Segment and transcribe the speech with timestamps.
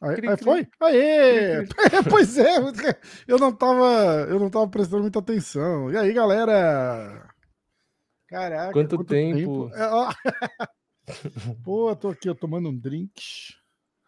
[0.00, 0.68] Aí, aí foi?
[0.80, 1.66] Aê!
[2.10, 2.56] pois é,
[3.28, 5.90] eu não tava, eu não tava prestando muita atenção.
[5.90, 7.28] E aí, galera?
[8.28, 9.70] Caraca, quanto, quanto tempo?
[9.70, 9.70] tempo?
[9.74, 9.88] É,
[11.64, 13.54] Pô, tô aqui ó, tomando um drink.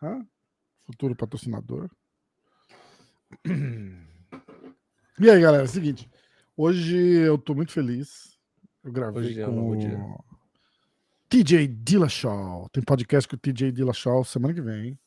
[0.02, 0.26] Hã?
[0.86, 1.90] Futuro patrocinador.
[5.20, 6.10] E aí, galera, é o seguinte.
[6.56, 8.36] Hoje eu tô muito feliz.
[8.82, 10.24] Eu gravei hoje é com o
[11.28, 12.68] TJ Dillashaw.
[12.70, 14.98] Tem podcast com o TJ Dillashaw semana que vem.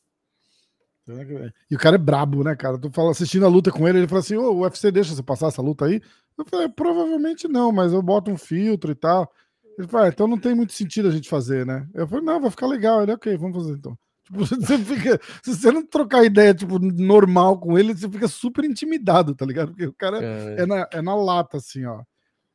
[1.70, 2.78] E o cara é brabo, né, cara?
[2.78, 5.22] Tu fala, assistindo a luta com ele, ele fala assim: Ô, o UFC deixa você
[5.22, 6.00] passar essa luta aí?
[6.36, 9.32] Eu falei: provavelmente não, mas eu boto um filtro e tal.
[9.78, 11.86] Ele fala: ah, então não tem muito sentido a gente fazer, né?
[11.94, 13.02] Eu falei: não, vai ficar legal.
[13.02, 13.96] Ele, ok, vamos fazer então.
[14.28, 18.62] Tipo, você fica, se você não trocar ideia, tipo, normal com ele, você fica super
[18.62, 19.68] intimidado, tá ligado?
[19.68, 22.02] Porque o cara é, é na, é na lata, assim, ó.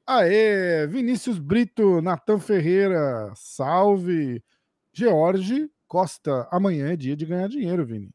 [0.05, 4.43] Aê, Vinícius Brito, Natan Ferreira, salve.
[4.93, 8.11] George Costa, amanhã é dia de ganhar dinheiro, Vini.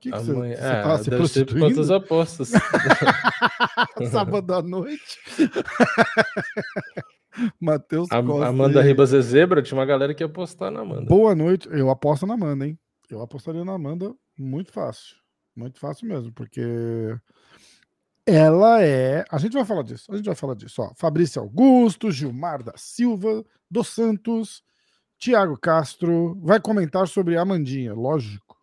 [0.00, 1.66] Que que Amanhã, você, é, tá se prostituindo?
[1.66, 2.52] Quantas apostas?
[4.10, 5.18] Sábado à noite.
[7.60, 8.46] Matheus Costa.
[8.46, 11.02] Amanda Ribas é zebra, tinha uma galera que ia apostar na Amanda.
[11.02, 11.68] Boa noite.
[11.70, 12.78] Eu aposto na Amanda, hein?
[13.10, 15.16] Eu apostaria na Amanda muito fácil.
[15.54, 17.14] Muito fácil mesmo, porque
[18.24, 19.24] ela é.
[19.30, 20.10] A gente vai falar disso.
[20.10, 20.80] A gente vai falar disso.
[20.80, 24.62] Ó, Fabrício Augusto, Gilmar da Silva, dos Santos,
[25.18, 26.40] Tiago Castro.
[26.42, 28.59] Vai comentar sobre a Amandinha, lógico.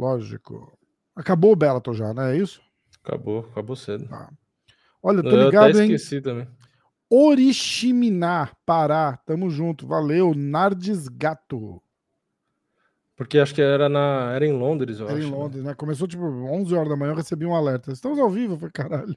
[0.00, 0.72] Lógico.
[1.14, 2.62] Acabou o Bellator já, não é isso?
[3.04, 4.08] Acabou, acabou cedo.
[4.10, 4.30] Ah.
[5.02, 6.22] Olha, tô ligado, eu até esqueci hein?
[6.22, 6.48] também.
[7.10, 9.18] Oriximiná, Pará.
[9.26, 9.86] Tamo junto.
[9.86, 10.32] Valeu.
[10.34, 11.82] Nardes Gato.
[13.14, 15.26] Porque acho que era, na, era em Londres, eu era acho.
[15.26, 15.36] Era em né?
[15.36, 15.68] Londres, né?
[15.70, 15.74] né?
[15.74, 17.92] Começou tipo 11 horas da manhã, eu recebi um alerta.
[17.92, 19.14] Estamos ao vivo, foi caralho.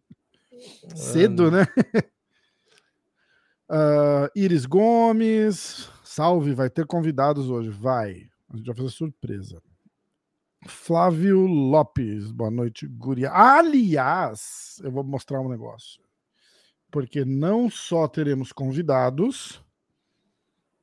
[0.51, 0.95] É.
[0.97, 1.65] Cedo, né?
[3.69, 5.89] uh, Iris Gomes.
[6.03, 7.69] Salve, vai ter convidados hoje.
[7.69, 8.27] Vai.
[8.49, 9.61] A gente vai fazer surpresa.
[10.67, 13.31] Flávio Lopes, boa noite, Guria.
[13.31, 16.01] Aliás, eu vou mostrar um negócio.
[16.91, 19.63] Porque não só teremos convidados,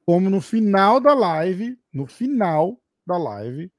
[0.05, 3.73] como no final da live, no final da live,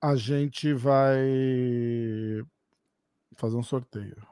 [0.00, 1.20] a gente vai
[3.34, 4.24] fazer um sorteio.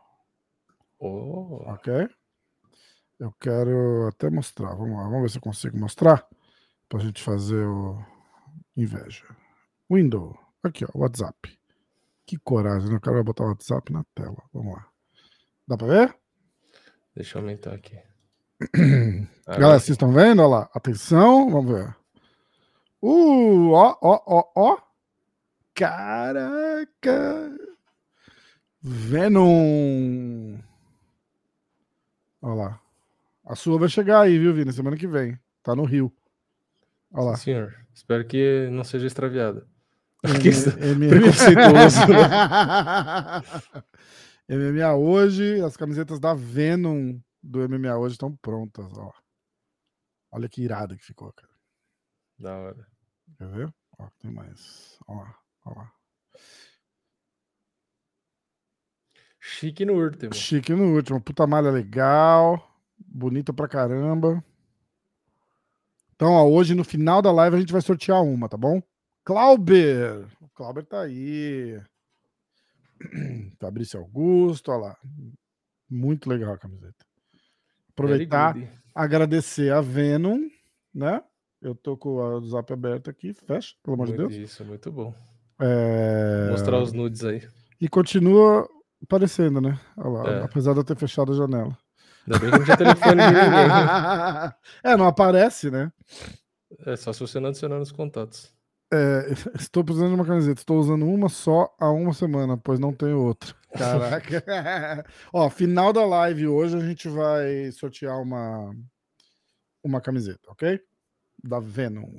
[0.98, 1.62] Oh.
[1.66, 2.08] Ok?
[3.18, 4.74] Eu quero até mostrar.
[4.74, 6.26] Vamos lá, vamos ver se eu consigo mostrar
[6.88, 7.98] para a gente fazer o
[8.76, 9.24] inveja.
[9.90, 10.45] Window.
[10.66, 11.58] Aqui, ó, WhatsApp.
[12.26, 12.96] Que coragem, né?
[12.96, 14.42] O cara vai botar o WhatsApp na tela.
[14.52, 14.86] Vamos lá.
[15.66, 16.16] Dá pra ver?
[17.14, 17.98] Deixa eu aumentar aqui.
[19.46, 20.40] Galera, vocês estão vendo?
[20.42, 20.70] Olha lá.
[20.74, 21.96] Atenção, vamos ver.
[23.00, 24.78] Uh, ó, ó, ó, ó.
[25.74, 27.56] Caraca.
[28.82, 30.58] Venom.
[32.42, 32.80] Olha lá.
[33.44, 34.72] A sua vai chegar aí, viu, Vini?
[34.72, 35.38] Semana que vem.
[35.62, 36.12] Tá no Rio.
[37.12, 37.36] Olha lá.
[37.36, 37.74] Sim, senhor.
[37.94, 39.66] Espero que não seja extraviada.
[40.22, 42.00] Preconceituoso.
[44.48, 49.12] MMA hoje, as camisetas da Venom do MMA hoje estão prontas, ó.
[50.30, 51.52] Olha que irada que ficou, cara.
[52.38, 52.86] Da hora.
[53.38, 53.74] Quer ver?
[53.98, 54.98] Ó, tem mais.
[55.06, 55.34] Ó lá,
[55.64, 55.92] ó lá.
[59.40, 60.34] Chique no último.
[60.34, 61.20] Chique no último.
[61.20, 62.68] Puta malha legal.
[62.98, 64.44] Bonita pra caramba.
[66.14, 68.82] Então, ó, hoje no final da live a gente vai sortear uma, tá bom?
[69.26, 70.24] Clauber.
[70.40, 71.82] O Clauber tá aí.
[73.58, 74.96] Fabrício Augusto, olha lá.
[75.90, 77.04] Muito legal a camiseta.
[77.90, 78.54] Aproveitar,
[78.94, 80.48] agradecer a Venom,
[80.94, 81.22] né?
[81.60, 84.32] Eu tô com o zap aberto aqui, fecha, pelo amor de Deus.
[84.32, 85.12] Isso, muito bom.
[85.58, 86.48] É...
[86.50, 87.42] Mostrar os nudes aí.
[87.80, 88.68] E continua
[89.02, 89.80] aparecendo, né?
[89.96, 90.42] Olha lá, é.
[90.44, 91.76] apesar de eu ter fechado a janela.
[92.26, 93.66] Ainda bem que não tinha telefone de ninguém.
[94.84, 95.90] é, não aparece, né?
[96.84, 98.55] É só se você não adicionar nos contatos.
[98.92, 100.60] É, estou precisando de uma camiseta.
[100.60, 103.54] Estou usando uma só há uma semana, pois não tenho outra.
[103.76, 104.42] Caraca.
[105.32, 108.74] Ó, final da live hoje a gente vai sortear uma
[109.82, 110.80] uma camiseta, ok?
[111.42, 112.16] Da Venom.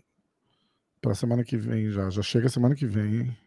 [1.02, 2.10] Para semana que vem já.
[2.10, 3.38] Já chega semana que vem, hein?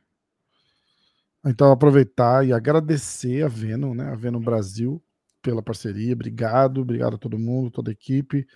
[1.44, 4.10] Então aproveitar e agradecer a Venom, né?
[4.10, 5.02] A Venom Brasil
[5.40, 6.12] pela parceria.
[6.12, 8.46] Obrigado, obrigado a todo mundo, toda a equipe.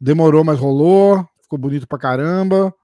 [0.00, 1.26] Demorou, mas rolou.
[1.42, 2.74] Ficou bonito pra caramba.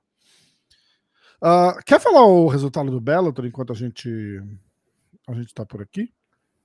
[1.43, 4.41] Uh, quer falar o resultado do Bellator enquanto a gente
[5.27, 6.13] a gente está por aqui?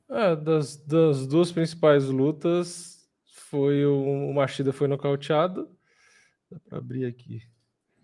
[0.10, 5.70] É, das, das duas principais lutas, foi o, o Machida foi nocauteado.
[6.50, 7.42] Dá para abrir aqui.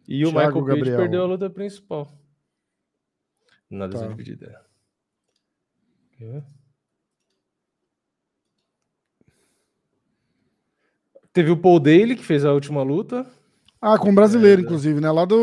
[0.07, 0.85] E Thiago o Michael Gabriel.
[0.85, 2.11] Page perdeu a luta principal.
[3.69, 4.07] Na tá.
[4.07, 4.65] dividida.
[11.33, 13.29] Teve o Paul Daly, que fez a última luta.
[13.79, 15.11] Ah, com um brasileiro, é, inclusive, né?
[15.11, 15.35] Lá do.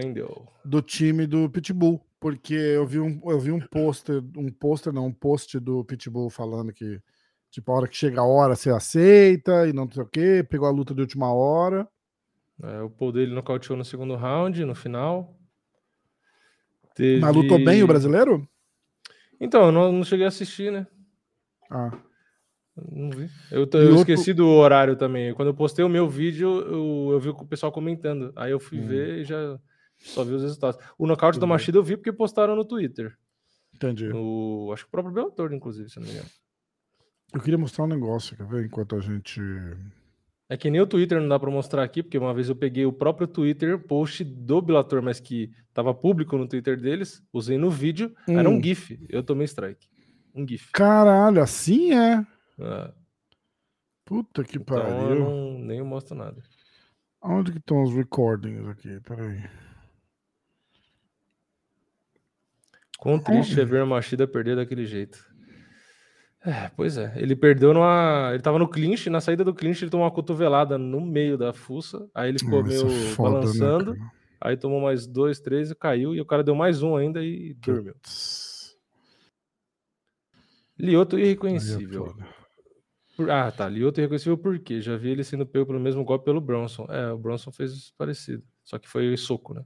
[0.00, 0.52] Com o Wendel.
[0.64, 5.06] do time do Pitbull, porque eu vi um, eu vi um pôster, um pôster não,
[5.06, 7.00] um post do Pitbull falando que
[7.50, 10.68] tipo, a hora que chega a hora você aceita e não sei o que, pegou
[10.68, 11.88] a luta de última hora.
[12.62, 15.36] É, o Paul dele nocauteou no segundo round, no final.
[16.94, 17.20] Teve...
[17.20, 18.48] Mas lutou bem o brasileiro?
[19.38, 20.86] Então, eu não, não cheguei a assistir, né?
[21.70, 21.92] Ah.
[22.90, 23.28] Não vi.
[23.50, 23.96] Eu, eu outro...
[23.96, 25.34] esqueci do horário também.
[25.34, 28.32] Quando eu postei o meu vídeo, eu, eu vi o pessoal comentando.
[28.36, 28.86] Aí eu fui hum.
[28.86, 29.58] ver e já
[29.98, 30.78] só vi os resultados.
[30.98, 33.16] O nocaute da Machida eu vi porque postaram no Twitter.
[33.74, 34.08] Entendi.
[34.08, 36.28] No, acho que o próprio Bellator, inclusive, se não me engano.
[37.34, 38.64] Eu queria mostrar um negócio, quer ver?
[38.64, 39.40] Enquanto a gente.
[40.48, 42.86] É que nem o Twitter não dá para mostrar aqui, porque uma vez eu peguei
[42.86, 47.70] o próprio Twitter post do Bellator, mas que tava público no Twitter deles, usei no
[47.70, 48.38] vídeo, hum.
[48.38, 48.62] era um hum.
[48.62, 48.98] GIF.
[49.08, 49.88] Eu tomei strike.
[50.34, 50.70] Um GIF.
[50.72, 52.24] Caralho, assim é?
[52.60, 52.92] é.
[54.04, 55.10] Puta que então, pariu.
[55.10, 56.40] Eu não, nem mostro nada.
[57.20, 59.00] Onde que estão os recordings aqui?
[59.00, 59.42] Peraí.
[62.98, 65.18] Quão triste é ver a Machida perder daquele jeito.
[66.44, 67.12] É, pois é.
[67.16, 68.30] Ele perdeu numa.
[68.32, 71.52] Ele tava no clinch, na saída do clinch ele tomou uma cotovelada no meio da
[71.52, 72.08] fuça.
[72.14, 73.94] Aí ele ficou meio é foda, né, balançando.
[73.94, 74.10] Né,
[74.40, 76.14] aí tomou mais dois, três e caiu.
[76.14, 77.94] E o cara deu mais um ainda e dormiu.
[80.78, 82.14] Lioto irreconhecível.
[83.16, 83.28] Por...
[83.28, 83.68] Ah, tá.
[83.68, 84.80] Lioto irreconhecível por quê?
[84.80, 86.86] Já vi ele sendo pego pelo mesmo golpe pelo Bronson.
[86.88, 88.44] É, o Bronson fez parecido.
[88.62, 89.64] Só que foi soco, né?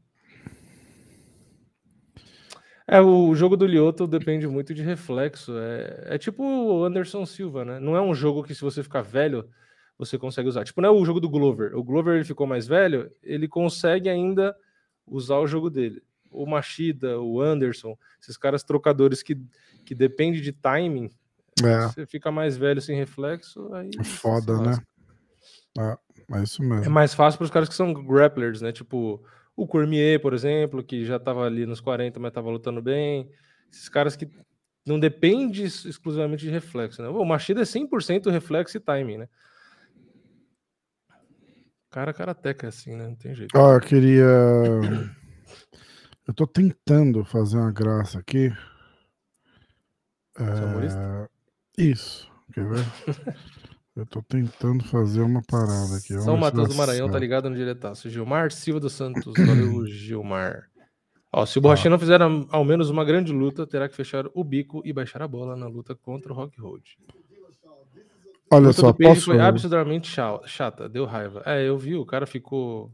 [2.92, 5.56] É, o jogo do Lioto depende muito de reflexo.
[5.56, 7.78] É, é tipo o Anderson Silva, né?
[7.78, 9.48] Não é um jogo que, se você ficar velho,
[9.96, 10.64] você consegue usar.
[10.64, 11.76] Tipo, não é o jogo do Glover.
[11.76, 14.56] O Glover ele ficou mais velho, ele consegue ainda
[15.06, 16.02] usar o jogo dele.
[16.32, 19.40] O Machida, o Anderson, esses caras trocadores que,
[19.84, 21.10] que dependem de timing,
[21.62, 21.87] é.
[21.87, 23.90] você fica mais velho sem reflexo, aí.
[24.00, 24.78] É foda, né?
[25.78, 26.87] É, é isso mesmo.
[26.87, 28.72] É mais fácil para os caras que são grapplers, né?
[28.72, 29.22] Tipo,
[29.61, 33.31] o Cormier, por exemplo, que já estava ali nos 40, mas estava lutando bem.
[33.71, 34.27] Esses caras que
[34.87, 37.09] não depende exclusivamente de reflexo, né?
[37.09, 39.29] O Machida é 100% reflexo e timing, né?
[41.91, 43.07] Cara, karateca é assim, né?
[43.07, 43.55] Não tem jeito.
[43.55, 44.25] Ó, eu queria.
[46.27, 48.51] Eu tô tentando fazer uma graça aqui.
[50.39, 51.29] É...
[51.77, 52.31] Isso.
[52.55, 52.85] Quer ver?
[53.96, 56.19] Eu tô tentando fazer uma parada aqui.
[56.20, 58.08] São Mateus do Maranhão tá ligado no diretaço.
[58.08, 59.32] Gilmar Silva dos Santos.
[59.37, 60.70] Valeu, Gilmar.
[61.32, 61.92] Ó, se o Borrachinha ah.
[61.92, 65.28] não fizer ao menos uma grande luta, terá que fechar o bico e baixar a
[65.28, 66.82] bola na luta contra o Rock Road.
[68.52, 69.26] Olha só, posso...
[69.26, 70.10] foi absolutamente
[70.44, 71.42] chata, deu raiva.
[71.46, 72.92] É, eu vi, o cara ficou.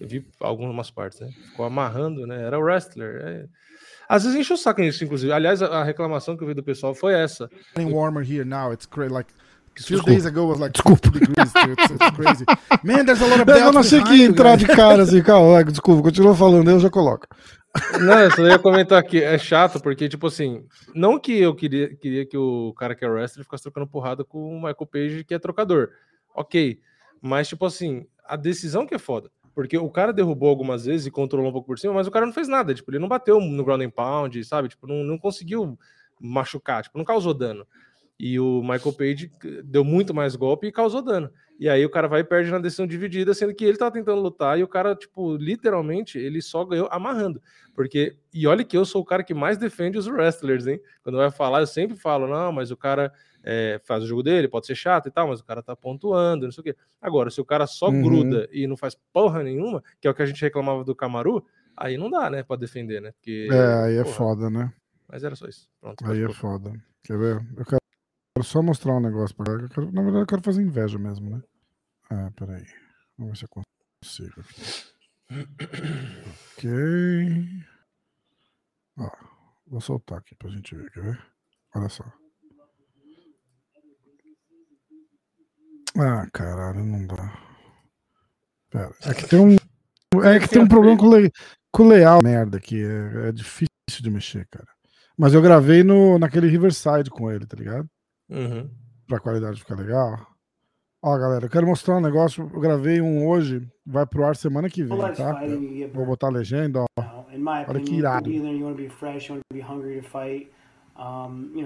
[0.00, 1.28] Eu vi algumas partes, né?
[1.50, 2.42] Ficou amarrando, né?
[2.42, 3.20] Era o wrestler.
[3.24, 3.46] É...
[4.08, 5.32] Às vezes enche o saco nisso, inclusive.
[5.32, 7.48] Aliás, a reclamação que eu vi do pessoal foi essa.
[7.76, 8.72] Warmer here now.
[8.72, 9.32] It's great, like
[9.82, 11.10] few days ago was like desculpa.
[11.10, 11.52] degrees.
[11.54, 12.44] It's, it's crazy.
[12.82, 16.02] Man, there's a lot of Eu não sei que entrar de cara assim, calma, desculpa,
[16.02, 17.26] continua falando, eu já coloco.
[18.00, 21.94] Não, eu só ia comentar aqui, é chato, porque, tipo assim, não que eu queria,
[21.96, 25.34] queria que o cara que é wrestler ficasse trocando porrada com o Michael Page, que
[25.34, 25.88] é trocador.
[26.34, 26.78] Ok.
[27.20, 29.30] Mas, tipo assim, a decisão que é foda.
[29.54, 32.26] Porque o cara derrubou algumas vezes e controlou um pouco por cima, mas o cara
[32.26, 32.74] não fez nada.
[32.74, 34.68] Tipo, ele não bateu no ground and pound, sabe?
[34.68, 35.78] Tipo, não, não conseguiu
[36.20, 37.66] machucar, tipo, não causou dano.
[38.18, 39.32] E o Michael Page
[39.64, 41.30] deu muito mais golpe e causou dano.
[41.58, 44.20] E aí o cara vai e perde na decisão dividida, sendo que ele tava tentando
[44.20, 47.40] lutar e o cara, tipo, literalmente, ele só ganhou amarrando.
[47.74, 50.80] Porque, e olha que eu sou o cara que mais defende os wrestlers, hein?
[51.02, 53.12] Quando vai falar, eu sempre falo, não, mas o cara
[53.42, 56.44] é, faz o jogo dele, pode ser chato e tal, mas o cara tá pontuando,
[56.44, 56.76] não sei o quê.
[57.00, 58.02] Agora, se o cara só uhum.
[58.02, 61.44] gruda e não faz porra nenhuma, que é o que a gente reclamava do Camaru,
[61.76, 63.12] aí não dá, né, pra defender, né?
[63.12, 64.72] Porque, é, aí é porra, foda, né?
[65.08, 65.68] Mas era só isso.
[65.80, 66.04] Pronto.
[66.04, 66.72] Aí é foda.
[67.04, 67.46] Quer ver?
[67.56, 67.83] Eu quero
[68.36, 69.68] Quero só mostrar um negócio pra.
[69.68, 71.42] Quero, na verdade, eu quero fazer inveja mesmo, né?
[72.10, 72.66] Ah, peraí.
[73.16, 74.44] Vamos ver se eu consigo
[76.56, 76.70] ok.
[78.98, 79.10] Ó,
[79.68, 81.26] vou soltar aqui pra gente ver, quer ver?
[81.76, 82.04] Olha só.
[85.96, 87.38] Ah, caralho, não dá.
[88.68, 88.94] Pera.
[89.02, 89.56] É que tem um.
[90.24, 91.30] É que tem um problema com, le...
[91.70, 92.82] com o layout merda aqui.
[92.82, 94.68] É, é difícil de mexer, cara.
[95.16, 97.88] Mas eu gravei no, naquele Riverside com ele, tá ligado?
[98.28, 98.68] Uhum.
[99.06, 100.26] Pra qualidade ficar legal.
[101.02, 102.50] Ó, galera, eu quero mostrar um negócio.
[102.52, 105.34] Eu gravei um hoje, vai pro ar semana que vem, tá?
[105.92, 107.24] Vou botar a legenda, ó.
[107.68, 108.30] Olha que irado.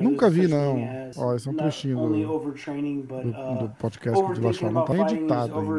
[0.03, 0.77] Nunca vi, não.
[1.19, 2.15] Ó, esse é um trechinho do,
[3.23, 5.71] do, do podcast que o não tá editado ainda.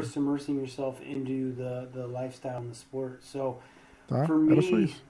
[4.07, 4.25] Tá?
[4.51, 5.03] Era só isso.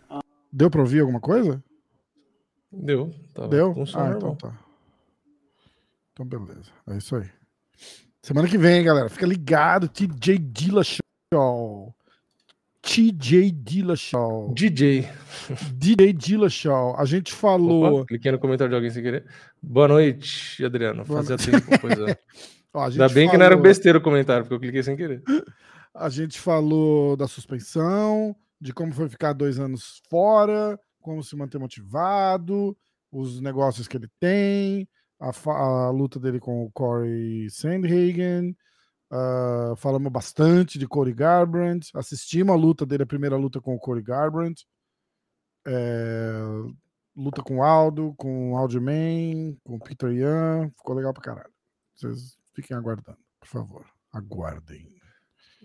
[0.51, 1.61] Deu pra ouvir alguma coisa?
[2.71, 3.11] Deu.
[3.47, 3.73] Deu?
[3.99, 4.53] Ah, então tá.
[6.19, 6.69] Então, beleza.
[6.87, 7.29] É isso aí.
[8.21, 9.07] Semana que vem, galera.
[9.07, 9.87] Fica ligado.
[9.87, 11.95] TJ Dilla Show.
[12.81, 14.53] TJ Dillashaw.
[14.53, 15.07] DJ.
[15.75, 16.99] DJ Dillashaw.
[16.99, 17.99] A gente falou.
[17.99, 19.25] Opa, cliquei no comentário de alguém sem querer.
[19.61, 21.05] Boa noite, Adriano.
[21.05, 21.65] Boa Fazia noite.
[21.65, 22.17] tempo, pois é.
[22.73, 23.31] Ó, Ainda bem falou...
[23.31, 25.23] que não era besteira o comentário, porque eu cliquei sem querer.
[25.93, 31.57] A gente falou da suspensão, de como foi ficar dois anos fora, como se manter
[31.57, 32.77] motivado,
[33.11, 34.87] os negócios que ele tem,
[35.19, 38.55] a, a luta dele com o Corey Sandhagen.
[39.11, 41.89] Uh, falamos bastante de Corey Garbrandt.
[41.95, 44.65] Assistimos a luta dele, a primeira luta com o Corey Garbrandt.
[45.67, 46.31] É,
[47.15, 50.71] luta com o Aldo, com o Alderman, com o Peter Young.
[50.77, 51.53] Ficou legal pra caralho.
[51.95, 53.85] Vocês fiquem aguardando, por favor.
[54.13, 54.87] Aguardem.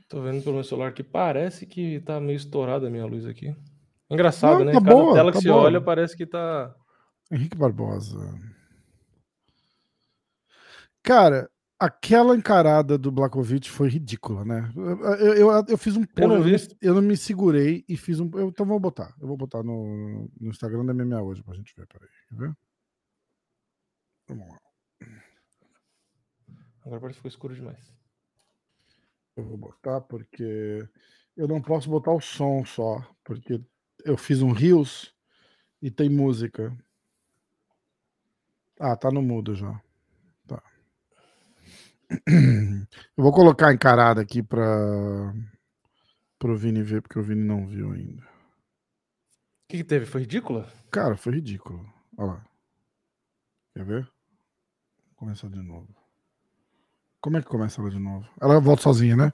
[0.09, 3.55] Tô vendo pelo meu celular que parece que tá meio estourada a minha luz aqui.
[4.11, 4.73] Engraçado, Não, né?
[4.73, 6.75] Tá Cada boa, tela tá que se olha parece que tá.
[7.31, 8.19] Henrique Barbosa.
[11.05, 14.73] Cara, aquela encarada do Blakovic foi ridícula, né?
[14.75, 16.43] Eu, eu, eu fiz um eu não,
[16.81, 18.31] eu não me segurei e fiz um.
[18.33, 19.15] Eu, então vou botar.
[19.21, 21.87] Eu vou botar no, no Instagram da MMA hoje pra gente ver.
[21.87, 22.57] Peraí, quer ver?
[24.29, 24.59] Vamos lá.
[26.87, 27.93] Agora parece que ficou escuro demais.
[29.37, 30.89] Eu vou botar porque
[31.37, 33.61] eu não posso botar o som só, porque
[34.07, 35.15] eu fiz um Rios
[35.83, 36.75] e tem música.
[38.81, 39.84] Ah, tá no mudo já.
[43.17, 45.33] Eu vou colocar encarada aqui para
[46.43, 48.23] o Vini ver, porque o Vini não viu ainda.
[48.23, 50.07] O que, que teve?
[50.07, 50.71] Foi ridícula?
[50.91, 51.85] Cara, foi ridículo.
[52.17, 52.45] Olha lá.
[53.75, 54.03] Quer ver?
[54.03, 55.89] Vou começar de novo.
[57.21, 58.29] Como é que começa ela de novo?
[58.41, 59.33] Ela volta sozinha, né?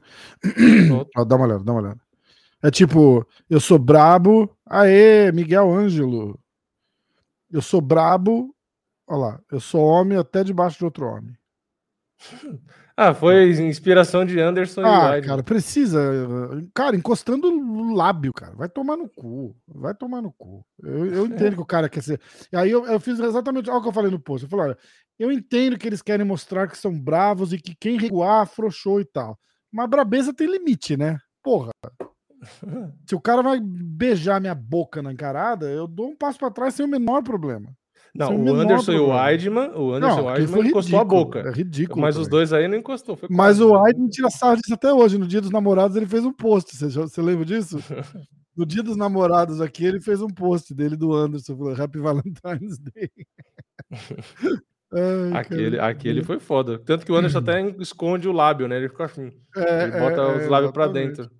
[1.16, 2.00] ah, dá uma olhada, dá uma olhada.
[2.62, 4.56] É tipo, eu sou brabo.
[4.64, 6.38] Aê, Miguel Ângelo.
[7.50, 8.54] Eu sou brabo.
[9.06, 11.36] Olha lá, eu sou homem até debaixo de outro homem.
[12.96, 15.98] Ah, foi inspiração de Anderson ah, e cara, precisa.
[16.74, 18.54] Cara, encostando o lábio, cara.
[18.54, 19.56] Vai tomar no cu.
[19.66, 20.62] Vai tomar no cu.
[20.82, 22.20] Eu, eu entendo que o cara quer ser.
[22.52, 24.44] E aí eu, eu fiz exatamente o que eu falei no post.
[24.44, 24.78] Eu falei, olha,
[25.18, 29.04] eu entendo que eles querem mostrar que são bravos e que quem recuar afrouxou e
[29.04, 29.38] tal.
[29.72, 31.18] Mas brabeza tem limite, né?
[31.42, 31.70] Porra.
[33.08, 36.74] Se o cara vai beijar minha boca na encarada, eu dou um passo para trás
[36.74, 37.70] sem o menor problema.
[38.14, 41.04] Não, o Anderson e o Weidman, o Anderson não, e o Weidman encostou ridículo, a
[41.04, 41.38] boca.
[41.40, 42.00] É ridículo.
[42.00, 42.22] Mas também.
[42.22, 43.18] os dois aí não encostou.
[43.28, 45.18] mas o Weidman tira sarro disso até hoje.
[45.18, 46.76] No dia dos namorados ele fez um post.
[46.76, 47.78] Você, você lembra disso?
[48.56, 51.56] no dia dos namorados aqui ele fez um post dele do Anderson.
[51.56, 53.10] Falou Happy Valentine's Day.
[54.92, 56.78] Ai, aquele, aquele foi foda.
[56.80, 58.76] Tanto que o Anderson até esconde o lábio, né?
[58.76, 59.30] Ele fica assim.
[59.56, 61.30] É, ele bota é, os lábios para dentro.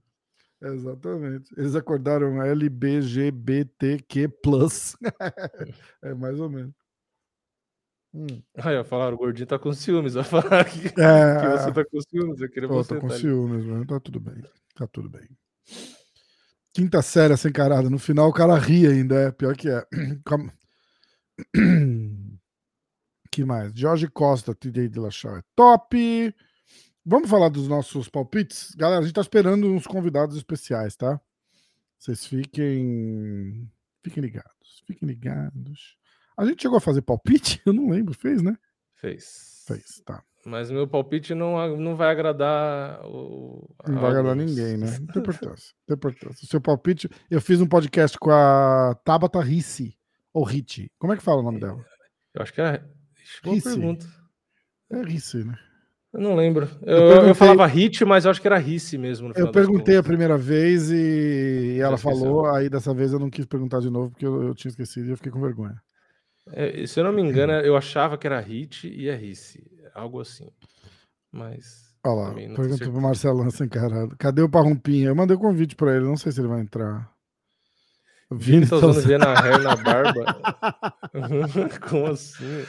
[0.62, 1.52] Exatamente.
[1.57, 4.29] Eles acordaram LBGBTQ.
[6.02, 6.75] é mais ou menos.
[8.12, 8.43] Hum.
[8.57, 10.14] Aí, ó, falaram, o gordinho tá com ciúmes.
[10.14, 12.40] Vai falar que, é, que você tá com ciúmes.
[12.40, 12.95] Eu queria pô, você.
[12.95, 13.87] Tô com tá ciúmes, mano.
[13.87, 14.43] Tá tudo bem.
[14.75, 15.29] Tá tudo bem.
[16.75, 17.88] Quinta série essa encarada.
[17.88, 19.31] No final o cara ri ainda, é.
[19.33, 19.87] Pior que é.
[23.31, 23.73] que mais?
[23.75, 26.35] Jorge Costa, TJ Dillashaw é top.
[27.04, 28.75] Vamos falar dos nossos palpites?
[28.76, 31.21] Galera, a gente tá esperando uns convidados especiais, tá?
[31.99, 33.71] Vocês fiquem.
[34.02, 34.83] Fiquem ligados.
[34.87, 35.97] Fiquem ligados.
[36.37, 37.61] A gente chegou a fazer palpite?
[37.66, 38.14] Eu não lembro.
[38.14, 38.57] Fez, né?
[38.95, 39.64] Fez.
[39.66, 40.23] Fez, tá.
[40.47, 43.69] Mas meu palpite não, não vai agradar o.
[43.87, 44.87] Não vai agradar ninguém, né?
[45.00, 45.75] Não tem importância.
[45.76, 46.45] Não tem importância.
[46.45, 47.11] O seu palpite.
[47.30, 49.97] Eu fiz um podcast com a Tabata Rissi.
[50.33, 50.90] Ou Ritchie.
[50.99, 51.85] Como é que fala o nome dela?
[52.35, 52.88] Eu acho que era
[53.42, 54.07] Boa pergunta.
[54.90, 55.59] É Risse, né?
[56.12, 56.69] Eu não lembro.
[56.83, 59.33] Eu, eu, eu falava Hit, mas eu acho que era Risse mesmo.
[59.37, 63.47] eu perguntei a primeira vez e, e ela falou, aí dessa vez eu não quis
[63.47, 65.81] perguntar de novo porque eu, eu tinha esquecido e eu fiquei com vergonha.
[66.52, 69.64] É, se eu não me engano, eu achava que era Hit e é Risse.
[69.95, 70.49] Algo assim.
[71.31, 71.90] Mas.
[72.05, 74.17] Olha lá, pergunta pro Marcelão sem encarado.
[74.19, 75.09] Cadê o Parrumpinha?
[75.09, 77.09] Eu mandei o um convite pra ele, não sei se ele vai entrar.
[78.33, 80.25] Vini tá usando Viena Hair na barba.
[81.88, 82.64] Como assim?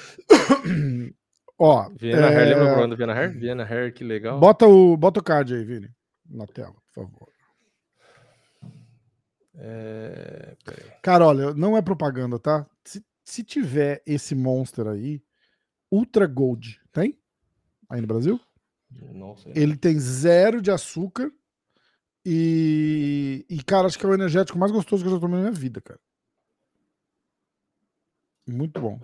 [1.63, 2.35] Ó, Viena é...
[2.35, 3.37] Hair, lembra o programa do Viena Hair?
[3.37, 4.39] Viena Hair, que legal.
[4.39, 5.91] Bota o, bota o card aí, Vini,
[6.27, 7.29] na tela, por favor.
[9.53, 10.57] É...
[11.03, 12.65] Cara, olha, não é propaganda, tá?
[12.83, 15.21] Se, se tiver esse monster aí,
[15.91, 17.15] Ultra Gold, tem?
[17.87, 18.41] Aí no Brasil?
[19.13, 19.47] Nossa.
[19.53, 21.31] Ele tem zero de açúcar
[22.25, 25.49] e, e, cara, acho que é o energético mais gostoso que eu já tomei na
[25.49, 25.99] minha vida, cara.
[28.47, 28.99] Muito bom.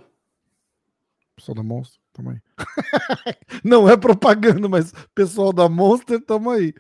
[1.38, 2.42] Pessoal da Monster, tamo aí.
[3.64, 6.74] Não é propaganda, mas pessoal da Monster, tamo aí.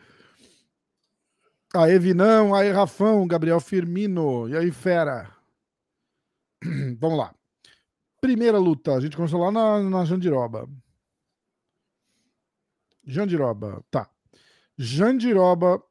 [1.76, 5.32] Aê, Vinão, aí, Rafão, Gabriel Firmino, e aí, fera.
[7.00, 7.36] Vamos lá.
[8.20, 10.68] Primeira luta, a gente começou lá na, na Jandiroba.
[13.06, 14.10] Jandiroba, tá.
[14.76, 15.84] Jandiroba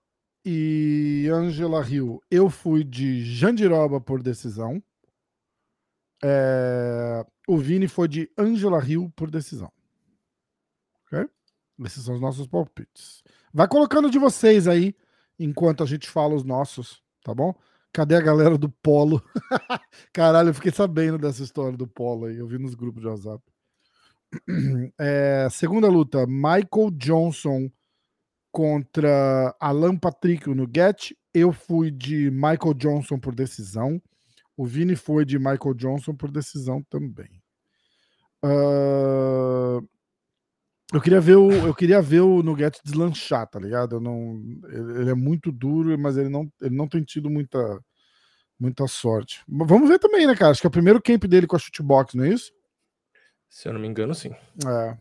[0.45, 2.21] e Angela Hill.
[2.29, 4.83] Eu fui de Jandiroba por decisão.
[6.23, 7.25] É...
[7.49, 9.73] O Vini foi de Angela Hill por decisão.
[11.85, 13.23] Esses são os nossos palpites.
[13.53, 14.95] Vai colocando de vocês aí,
[15.39, 17.55] enquanto a gente fala os nossos, tá bom?
[17.93, 19.23] Cadê a galera do Polo?
[20.13, 22.37] Caralho, eu fiquei sabendo dessa história do Polo aí.
[22.37, 23.43] Eu vi nos grupos de WhatsApp.
[24.99, 27.71] É, segunda luta: Michael Johnson
[28.51, 31.13] contra Alan Patrick no Get.
[31.33, 34.03] Eu fui de Michael Johnson por decisão.
[34.57, 37.43] O Vini foi de Michael Johnson por decisão também.
[38.45, 39.87] Uh,
[40.93, 43.97] eu queria ver o eu queria ver o Nugget deslanchar, tá ligado?
[43.97, 44.41] Eu não,
[44.99, 47.81] ele é muito duro, mas ele não, ele não tem tido muita
[48.59, 49.43] muita sorte.
[49.47, 50.53] Vamos ver também, né, cara?
[50.53, 52.53] Acho que é o primeiro camp dele com a shootbox, não é isso?
[53.49, 54.31] Se eu não me engano, sim.
[54.67, 54.97] É.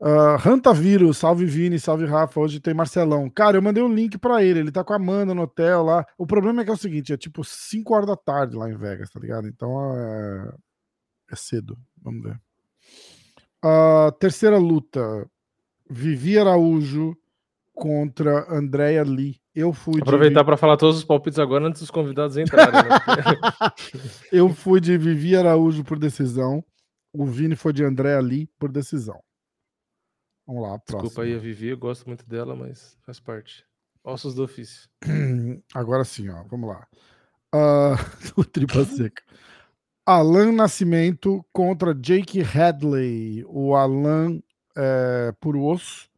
[0.00, 2.40] Uh, Vírus, salve Vini, salve Rafa.
[2.40, 3.28] Hoje tem Marcelão.
[3.28, 4.60] Cara, eu mandei um link para ele.
[4.60, 6.06] Ele tá com a Amanda no hotel lá.
[6.16, 8.76] O problema é que é o seguinte: é tipo 5 horas da tarde lá em
[8.76, 9.46] Vegas, tá ligado?
[9.46, 10.54] Então é,
[11.32, 11.76] é cedo.
[12.00, 12.40] Vamos ver.
[13.62, 15.28] Uh, terceira luta:
[15.88, 17.14] Vivi Araújo
[17.74, 19.38] contra Andrea Lee.
[19.54, 20.46] Eu fui Aproveitar de...
[20.46, 22.72] para falar todos os palpites agora antes dos convidados entrarem.
[22.72, 22.96] Né?
[24.32, 26.64] eu fui de Vivi Araújo por decisão.
[27.12, 29.20] O Vini foi de Andrea Lee por decisão.
[30.50, 31.02] Vamos lá, próximo.
[31.02, 33.64] Desculpa aí a Vivi, eu gosto muito dela, mas faz parte.
[34.02, 34.90] Ossos do ofício.
[35.72, 36.86] Agora sim, ó, vamos lá.
[37.52, 37.98] Uh,
[38.36, 39.24] o tripa seca.
[40.06, 43.44] Alan Nascimento contra Jake Hadley.
[43.48, 44.40] O Alan
[44.76, 46.08] é, puro osso.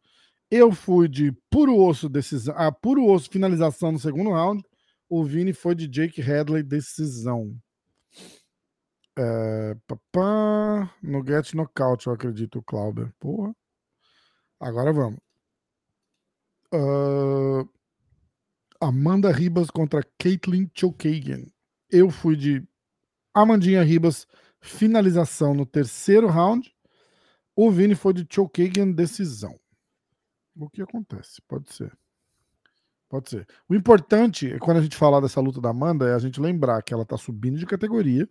[0.50, 2.54] Eu fui de puro osso decisão.
[2.54, 4.62] Ah, puro osso finalização no segundo round.
[5.08, 7.56] O Vini foi de Jake Hadley decisão.
[9.18, 13.10] É, papá, no get knockout, eu acredito, o Clauber.
[13.18, 13.54] Porra.
[14.62, 15.18] Agora vamos.
[16.72, 17.68] Uh,
[18.80, 21.46] Amanda Ribas contra Caitlin Chokagian.
[21.90, 22.64] Eu fui de
[23.34, 24.24] Amandinha Ribas,
[24.60, 26.72] finalização no terceiro round.
[27.56, 29.58] O Vini foi de Chokagian, decisão.
[30.54, 31.42] O que acontece?
[31.48, 31.92] Pode ser.
[33.08, 33.48] Pode ser.
[33.68, 36.94] O importante, quando a gente falar dessa luta da Amanda, é a gente lembrar que
[36.94, 38.28] ela tá subindo de categoria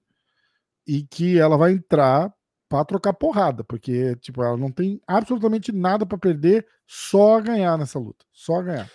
[0.88, 2.34] e que ela vai entrar
[2.72, 8.00] para trocar porrada, porque tipo, ela não tem absolutamente nada para perder, só ganhar nessa
[8.00, 8.90] luta, só ganhar.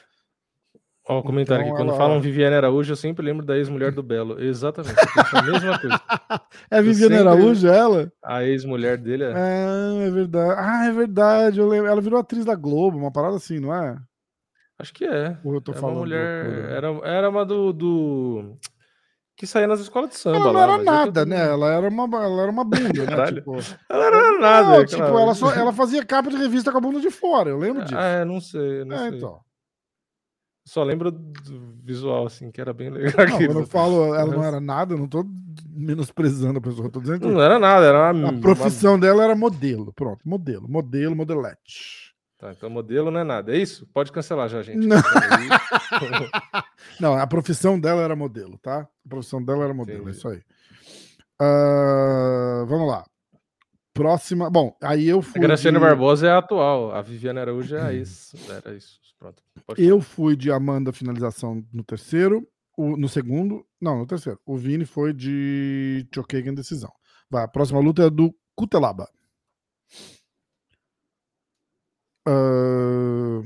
[1.07, 1.99] Ó, o comentário então, aqui, quando ela...
[1.99, 4.43] falam Viviane Araújo, eu sempre lembro da ex-mulher do Belo.
[4.43, 4.97] Exatamente,
[5.33, 6.01] a mesma coisa.
[6.71, 8.11] É Viviane Araújo, ela?
[8.25, 9.33] A ex-mulher dele é.
[9.37, 10.55] É, é verdade.
[10.57, 11.61] Ah, é verdade.
[11.61, 11.91] Eu lembro.
[11.91, 13.97] Ela virou atriz da Globo, uma parada assim, não é?
[14.79, 15.37] Acho que é.
[15.45, 15.97] Ou eu tô é falando.
[15.97, 16.71] Uma mulher.
[16.71, 17.73] Era, era uma do.
[17.73, 18.59] do
[19.37, 20.39] que saía nas escolas de samba.
[20.39, 21.47] Ela não lá, era nada, né?
[21.47, 23.33] Ela era uma, ela era uma bunda, né?
[23.33, 23.57] Tipo,
[23.89, 24.79] ela era nada.
[24.79, 27.59] Não, tipo, ela, só, ela fazia capa de revista com a bunda de fora, eu
[27.59, 27.97] lembro disso.
[27.99, 29.19] É, não sei, não é, sei.
[29.19, 29.41] então.
[30.65, 33.25] Só lembro do visual, assim, que era bem legal.
[33.29, 35.25] Não, eu não falo, ela não era nada, eu não tô
[35.71, 37.27] menosprezando a pessoa, tô dizendo que...
[37.27, 38.31] Não era nada, era uma...
[38.31, 38.99] A profissão uma...
[38.99, 42.06] dela era modelo, pronto, modelo, modelo, modelete.
[42.39, 43.55] Tá, então modelo não é nada.
[43.55, 43.87] É isso?
[43.95, 44.87] Pode cancelar já, gente.
[44.87, 44.97] Não.
[47.01, 48.81] não, a profissão dela era modelo, tá?
[48.81, 50.17] A profissão dela era modelo, Entendi.
[50.17, 50.43] é isso aí.
[51.41, 53.07] Uh, vamos lá.
[53.95, 54.51] Próxima.
[54.51, 55.41] Bom, aí eu fui.
[55.41, 55.83] A Graciane de...
[55.83, 56.93] Barbosa é a atual.
[56.93, 58.37] A Viviane Araújo é isso.
[58.53, 59.01] Era isso.
[59.19, 59.43] Pronto.
[59.79, 62.47] eu fui de Amanda finalização no terceiro.
[62.77, 63.65] O, no segundo.
[63.81, 64.39] Não, no terceiro.
[64.45, 66.93] O Vini foi de Chokagan decisão.
[67.31, 69.09] Vai, a próxima luta é do Kutelaba.
[72.29, 73.45] Uh,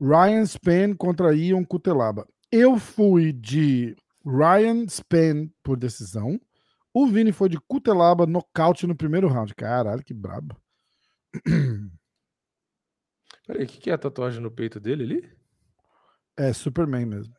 [0.00, 2.26] Ryan Span contra Ion Cutelaba.
[2.50, 6.40] Eu fui de Ryan Span por decisão.
[6.92, 9.54] O Vini foi de Cutelaba nocaute no primeiro round.
[9.54, 10.56] Caralho, que brabo.
[13.46, 15.30] Peraí, o que, que é a tatuagem no peito dele ali?
[16.36, 17.34] É Superman mesmo.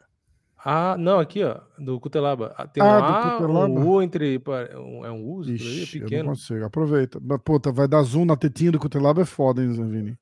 [0.68, 2.52] Ah, não, aqui, ó, do Cutelaba.
[2.58, 3.68] Ah, tem ah, um A, Cutelaba.
[3.68, 4.42] um U entre.
[4.72, 5.44] É um U?
[5.44, 6.22] Ixi, é pequeno.
[6.22, 7.22] Eu não consigo, aproveita.
[7.44, 10.18] Puta, vai dar zoom na tetinha do Cutelaba é foda, hein, Vini?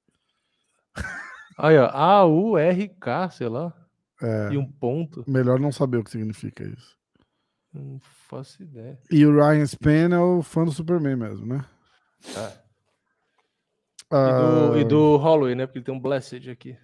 [1.58, 3.74] Aí, ó, A, U, R, K, sei lá.
[4.22, 5.24] É, e um ponto.
[5.26, 6.98] Melhor não saber o que significa isso.
[7.74, 9.00] Não faço ideia.
[9.10, 11.64] E o Ryan Span é o fã do Superman mesmo, né?
[12.36, 12.64] É.
[14.14, 14.18] Uh...
[14.18, 15.66] E, do, e do Holloway, né?
[15.66, 16.78] Porque ele tem um Blessed aqui.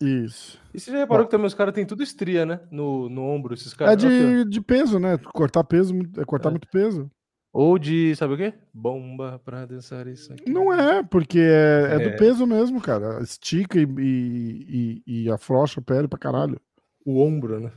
[0.00, 0.60] Isso.
[0.74, 2.60] E você já reparou Bom, que também os caras têm tudo estria, né?
[2.70, 3.94] No, no ombro, esses caras.
[3.94, 5.16] É de, de peso, né?
[5.18, 6.52] Cortar peso, é cortar é.
[6.52, 7.10] muito peso.
[7.52, 8.52] Ou de, sabe o quê?
[8.72, 10.50] Bomba pra dançar isso aqui.
[10.50, 11.94] Não é, porque é, é.
[11.94, 13.22] é do peso mesmo, cara.
[13.22, 16.60] Estica e, e, e, e afrouxa a pele pra caralho.
[17.02, 17.72] O ombro, né?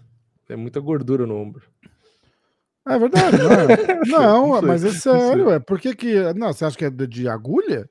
[0.49, 1.63] É muita gordura no ombro.
[2.86, 3.99] É verdade, não é?
[4.05, 5.60] não, não mas é sério, é.
[5.60, 6.34] Por que que...
[6.34, 7.89] Não, você acha que é de agulha?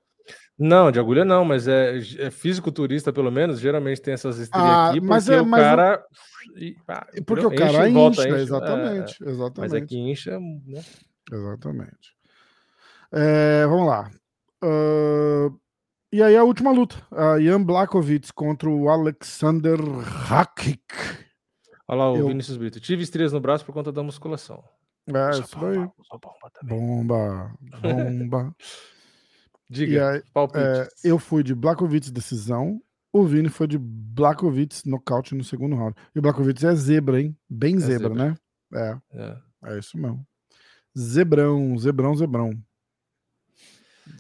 [0.59, 4.91] Não, de agulha não, mas é, é físico-turista, pelo menos, geralmente tem essas estrias ah,
[4.91, 6.05] aqui, mas é, o mas cara.
[6.89, 9.59] Ah, porque o cara incha, volta, incha, exatamente, é, exatamente.
[9.59, 10.83] Mas aqui incha, né?
[11.31, 12.17] Exatamente.
[13.13, 14.11] É, vamos lá.
[14.65, 15.57] Uh,
[16.13, 16.97] e aí a última luta.
[17.13, 19.79] A Jan Blakovic contra o Alexander
[20.29, 20.83] Hakik.
[21.87, 22.27] Olha lá o Eu...
[22.29, 22.81] Vinícius Brito.
[22.81, 24.65] Tive estrias no braço por conta da musculação.
[25.07, 25.89] É, isso aí.
[26.65, 28.55] Bomba, bomba.
[29.71, 30.23] Diga, aí,
[30.55, 32.81] é, eu fui de Blakovic decisão,
[33.13, 35.95] o Vini foi de Blakovic nocaute no segundo round.
[36.15, 37.37] E o Blakovic é zebra, hein?
[37.49, 38.37] Bem é zebra, zebra, né?
[38.75, 38.99] É.
[39.13, 39.49] é.
[39.65, 40.27] É isso mesmo.
[40.97, 42.63] Zebrão, zebrão, zebrão.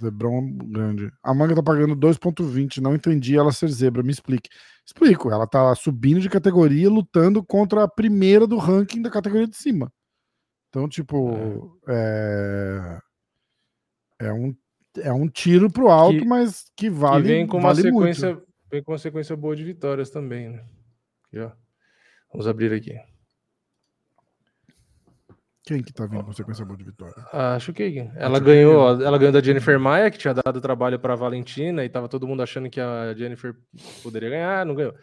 [0.00, 1.10] Zebrão grande.
[1.22, 2.78] A manga tá pagando 2,20.
[2.78, 4.02] Não entendi ela ser zebra.
[4.02, 4.50] Me explique.
[4.84, 5.30] Explico.
[5.30, 9.92] Ela tá subindo de categoria, lutando contra a primeira do ranking da categoria de cima.
[10.68, 13.00] Então, tipo, é,
[14.20, 14.54] é, é um,
[15.02, 17.22] é um tiro pro alto, que, mas que vale.
[17.22, 18.48] Que vem com vale uma sequência, muito.
[18.70, 20.64] vem com uma sequência boa de vitórias também, né?
[21.26, 21.50] Aqui, ó.
[22.32, 22.98] Vamos abrir aqui.
[25.64, 27.14] Quem que tá vindo com sequência boa de vitória?
[27.30, 31.84] Acho que ela ganhou, ela ganhou da Jennifer Maia, que tinha dado trabalho para Valentina
[31.84, 33.54] e tava todo mundo achando que a Jennifer
[34.02, 34.94] poderia ganhar, não ganhou.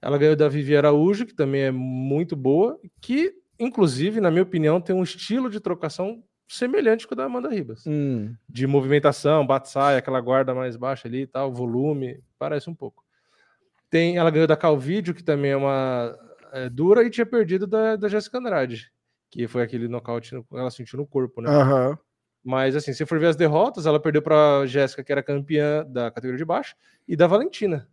[0.00, 4.80] Ela ganhou da Vivi Araújo, que também é muito boa, que inclusive, na minha opinião,
[4.80, 7.84] tem um estilo de trocação semelhante com o da Amanda Ribas.
[7.86, 8.34] Hum.
[8.48, 13.04] De movimentação, bate-sai, aquela guarda mais baixa ali e tal, volume, parece um pouco.
[13.90, 16.18] Tem, ela ganhou da Calvídeo, que também é uma
[16.52, 18.92] é, dura, e tinha perdido da, da Jéssica Andrade,
[19.30, 21.50] que foi aquele nocaute que ela sentiu no corpo, né?
[21.50, 21.96] Uhum.
[22.42, 26.10] Mas assim, se for ver as derrotas, ela perdeu para Jéssica, que era campeã da
[26.10, 26.76] categoria de baixo,
[27.08, 27.88] e da Valentina.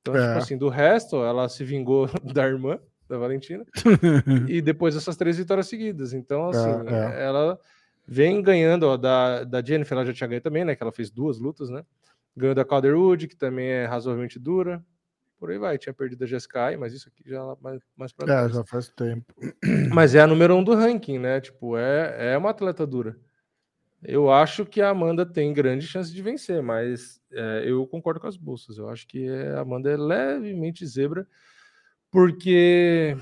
[0.00, 0.28] Então, tipo é.
[0.28, 2.78] tipo assim, do resto, ela se vingou da irmã,
[3.08, 3.64] da Valentina.
[4.48, 6.12] e depois essas três vitórias seguidas.
[6.12, 7.24] Então, assim, é, é.
[7.24, 7.58] ela
[8.06, 10.76] vem ganhando, ó, da, da Jennifer, ela já tinha ganho também, né?
[10.76, 11.84] Que ela fez duas lutas, né?
[12.36, 14.84] Ganhou da Calderwood, que também é razoavelmente dura.
[15.38, 18.50] Por aí vai, tinha perdido a Jessica mas isso aqui já mais, mais pra trás.
[18.50, 19.32] É, já faz tempo.
[19.94, 21.40] Mas é a número um do ranking, né?
[21.40, 23.16] Tipo, é, é uma atleta dura.
[24.02, 28.28] Eu acho que a Amanda tem grande chance de vencer, mas é, eu concordo com
[28.28, 28.78] as bolsas.
[28.78, 31.26] Eu acho que a Amanda é levemente zebra
[32.10, 33.16] porque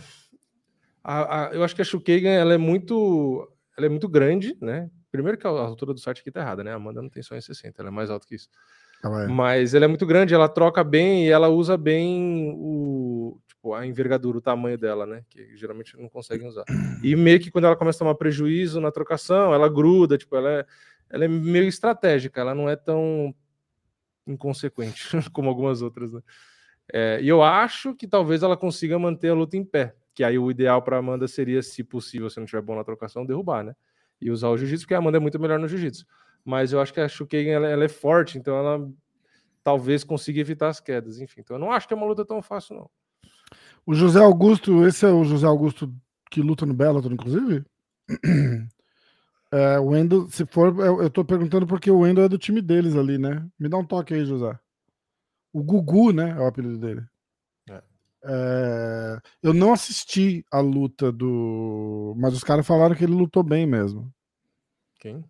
[1.02, 4.90] a, a, eu acho que a Shukagan ela é muito ela é muito grande, né?
[5.10, 6.72] Primeiro que a altura do site aqui tá errada, né?
[6.72, 8.48] A Amanda não tem só em 60, ela é mais alta que isso.
[9.04, 9.26] é.
[9.26, 13.86] Mas ela é muito grande, ela troca bem e ela usa bem o tipo a
[13.86, 15.22] envergadura, o tamanho dela, né?
[15.28, 16.64] Que geralmente não conseguem usar.
[17.02, 20.50] E meio que quando ela começa a tomar prejuízo na trocação, ela gruda, tipo, ela
[20.50, 20.66] é,
[21.10, 23.34] ela é meio estratégica, ela não é tão
[24.26, 26.20] inconsequente como algumas outras, né?
[26.92, 29.94] É, e eu acho que talvez ela consiga manter a luta em pé.
[30.14, 33.26] Que aí o ideal para Amanda seria, se possível, se não tiver bom na trocação,
[33.26, 33.74] derrubar, né?
[34.20, 36.06] E usar o jiu-jitsu, porque a Amanda é muito melhor no jiu-jitsu.
[36.44, 38.88] Mas eu acho que a Shukagan ela, ela, é forte, então ela
[39.62, 41.20] talvez consiga evitar as quedas.
[41.20, 42.90] Enfim, então eu não acho que é uma luta tão fácil, não.
[43.84, 45.92] O José Augusto, esse é o José Augusto
[46.30, 47.64] que luta no Bellator, inclusive?
[49.52, 52.60] É, o Wendel, se for, eu, eu tô perguntando porque o Wendel é do time
[52.60, 53.46] deles ali, né?
[53.56, 54.58] Me dá um toque aí, José.
[55.56, 56.32] O Gugu, né?
[56.36, 57.02] É o apelido dele.
[57.70, 57.82] É.
[58.24, 62.14] É, eu não assisti a luta do.
[62.18, 64.12] Mas os caras falaram que ele lutou bem mesmo.
[65.00, 65.24] Quem?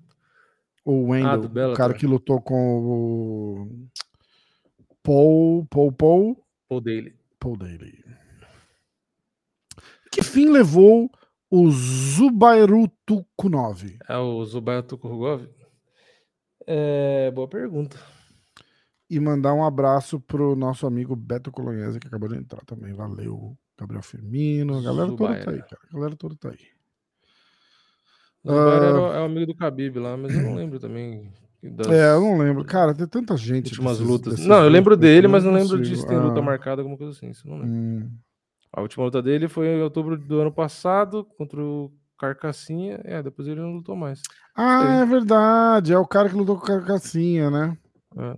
[0.85, 3.89] O Wendell, ah, o cara que lutou com o.
[5.01, 5.65] Paul.
[5.71, 5.93] Paul.
[5.93, 6.45] Paul.
[6.69, 7.15] Paul Daly.
[7.39, 8.05] Paul Daly.
[10.11, 11.09] Que fim levou
[11.49, 13.97] o Zubairu Tukunov?
[14.09, 15.49] É o Zubairu Tukunov?
[16.67, 18.16] É, boa pergunta
[19.09, 22.93] e mandar um abraço pro nosso amigo Beto Colonhese, que acabou de entrar também.
[22.93, 24.79] Valeu, Gabriel Firmino.
[24.79, 25.81] A galera toda tá aí, cara.
[25.91, 26.77] A galera toda tá aí.
[28.45, 31.33] O uh, é o amigo do Khabib lá, mas eu não lembro também.
[31.63, 31.89] Das...
[31.89, 32.65] É, eu não lembro.
[32.65, 33.71] Cara, tem tanta gente.
[33.71, 34.33] Últimas desses, lutas.
[34.35, 36.43] Desses não, eu lembro dele, mas não lembro de se tem luta ah.
[36.43, 37.31] marcada, alguma coisa assim.
[37.31, 37.75] Isso não lembro.
[37.75, 38.11] Hum.
[38.73, 43.01] A última luta dele foi em outubro do ano passado contra o Carcassinha.
[43.05, 44.21] É, depois ele não lutou mais.
[44.55, 45.93] Ah, é verdade.
[45.93, 47.77] É o cara que lutou com o Carcassinha, né?
[48.17, 48.37] É.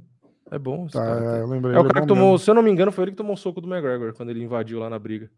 [0.50, 0.86] É bom.
[0.86, 1.38] Tá, cara.
[1.38, 1.76] eu lembrei.
[1.76, 2.38] É o cara que tomou, mesmo.
[2.38, 4.42] se eu não me engano, foi ele que tomou um soco do McGregor quando ele
[4.42, 5.30] invadiu lá na briga.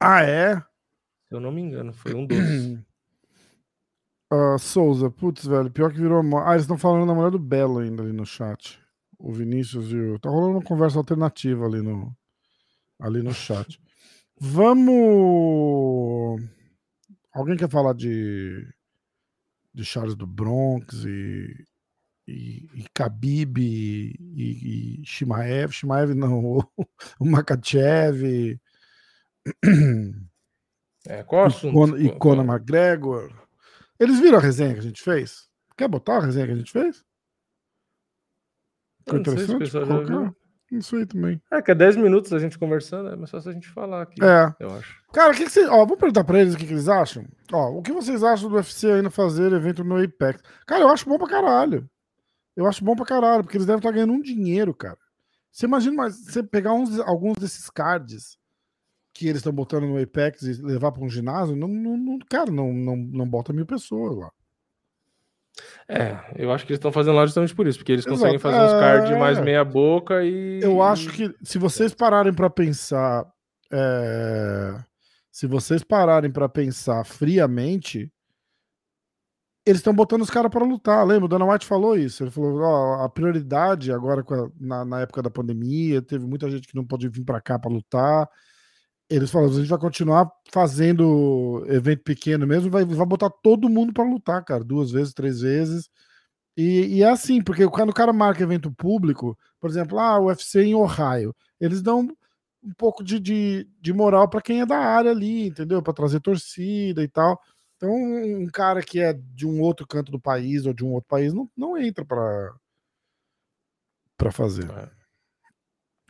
[0.00, 0.56] Ah, é?
[0.56, 2.38] Se eu não me engano, foi um dos.
[4.32, 6.22] uh, Souza, putz, velho, pior que virou.
[6.44, 8.80] Ah, eles estão falando da mulher do Belo ainda ali no chat.
[9.18, 10.18] O Vinícius e o.
[10.18, 12.14] Tá rolando uma conversa alternativa ali no,
[13.00, 13.80] ali no chat.
[14.40, 14.92] Vamos.
[17.32, 18.66] Alguém quer falar de.
[19.74, 21.66] de Charles do Bronx e,
[22.26, 26.64] e, e Khabib e, e Shimaev, Shimaev não, o,
[27.20, 28.60] o Makachev.
[31.06, 31.98] É, qual assunto?
[31.98, 33.32] E Conor McGregor.
[33.98, 35.48] Eles viram a resenha que a gente fez?
[35.76, 37.04] Quer botar a resenha que a gente fez?
[39.04, 39.70] Ficou interessante?
[39.70, 40.34] Colocar?
[40.72, 41.40] Isso aí também.
[41.50, 44.24] É, que é 10 minutos a gente conversando, é mais fácil a gente falar aqui.
[44.24, 44.54] É.
[44.58, 45.02] Eu acho.
[45.12, 45.68] Cara, o que, que vocês.
[45.68, 47.26] Ó, vou perguntar pra eles o que, que, eles acham.
[47.52, 50.40] Ó, o que vocês acham do UFC ainda fazer evento no Apex?
[50.66, 51.86] Cara, eu acho bom pra caralho.
[52.56, 54.98] Eu acho bom pra caralho, porque eles devem estar ganhando um dinheiro, cara.
[55.50, 58.38] Você imagina mas você pegar uns, alguns desses cards
[59.12, 62.50] que eles estão botando no Apex e levar para um ginásio, não, não, não, cara,
[62.50, 64.30] não, não, não bota mil pessoas lá.
[65.86, 68.18] É, eu acho que eles estão fazendo lá justamente por isso, porque eles Exato.
[68.18, 69.18] conseguem fazer uns cards é...
[69.18, 70.60] mais meia boca e.
[70.62, 73.26] Eu acho que se vocês pararem para pensar,
[73.70, 74.82] é...
[75.30, 78.10] se vocês pararem para pensar friamente,
[79.64, 81.06] eles estão botando os caras para lutar.
[81.06, 81.26] Lembra?
[81.26, 82.24] O Dana White falou isso.
[82.24, 86.66] Ele falou: ó, a prioridade agora a, na, na, época da pandemia, teve muita gente
[86.66, 88.28] que não pode vir para cá para lutar
[89.14, 93.92] eles falaram, a gente vai continuar fazendo evento pequeno mesmo, vai, vai botar todo mundo
[93.92, 95.88] para lutar, cara, duas vezes, três vezes.
[96.56, 100.26] E, e, é assim, porque quando o cara marca evento público, por exemplo, ah, o
[100.26, 102.08] UFC em Ohio, eles dão
[102.62, 105.82] um pouco de, de, de moral para quem é da área ali, entendeu?
[105.82, 107.40] Para trazer torcida e tal.
[107.82, 111.08] Então, um cara que é de um outro canto do país ou de um outro
[111.08, 112.54] país não, não entra para
[114.16, 114.70] para fazer.
[114.70, 114.88] É.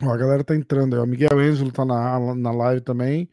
[0.03, 1.01] Ó, a galera tá entrando aí.
[1.01, 3.27] O Miguel Ângelo tá na, na live também.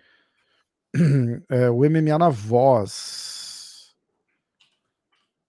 [1.50, 3.94] É, o MMA na voz.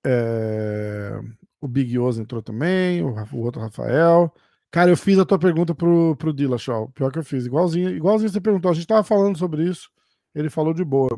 [0.06, 1.20] É,
[1.62, 3.02] o Big Oz entrou também.
[3.04, 4.34] O, o, outro Rafael.
[4.70, 6.90] Cara, eu fiz a tua pergunta pro, pro Dillashaw.
[6.90, 7.46] Pior que eu fiz.
[7.46, 8.70] Igualzinho, igualzinho você perguntou.
[8.70, 9.90] A gente tava falando sobre isso.
[10.36, 11.18] Ele falou de boa.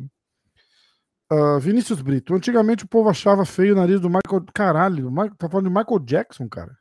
[1.32, 2.34] Uh, Vinícius Brito.
[2.34, 4.46] Antigamente o povo achava feio o nariz do Michael.
[4.54, 6.78] Caralho, tá falando de Michael Jackson, cara.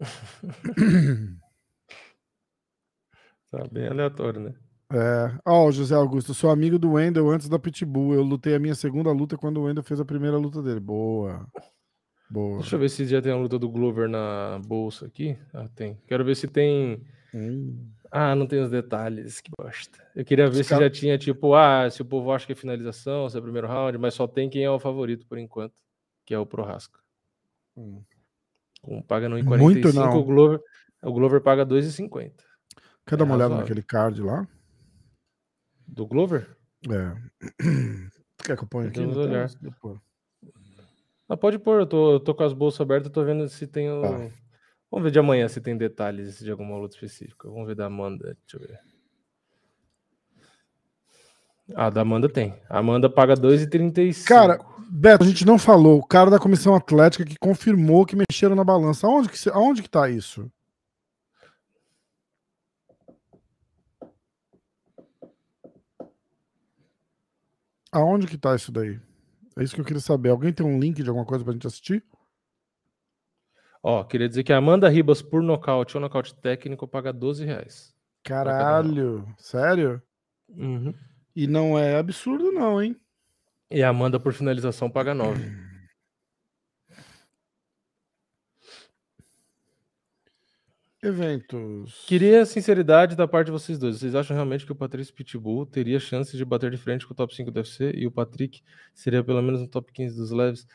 [3.48, 4.54] Tá bem aleatório, né?
[4.92, 5.38] É.
[5.44, 8.14] Ó, oh, José Augusto, sou amigo do Wendel antes da Pitbull.
[8.14, 10.80] Eu lutei a minha segunda luta quando o Wendel fez a primeira luta dele.
[10.80, 11.46] Boa.
[12.28, 12.58] Boa.
[12.58, 15.38] Deixa eu ver se já tem a luta do Glover na bolsa aqui.
[15.54, 15.96] Ah, tem.
[16.06, 17.02] Quero ver se tem.
[17.34, 17.88] Hum.
[18.18, 19.42] Ah, não tem os detalhes.
[19.42, 20.02] Que bosta.
[20.14, 20.84] Eu queria ver Os se cara...
[20.84, 23.98] já tinha, tipo, ah, se o povo acha que é finalização, se é primeiro round,
[23.98, 25.74] mas só tem quem é o favorito por enquanto,
[26.24, 26.98] que é o Prohasca.
[27.76, 28.02] Hum.
[28.82, 30.18] Um paga no 45, Muito não.
[30.18, 30.60] o Glover,
[31.02, 32.32] o Glover paga 2,50.
[33.06, 34.48] Quer dar uma olhada naquele card lá?
[35.86, 36.56] Do Glover?
[36.88, 37.14] É.
[38.42, 39.00] Quer que eu ponha aqui?
[39.00, 39.50] Olhar.
[41.28, 43.90] Ah, pode pôr, eu tô, eu tô com as bolsas abertas, tô vendo se tem
[43.90, 44.00] o...
[44.00, 44.30] Tá.
[44.90, 47.48] Vamos ver de amanhã se tem detalhes de alguma luta específica.
[47.48, 48.80] Vamos ver da Amanda, deixa eu ver.
[51.74, 52.54] Ah, da Amanda tem.
[52.68, 54.24] A Amanda paga 2,35.
[54.24, 55.98] Cara, Beto, a gente não falou.
[55.98, 59.06] O cara da comissão atlética que confirmou que mexeram na balança.
[59.06, 60.50] Aonde que, aonde que tá isso?
[67.90, 69.00] Aonde que tá isso daí?
[69.56, 70.28] É isso que eu queria saber.
[70.28, 72.04] Alguém tem um link de alguma coisa pra gente assistir?
[73.88, 77.94] Ó, queria dizer que a Amanda Ribas por nocaute ou nocaute técnico paga 12 reais.
[78.24, 80.02] Caralho, sério?
[80.48, 80.92] Uhum.
[81.36, 82.96] E não é absurdo, não, hein?
[83.70, 85.40] E a Amanda por finalização paga 9.
[91.00, 92.04] Eventos.
[92.08, 94.00] Queria a sinceridade da parte de vocês dois.
[94.00, 97.16] Vocês acham realmente que o Patrício Pitbull teria chance de bater de frente com o
[97.16, 100.66] top 5 do UFC e o Patrick seria pelo menos no top 15 dos leves?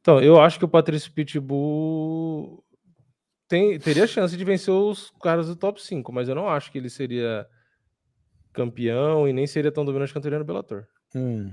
[0.00, 2.64] Então, eu acho que o Patrício Pitbull
[3.46, 6.78] tem, teria chance de vencer os caras do top 5, mas eu não acho que
[6.78, 7.46] ele seria
[8.52, 10.86] campeão e nem seria tão dominante quanto ele no Bellator.
[11.14, 11.52] Hum.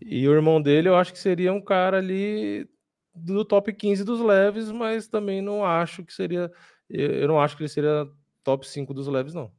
[0.00, 2.68] E o irmão dele, eu acho que seria um cara ali
[3.14, 6.50] do top 15 dos leves, mas também não acho que seria
[6.88, 8.06] eu não acho que ele seria
[8.42, 9.50] top 5 dos leves, não.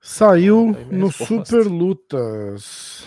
[0.00, 3.06] Saiu no Super Lutas.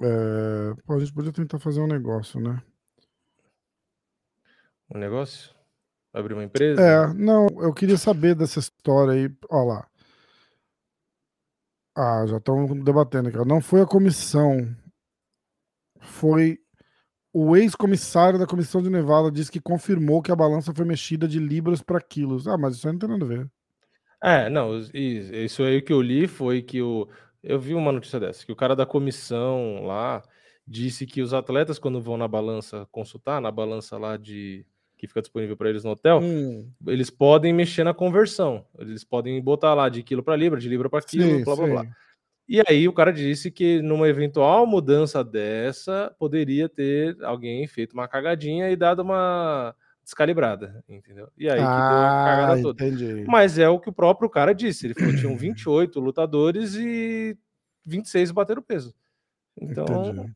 [0.00, 0.74] É...
[0.84, 2.62] Pô, a gente podia tentar fazer um negócio, né?
[4.92, 5.54] Um negócio?
[6.12, 6.82] Abrir uma empresa?
[6.82, 9.34] É, não, eu queria saber dessa história aí.
[9.48, 9.88] Olha lá.
[11.96, 13.38] Ah, já estão debatendo aqui.
[13.46, 14.74] Não foi a comissão.
[16.00, 16.58] Foi
[17.32, 21.38] o ex-comissário da Comissão de Nevada disse que confirmou que a balança foi mexida de
[21.38, 22.48] libras para quilos.
[22.48, 23.50] Ah, mas isso aí não tem nada a ver.
[24.22, 27.08] É, não, isso aí que eu li foi que o.
[27.42, 30.22] Eu vi uma notícia dessa, que o cara da comissão lá
[30.66, 34.64] disse que os atletas, quando vão na balança consultar, na balança lá de
[34.96, 36.70] que fica disponível para eles no hotel, hum.
[36.86, 38.66] eles podem mexer na conversão.
[38.78, 41.66] Eles podem botar lá de quilo para libra, de libra para quilo, sim, blá blá
[41.66, 41.72] sim.
[41.72, 41.86] blá.
[42.46, 48.08] E aí o cara disse que numa eventual mudança dessa, poderia ter alguém feito uma
[48.08, 51.28] cagadinha e dado uma descalibrada, entendeu?
[51.36, 52.84] E aí ah, que deu a cagada ah, toda.
[52.84, 53.24] Entendi.
[53.26, 54.86] Mas é o que o próprio cara disse.
[54.86, 57.36] Ele falou que tinham 28 lutadores e
[57.84, 58.94] 26 bateram peso.
[59.60, 60.12] Então.
[60.12, 60.30] Né?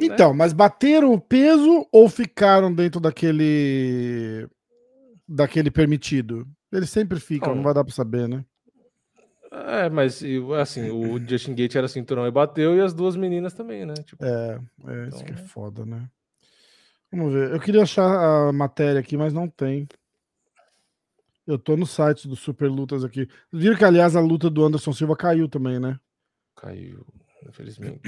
[0.00, 4.48] Então, mas bateram o peso ou ficaram dentro daquele
[5.28, 6.46] daquele permitido?
[6.70, 8.44] Ele sempre fica, não, não vai dar pra saber, né?
[9.50, 10.22] É, mas
[10.58, 13.92] assim, o Justin Gate era cinturão e bateu, e as duas meninas também, né?
[14.04, 16.08] Tipo, é, é isso que é então foda, né?
[17.12, 17.52] Vamos ver.
[17.52, 19.86] Eu queria achar a matéria aqui, mas não tem.
[21.46, 23.28] Eu tô no site do Super Lutas aqui.
[23.52, 26.00] Viram que, aliás, a luta do Anderson Silva caiu também, né?
[26.56, 27.04] Caiu,
[27.46, 28.00] infelizmente.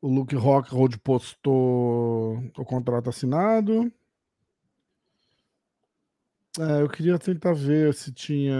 [0.00, 3.92] O Luke Rockhold postou o contrato assinado.
[6.56, 8.54] É, eu queria tentar ver se tinha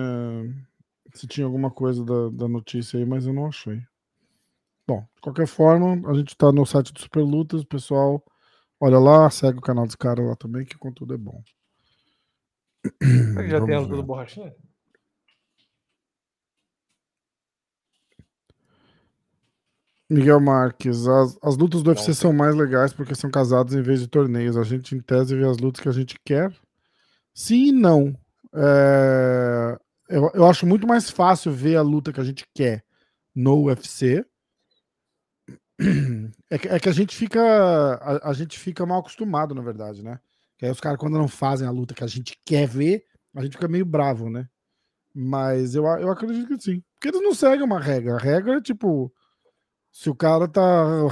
[1.14, 3.80] se tinha alguma coisa da, da notícia aí, mas eu não achei.
[4.88, 8.24] Bom, de qualquer forma, a gente tá no site do Super Lutas, pessoal.
[8.80, 11.42] Olha lá, segue o canal dos caras lá também, que o conteúdo é bom.
[13.50, 14.54] Já tem a luta do borrachinha?
[20.08, 24.00] Miguel Marques, as, as lutas do UFC são mais legais porque são casados em vez
[24.00, 24.56] de torneios.
[24.56, 26.50] A gente, em tese, vê as lutas que a gente quer.
[27.34, 28.18] Sim e não.
[28.54, 32.82] É, eu, eu acho muito mais fácil ver a luta que a gente quer
[33.34, 34.24] no UFC.
[36.50, 40.02] É que, é que a gente fica a, a, gente fica mal acostumado, na verdade,
[40.02, 40.18] né?
[40.56, 43.42] Que aí os caras, quando não fazem a luta que a gente quer ver, a
[43.42, 44.48] gente fica meio bravo, né?
[45.14, 46.82] Mas eu, eu acredito que sim.
[46.94, 48.16] Porque eles não seguem uma regra.
[48.16, 49.12] A regra é tipo
[49.92, 50.62] se o cara tá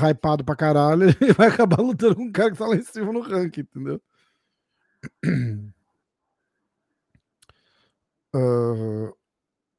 [0.09, 3.13] hypado pra caralho, ele vai acabar lutando com um cara que tá lá em cima
[3.13, 4.01] no ranking, entendeu?
[8.35, 9.13] Uh,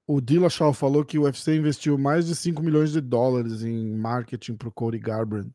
[0.08, 4.56] o Dillashaw falou que o UFC investiu mais de 5 milhões de dólares em marketing
[4.56, 5.52] pro Cody Garbrandt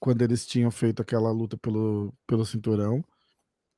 [0.00, 3.04] quando eles tinham feito aquela luta pelo, pelo cinturão.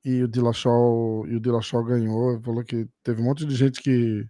[0.05, 2.41] E o Dillashaw, e o Dillashaw ganhou.
[2.43, 4.25] Falou que teve um monte de gente que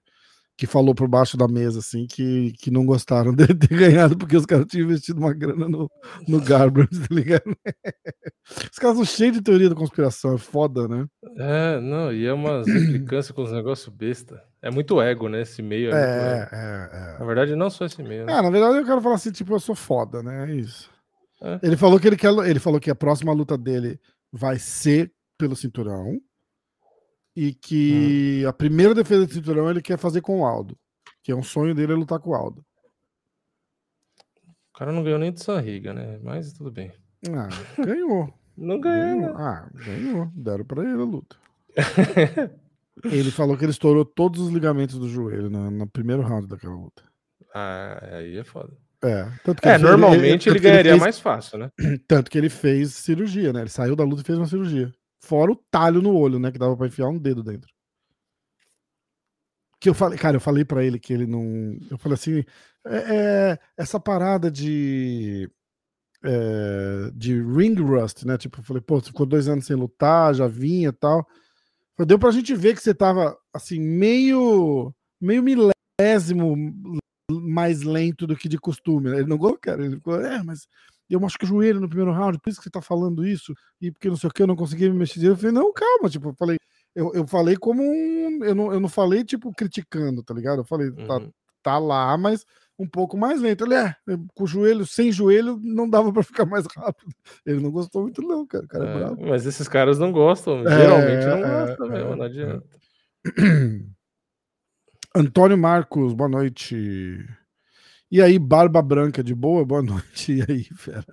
[0.59, 4.37] que falou por baixo da mesa, assim, que, que não gostaram de ter ganhado porque
[4.37, 5.88] os caras tinham investido uma grana no,
[6.26, 7.57] no Garbrandt, tá ligado?
[8.72, 11.07] Os caras são cheios de teoria da conspiração, é foda, né?
[11.37, 14.42] É, não, e é umas implicâncias com os negócios besta.
[14.61, 15.42] É muito ego, né?
[15.42, 15.92] Esse meio.
[15.92, 18.27] É, é, é, é, Na verdade, não só esse meio.
[18.27, 18.33] Né?
[18.33, 20.51] É, na verdade, eu quero falar assim, tipo, eu sou foda, né?
[20.51, 20.90] É isso.
[21.40, 21.61] É.
[21.62, 22.33] Ele falou que ele quer.
[22.47, 24.01] Ele falou que a próxima luta dele
[24.33, 26.21] vai ser pelo cinturão
[27.37, 28.49] e que hum.
[28.49, 30.77] a primeira defesa de cinturão ele quer fazer com o Aldo,
[31.23, 32.64] que é um sonho dele é lutar com o Aldo.
[34.75, 36.18] O cara não ganhou nem de Sanriga, né?
[36.23, 36.92] Mas tudo bem.
[37.31, 37.49] Ah,
[37.81, 38.33] ganhou.
[38.59, 39.21] não ganhou.
[39.21, 39.35] ganhou.
[39.35, 39.35] Né?
[39.37, 40.33] Ah, ganhou.
[40.35, 41.37] Deram pra ele a luta.
[43.05, 46.75] ele falou que ele estourou todos os ligamentos do joelho no, no primeiro round daquela
[46.75, 47.03] luta.
[47.55, 48.77] Ah, aí é foda.
[49.03, 51.71] É, tanto que é, ele, normalmente ele, ele ganharia ele fez, mais fácil, né?
[52.09, 53.61] Tanto que ele fez cirurgia, né?
[53.61, 54.93] Ele saiu da luta e fez uma cirurgia.
[55.21, 56.51] Fora o talho no olho, né?
[56.51, 57.71] Que dava pra enfiar um dedo dentro.
[59.81, 61.79] Que eu falei, cara, eu falei para ele que ele não.
[61.89, 62.45] Eu falei assim:
[62.85, 62.97] é,
[63.53, 65.49] é essa parada de.
[66.25, 68.37] É, de ring rust, né?
[68.37, 71.25] Tipo, eu falei, pô, você ficou dois anos sem lutar, já vinha e tal.
[72.07, 74.93] Deu pra gente ver que você tava, assim, meio.
[75.21, 76.57] meio milésimo
[77.31, 79.11] mais lento do que de costume.
[79.11, 79.85] Ele não gostou, cara.
[79.85, 80.67] Ele ficou, é, mas
[81.11, 83.91] eu machuquei o joelho no primeiro round, por isso que você tá falando isso, e
[83.91, 85.25] porque não sei o que, eu não consegui me mexer.
[85.25, 86.59] Eu falei, não, calma, tipo, eu falei,
[86.95, 88.45] eu, eu falei como um.
[88.45, 90.61] Eu não, eu não falei, tipo, criticando, tá ligado?
[90.61, 91.27] Eu falei, tá, uhum.
[91.27, 91.33] tá,
[91.63, 92.45] tá lá, mas
[92.79, 93.64] um pouco mais lento.
[93.64, 93.97] Ele é,
[94.35, 97.12] com o joelho, sem joelho, não dava para ficar mais rápido.
[97.45, 98.64] Ele não gostou muito, não, cara.
[98.64, 99.27] O cara é, é bravo.
[99.27, 102.67] Mas esses caras não gostam, é, geralmente não é, gostam é, mesmo, não adianta.
[105.14, 107.27] Antônio Marcos, boa noite.
[108.11, 109.64] E aí, Barba Branca, de boa?
[109.64, 110.33] Boa noite.
[110.38, 111.05] E aí, fera?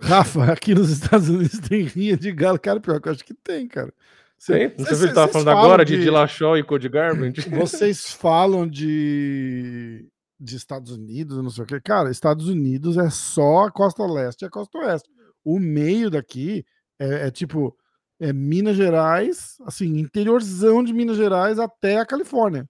[0.00, 2.58] Rafa, aqui nos Estados Unidos tem rinha de galo.
[2.58, 3.92] Cara, pior que eu acho que tem, cara.
[4.38, 7.40] Cê, Não sei se ele tava falando agora de, de e Cody Garbrandt.
[7.50, 11.80] Vocês falam de, de Estados Unidos, não sei o que.
[11.80, 15.08] Cara, Estados Unidos é só a costa leste e a costa oeste.
[15.44, 16.64] O meio daqui
[17.00, 17.76] é, é tipo
[18.20, 22.68] é Minas Gerais, assim, interiorzão de Minas Gerais até a Califórnia.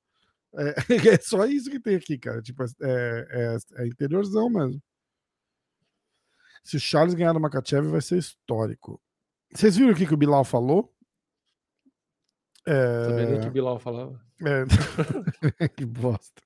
[0.54, 0.74] É,
[1.14, 2.42] é, só isso que tem aqui, cara.
[2.42, 4.82] Tipo, é, é, é, interiorzão mesmo.
[6.64, 9.00] Se o Charles ganhar do Makachev, vai ser histórico.
[9.54, 10.92] Vocês viram o que, que o Bilal falou?
[12.66, 13.04] É...
[13.04, 14.20] Também nem que o Bilal falava.
[14.44, 14.64] É...
[15.76, 16.42] que bosta.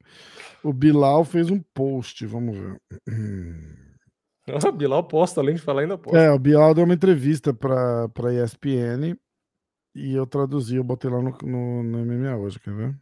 [0.63, 2.81] O Bilal fez um post, vamos ver.
[4.67, 6.19] O Bilal posta, além de falar, ainda posta.
[6.19, 9.17] É, o Bilal deu uma entrevista para a ESPN
[9.95, 12.97] e eu traduzi, eu botei lá no, no, no MMA hoje, quer ver?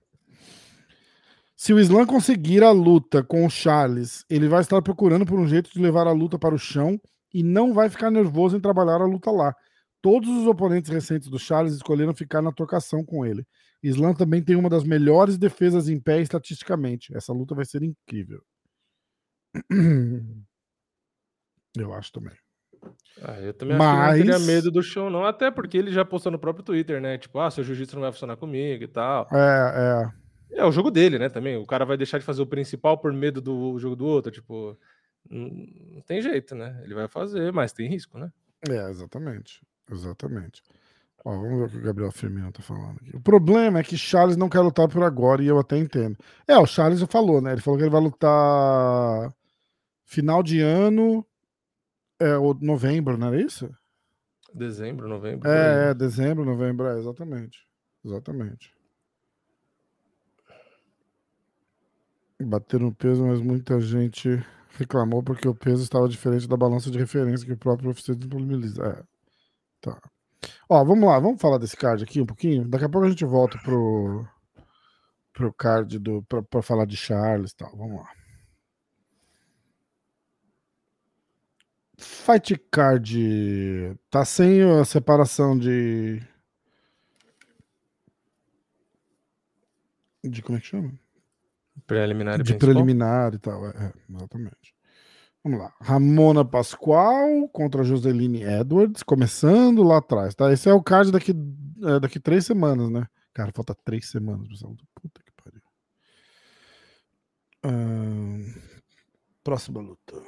[1.57, 5.47] Se o Islam conseguir a luta com o Charles, ele vai estar procurando por um
[5.47, 6.99] jeito de levar a luta para o chão
[7.35, 9.55] e não vai ficar nervoso em trabalhar a luta lá.
[10.03, 13.47] Todos os oponentes recentes do Charles escolheram ficar na trocação com ele.
[13.83, 17.17] Islam também tem uma das melhores defesas em pé estatisticamente.
[17.17, 18.43] Essa luta vai ser incrível.
[21.77, 22.35] Eu acho também.
[23.23, 23.87] Ah, eu também Mas...
[23.87, 25.25] acho que não teria medo do show, não.
[25.25, 27.19] Até porque ele já postou no próprio Twitter, né?
[27.19, 29.29] Tipo, ah, seu jiu-jitsu não vai funcionar comigo e tal.
[29.33, 30.11] É,
[30.53, 30.61] é.
[30.61, 31.29] É o jogo dele, né?
[31.29, 31.57] Também.
[31.57, 34.33] O cara vai deixar de fazer o principal por medo do jogo do outro.
[34.33, 34.77] Tipo,
[35.29, 36.81] não tem jeito, né?
[36.83, 38.33] Ele vai fazer, mas tem risco, né?
[38.69, 39.61] É, exatamente.
[39.91, 40.63] Exatamente.
[41.25, 43.15] Ó, vamos ver o que o Gabriel Firmino tá falando aqui.
[43.15, 46.17] O problema é que Charles não quer lutar por agora e eu até entendo.
[46.47, 47.53] É, o Charles já falou, né?
[47.53, 49.33] Ele falou que ele vai lutar
[50.05, 51.25] final de ano,
[52.19, 53.71] é, novembro, não era isso?
[54.53, 55.49] Dezembro, novembro.
[55.49, 57.67] É, é dezembro, novembro, é, exatamente.
[58.05, 58.75] Exatamente.
[62.43, 64.43] Bater no peso, mas muita gente
[64.79, 68.83] reclamou porque o peso estava diferente da balança de referência que o próprio UFC disponibiliza.
[68.83, 69.20] É.
[69.81, 70.01] Tá.
[70.69, 72.67] Ó, vamos lá, vamos falar desse card aqui um pouquinho.
[72.69, 74.27] Daqui a pouco a gente volta pro,
[75.33, 76.23] pro card do.
[76.25, 77.77] Pra, pra falar de Charles e tal.
[77.77, 78.09] Vamos lá.
[81.99, 86.23] Fight Card tá sem a separação de.
[90.25, 90.93] De como é que chama?
[91.87, 92.69] Preliminar e De principal?
[92.69, 94.75] preliminar e tal, é, é, exatamente.
[95.43, 95.75] Vamos lá.
[95.81, 100.53] Ramona Pascoal contra Joseline Edwards, começando lá atrás, tá?
[100.53, 101.33] Esse é o card daqui,
[101.83, 103.07] é, daqui três semanas, né?
[103.33, 104.77] Cara, falta três semanas, pessoal.
[104.95, 105.63] Puta que pariu.
[109.43, 110.17] próxima luta.
[110.17, 110.25] O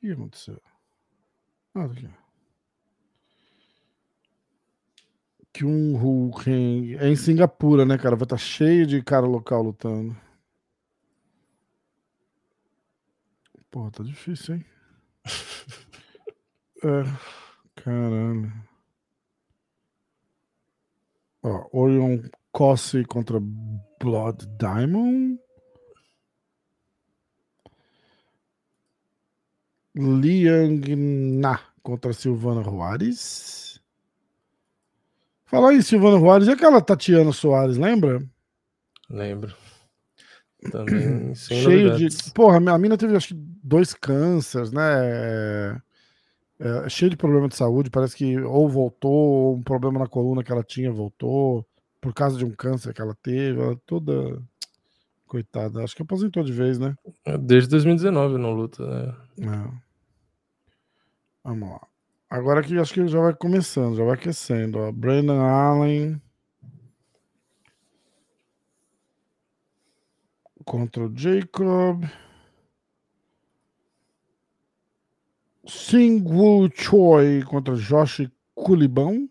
[0.00, 0.60] que aconteceu?
[1.74, 2.08] Ah, tá aqui.
[5.52, 6.96] Kyung Kang.
[6.96, 8.16] É em Singapura, né, cara?
[8.16, 10.16] Vai estar tá cheio de cara local lutando.
[13.76, 14.64] Porra, tá difícil, hein?
[16.82, 17.02] é,
[17.74, 18.50] caralho.
[21.42, 25.38] Ó, Orion Cossi contra Blood Diamond.
[29.94, 33.78] Liang Na contra Silvana Juarez.
[35.44, 36.48] Fala aí, Silvana Juarez.
[36.48, 38.26] E aquela Tatiana Soares, lembra?
[39.10, 39.54] Lembro.
[40.70, 42.16] Também sem Cheio novidades.
[42.16, 42.32] de.
[42.32, 44.82] Porra, a mina teve acho que dois cânceres, né?
[44.82, 45.76] É,
[46.60, 47.90] é, cheio de problema de saúde.
[47.90, 51.66] Parece que ou voltou, ou um problema na coluna que ela tinha voltou,
[52.00, 53.60] por causa de um câncer que ela teve.
[53.60, 54.40] Ela toda.
[55.26, 55.82] Coitada.
[55.82, 56.94] Acho que aposentou de vez, né?
[57.24, 59.14] É, desde 2019 não luta, né?
[59.40, 59.70] É.
[61.42, 61.80] Vamos lá.
[62.30, 64.78] Agora que acho que já vai começando, já vai aquecendo.
[64.78, 64.92] Ó.
[64.92, 66.20] Brandon Allen.
[70.66, 72.04] contra o Jacob.
[75.66, 79.28] Singwoo Choi contra Josh Culibão.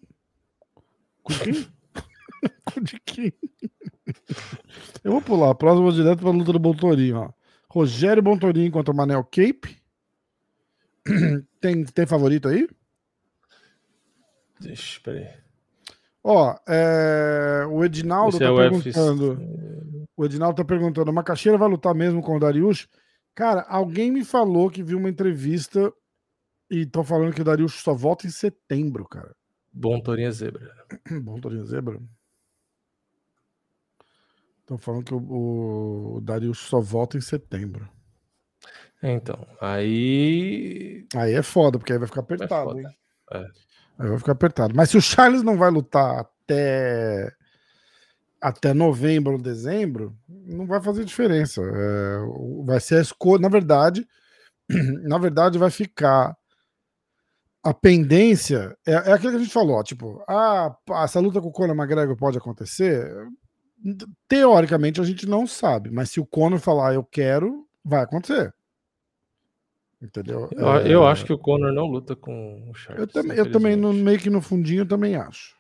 [5.04, 5.52] Eu vou pular.
[5.52, 7.18] A próxima direto para a luta do Bontorinho.
[7.18, 7.30] Ó.
[7.70, 9.78] Rogério Bontorinho contra Manel Cape.
[11.62, 12.68] Tem, tem favorito aí?
[14.60, 15.28] Deixa, peraí.
[16.24, 17.66] Ó, é...
[17.70, 19.30] o Edinaldo Esse tá é perguntando.
[19.32, 20.06] UFC.
[20.18, 22.88] O Edinaldo tá perguntando: Macaxeira vai lutar mesmo com o Darius?
[23.34, 25.92] Cara, alguém me falou que viu uma entrevista
[26.70, 29.36] e estão falando que o Darius só volta em setembro, cara.
[29.72, 30.72] Bom Torinha Zebra.
[31.22, 32.00] Bom Torinha Zebra.
[34.62, 37.88] Estão falando que o, o Darius só volta em setembro.
[39.02, 41.06] É, então, aí.
[41.16, 42.80] Aí é foda, porque aí vai ficar apertado.
[42.80, 43.46] É é.
[44.00, 44.74] Aí vai ficar apertado.
[44.76, 47.32] Mas se o Charles não vai lutar até
[48.42, 51.62] até novembro ou dezembro, não vai fazer diferença.
[51.62, 52.18] É,
[52.64, 53.42] vai ser a escolha.
[53.42, 54.08] Na verdade,
[55.04, 56.36] na verdade, vai ficar
[57.66, 58.78] a pendência.
[58.86, 62.16] É, é aquilo que a gente falou, tipo, ah, essa luta com o Conor McGregor
[62.16, 63.12] pode acontecer.
[64.28, 68.54] Teoricamente a gente não sabe, mas se o Conor falar eu quero, vai acontecer.
[70.00, 70.48] Entendeu?
[70.52, 70.94] Eu, é...
[70.94, 73.02] eu acho que o Conor não luta com o Charles.
[73.02, 75.55] Eu também, eu também no, meio que no fundinho, eu também acho.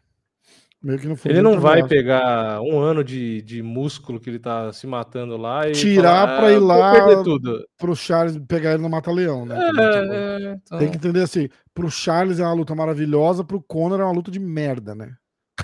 [1.25, 5.67] Ele não vai pegar um ano de, de músculo que ele tá se matando lá
[5.67, 7.67] e tirar para ah, ir lá perder tudo.
[7.75, 9.57] pro Charles pegar ele no Mata-Leão, né?
[9.57, 10.77] É, tipo, é, então...
[10.77, 14.29] Tem que entender assim, pro Charles é uma luta maravilhosa, pro Conor é uma luta
[14.29, 15.15] de merda, né?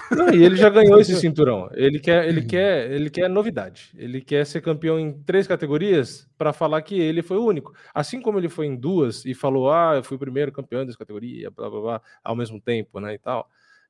[0.10, 1.70] Não, e ele já ganhou esse cinturão.
[1.74, 3.92] Ele quer, ele quer, ele quer novidade.
[3.96, 7.74] Ele quer ser campeão em três categorias para falar que ele foi o único.
[7.94, 10.98] Assim como ele foi em duas e falou: "Ah, eu fui o primeiro campeão dessa
[10.98, 13.48] categoria", blá blá blá, ao mesmo tempo, né, e tal.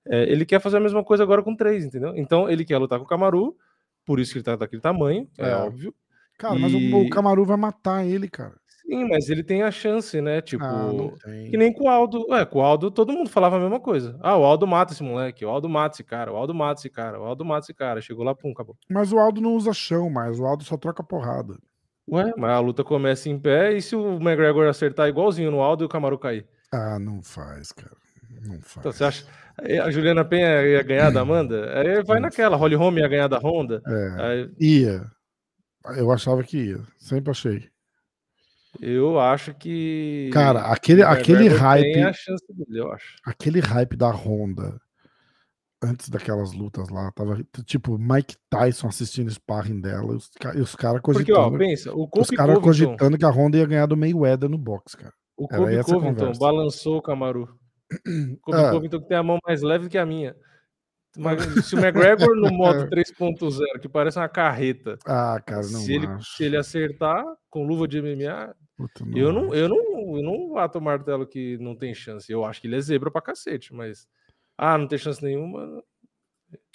[0.07, 2.13] É, ele quer fazer a mesma coisa agora com três, entendeu?
[2.15, 3.55] Então ele quer lutar com o Camaru,
[4.05, 5.93] por isso que ele tá daquele tamanho, é, é óbvio.
[6.37, 6.59] Cara, e...
[6.59, 8.55] mas o, o Camaru vai matar ele, cara.
[8.91, 10.41] Sim, mas ele tem a chance, né?
[10.41, 10.91] Tipo, ah,
[11.49, 12.25] que nem com o Aldo.
[12.33, 14.19] É, com o Aldo todo mundo falava a mesma coisa.
[14.21, 16.89] Ah, o Aldo mata esse moleque, o Aldo mata esse cara, o Aldo mata esse
[16.89, 18.01] cara, o Aldo mata esse cara.
[18.01, 18.75] Chegou lá, pum, acabou.
[18.89, 21.57] Mas o Aldo não usa chão mais, o Aldo só troca porrada.
[22.11, 25.83] Ué, mas a luta começa em pé e se o McGregor acertar igualzinho no Aldo
[25.83, 26.45] e o Camaro cair?
[26.73, 27.95] Ah, não faz, cara.
[28.41, 28.77] Não faz.
[28.77, 29.25] Então, você acha.
[29.83, 31.79] A Juliana Penha ia ganhar da Amanda?
[31.79, 33.81] Aí vai naquela, Holly Holm ia ganhar da Honda.
[33.85, 34.51] É, aí...
[34.59, 35.05] Ia.
[35.97, 36.79] Eu achava que ia.
[36.97, 37.69] Sempre achei.
[38.79, 40.29] Eu acho que.
[40.33, 41.93] Cara, aquele, aquele hype.
[41.93, 43.15] Tem a chance dele, eu acho.
[43.25, 44.79] Aquele hype da Honda
[45.83, 50.29] antes daquelas lutas lá, tava tipo Mike Tyson assistindo sparring dela e os,
[50.61, 51.49] os caras cogitando.
[51.49, 54.57] Porque, ó, pensa, o os caras cogitando que a Honda ia ganhar do Mayweather no
[54.57, 55.13] boxe, cara.
[55.35, 57.49] O Kobe Covington balançou o Camaru.
[57.91, 58.71] O Kobe ah.
[58.71, 60.35] Covington que tem a mão mais leve que a minha.
[61.17, 64.97] Mas, se o McGregor no modo 3.0, que parece uma carreta.
[65.05, 69.53] Ah, cara, se, ele, se ele acertar com luva de MMA, Puta, não eu, não,
[69.53, 72.31] eu, não, eu não bato o martelo que não tem chance.
[72.31, 74.07] Eu acho que ele é zebra pra cacete, mas.
[74.57, 75.83] Ah, não tem chance nenhuma.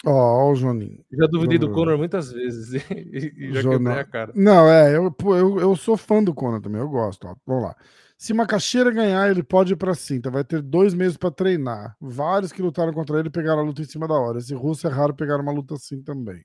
[0.05, 1.03] Ó, oh, o Joninho.
[1.11, 3.77] Já duvidei do Conor muitas vezes e, já Jonah.
[3.77, 4.31] quebrei a cara.
[4.35, 7.27] Não, é, eu, eu, eu sou fã do Conor também, eu gosto.
[7.27, 7.35] Ó.
[7.45, 7.75] Vamos lá.
[8.17, 10.31] Se Macaxeira ganhar, ele pode ir pra cinta.
[10.31, 11.95] Vai ter dois meses para treinar.
[12.01, 14.39] Vários que lutaram contra ele pegaram a luta em cima da hora.
[14.39, 16.43] Esse russo é raro pegar uma luta assim também.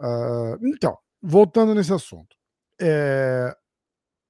[0.00, 2.36] Uh, então, voltando nesse assunto.
[2.80, 3.56] É,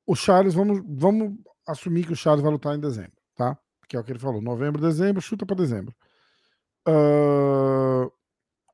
[0.07, 3.57] o Charles, vamos, vamos assumir que o Charles vai lutar em dezembro, tá?
[3.89, 4.43] Que é o que ele falou.
[4.43, 5.95] Novembro, dezembro, chuta para dezembro.
[6.87, 8.13] Uh,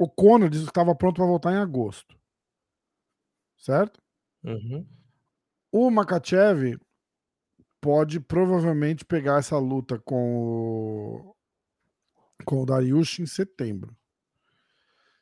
[0.00, 2.18] o Conor disse que estava pronto para voltar em agosto.
[3.56, 4.00] Certo?
[4.42, 4.86] Uhum.
[5.70, 6.78] O Makachev
[7.86, 11.36] pode provavelmente pegar essa luta com o,
[12.44, 13.96] com o Dariush em setembro.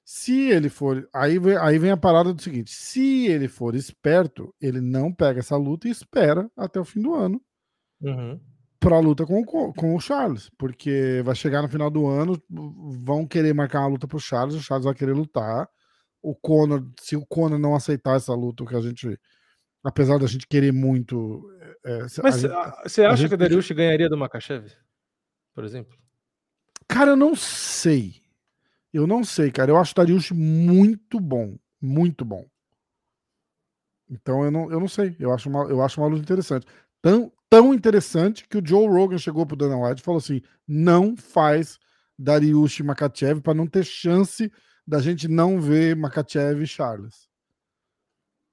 [0.02, 1.06] Se ele for.
[1.12, 5.40] Aí vem, aí vem a parada do seguinte: se ele for esperto, ele não pega
[5.40, 7.38] essa luta e espera até o fim do ano
[8.00, 8.40] uhum.
[8.80, 10.50] para a luta com, com o Charles.
[10.56, 14.54] Porque vai chegar no final do ano, vão querer marcar uma luta para o Charles,
[14.54, 15.68] o Charles vai querer lutar.
[16.22, 19.20] O Conor, se o Conor não aceitar essa luta, o que a gente
[19.84, 21.48] apesar da gente querer muito.
[21.84, 22.42] É, Mas
[22.82, 23.28] você acha gente...
[23.28, 24.72] que o Dariush ganharia do Makachev,
[25.54, 25.96] por exemplo?
[26.88, 28.22] Cara, eu não sei.
[28.92, 29.70] Eu não sei, cara.
[29.70, 31.56] Eu acho o Dariush muito bom.
[31.80, 32.48] Muito bom.
[34.08, 35.14] Então eu não, eu não sei.
[35.18, 36.66] Eu acho, uma, eu acho uma luta interessante.
[37.02, 41.16] Tão, tão interessante que o Joe Rogan chegou pro Dana White e falou assim: não
[41.16, 41.78] faz
[42.18, 44.50] Dariush e Makachev para não ter chance
[44.86, 47.28] da gente não ver Makachev e Charles.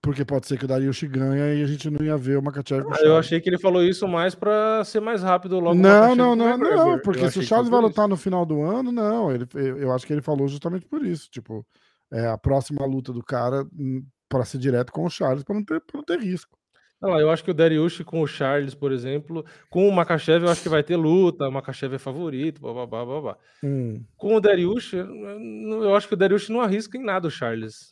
[0.02, 2.88] Porque pode ser que o Dariush ganha e a gente não ia ver o Makachev.
[2.92, 5.76] Ah, eu achei que ele falou isso mais para ser mais rápido logo.
[5.76, 9.32] Não, não, não, não, porque se o Charles vai lutar no final do ano, não.
[9.32, 11.30] Ele, eu acho que ele falou justamente por isso.
[11.30, 11.64] Tipo,
[12.12, 15.64] é a próxima luta do cara hum, para ser direto com o Charles para não
[15.64, 16.58] ter, pra não ter risco.
[17.02, 20.52] Não, eu acho que o Dariush com o Charles, por exemplo, com o Makachev, eu
[20.52, 23.38] acho que vai ter luta, o Makachev é favorito, blá, blá, blá, blá.
[23.64, 24.04] Hum.
[24.16, 27.92] Com o Dariush, eu acho que o Dariush não arrisca em nada o Charles.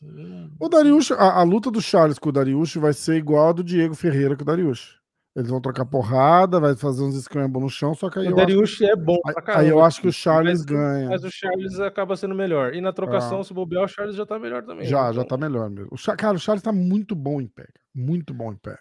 [0.60, 3.64] O Dariush, a, a luta do Charles com o Dariush vai ser igual a do
[3.64, 5.00] Diego Ferreira com o Dariush.
[5.36, 8.28] Eles vão trocar porrada, vai fazer uns scramble no chão, só que aí.
[8.28, 9.64] O Dariush é bom pra caramba.
[9.64, 11.10] Aí eu acho que o Charles mas, ganha.
[11.10, 12.74] Mas o Charles acaba sendo melhor.
[12.74, 13.44] E na trocação, ah.
[13.44, 14.86] se bobear, o Charles já tá melhor também.
[14.86, 15.14] Já, então...
[15.14, 15.90] já tá melhor mesmo.
[15.92, 17.68] O, cara, o Charles tá muito bom em pé.
[17.96, 18.78] Muito bom em pé.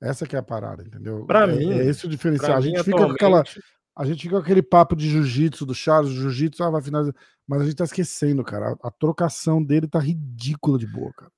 [0.00, 1.26] Essa que é a parada, entendeu?
[1.26, 2.56] Para é, mim, é esse o diferencial.
[2.56, 3.18] A gente fica atualmente...
[3.18, 3.44] com aquela
[3.96, 7.14] a gente fica com aquele papo de jiu-jitsu do Charles, jiu-jitsu, ah, vai finalizar.
[7.46, 8.76] Mas a gente tá esquecendo, cara.
[8.82, 11.30] A, a, trocação dele tá ridícula de boa, cara.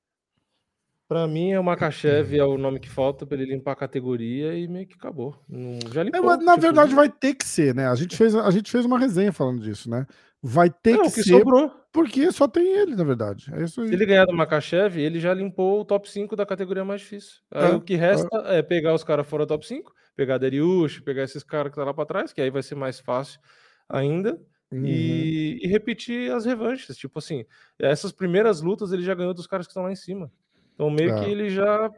[1.08, 4.56] Pra mim, é o Makachev é o nome que falta para ele limpar a categoria
[4.56, 5.36] e meio que acabou.
[5.48, 6.62] Não, já limpou, é, na tipo...
[6.62, 7.88] verdade, vai ter que ser, né?
[7.88, 10.06] A gente, fez, a gente fez uma resenha falando disso, né?
[10.40, 11.38] Vai ter Não, que, que ser.
[11.38, 11.81] Sobrou.
[11.92, 13.52] Porque só tem ele, na verdade.
[13.54, 13.88] É isso aí.
[13.88, 17.42] Se ele ganhar do Makachev, ele já limpou o top 5 da categoria mais difícil.
[17.50, 18.58] Aí é, o que resta é.
[18.58, 21.84] é pegar os caras fora do top 5, pegar Dariush, pegar esses caras que tá
[21.84, 23.38] lá para trás, que aí vai ser mais fácil
[23.86, 24.40] ainda.
[24.72, 24.86] Uhum.
[24.86, 26.96] E, e, repetir as revanches.
[26.96, 27.44] Tipo assim,
[27.78, 30.32] essas primeiras lutas ele já ganhou dos caras que estão lá em cima.
[30.74, 31.22] Então, meio é.
[31.22, 31.92] que ele já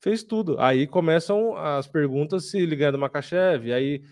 [0.00, 0.58] fez tudo.
[0.58, 4.02] Aí começam as perguntas se ele ganha do Makachev, aí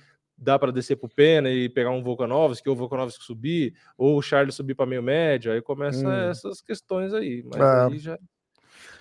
[0.40, 4.16] dá para descer para o Pena e pegar um Volkanovski, ou o Volkanovski subir, ou
[4.16, 6.30] o Charles subir para meio médio, aí começa hum.
[6.30, 7.44] essas questões aí.
[7.44, 7.84] Mas é.
[7.84, 8.18] aí já.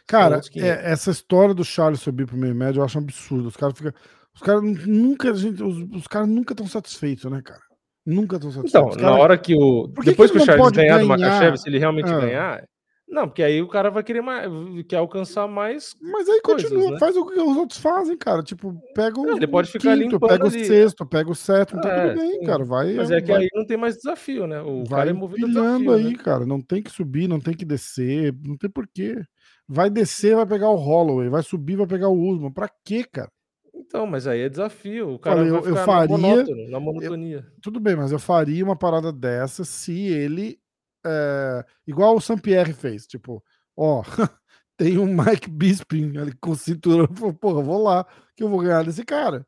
[0.05, 3.47] Cara, é, essa história do Charles subir para meio médio eu acho um absurdo.
[3.47, 3.93] Os caras ficam.
[4.33, 5.33] Os caras nunca.
[5.33, 7.61] Gente, os, os caras nunca estão satisfeitos, né, cara?
[8.05, 8.95] Nunca estão satisfeitos.
[8.95, 9.87] Então, na hora que o.
[10.03, 12.19] Depois que, que, o Charles ganhar, ganhar do Makachev, se ele realmente é.
[12.19, 12.63] ganhar,
[13.09, 14.47] não, porque aí o cara vai querer mais,
[14.87, 15.95] quer alcançar mais.
[15.99, 16.99] Mas aí coisas, continua, né?
[16.99, 18.43] faz o que os outros fazem, cara.
[18.43, 19.31] Tipo, pega o.
[19.31, 20.61] Ele pode ficar quinto, pega ali.
[20.61, 22.45] o sexto, pega o sétimo, tá é, tudo bem, sim.
[22.45, 22.63] cara.
[22.63, 22.93] Vai.
[22.93, 24.61] Mas é que vai, aí não tem mais desafio, né?
[24.61, 26.15] O vai cara é movido desafio, aí, né?
[26.15, 26.45] cara.
[26.45, 29.19] Não tem que subir, não tem que descer, não tem porquê.
[29.67, 32.51] Vai descer, vai pegar o Holloway, vai subir, vai pegar o Usman.
[32.51, 33.31] Pra quê, cara?
[33.73, 35.15] Então, mas aí é desafio.
[35.15, 37.37] O cara Olha, eu, eu faria, monótono, na monotonia.
[37.37, 40.59] Eu, tudo bem, mas eu faria uma parada dessa se ele.
[41.05, 43.43] É, igual o Sampierre fez, tipo,
[43.75, 44.03] ó,
[44.77, 47.07] tem um Mike Bisping ali com cinturão.
[47.07, 49.45] Porra, vou lá, que eu vou ganhar desse cara.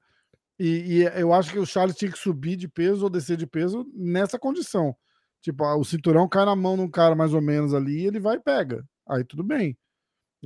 [0.60, 3.48] E, e, eu acho que o Charles tinha que subir de peso ou descer de
[3.48, 4.96] peso nessa condição.
[5.42, 8.38] Tipo, o cinturão cai na mão de um cara mais ou menos ali, ele vai
[8.38, 8.86] e pega.
[9.10, 9.76] Aí tudo bem.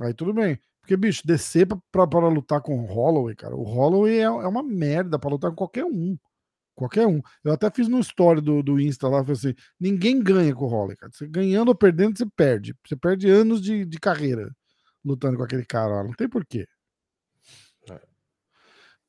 [0.00, 0.58] Aí tudo bem.
[0.80, 4.28] Porque, bicho, descer pra, pra, pra lutar com o Holloway, cara, o Holloway é, é
[4.28, 6.16] uma merda pra lutar com qualquer um.
[6.76, 7.22] Qualquer um.
[7.42, 10.68] Eu até fiz no story do, do Insta lá, falei assim: ninguém ganha com o
[10.68, 11.10] Holloway, cara.
[11.10, 12.74] Você ganhando ou perdendo, você perde.
[12.86, 14.54] Você perde anos de, de carreira
[15.02, 16.04] lutando com aquele cara lá.
[16.04, 16.66] Não tem porquê.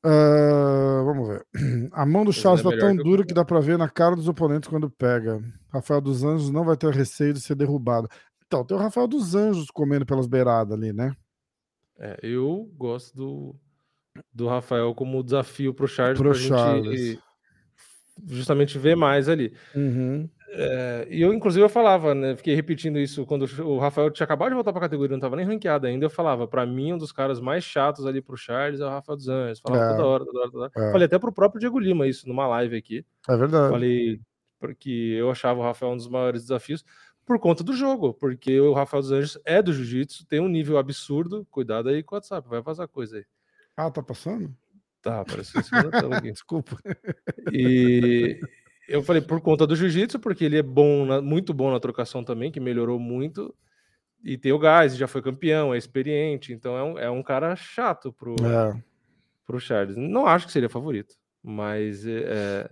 [0.06, 1.46] Uh, vamos ver.
[1.92, 4.30] A mão do Charles é tá tão dura que dá pra ver na cara dos
[4.30, 5.42] oponentes quando pega.
[5.70, 8.08] Rafael dos Anjos não vai ter receio de ser derrubado.
[8.46, 11.14] Então, tem o Rafael dos Anjos comendo pelas beiradas ali, né?
[12.00, 13.56] É, eu gosto do,
[14.32, 16.98] do Rafael como desafio pro Charles pro Charles.
[16.98, 17.27] gente
[18.26, 19.54] justamente ver mais ali.
[19.76, 20.30] Uhum.
[20.50, 22.36] É, e eu, inclusive, eu falava, né?
[22.36, 25.36] Fiquei repetindo isso quando o Rafael tinha acabado de voltar para a categoria, não estava
[25.36, 26.06] nem ranqueado ainda.
[26.06, 29.18] Eu falava, para mim, um dos caras mais chatos ali pro Charles é o Rafael
[29.18, 29.60] dos Anjos.
[29.60, 29.90] Falava é.
[29.90, 30.72] toda hora, toda hora, toda hora.
[30.76, 30.92] É.
[30.92, 33.06] Falei até pro próprio Diego Lima isso numa live aqui.
[33.28, 33.70] É verdade.
[33.70, 34.20] Falei
[34.60, 36.84] porque eu achava o Rafael um dos maiores desafios
[37.26, 40.78] por conta do jogo, porque o Rafael dos Anjos é do jiu-jitsu, tem um nível
[40.78, 41.46] absurdo.
[41.52, 43.26] Cuidado aí com o WhatsApp, vai vazar coisa aí.
[43.76, 44.56] Ah, tá passando?
[45.08, 46.32] Tá, apareceu em aqui.
[46.34, 46.78] Desculpa.
[47.54, 48.42] E
[48.90, 52.26] eu falei por conta do jiu-jitsu, porque ele é bom, na, muito bom na trocação
[52.26, 53.56] também, que melhorou muito.
[54.22, 57.56] E tem o gás, já foi campeão, é experiente, então é um, é um cara
[57.56, 58.84] chato pro, é.
[59.46, 59.96] pro Charles.
[59.96, 62.70] Não acho que seria favorito, mas é, é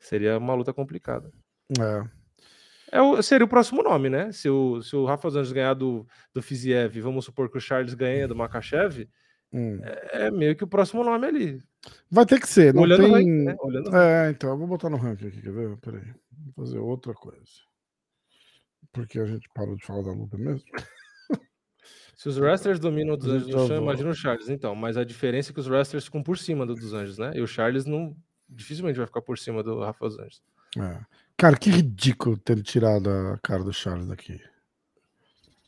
[0.00, 1.30] seria uma luta complicada.
[1.78, 2.98] É.
[2.98, 4.32] é o, seria o próximo nome, né?
[4.32, 6.04] Se o, se o Rafa Anjos ganhar do,
[6.34, 9.08] do Fiziev, vamos supor que o Charles ganha do Makachev,
[9.52, 9.80] hum.
[9.82, 11.62] é, é meio que o próximo nome ali.
[12.10, 13.12] Vai ter que ser, não Olhando tem...
[13.12, 13.56] Ranking, né?
[13.60, 15.76] Olhando é, então, eu vou botar no ranking aqui, quer ver?
[15.78, 16.14] Peraí,
[16.56, 17.40] vou fazer outra coisa.
[18.92, 20.64] Porque a gente parou de falar da luta mesmo.
[22.16, 24.74] Se os wrestlers dominam o dos Anjos no chão, imagina o Charles, então.
[24.74, 27.32] Mas a diferença é que os wrestlers ficam por cima do dos Anjos, né?
[27.34, 28.14] E o Charles não
[28.46, 30.42] dificilmente vai ficar por cima do Rafa dos Anjos.
[30.76, 31.00] É.
[31.36, 34.38] Cara, que ridículo ter tirado a cara do Charles daqui.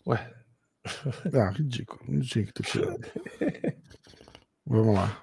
[0.06, 0.41] Ué.
[1.34, 2.00] Ah, ridículo.
[2.08, 3.00] Não tinha que ter tirado.
[4.66, 5.22] Vamos lá.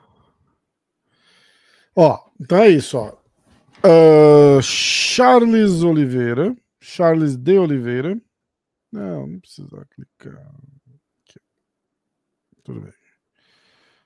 [1.95, 3.17] Ó, então é isso, ó.
[3.85, 6.55] Uh, Charles Oliveira.
[6.81, 8.19] Charles de Oliveira.
[8.91, 10.39] Não, não precisa clicar.
[11.21, 11.39] Aqui.
[12.63, 12.93] Tudo bem.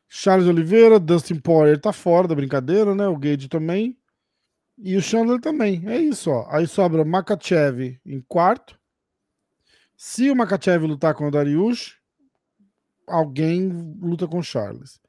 [0.10, 3.08] Charles Oliveira, Dustin Poirier tá fora da brincadeira, né?
[3.08, 3.98] O Gage também.
[4.78, 5.84] E o Chandler também.
[5.88, 6.48] É isso, ó.
[6.50, 8.80] Aí sobra Makachev em quarto.
[10.06, 11.98] Se o Makachev lutar com o Dariush,
[13.08, 13.70] alguém
[14.02, 15.00] luta com o Charles.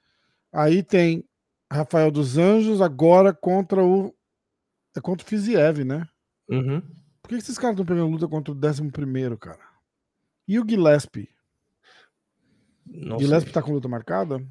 [0.52, 1.28] Aí tem
[1.68, 4.14] Rafael dos Anjos agora contra o.
[4.96, 6.08] É contra o Fiziev, né?
[6.48, 6.80] Uhum.
[7.20, 9.66] Por que esses caras estão pegando luta contra o 11, cara?
[10.46, 11.28] E o Gillespie?
[12.86, 13.52] Não Gillespie sei.
[13.52, 14.46] tá com luta marcada?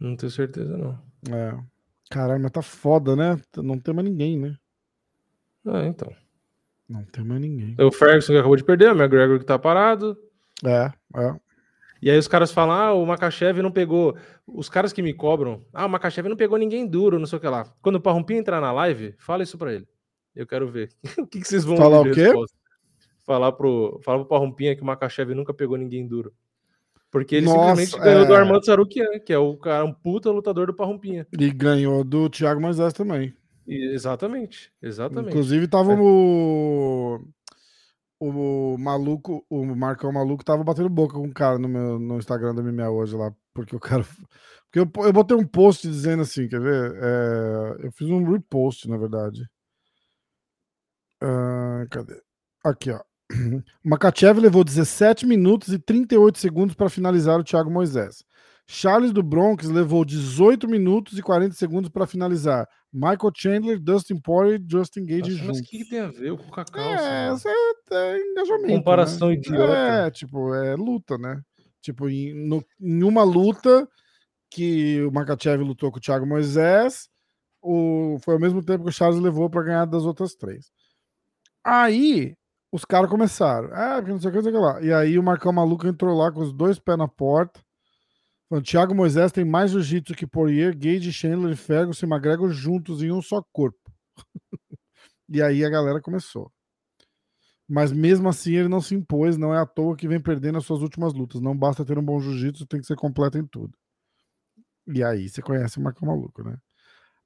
[0.00, 0.98] Não tenho certeza, não.
[1.30, 1.62] É.
[2.08, 3.38] Caralho, mas tá foda, né?
[3.58, 4.56] Não tem mais ninguém, né?
[5.66, 6.10] É, então.
[6.88, 7.74] Não tem mais ninguém.
[7.80, 10.16] O Ferguson que acabou de perder, o McGregor que tá parado.
[10.64, 11.34] É, é.
[12.02, 14.14] E aí os caras falam, ah, o Makachev não pegou.
[14.46, 17.40] Os caras que me cobram, ah, o Makachev não pegou ninguém duro, não sei o
[17.40, 17.64] que lá.
[17.80, 19.88] Quando o Parrumpinha entrar na live, fala isso pra ele.
[20.36, 20.90] Eu quero ver.
[21.18, 22.30] o que, que vocês vão falar o quê?
[23.24, 26.30] Falar pro, falar pro Parrumpinha que o Makachev nunca pegou ninguém duro.
[27.10, 28.26] Porque ele Nossa, simplesmente ganhou é...
[28.26, 31.26] do Armando Sarukian, que é o cara, um puta lutador do Parrumpinha.
[31.38, 33.32] E ganhou do Thiago Moisés também.
[33.66, 35.30] Exatamente, exatamente.
[35.30, 35.96] Inclusive tava é.
[35.98, 37.20] o
[38.20, 42.54] o maluco, o Marcão maluco tava batendo boca com um cara no meu no Instagram
[42.54, 44.04] da MMA hoje lá, porque o cara
[44.74, 46.98] porque eu, eu botei um post dizendo assim, quer ver?
[47.00, 49.48] É, eu fiz um repost, na verdade.
[51.22, 52.20] Uh, cadê?
[52.64, 53.00] Aqui, ó.
[53.84, 58.24] Makachev levou 17 minutos e 38 segundos para finalizar o Thiago Moisés.
[58.66, 62.66] Charles do Bronx levou 18 minutos e 40 segundos para finalizar.
[62.92, 65.46] Michael Chandler, Dustin Poirier e Justin Gage Nossa, juntos.
[65.46, 66.82] Mas o que, que, tem a ver com o Cacau?
[66.82, 68.74] É, essa é, é engajamento.
[68.74, 69.34] Comparação né?
[69.34, 69.72] idiota.
[69.72, 71.42] É, tipo, é luta, né?
[71.82, 73.86] Tipo, em, no, em uma luta
[74.50, 77.08] que o Makachev lutou com o Thiago Moisés,
[77.60, 80.70] o, foi ao mesmo tempo que o Charles levou para ganhar das outras três.
[81.62, 82.34] Aí,
[82.72, 83.68] os caras começaram.
[83.72, 84.82] Ah, porque não sei o que, não sei o que lá.
[84.82, 87.60] E aí o Marcão Maluco entrou lá com os dois pés na porta
[88.58, 93.10] o Thiago Moisés tem mais jiu-jitsu que Poirier, Gage, Chandler Ferguson e McGregor juntos em
[93.10, 93.92] um só corpo.
[95.28, 96.52] e aí a galera começou.
[97.68, 100.64] Mas mesmo assim ele não se impôs, não é à toa que vem perdendo as
[100.64, 101.40] suas últimas lutas.
[101.40, 103.72] Não basta ter um bom jiu-jitsu, tem que ser completo em tudo.
[104.86, 106.58] E aí você conhece o Marcão Maluco, né?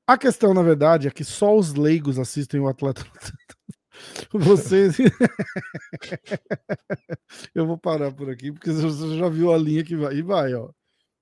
[0.07, 3.05] A questão, na verdade, é que só os leigos assistem o atleta
[4.33, 4.97] Vocês.
[7.55, 10.14] eu vou parar por aqui, porque você já viu a linha que vai.
[10.14, 10.70] E vai, ó.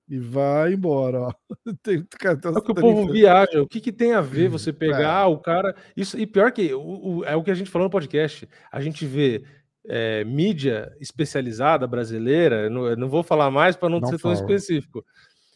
[0.09, 1.33] E vai embora, ó.
[1.83, 3.61] Tem, cara, é que o povo viaja.
[3.61, 5.25] O que, que tem a ver você pegar é.
[5.25, 5.75] o cara.
[5.95, 6.79] Isso, e pior que o,
[7.17, 8.47] o, é o que a gente falou no podcast.
[8.71, 9.43] A gente vê
[9.85, 15.03] é, mídia especializada brasileira, não, não vou falar mais para não, não, ser tão específico.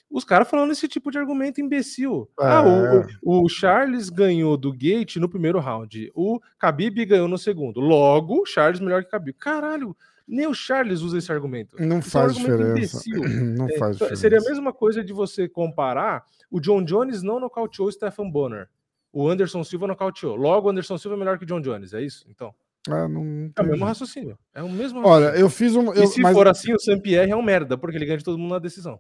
[0.10, 2.30] Os caras falando esse tipo de argumento imbecil.
[2.40, 2.46] É.
[2.46, 2.64] Ah,
[3.24, 6.12] o, o, Charles ganhou do Gate no primeiro round.
[6.14, 7.80] O Khabib ganhou no segundo.
[7.80, 9.38] Logo, Charles melhor que Khabib.
[9.38, 9.96] Caralho,
[10.32, 11.76] nem o Charles usa esse argumento.
[11.78, 13.02] Não esse faz é um diferença.
[13.58, 14.22] Não é, faz diferença.
[14.22, 16.24] Seria a mesma coisa de você comparar.
[16.50, 18.70] O John Jones não nocauteou o Stephen Bonner.
[19.12, 20.38] O Anderson Silva nocauteou.
[20.38, 21.94] Logo, o Anderson Silva é melhor que o John Jones.
[21.94, 22.26] É isso?
[22.30, 22.56] Então.
[22.88, 24.40] É, não é o mesmo raciocínio.
[24.54, 25.28] É o mesmo raciocínio.
[25.28, 25.94] Olha, eu fiz um.
[25.94, 26.34] Eu, e se mas...
[26.34, 28.60] for assim, o Sam Pierre é um merda, porque ele ganha de todo mundo na
[28.60, 29.00] decisão.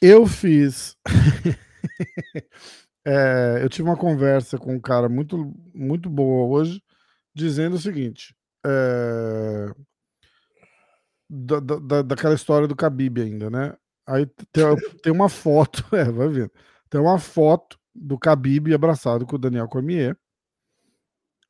[0.00, 0.96] Eu fiz.
[3.04, 6.82] é, eu tive uma conversa com um cara muito, muito boa hoje,
[7.34, 8.34] dizendo o seguinte:
[8.66, 9.70] é,
[11.30, 13.76] da, da, daquela história do Khabib ainda, né?
[14.06, 14.64] Aí tem,
[15.02, 16.50] tem uma foto, é, vai vendo.
[16.88, 20.16] Tem uma foto do Khabib abraçado com o Daniel Cormier.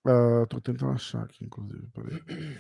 [0.07, 1.87] Uh, tô tentando achar aqui, inclusive.
[1.89, 2.59] Peraí.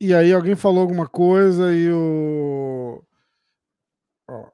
[0.00, 3.02] E aí alguém falou alguma coisa e o.
[4.28, 4.50] Ó.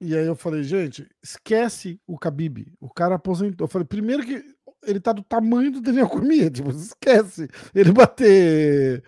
[0.00, 2.72] E aí eu falei, gente, esquece o Khabib.
[2.78, 3.64] O cara aposentou.
[3.64, 4.44] Eu falei, primeiro que
[4.84, 9.02] ele tá do tamanho do Daniel Cormier, tipo, esquece ele bater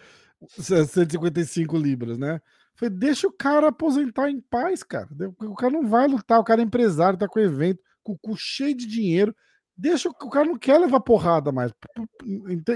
[0.46, 2.40] 155 libras, né?
[2.74, 5.08] Falei, deixa o cara aposentar em paz, cara.
[5.40, 8.36] O cara não vai lutar, o cara é empresário, tá com evento, com o cu
[8.36, 9.34] cheio de dinheiro.
[9.76, 11.72] Deixa o, o cara não quer levar porrada mais.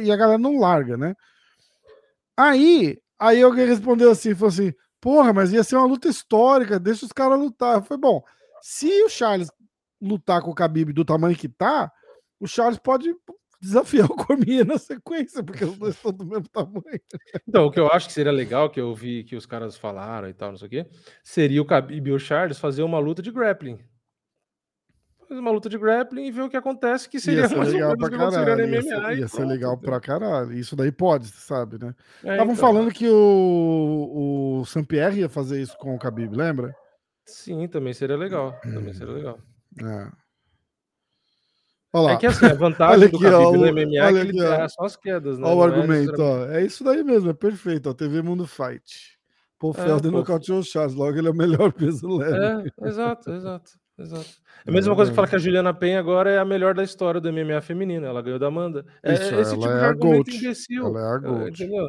[0.02, 1.14] E a galera não larga, né?
[2.36, 7.06] Aí, aí alguém respondeu assim, falou assim: porra, mas ia ser uma luta histórica, deixa
[7.06, 7.82] os caras lutar.
[7.84, 8.22] Foi bom.
[8.60, 9.50] Se o Charles
[10.00, 11.92] lutar com o Khabib do tamanho que tá,
[12.40, 13.14] o Charles pode
[13.62, 17.00] desafiar o Cormier na sequência, porque os dois estão do mesmo tamanho.
[17.48, 20.28] Então, o que eu acho que seria legal, que eu vi que os caras falaram
[20.28, 20.86] e tal, não sei o quê,
[21.22, 23.78] seria o Khabib e o Charles fazer uma luta de grappling.
[25.28, 28.10] Fazer uma luta de grappling e ver o que acontece, que seria mais legal pra
[28.10, 28.68] caralho.
[28.68, 30.52] Ia ser, ia ser legal pra caralho.
[30.52, 31.94] Isso daí pode, sabe, né?
[32.16, 32.56] Estavam é, então.
[32.56, 36.74] falando que o, o Saint-Pierre ia fazer isso com o Khabib, lembra?
[37.24, 38.58] Sim, também seria legal.
[38.60, 39.38] Também seria legal.
[39.80, 40.21] É.
[41.94, 44.72] É que assim, a vantagem aqui, do Khabib ó, no MMA é que ele aqui,
[44.72, 45.46] só as quedas, né?
[45.46, 46.46] Olha o é argumento, é ó.
[46.46, 47.92] É isso daí mesmo, é perfeito, ó.
[47.92, 49.18] TV Mundo Fight.
[49.58, 52.72] Paul é, Felder nocauteou o Charles, logo ele é o melhor peso leve.
[52.80, 54.26] É, exato, exato, exato.
[54.66, 56.82] É a mesma coisa que fala que a Juliana Penha agora é a melhor da
[56.82, 58.86] história do MMA feminino, ela ganhou da Amanda.
[59.02, 60.36] É, isso, esse tipo de argumento Gold.
[60.36, 60.86] imbecil.
[60.86, 61.50] Ela é a Gold.
[61.50, 61.88] Entendeu?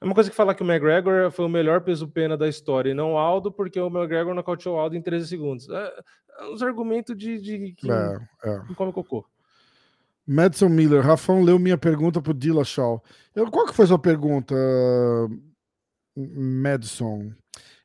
[0.00, 2.94] É uma coisa que falar que o McGregor foi o melhor peso-pena da história e
[2.94, 5.68] não o Aldo, porque o McGregor nocauteou o Aldo em 13 segundos.
[5.68, 5.92] É,
[6.40, 8.74] é uns argumentos de, de que é, é.
[8.74, 9.24] come cocô.
[10.26, 13.02] Madison Miller, Rafão leu minha pergunta pro Dillashaw.
[13.34, 14.54] Eu, qual que foi a sua pergunta,
[16.16, 17.32] Madison?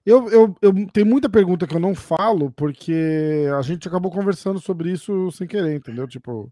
[0.05, 4.59] Eu, eu, eu tem muita pergunta que eu não falo porque a gente acabou conversando
[4.59, 6.07] sobre isso sem querer, entendeu?
[6.07, 6.51] Tipo,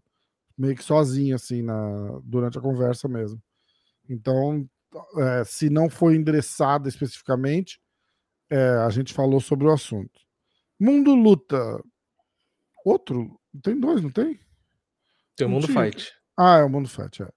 [0.56, 3.40] meio que sozinho, assim, na, durante a conversa mesmo.
[4.08, 4.68] Então,
[5.18, 7.80] é, se não foi endereçada especificamente,
[8.50, 10.20] é, a gente falou sobre o assunto.
[10.80, 11.82] Mundo Luta.
[12.84, 13.38] Outro?
[13.62, 14.40] Tem dois, não tem?
[15.36, 16.12] Tem o Mundo Fight.
[16.36, 17.28] Ah, é o Mundo Fight, é.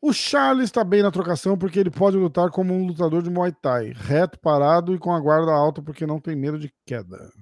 [0.00, 3.52] O Charles está bem na trocação porque ele pode lutar como um lutador de Muay
[3.52, 7.32] Thai, reto, parado e com a guarda alta porque não tem medo de queda.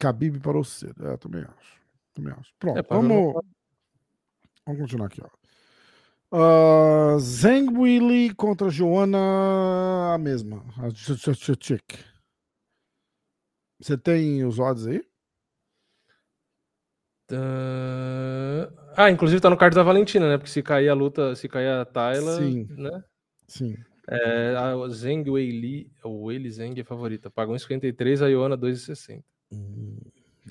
[0.00, 1.06] Khabib parou cedo.
[1.06, 1.80] É, também acho.
[2.12, 2.52] Também acho.
[2.58, 3.34] Pronto, é, vamos...
[4.66, 5.22] vamos continuar aqui.
[5.22, 5.39] Ó.
[6.32, 10.64] Uh, Zeng Willy contra Joana, a mesma.
[10.78, 10.88] A
[13.80, 15.02] Você tem os odds aí?
[17.32, 18.70] Uh...
[18.96, 20.36] Ah, inclusive tá no card da Valentina, né?
[20.36, 22.68] Porque se cair a luta, se cair a Tayla, Sim.
[22.70, 23.04] né?
[23.48, 23.76] Sim.
[24.08, 27.30] É, a Zeng Weili, o Weili Zeng é favorita.
[27.30, 29.22] Pagou 1,53, a Iona 2,60.
[29.52, 29.98] Hum,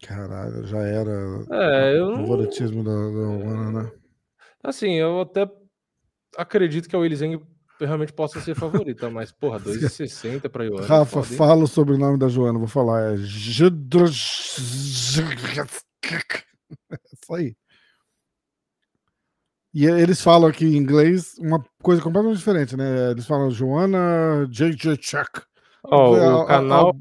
[0.01, 1.11] caralho, já era
[1.51, 3.91] é, o favoritismo da, da né?
[4.63, 5.45] Assim, eu até
[6.37, 7.41] acredito que a Weili Zeng
[7.79, 10.85] realmente possa ser favorita, mas, porra, 2,60 pra Iona.
[10.85, 13.13] Rafa, fala sobre o nome da Joana, vou falar.
[13.13, 13.15] É é
[17.13, 17.55] isso aí.
[19.73, 23.11] E eles falam aqui em inglês uma coisa completamente diferente, né?
[23.11, 24.97] Eles falam Joana J.J.
[24.99, 25.43] Chuck.
[25.83, 26.97] Oh, o canal...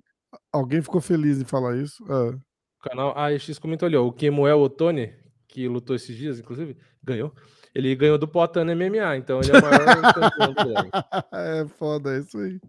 [0.53, 2.05] alguém ficou feliz em falar isso?
[2.05, 2.31] É.
[2.31, 5.13] O canal AX comentou ali, ó, o Kemuel Otone,
[5.49, 7.35] que lutou esses dias, inclusive, ganhou.
[7.79, 10.91] Ele ganhou do Potan MMA, então ele é o maior campeão
[11.33, 12.61] É foda, é isso aí.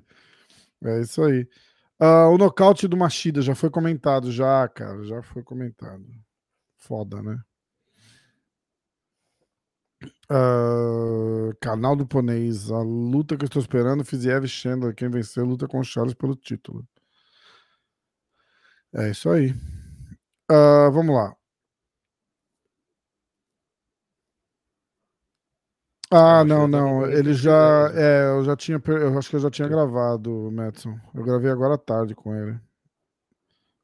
[0.83, 1.47] É isso aí.
[1.99, 6.05] Uh, o nocaute do Machida já foi comentado, já, cara, já foi comentado
[6.77, 7.39] foda, né?
[10.31, 12.71] Uh, canal do Ponês.
[12.71, 14.93] A luta que eu estou esperando, Fiziev Chandler.
[14.93, 16.87] Quem venceu luta com o Charles pelo título.
[18.93, 19.53] É isso aí.
[20.51, 21.35] Uh, vamos lá.
[26.11, 27.05] Ah, não, não.
[27.05, 27.91] Ele já.
[27.93, 28.81] É, eu já tinha.
[28.87, 30.99] Eu acho que eu já tinha gravado, Madison.
[31.13, 32.59] Eu gravei agora à tarde com ele.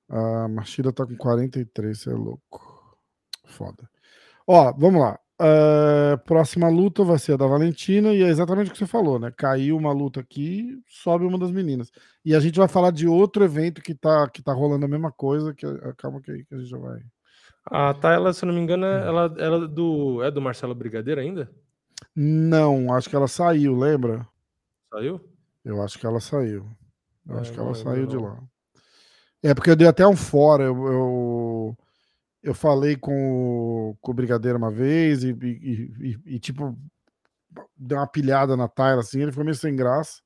[0.09, 2.97] A Machida tá com 43, você é louco.
[3.45, 3.89] Foda.
[4.47, 5.19] Ó, vamos lá.
[5.41, 9.19] Uh, próxima luta vai ser a da Valentina, e é exatamente o que você falou,
[9.19, 9.32] né?
[9.36, 11.91] Caiu uma luta aqui, sobe uma das meninas.
[12.23, 15.11] E a gente vai falar de outro evento que tá, que tá rolando a mesma
[15.11, 17.01] coisa, que acaba que, que a gente já vai.
[17.65, 21.19] A Tayla, se eu não me engano, ela, ela é do, é do Marcelo Brigadeiro
[21.19, 21.51] ainda?
[22.16, 24.28] Não, acho que ela saiu, lembra?
[24.91, 25.22] Saiu?
[25.64, 26.66] Eu acho que ela saiu.
[27.28, 28.38] Eu é, acho que ela saiu de lá.
[29.41, 30.64] É, porque eu dei até um fora.
[30.64, 31.78] Eu, eu,
[32.43, 36.78] eu falei com o, com o Brigadeiro uma vez e, e, e, e, tipo,
[37.76, 39.22] deu uma pilhada na Tyler, assim.
[39.22, 40.22] Ele foi meio sem graça.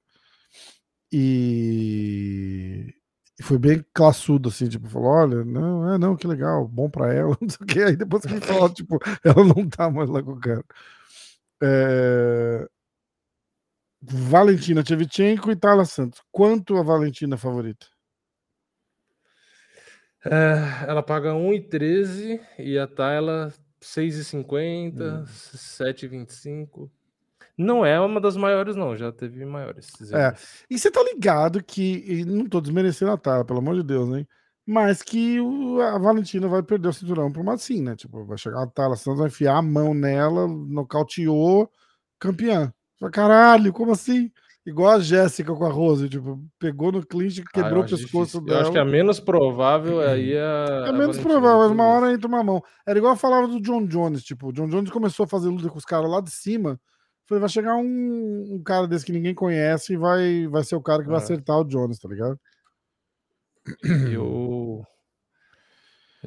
[1.12, 2.94] E,
[3.40, 7.14] e foi bem classudo, assim, tipo, falou: olha, não, é, não, que legal, bom pra
[7.14, 7.82] ela, não sei o que.
[7.82, 10.64] Aí depois que ele falou, tipo, ela não tá mais lá com o cara.
[11.62, 12.68] É...
[14.02, 16.22] Valentina Tchevchenko e Tala Santos.
[16.32, 17.86] Quanto a Valentina favorita?
[20.26, 25.26] É, ela paga 1,13 e a Tayla 6,50, hum.
[25.26, 26.90] 7,25.
[27.58, 28.96] Não é uma das maiores, não.
[28.96, 29.92] Já teve maiores.
[30.14, 30.34] É.
[30.70, 32.24] E você tá ligado que.
[32.26, 34.26] não tô desmerecendo a Tayla, pelo amor de Deus, né?
[34.72, 37.96] Mas que o, a Valentina vai perder o cinturão pra uma assim, né?
[37.96, 41.68] Tipo, vai chegar a Tayla Santos, vai enfiar a mão nela, nocauteou,
[42.20, 42.72] campeã.
[43.12, 44.32] Caralho, como assim?
[44.64, 48.42] Igual a Jéssica com a Rose, tipo, pegou no clinch quebrou ah, o pescoço difícil.
[48.42, 48.60] dela.
[48.60, 50.86] Eu acho que a menos provável aí é a.
[50.90, 52.64] É menos a provável, mas uma hora entra uma mão.
[52.86, 55.68] Era igual eu falava do John Jones, tipo, o John Jones começou a fazer luta
[55.68, 56.80] com os caras lá de cima.
[57.26, 60.82] Falei, vai chegar um, um, cara desse que ninguém conhece e vai, vai ser o
[60.82, 61.24] cara que vai é.
[61.24, 62.40] acertar o Jones, tá ligado?
[64.12, 64.84] Eu.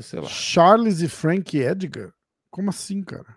[0.01, 0.28] Sei lá.
[0.28, 2.12] Charles e Frank Edgar?
[2.51, 3.36] Como assim, cara?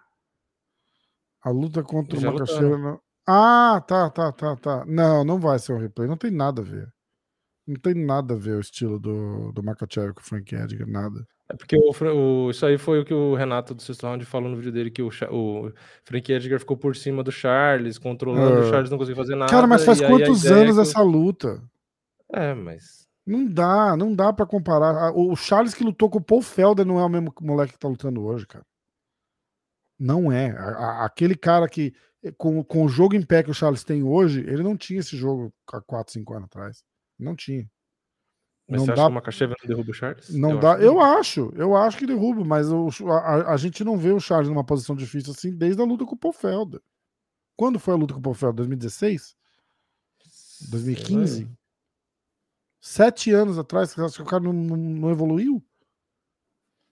[1.44, 3.00] A luta contra o Macaxeira.
[3.28, 4.86] Ah, tá, tá, tá, tá.
[4.86, 6.08] Não, não vai ser um replay.
[6.08, 6.88] Não tem nada a ver.
[7.68, 11.26] Não tem nada a ver o estilo do, do Makachev com o Frank Edgar, nada.
[11.50, 14.50] É porque o, o, isso aí foi o que o Renato do Sexto Round falou
[14.50, 15.72] no vídeo dele, que o, o
[16.04, 18.70] Frank Edgar ficou por cima do Charles, controlando, o ah.
[18.70, 19.52] Charles não conseguiu fazer nada.
[19.52, 21.62] Cara, mas faz quantos anos essa luta?
[22.34, 23.05] É, mas...
[23.26, 25.12] Não dá, não dá para comparar.
[25.16, 27.88] O Charles que lutou com o Paul Felder não é o mesmo moleque que tá
[27.88, 28.66] lutando hoje, cara.
[29.98, 30.54] Não é.
[31.04, 34.42] Aquele cara que eh, com, com o jogo em pé que o Charles tem hoje,
[34.42, 36.84] ele não tinha esse jogo há 4, 5 anos atrás.
[37.18, 37.68] Não tinha.
[38.68, 38.94] Mas não você dá...
[38.94, 40.30] acha que o Makachev não derruba o Charles?
[40.30, 43.84] Não eu dá, acho eu acho, eu acho que derruba, mas o, a, a, gente
[43.84, 46.82] não vê o Charles numa posição difícil assim desde a luta com o Paul Felder.
[47.56, 48.58] Quando foi a luta com o Paul Felder?
[48.58, 49.36] 2016?
[50.70, 51.48] 2015?
[52.88, 55.60] Sete anos atrás, você acha que o cara não, não, não evoluiu?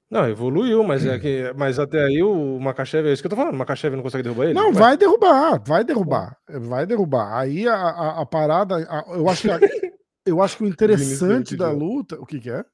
[0.10, 3.36] Não, evoluiu, mas é que, mas até aí o Makachev, é isso que eu tô
[3.36, 4.56] falando, o Makachev não consegue derrubar ele?
[4.56, 7.38] Não, vai, vai derrubar, vai derrubar, vai derrubar.
[7.38, 9.60] Aí a, a, a parada, a, eu acho que a,
[10.26, 12.66] eu acho que o interessante da luta, o que que é?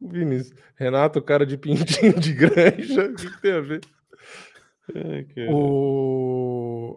[0.00, 3.80] O Vinícius, Renato, cara de pintinho de granja, o que, que tem a ver?
[4.94, 6.96] É, o...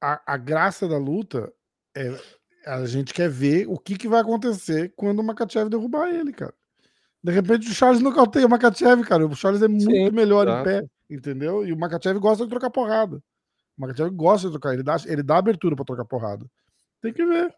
[0.00, 1.52] A, a graça da luta
[1.96, 2.16] é
[2.66, 6.54] a gente quer ver o que, que vai acontecer quando o Makachev derrubar ele, cara.
[7.22, 9.26] De repente o Charles nocauteia o Makachev, cara.
[9.26, 11.66] O Charles é muito Sim, melhor em pé, entendeu?
[11.66, 13.16] E o Makachev gosta de trocar porrada.
[13.76, 16.46] O Makachev gosta de trocar, ele dá, ele dá abertura para trocar porrada.
[17.00, 17.54] Tem que ver.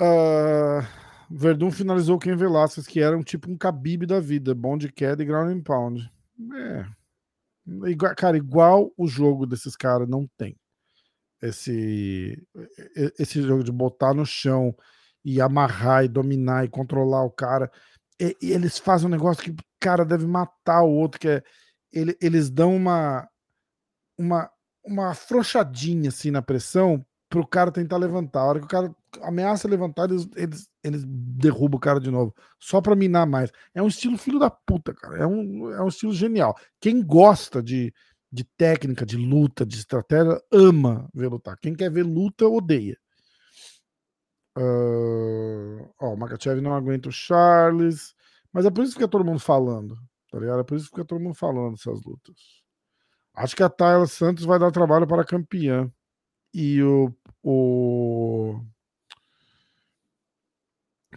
[0.00, 0.84] Uh,
[1.30, 5.22] Verdun finalizou Ken Velasquez, que era um tipo um Khabib da vida, bom de queda
[5.22, 6.10] e ground and pound.
[6.54, 6.86] É.
[8.16, 10.56] Cara, igual o jogo desses caras não tem.
[11.46, 12.42] Esse,
[13.18, 14.74] esse jogo de botar no chão
[15.24, 17.70] e amarrar e dominar e controlar o cara
[18.20, 21.42] e, e eles fazem um negócio que o cara deve matar o outro, que é
[21.92, 23.28] ele, eles dão uma
[24.18, 24.50] uma
[24.84, 28.40] uma afrouxadinha assim na pressão pro cara tentar levantar.
[28.40, 32.34] A hora que o cara ameaça levantar, eles, eles, eles derrubam o cara de novo,
[32.60, 33.50] só pra minar mais.
[33.74, 35.18] É um estilo filho da puta, cara.
[35.18, 36.56] É um, é um estilo genial.
[36.80, 37.92] Quem gosta de,
[38.34, 41.56] de técnica, de luta, de estratégia, ama ver lutar.
[41.56, 42.98] Quem quer ver luta, odeia.
[44.58, 48.12] Uh, ó, o Makachev não aguenta o Charles.
[48.52, 49.96] Mas é por isso que fica todo mundo falando.
[50.32, 50.60] Tá ligado?
[50.60, 52.34] É por isso que fica todo mundo falando dessas lutas.
[53.36, 55.88] Acho que a Tayla Santos vai dar trabalho para a campeã.
[56.52, 57.14] E o.
[57.40, 58.60] o...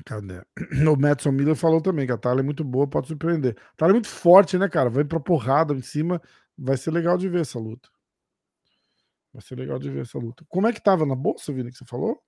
[0.05, 0.43] Cadê?
[0.87, 3.55] O Madison Miller falou também que a Tayla é muito boa, pode surpreender.
[3.73, 4.89] A Tayla é muito forte, né, cara?
[4.89, 6.21] Vai pra porrada em cima
[6.57, 7.89] Vai ser legal de ver essa luta.
[9.33, 10.43] Vai ser legal de ver essa luta.
[10.49, 12.21] Como é que tava na bolsa, Vini, que você falou?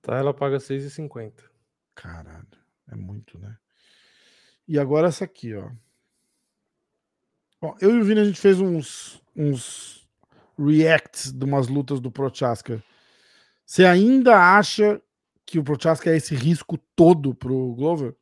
[0.00, 1.42] Tá, ela paga 6,50.
[1.94, 2.46] Caralho,
[2.90, 3.56] é muito, né?
[4.66, 5.70] E agora essa aqui, ó.
[7.60, 10.08] Bom, eu e o Vini a gente fez uns, uns
[10.58, 12.82] reacts de umas lutas do Prochaska.
[13.64, 15.00] Você ainda acha
[15.46, 18.14] que o Prochaska é esse risco todo pro Glover?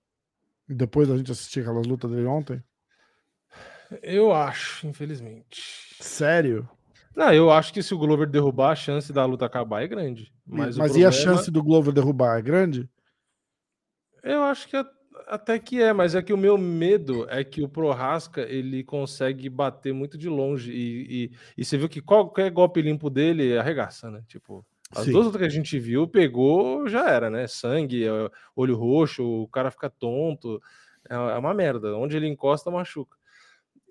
[0.69, 2.63] Depois da gente assistir aquelas lutas dele ontem?
[4.03, 5.97] Eu acho, infelizmente.
[6.01, 6.69] Sério?
[7.15, 10.33] Não, eu acho que se o Glover derrubar, a chance da luta acabar é grande.
[10.47, 10.99] Mas, mas problema...
[11.01, 12.89] e a chance do Glover derrubar é grande?
[14.23, 14.77] Eu acho que
[15.27, 19.49] até que é, mas é que o meu medo é que o Prohaska ele consegue
[19.49, 24.11] bater muito de longe e, e, e você viu que qualquer golpe limpo dele arregaça,
[24.11, 24.23] né?
[24.27, 24.65] Tipo,
[24.95, 25.13] as Sim.
[25.13, 27.47] duas outras que a gente viu, pegou, já era, né?
[27.47, 30.61] Sangue, é, olho roxo, o cara fica tonto.
[31.09, 31.97] É, é uma merda.
[31.97, 33.17] Onde ele encosta, machuca.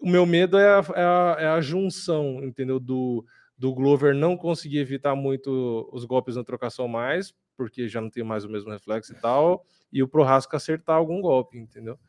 [0.02, 2.80] O meu medo é a, é a, é a junção, entendeu?
[2.80, 3.24] Do,
[3.56, 8.24] do Glover não conseguir evitar muito os golpes na trocação mais, porque já não tem
[8.24, 12.00] mais o mesmo reflexo e tal, e o Prohaska acertar algum golpe, entendeu?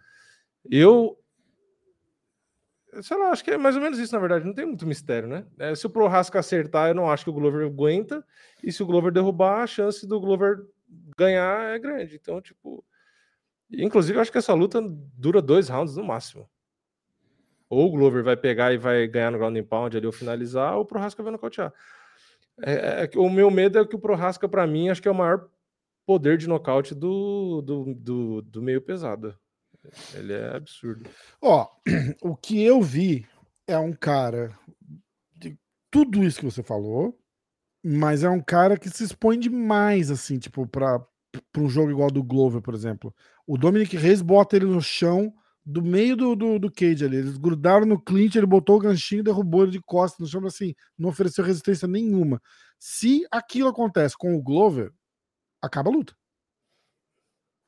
[0.70, 1.18] Eu
[3.00, 4.44] sei lá, acho que é mais ou menos isso, na verdade.
[4.44, 5.46] Não tem muito mistério, né?
[5.58, 8.24] É, se o Prohaska acertar, eu não acho que o Glover aguenta.
[8.62, 10.58] E se o Glover derrubar, a chance do Glover
[11.16, 12.16] ganhar é grande.
[12.16, 12.84] Então, tipo.
[13.70, 14.82] Inclusive, acho que essa luta
[15.16, 16.46] dura dois rounds no máximo.
[17.72, 20.76] Ou o Glover vai pegar e vai ganhar no ground and pound ali ou finalizar,
[20.76, 21.72] ou o Prohaska vai nocautear.
[22.62, 25.10] É, é, é o meu medo é que o Prohaska, para mim, acho que é
[25.10, 25.48] o maior
[26.04, 29.34] poder de nocaute do, do, do, do meio pesado.
[30.12, 31.08] Ele é absurdo.
[31.40, 31.66] Ó,
[32.20, 33.26] o que eu vi
[33.66, 34.52] é um cara
[35.34, 35.58] de
[35.90, 37.18] tudo isso que você falou,
[37.82, 41.02] mas é um cara que se expõe demais, assim, tipo, para
[41.56, 43.14] um jogo igual do Glover, por exemplo.
[43.46, 45.32] O Dominic Reis bota ele no chão
[45.64, 47.16] do meio do, do, do cage ali.
[47.16, 50.74] Eles grudaram no clinch, ele botou o ganchinho, derrubou ele de costas no chão, assim,
[50.98, 52.40] não ofereceu resistência nenhuma.
[52.78, 54.92] Se aquilo acontece com o Glover,
[55.60, 56.14] acaba a luta.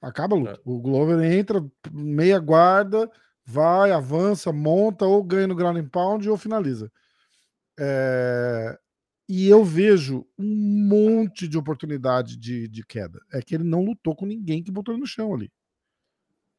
[0.02, 0.52] Acaba a luta.
[0.52, 0.60] É.
[0.64, 3.10] O Glover entra, meia guarda,
[3.44, 6.90] vai, avança, monta, ou ganha no ground and pound ou finaliza.
[7.78, 8.78] É...
[9.26, 13.20] E eu vejo um monte de oportunidade de, de queda.
[13.32, 15.50] É que ele não lutou com ninguém que botou ele no chão ali.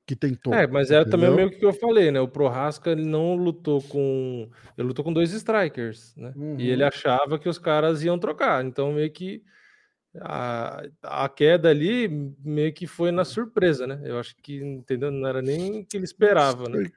[0.05, 0.53] Que tentou.
[0.53, 2.19] É, mas é também meio que eu falei, né?
[2.19, 4.47] O Prohaska ele não lutou com.
[4.77, 6.31] Ele lutou com dois strikers, né?
[6.35, 6.59] Uhum.
[6.59, 6.89] E ele uhum.
[6.89, 8.63] achava que os caras iam trocar.
[8.63, 9.41] Então, meio que
[10.21, 12.07] a, a queda ali
[12.43, 13.99] meio que foi na surpresa, né?
[14.03, 15.11] Eu acho que, entendeu?
[15.11, 16.89] Não era nem que ele esperava, né?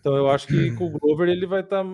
[0.00, 1.90] Então eu acho que com o Glover ele vai estar tá,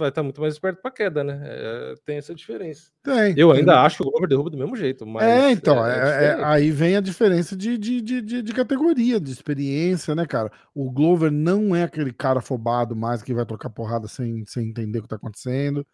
[0.00, 1.40] vai tá muito mais esperto para queda, né?
[1.44, 2.90] É, tem essa diferença.
[3.02, 3.34] Tem.
[3.36, 3.80] Eu ainda tem.
[3.82, 5.22] acho que o Glover derruba do mesmo jeito, mas.
[5.22, 9.30] É, então, é, é, é aí vem a diferença de, de, de, de, categoria, de
[9.30, 10.50] experiência, né, cara?
[10.74, 14.98] O Glover não é aquele cara afobado mais que vai trocar porrada sem, sem entender
[14.98, 15.86] o que tá acontecendo.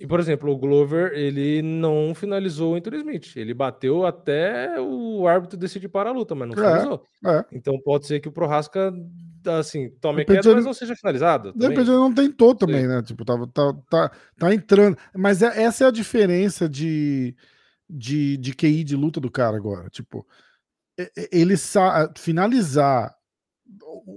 [0.00, 3.36] E, por exemplo, o Glover, ele não finalizou o Anthony Smith.
[3.36, 7.02] Ele bateu até o árbitro decidir para a luta, mas não é, finalizou.
[7.26, 7.44] É.
[7.52, 8.92] Então pode ser que o Prohaska,
[9.58, 11.52] assim, tome Depende queda, mas não seja finalizado.
[11.52, 13.02] Depende, ele não tentou também, né?
[13.02, 14.96] Tipo, tá, tá, tá, tá entrando.
[15.16, 17.34] Mas é, essa é a diferença de,
[17.90, 19.90] de, de QI de luta do cara agora.
[19.90, 20.24] Tipo,
[21.32, 21.54] ele
[22.16, 23.17] finalizar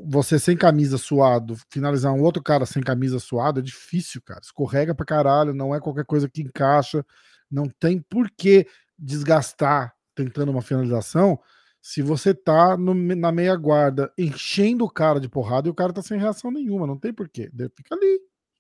[0.06, 4.40] você sem camisa suado, finalizar um outro cara sem camisa suado é difícil, cara.
[4.42, 7.06] Escorrega pra caralho, não é qualquer coisa que encaixa,
[7.50, 11.40] não tem por que desgastar tentando uma finalização
[11.82, 15.92] se você tá no, na meia guarda enchendo o cara de porrada e o cara
[15.92, 17.50] tá sem reação nenhuma, não tem porquê.
[17.76, 18.20] Fica ali,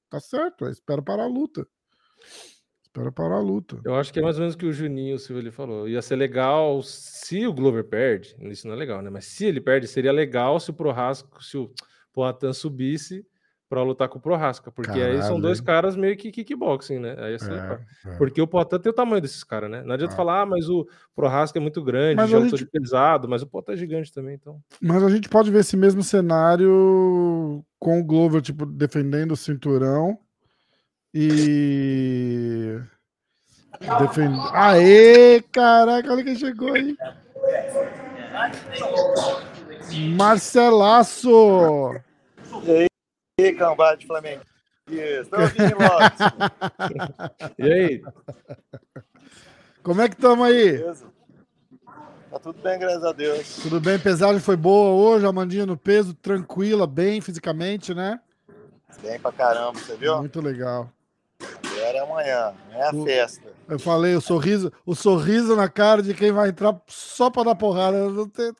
[0.09, 1.67] tá certo, espera parar a luta.
[2.91, 3.79] Espera parar a luta.
[3.85, 5.87] Eu acho que é mais ou menos o que o Juninho Silva ele falou.
[5.87, 8.35] Ia ser legal se o Glover perde.
[8.41, 9.09] Isso não é legal, né?
[9.09, 11.71] Mas se ele perde, seria legal se o Prohasco, se o
[12.11, 13.25] Poatan subisse
[13.69, 15.13] para lutar com o Prohasca, porque Caralho.
[15.13, 17.15] aí são dois caras meio que kickboxing, né?
[17.17, 18.17] Aí é, é.
[18.17, 19.81] Porque o Poatan tem o tamanho desses caras, né?
[19.83, 20.17] Não adianta ah.
[20.17, 20.85] falar, ah, mas o
[21.15, 22.65] Prohasca é muito grande, mas já gente...
[22.65, 24.59] pesado, mas o Poatan é gigante também, então.
[24.81, 30.19] Mas a gente pode ver esse mesmo cenário com o Glover, tipo, defendendo o cinturão
[31.13, 32.79] e.
[33.99, 34.37] Defend...
[34.53, 36.95] Aê, caraca, olha quem chegou aí.
[40.15, 41.99] Marcelaço!
[42.67, 42.87] E
[43.39, 44.41] aí, cambada de Flamengo?
[47.57, 48.03] E aí?
[49.83, 50.73] Como é que estamos aí?
[50.73, 51.05] Beleza.
[52.29, 53.59] Tá tudo bem, graças a Deus.
[53.61, 58.19] Tudo bem, pesagem foi boa hoje, a mandinha no peso, tranquila, bem fisicamente, né?
[59.01, 60.17] Bem pra caramba, você viu?
[60.17, 60.89] Muito legal.
[61.81, 63.49] Agora é amanhã, é a o, festa.
[63.67, 67.55] Eu falei, o sorriso, o sorriso na cara de quem vai entrar só pra dar
[67.55, 67.97] porrada.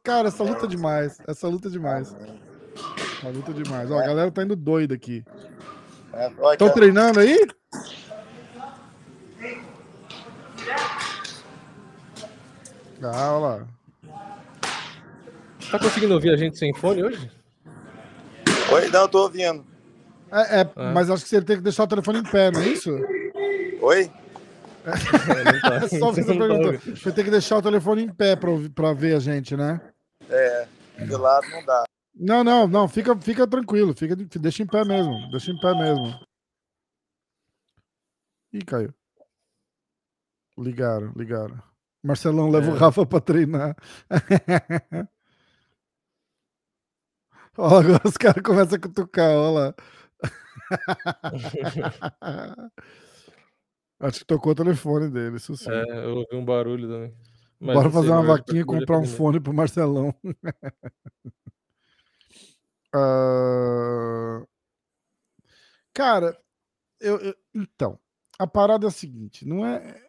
[0.02, 1.20] Cara, essa luta é demais.
[1.28, 2.16] Essa luta é demais.
[3.20, 3.92] Essa luta é demais.
[3.92, 5.24] Ó, a galera tá indo doida aqui.
[6.52, 7.48] Estão é, treinando aí?
[13.04, 13.68] Ah, olha lá.
[15.70, 17.32] Tá conseguindo ouvir a gente sem fone hoje?
[18.72, 19.71] Oi, não, tô ouvindo.
[20.32, 20.92] É, é ah.
[20.94, 22.92] mas acho que você tem que deixar o telefone em pé, não é isso?
[23.82, 24.12] Oi?
[24.86, 26.74] É, só você perguntou.
[26.96, 29.80] Você tem que deixar o telefone em pé para ver a gente, né?
[30.30, 30.68] É,
[31.00, 31.84] de lado não dá.
[32.14, 36.20] Não, não, não, fica, fica tranquilo, fica, deixa em pé mesmo, deixa em pé mesmo.
[38.54, 38.94] Ih, caiu.
[40.58, 41.62] Ligaram, ligaram.
[42.04, 42.74] Marcelão leva é.
[42.74, 43.76] o Rafa para treinar.
[47.58, 49.76] Olha, agora os caras começam a cutucar, olha lá.
[54.00, 55.70] Acho que tocou o telefone dele, isso sim.
[55.70, 57.14] É, eu ouvi um barulho também.
[57.60, 60.16] Mas Bora fazer uma vaquinha e comprar um fone pro Marcelão.
[62.96, 64.48] uh...
[65.94, 66.36] Cara,
[67.00, 68.00] eu, eu, então,
[68.40, 70.02] a parada é a seguinte, não é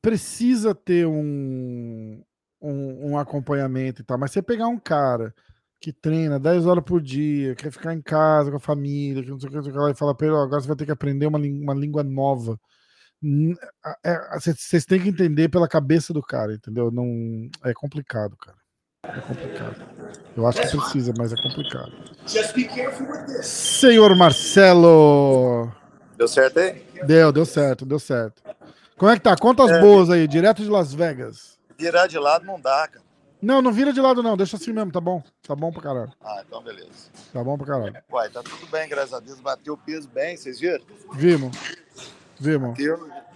[0.00, 2.22] precisa ter um,
[2.60, 5.34] um, um, acompanhamento e tal, mas você pegar um cara
[5.80, 9.40] que treina 10 horas por dia, quer ficar em casa com a família, que não
[9.40, 10.92] sei o que, não sei o que e fala, Pedro, agora você vai ter que
[10.92, 12.58] aprender uma, uma língua nova
[14.34, 16.90] vocês é, têm que entender pela cabeça do cara, entendeu?
[16.90, 18.56] Não é complicado, cara.
[19.04, 19.76] É complicado.
[20.36, 21.92] Eu acho que precisa, mas é complicado.
[23.42, 25.70] Senhor Marcelo.
[26.16, 26.82] Deu certo aí?
[27.06, 28.42] Deu, deu certo, deu certo.
[28.96, 29.36] Como é que tá?
[29.36, 31.58] Contas é, boas aí, direto de Las Vegas.
[31.78, 33.04] Virar de lado não dá, cara.
[33.42, 35.22] Não, não vira de lado não, deixa assim mesmo, tá bom.
[35.42, 36.12] Tá bom pra caralho.
[36.20, 37.10] Ah, então beleza.
[37.32, 37.96] Tá bom pra caralho.
[38.10, 39.40] Uai, tá tudo bem, graças a Deus.
[39.40, 40.84] Bateu o peso bem, vocês viram?
[41.14, 41.56] Vimos.
[42.38, 42.78] Vimos.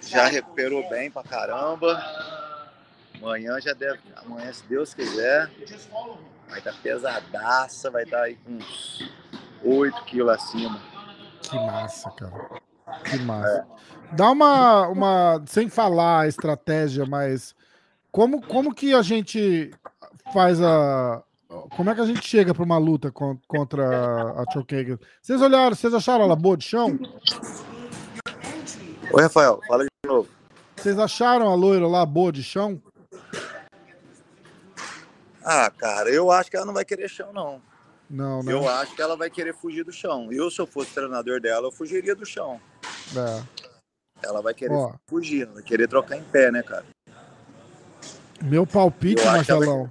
[0.00, 2.02] Já recuperou bem pra caramba.
[3.14, 4.00] Amanhã já deve.
[4.16, 5.50] Amanhã, se Deus quiser,
[6.48, 9.10] vai estar tá pesadaça, vai estar tá aí com uns
[9.64, 10.80] 8 quilos acima.
[11.40, 12.50] Que massa, cara.
[13.04, 13.66] Que massa.
[14.10, 14.14] É.
[14.14, 15.42] Dá uma, uma.
[15.46, 17.54] Sem falar a estratégia, mas.
[18.12, 19.72] Como, como que a gente
[20.34, 21.22] faz a.
[21.76, 24.98] Como é que a gente chega para uma luta contra a Chokagan?
[25.22, 26.98] Vocês olharam, vocês acharam ela boa de chão?
[29.12, 30.28] Oi, Rafael, fala de novo.
[30.76, 32.82] Vocês acharam a loira lá boa de chão?
[35.44, 37.62] Ah, cara, eu acho que ela não vai querer chão, não.
[38.10, 38.52] Não, não.
[38.52, 40.32] Eu acho que ela vai querer fugir do chão.
[40.32, 42.60] Eu, se eu fosse treinador dela, eu fugiria do chão.
[43.16, 43.42] É.
[44.24, 46.84] Ela vai querer Ó, fugir, vai querer trocar em pé, né, cara?
[48.42, 49.90] Meu palpite, Marcelão.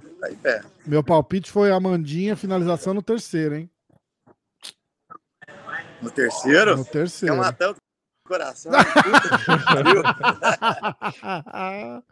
[0.86, 3.70] Meu palpite foi a Mandinha finalização no terceiro, hein?
[6.00, 6.76] No terceiro?
[6.76, 7.34] No terceiro.
[7.34, 7.74] Quer matar
[8.26, 8.72] coração.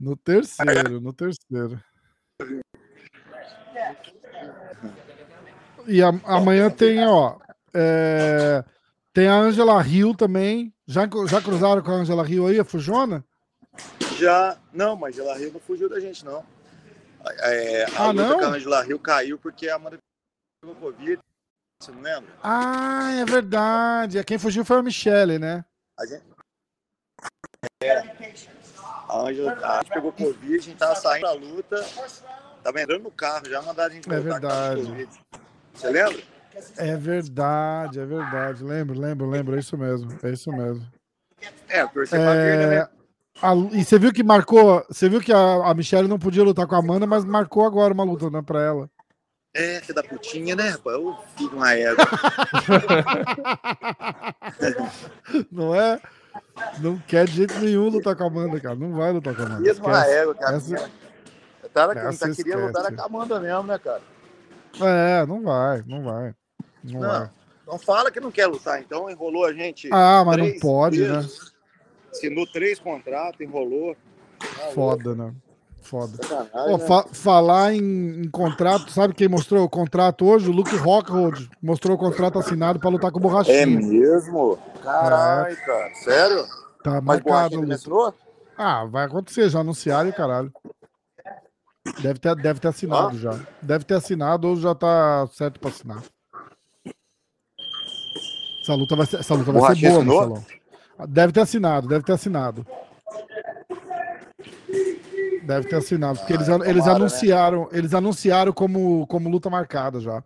[0.00, 1.80] no terceiro, no terceiro.
[5.86, 7.38] E a, amanhã tem, ó.
[7.72, 8.64] É,
[9.12, 10.74] tem a Angela Rio também.
[10.86, 13.24] Já, já cruzaram com a Angela Rio aí, a Fujona?
[14.18, 14.56] Já.
[14.72, 16.44] Não, mas a Angela Rio não fugiu da gente, não.
[17.40, 18.38] É, a ah, luta não?
[18.38, 19.98] com a Angela Rio caiu porque a Amanda
[20.60, 21.18] pegou Covid.
[21.82, 22.32] Você não lembra?
[22.42, 24.22] Ah, é verdade.
[24.24, 25.64] Quem fugiu foi a Michelle, né?
[25.98, 26.24] A gente...
[27.82, 27.98] É.
[29.08, 31.84] A Ângela a gente pegou Covid, a gente tava saindo da luta,
[32.62, 35.08] tava entrando no carro, já mandaram a gente é voltar é verdade.
[35.74, 36.22] Você lembra?
[36.76, 38.64] É verdade, é verdade.
[38.64, 39.56] Lembro, lembro, lembro.
[39.56, 40.18] É isso mesmo.
[40.22, 40.86] É isso mesmo.
[41.68, 42.66] É, por ser é...
[42.66, 42.88] né?
[43.42, 44.84] A, e você viu que marcou.
[44.88, 47.92] Você viu que a, a Michelle não podia lutar com a Amanda, mas marcou agora
[47.92, 48.90] uma luta, né, pra ela.
[49.54, 50.96] É, filho da putinha, né, rapaz?
[50.96, 52.04] Eu de uma égua.
[55.50, 55.98] Não é?
[56.78, 58.74] Não quer de jeito nenhum lutar com a Amanda, cara.
[58.74, 59.62] Não vai lutar com a Amanda.
[59.62, 60.56] Mesmo uma égua, cara.
[60.56, 60.90] Essa...
[61.72, 64.02] Cara, que não tá queria lutar com a Amanda mesmo, né, cara?
[64.80, 66.34] É, não vai, não vai.
[66.84, 67.30] Não, não, vai.
[67.66, 69.88] não fala que não quer lutar, então enrolou a gente.
[69.90, 71.26] Ah, mas não pode, né?
[72.10, 73.96] Assinou três contratos, enrolou.
[74.74, 75.34] Foda, né?
[75.86, 76.18] Foda.
[76.68, 80.50] Oh, fa falar em, em, contrato, sabe quem mostrou o contrato hoje?
[80.50, 83.62] O Luke Rockhold mostrou o contrato assinado para lutar com o Borrachinha.
[83.62, 84.58] É mesmo?
[84.82, 85.56] Caralho, é.
[85.56, 85.94] cara.
[85.94, 86.44] Sério?
[86.82, 87.60] Tá Mas marcado.
[88.58, 90.52] Ah, vai acontecer, já anunciaram, caralho.
[92.00, 93.18] Deve ter, deve ter assinado ah?
[93.18, 93.40] já.
[93.62, 96.02] Deve ter assinado ou já tá certo para assinar.
[98.60, 100.44] Essa luta vai ser, essa luta vai ser boa, Marcelão.
[101.08, 102.66] Deve ter assinado, deve ter assinado.
[105.42, 107.68] Deve ter assinado, porque ah, eles, tomara, eles anunciaram, né?
[107.72, 110.22] eles anunciaram como, como luta marcada já.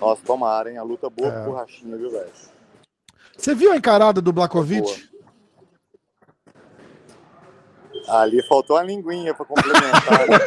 [0.00, 0.78] Nossa, tomara, hein?
[0.78, 1.44] A luta boa é.
[1.44, 2.30] borrachinha, viu, velho?
[3.36, 5.10] Você viu a encarada do Blakovic?
[8.08, 10.28] Ali faltou a linguinha para complementar.
[10.28, 10.38] Né?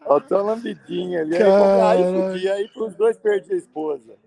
[0.04, 1.36] faltou uma lambidinha ali.
[1.36, 4.23] Aí, aí, para os dois perdi a esposa.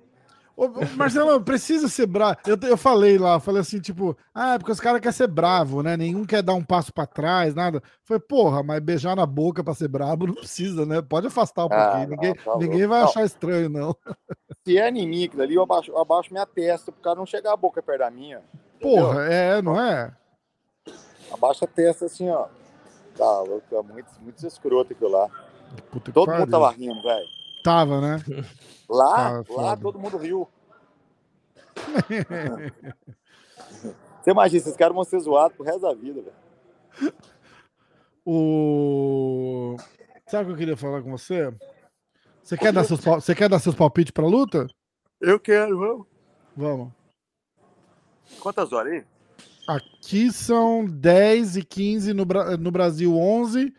[0.57, 2.39] Ô, Marcelo, precisa ser bravo.
[2.47, 5.83] Eu, eu falei lá, falei assim, tipo, ah, é porque os caras querem ser bravo,
[5.83, 5.95] né?
[5.95, 7.81] Nenhum quer dar um passo para trás, nada.
[8.03, 10.99] Foi, porra, mas beijar na boca para ser bravo não precisa, né?
[10.99, 12.09] Pode afastar um ah, pouquinho.
[12.09, 13.07] ninguém, tá ninguém vai não.
[13.07, 13.95] achar estranho, não.
[14.65, 17.57] Se é inimigo dali, eu abaixo, eu abaixo minha testa, pro cara não chegar a
[17.57, 18.41] boca perto da minha.
[18.81, 19.31] Porra, entendeu?
[19.31, 20.11] é, não é?
[21.31, 22.47] Abaixa a testa assim, ó.
[23.15, 25.29] Tá, é muito, muito escroto aquilo lá.
[25.91, 27.36] Puta Todo mundo tava rindo, velho.
[27.67, 28.23] Tava, né?
[28.89, 30.47] Lá, Tava lá todo mundo riu.
[34.23, 37.13] Você imagina, esses caras vão ser zoados pro resto da vida, velho.
[38.25, 39.75] O...
[40.27, 41.53] Sabe o que eu queria falar com você?
[42.41, 44.65] Você quer, dar seus, você quer dar seus palpites pra luta?
[45.19, 46.07] Eu quero, vamos.
[46.55, 46.93] Vamos.
[48.39, 49.05] Quantas horas aí?
[49.67, 52.23] Aqui são 10 e 15, no,
[52.57, 53.73] no Brasil 11,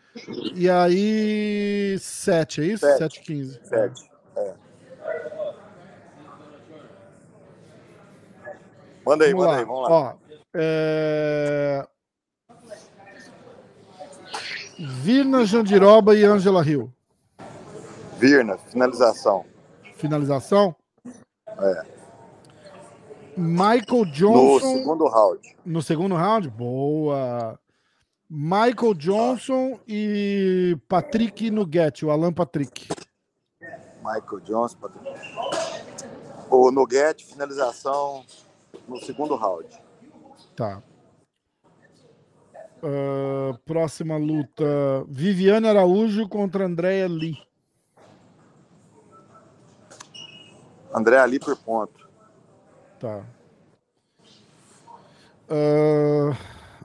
[0.53, 2.85] e aí 7, é isso?
[2.85, 3.59] 7, 7 e 15.
[3.63, 4.53] 7, é.
[9.03, 9.57] Manda aí, vamos manda lá.
[9.57, 9.89] aí, vamos lá.
[9.89, 10.15] Ó,
[10.53, 11.87] é...
[14.77, 16.93] Virna, Jandiroba e Angela Hill.
[18.19, 19.43] Virna, finalização.
[19.95, 20.75] Finalização?
[21.47, 21.98] É.
[23.39, 24.73] Michael Johnson.
[24.73, 25.57] No segundo round.
[25.65, 26.49] No segundo round?
[26.49, 27.59] Boa.
[28.29, 32.89] Michael Johnson e Patrick Nugget, o Alan Patrick.
[34.03, 35.07] Michael Johnson, Patrick.
[36.51, 38.23] O Nugget, finalização
[38.87, 39.67] no segundo round.
[40.55, 40.83] Tá.
[42.83, 44.63] Uh, próxima luta:
[45.07, 47.37] Viviane Araújo contra Andréa Lee.
[50.93, 52.08] Andréa Lee por ponto.
[52.99, 53.23] Tá.
[55.49, 56.35] Uh,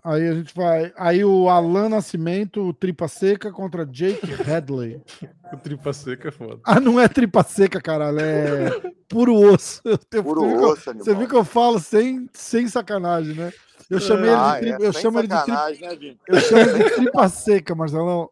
[0.02, 0.92] aí a gente vai.
[0.96, 5.02] Aí o Alan Nascimento, o Tripa Seca contra Jake Hadley.
[5.52, 6.60] o Tripa Seca é foda.
[6.64, 8.20] Ah, não é Tripa Seca, caralho.
[8.20, 8.70] É
[9.08, 9.82] puro osso.
[10.22, 13.52] Puro você, osso, viu que, você viu que eu falo sem, sem sacanagem, né?
[13.90, 14.84] Eu chamei ah, ele de, tri...
[14.84, 15.52] é, eu chamo ele de tri...
[15.52, 18.30] né, Eu chamo ele de Tripa Seca, Marcelão.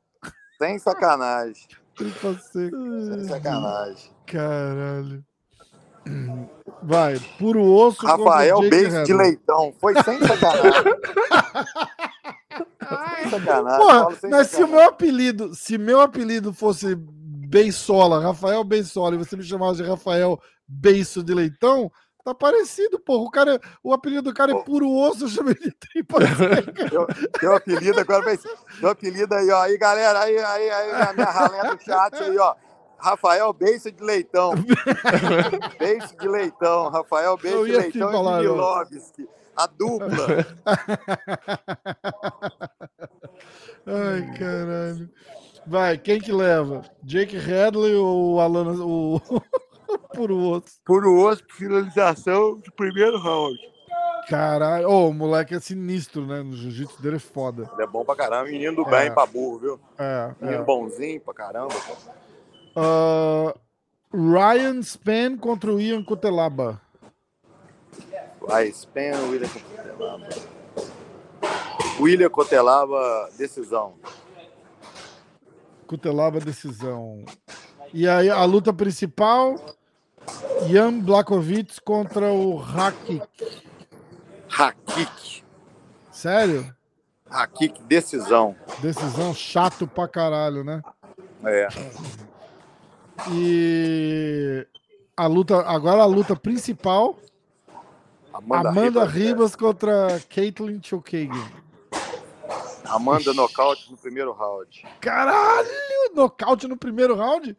[0.57, 1.67] Sem sacanagem.
[1.95, 2.77] Tripa Seca.
[3.17, 4.11] Sem sacanagem.
[4.27, 5.25] Caralho.
[6.83, 8.05] Vai, puro osso.
[8.05, 9.73] Rafael Beijo de Leitão.
[9.81, 10.73] Foi sem sacanagem.
[13.21, 13.79] sem sacanagem.
[13.79, 14.53] Porra, mas sacanagem.
[14.53, 19.83] se o meu apelido, se meu apelido fosse Beisola, Rafael Beisola, e você me chamasse
[19.83, 21.91] de Rafael Beiço de Leitão,
[22.25, 23.25] tá parecido, porra.
[23.25, 26.19] O, cara, o apelido do cara é puro osso, eu chamei de tripa
[27.39, 29.63] Teu apelido agora vai Teu apelido aí, ó.
[29.63, 32.55] Aí, galera, aí, aí, aí, na minha ralé do chat aí, ó.
[33.03, 34.53] Rafael Beijo de Leitão.
[35.79, 36.89] Beijo de Leitão.
[36.89, 39.29] Rafael Beijo de Leitão falar, e Milovski.
[39.57, 40.09] A dupla.
[43.85, 45.11] Ai, caralho.
[45.67, 46.83] Vai, quem que leva?
[47.03, 48.73] Jake Hadley ou Alan...
[48.85, 49.21] O...
[50.15, 50.81] Puro osso.
[50.85, 53.59] Puro osso, finalização do primeiro round.
[54.29, 56.43] Caralho, oh, o moleque é sinistro, né?
[56.43, 57.69] No jiu-jitsu dele é foda.
[57.75, 58.91] Ele é bom pra caramba, menino do é.
[58.91, 59.81] bem pra burro, viu?
[59.99, 60.33] É.
[60.41, 60.65] Menino é.
[60.65, 61.75] bonzinho pra caramba.
[62.75, 63.53] Uh,
[64.13, 66.81] Ryan Span contra o Ian Cutelaba.
[68.47, 70.29] Ryan Span, William Cutelaba.
[72.01, 73.95] William Cutelaba, decisão.
[75.87, 77.25] Cutelaba, decisão.
[77.93, 79.57] E aí a luta principal,
[80.69, 83.23] Jan Blakovic contra o Hakik.
[84.49, 85.45] Hakik.
[86.11, 86.75] Sério?
[87.29, 88.57] Hakik, decisão.
[88.81, 90.83] Decisão chato pra caralho, né?
[91.45, 91.69] É.
[93.31, 94.67] E
[95.17, 97.17] a luta, agora a luta principal.
[98.33, 99.57] Amanda, Amanda Ribas, Ribas é.
[99.57, 101.51] contra Caitlyn Chokagan.
[102.85, 104.87] Amanda nocaute no primeiro round.
[105.01, 105.69] Caralho!
[106.15, 107.57] Nocaute no primeiro round?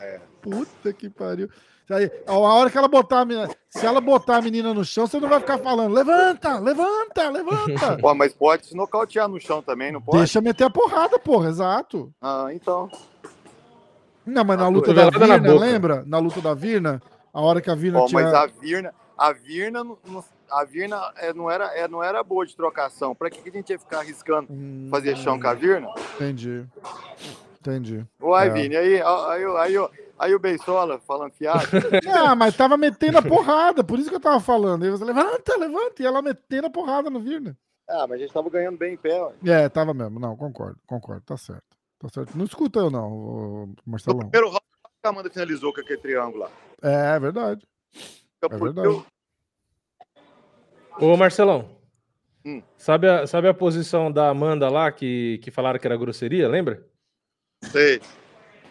[0.00, 0.20] É.
[0.40, 1.48] Puta que pariu.
[1.90, 5.06] Aí, a hora que ela botar a menina, se ela botar a menina no chão,
[5.06, 7.98] você não vai ficar falando, levanta, levanta, levanta.
[8.00, 10.18] Pô, mas pode se nocautear no chão também, não pode?
[10.18, 12.10] Deixa meter a porrada, porra, exato.
[12.22, 12.90] Ah, então.
[14.26, 16.04] Não, mas na luta da Virna, na lembra?
[16.06, 17.02] Na luta da Virna,
[17.32, 18.22] a hora que a Virna oh, tinha...
[18.22, 19.84] Mas a Virna, a Virna,
[20.50, 23.14] a Virna é, não, era, é, não era boa de trocação.
[23.14, 25.88] Pra que, que a gente ia ficar arriscando hum, fazer chão com a Virna?
[26.14, 26.66] Entendi.
[27.60, 28.04] Entendi.
[28.20, 28.50] Uai, é.
[28.50, 29.88] Vini, aí, aí, aí, aí,
[30.18, 31.66] aí o Beisola falando fiado.
[32.12, 34.84] ah, mas tava metendo a porrada, por isso que eu tava falando.
[34.84, 37.56] Aí você levanta, levanta, e ela metendo a porrada no Virna.
[37.88, 39.22] Ah, mas a gente tava ganhando bem em pé.
[39.22, 39.32] Ué.
[39.46, 40.18] É, tava mesmo.
[40.18, 41.74] Não, concordo, concordo, tá certo.
[42.04, 42.36] Tá certo.
[42.36, 44.18] Não escuta eu, não, Marcelo.
[44.18, 44.64] No primeiro round,
[45.02, 46.50] a Amanda finalizou com aquele triângulo lá.
[46.82, 47.66] É, é verdade.
[48.42, 48.88] é verdade.
[48.88, 49.06] Eu...
[51.00, 51.78] Ô, Marcelão.
[52.44, 52.62] Hum.
[52.76, 56.86] Sabe, a, sabe a posição da Amanda lá, que, que falaram que era grosseria, lembra?
[57.62, 58.02] Sei.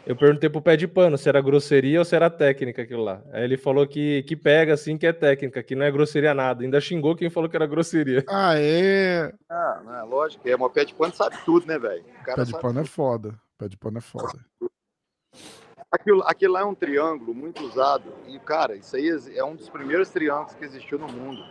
[0.06, 3.22] Eu perguntei pro pé de pano se era grosseria ou se era técnica aquilo lá.
[3.32, 6.64] Aí ele falou que, que pega assim, que é técnica, que não é grosseria nada.
[6.64, 8.24] Ainda xingou quem falou que era grosseria.
[8.28, 9.34] Ah, é?
[9.50, 10.48] Ah, não, é lógico.
[10.48, 12.04] É, mas o pé de pano sabe tudo, né, velho?
[12.26, 12.80] Pé de pano é tudo.
[12.82, 13.40] é foda.
[13.58, 14.40] Pé de pano é foda.
[15.90, 18.12] Aquilo, aquilo lá é um triângulo muito usado.
[18.28, 21.42] E, cara, isso aí é um dos primeiros triângulos que existiu no mundo.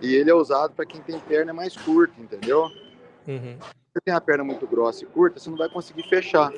[0.00, 2.64] E ele é usado para quem tem perna mais curta, entendeu?
[3.26, 3.58] Uhum.
[3.60, 6.52] Se você tem a perna muito grossa e curta, você não vai conseguir fechar.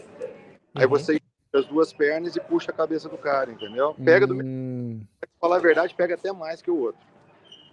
[0.75, 0.91] Aí uhum.
[0.91, 1.21] você
[1.55, 3.95] as duas pernas e puxa a cabeça do cara, entendeu?
[4.03, 5.05] Pega do hum.
[5.21, 7.01] Pra falar a verdade, pega até mais que o outro.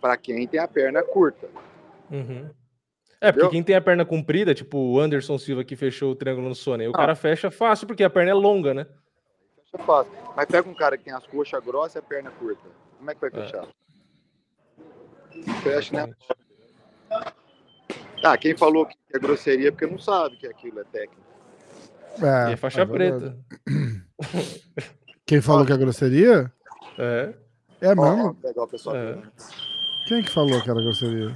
[0.02, 1.48] Para quem tem a perna curta.
[2.12, 2.50] Uhum.
[3.22, 6.50] É, porque quem tem a perna comprida, tipo o Anderson Silva que fechou o triângulo
[6.50, 6.98] no Sony, o ah.
[6.98, 8.86] cara fecha fácil porque a perna é longa, né?
[9.72, 10.12] Fecha fácil.
[10.36, 12.64] Mas pega um cara que tem as coxas grossas e a perna curta.
[12.98, 13.46] Como é que vai é.
[13.46, 13.68] fechar?
[15.32, 15.54] É.
[15.62, 16.14] Fecha, né?
[18.24, 21.29] Ah, quem falou que é grosseria porque não sabe que aquilo é técnico.
[22.22, 23.38] É, e é faixa é preta.
[25.26, 26.52] Quem falou que é grosseria?
[26.98, 27.34] É.
[27.82, 28.36] É mesmo?
[28.94, 29.18] É.
[30.08, 31.36] Quem que falou que era grosseria?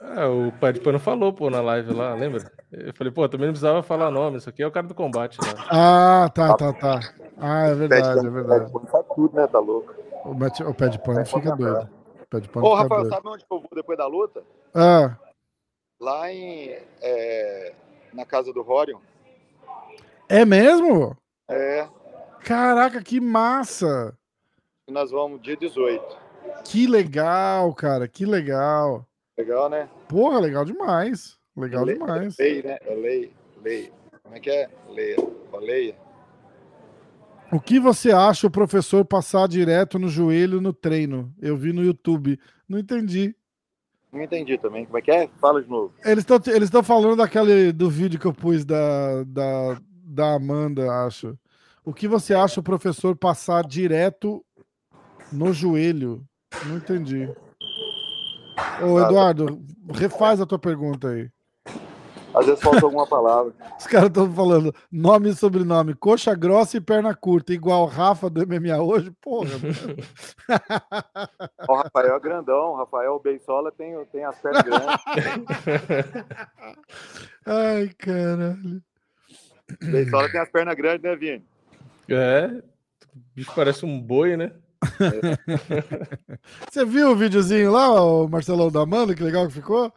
[0.00, 2.40] É, o pai de pano falou, pô, na live lá, lembra?
[2.70, 5.38] Eu falei, pô, também não precisava falar nome, isso aqui é o cara do combate,
[5.40, 5.52] né?
[5.70, 7.00] Ah, tá, tá, tá.
[7.36, 8.72] Ah, é verdade, é verdade.
[8.90, 9.46] Tá tudo, né?
[9.46, 9.92] Tá louco.
[10.24, 10.30] O,
[10.70, 11.88] o pé de pano fica doido.
[12.22, 13.14] O pé de pano Ô, Rafael, doido.
[13.14, 14.42] sabe onde eu vou depois da luta?
[14.74, 15.16] Ah.
[16.00, 16.76] Lá em.
[17.02, 17.74] É,
[18.12, 18.98] na casa do Rorion.
[20.28, 21.16] É mesmo?
[21.48, 21.88] É.
[22.42, 24.16] Caraca, que massa!
[24.88, 26.02] Nós vamos dia 18.
[26.64, 29.06] Que legal, cara, que legal.
[29.38, 29.88] Legal, né?
[30.08, 31.38] Porra, legal demais.
[31.56, 32.36] Legal lei, demais.
[32.38, 32.78] Lei, né?
[32.82, 33.32] É lei,
[33.62, 33.92] lei.
[34.22, 34.68] Como é que é?
[34.88, 35.16] Leia.
[35.60, 35.96] Leia.
[37.52, 41.32] O que você acha o professor passar direto no joelho no treino?
[41.40, 42.38] Eu vi no YouTube.
[42.68, 43.34] Não entendi.
[44.12, 44.84] Não entendi também.
[44.84, 45.28] Como é que é?
[45.40, 45.94] Fala de novo.
[46.04, 51.36] Eles estão eles falando daquele do vídeo que eu pus da, da, da Amanda, acho.
[51.84, 54.44] O que você acha o professor passar direto
[55.32, 56.24] no joelho?
[56.64, 57.28] Não entendi.
[58.82, 59.60] Ô, Eduardo,
[59.92, 61.28] refaz a tua pergunta aí.
[62.34, 63.54] Às vezes falta alguma palavra.
[63.80, 68.46] Os caras estão falando nome e sobrenome, coxa grossa e perna curta, igual Rafa do
[68.46, 69.52] MMA hoje, porra.
[71.66, 74.86] o Rafael é grandão, o Rafael Bensola tem, tem as pernas grandes.
[77.46, 78.82] Ai, caralho.
[79.82, 81.44] Bensola tem as pernas grandes, né, Vini?
[82.08, 82.46] É,
[83.14, 84.52] o bicho parece um boi, né?
[86.70, 89.14] Você viu o videozinho lá, o Marcelão da Amanda?
[89.14, 89.92] Que legal que ficou?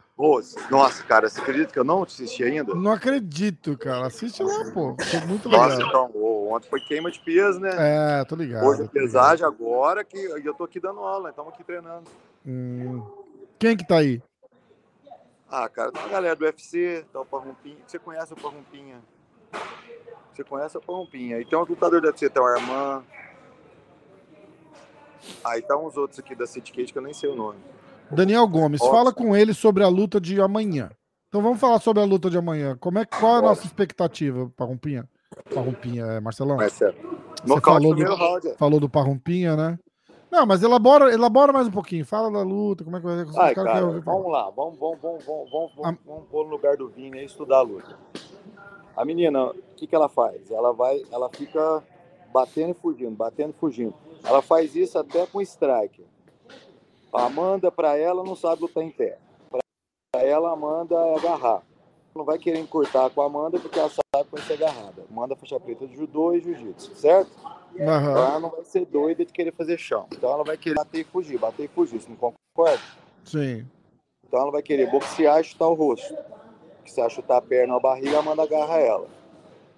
[0.70, 2.74] nossa, cara, você acredita que eu não assisti ainda?
[2.74, 4.06] Não acredito, cara.
[4.06, 4.94] Assiste lá, pô.
[5.00, 5.70] Foi muito legal.
[5.70, 6.10] Nossa, então,
[6.50, 7.70] ontem foi queima de peso, né?
[7.78, 8.66] É, tô ligado.
[8.66, 12.04] Hoje é pesagem agora que eu tô aqui dando aula, estamos aqui treinando.
[12.46, 13.02] Hum.
[13.58, 14.22] Quem que tá aí?
[15.50, 17.78] Ah, cara, tem a galera do UFC, tá o Parrumpinha.
[17.86, 19.00] Você conhece o Parrumpinha?
[20.32, 21.36] Você conhece o Parrumpinha.
[21.36, 23.02] Aí tem um lutador do UFC, tem o Armand.
[25.44, 27.58] Aí tá uns outros aqui da City que eu nem sei o nome.
[28.10, 30.90] Daniel Gomes, fala com ele sobre a luta de amanhã.
[31.28, 32.76] Então vamos falar sobre a luta de amanhã.
[32.80, 35.08] Como é, qual é a nossa expectativa, Parrumpinha?
[35.54, 36.56] Parrumpinha, é, Marcelão?
[36.56, 36.94] Marcelo.
[37.44, 38.54] Você falou do, round.
[38.58, 39.78] falou do Parrumpinha, né?
[40.30, 42.04] Não, mas elabora, elabora mais um pouquinho.
[42.04, 43.40] Fala da luta, como é que vai ser.
[43.40, 46.88] Ai, cara, vamos lá, vamos, vamos, vamos, vamos, vamos, vamos, vamos pôr no lugar do
[46.88, 47.96] Vini e estudar a luta.
[48.96, 50.50] A menina, o que, que ela faz?
[50.50, 51.82] Ela vai, ela fica
[52.32, 53.94] batendo e fugindo, batendo e fugindo.
[54.24, 56.04] Ela faz isso até com strike.
[57.12, 59.18] A Amanda, para ela, não sabe lutar em pé.
[59.50, 61.62] Para ela, a Amanda é agarrar.
[62.14, 65.04] Não vai querer encurtar com a Amanda porque ela sabe que vai ser agarrada.
[65.10, 67.30] Amanda faixa preta de judô e jiu-jitsu, certo?
[67.74, 67.84] Uhum.
[67.84, 70.06] Então ela não vai ser doida de querer fazer chão.
[70.12, 72.00] Então ela vai querer bater e fugir, bater e fugir.
[72.00, 72.82] Você não concorda?
[73.24, 73.66] Sim.
[74.26, 76.14] Então ela vai querer boxear e chutar o rosto.
[76.86, 79.06] Se ela chutar a perna ou a barriga, a Amanda agarra ela.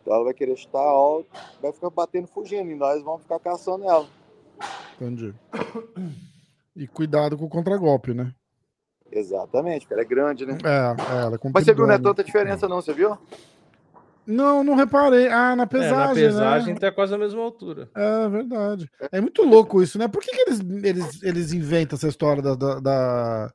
[0.01, 1.29] Então ela vai querer chutar alto,
[1.61, 4.07] vai ficar batendo fugindo e nós vamos ficar caçando ela.
[4.97, 5.35] Entendi.
[6.75, 8.35] E cuidado com o contragolpe, né?
[9.11, 10.57] Exatamente, porque ela é grande, né?
[10.65, 13.19] É, é ela é Mas você viu, não é tanta diferença, não, você viu?
[14.27, 15.29] Não, não reparei.
[15.29, 15.95] Ah, na pesagem.
[15.95, 16.81] É, na pesagem né?
[16.81, 17.91] tá quase a mesma altura.
[17.95, 18.91] É verdade.
[19.11, 20.09] É muito louco isso, né?
[20.09, 23.53] Por que, que eles, eles, eles inventam essa história da, da, da,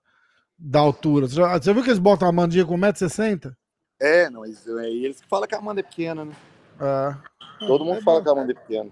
[0.58, 1.28] da altura?
[1.28, 3.54] Você, já, você viu que eles botam a Amandinha com 1,60m?
[4.00, 6.36] É, não, eles, é eles que falam que a Amanda é pequena, né?
[6.80, 7.66] É.
[7.66, 8.90] Todo mundo é fala que a Amanda é pequena.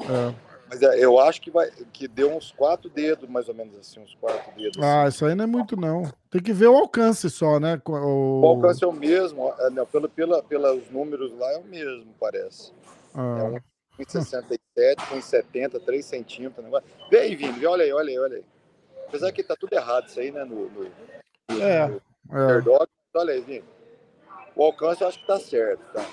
[0.00, 0.48] É.
[0.70, 4.00] Mas é, eu acho que, vai, que deu uns quatro dedos, mais ou menos assim,
[4.00, 4.82] uns quatro dedos.
[4.82, 5.08] Ah, assim.
[5.08, 6.02] isso aí não é muito, não.
[6.30, 7.80] Tem que ver o alcance só, né?
[7.86, 11.64] O, o alcance é o mesmo, é, não, pelo, pela, pelos números lá é o
[11.64, 12.72] mesmo, parece.
[13.14, 13.52] Ah.
[13.54, 14.58] É 1,67,
[15.10, 16.64] 1,70, 3 centímetros.
[16.64, 16.88] Negócio.
[17.10, 18.44] Vê aí, Vini, olha aí, olha aí, olha aí.
[19.08, 20.44] Apesar que tá tudo errado isso aí, né?
[20.44, 21.86] No, no, no é.
[21.86, 22.00] É.
[23.14, 23.64] olha aí,
[24.54, 26.06] o alcance eu acho que tá certo, tá?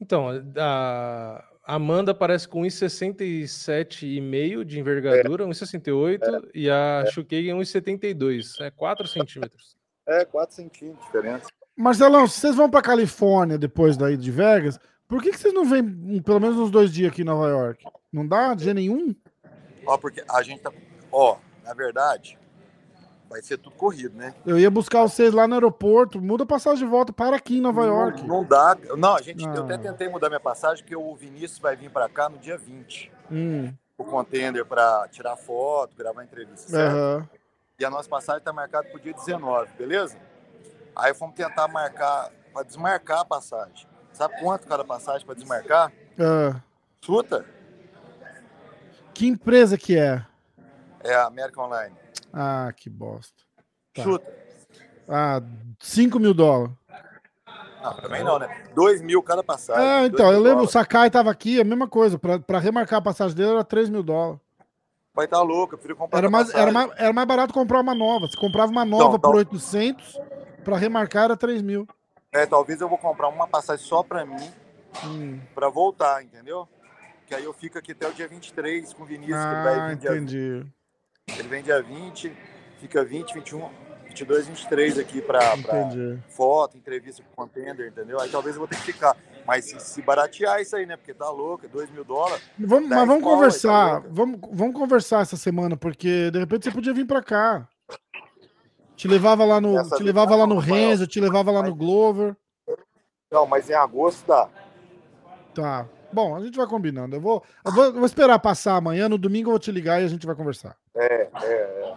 [0.00, 5.48] Então, a Amanda aparece com 1,67,5 de envergadura, é.
[5.48, 6.48] 1,68 é.
[6.54, 7.10] e a é.
[7.10, 8.60] Shukei 1,72.
[8.60, 9.76] É 4 centímetros.
[10.06, 11.46] É, 4 centímetros de diferença.
[11.74, 14.78] Marcelão, se vocês vão para Califórnia depois daí de Vegas,
[15.08, 17.84] por que, que vocês não vêm pelo menos uns dois dias aqui em Nova York?
[18.12, 19.14] Não dá dia nenhum?
[19.84, 20.72] Ó, porque a gente tá.
[21.10, 21.36] Ó,
[21.66, 22.38] na verdade,
[23.28, 24.34] vai ser tudo corrido, né?
[24.46, 27.60] Eu ia buscar vocês lá no aeroporto, muda a passagem de volta para aqui em
[27.60, 28.26] Nova não, York.
[28.26, 28.76] Não dá.
[28.96, 29.52] Não, a gente, ah.
[29.54, 29.78] eu até ah.
[29.78, 33.12] tentei mudar minha passagem, porque o Vinícius vai vir para cá no dia 20.
[33.30, 33.72] Hum.
[33.98, 36.76] O contender para tirar foto, gravar entrevista?
[36.76, 37.26] Uhum.
[37.78, 40.16] E a nossa passagem está marcada para o dia 19, beleza?
[40.94, 43.86] Aí fomos tentar marcar, para desmarcar a passagem.
[44.12, 45.92] Sabe quanto cada passagem para desmarcar?
[46.18, 46.60] Uh.
[47.02, 47.44] Chuta.
[49.12, 50.24] Que empresa que é?
[51.06, 51.94] É a American Online.
[52.32, 53.42] Ah, que bosta.
[53.94, 54.02] Tá.
[54.02, 54.26] Chuta.
[55.08, 55.40] Ah,
[55.78, 56.74] 5 mil dólares.
[57.80, 58.64] Não, também não, né?
[58.74, 59.84] 2 mil cada passagem.
[59.84, 60.70] É, então, eu lembro, dólares.
[60.70, 62.18] o Sakai tava aqui, a mesma coisa.
[62.18, 64.40] Para remarcar a passagem dele era 3 mil dólares.
[65.14, 67.80] Vai estar tá louco, eu prefiro comprar era mais, era, mais, era mais barato comprar
[67.80, 68.26] uma nova.
[68.26, 69.54] Se comprava uma nova então, por então...
[69.54, 70.20] 800,
[70.64, 71.86] para remarcar era 3 mil.
[72.32, 74.50] É, talvez eu vou comprar uma passagem só para mim,
[75.06, 75.40] hum.
[75.54, 76.68] para voltar, entendeu?
[77.26, 79.38] Que aí eu fico aqui até o dia 23 com o Vinícius.
[79.38, 80.60] Ah, que vai entendi.
[80.60, 80.66] Dia,
[81.46, 82.32] ele vem dia 20,
[82.80, 83.68] fica 20, 21,
[84.06, 85.40] 22, 23 aqui para
[86.28, 88.20] foto, entrevista com o contender, entendeu?
[88.20, 89.16] Aí talvez eu vou ter que ficar.
[89.46, 90.96] Mas se, se baratear isso aí, né?
[90.96, 92.42] Porque tá louco, 2 mil dólares.
[92.58, 94.02] Vamos, mas vamos conversar.
[94.02, 97.68] Tá vamos, vamos conversar essa semana, porque de repente você podia vir para cá.
[98.96, 102.34] Te levava lá no, te levava lá no Renzo, te levava lá no Glover.
[103.30, 104.48] Não, mas em agosto dá.
[105.54, 105.86] Tá.
[106.16, 107.14] Bom, a gente vai combinando.
[107.14, 109.06] Eu vou, eu vou, eu vou esperar passar amanhã.
[109.06, 110.74] No domingo eu vou te ligar e a gente vai conversar.
[110.94, 111.94] É, é,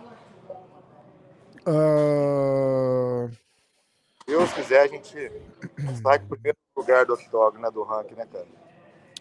[1.66, 1.70] é.
[1.70, 3.32] Uh...
[4.28, 5.16] Deus quiser, a gente
[6.04, 8.46] sai primeiro lugar do octógono, né, do ranking, né, cara?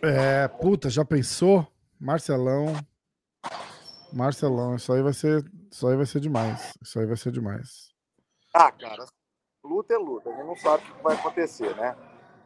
[0.02, 1.64] É, puta, já pensou?
[2.00, 2.74] Marcelão.
[4.12, 6.72] Marcelão, isso aí vai ser, isso aí vai ser demais.
[6.82, 7.94] Isso aí vai ser demais.
[8.52, 9.06] Ah, cara,
[9.62, 10.28] luta é luta.
[10.28, 11.94] A gente não sabe o que vai acontecer, né?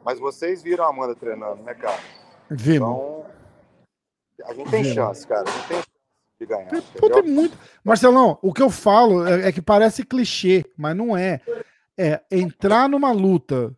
[0.05, 2.22] Mas vocês viram a Amanda treinando, né, cara?
[2.53, 2.89] Vimos.
[2.89, 3.27] Então,
[4.47, 4.95] a gente tem Vimos.
[4.95, 5.49] chance, cara.
[5.49, 5.89] A gente tem chance
[6.41, 6.69] de ganhar.
[6.69, 7.59] Tem, muito...
[7.85, 11.41] Marcelão, o que eu falo é, é, que parece clichê, mas não é.
[11.99, 13.75] É entrar numa luta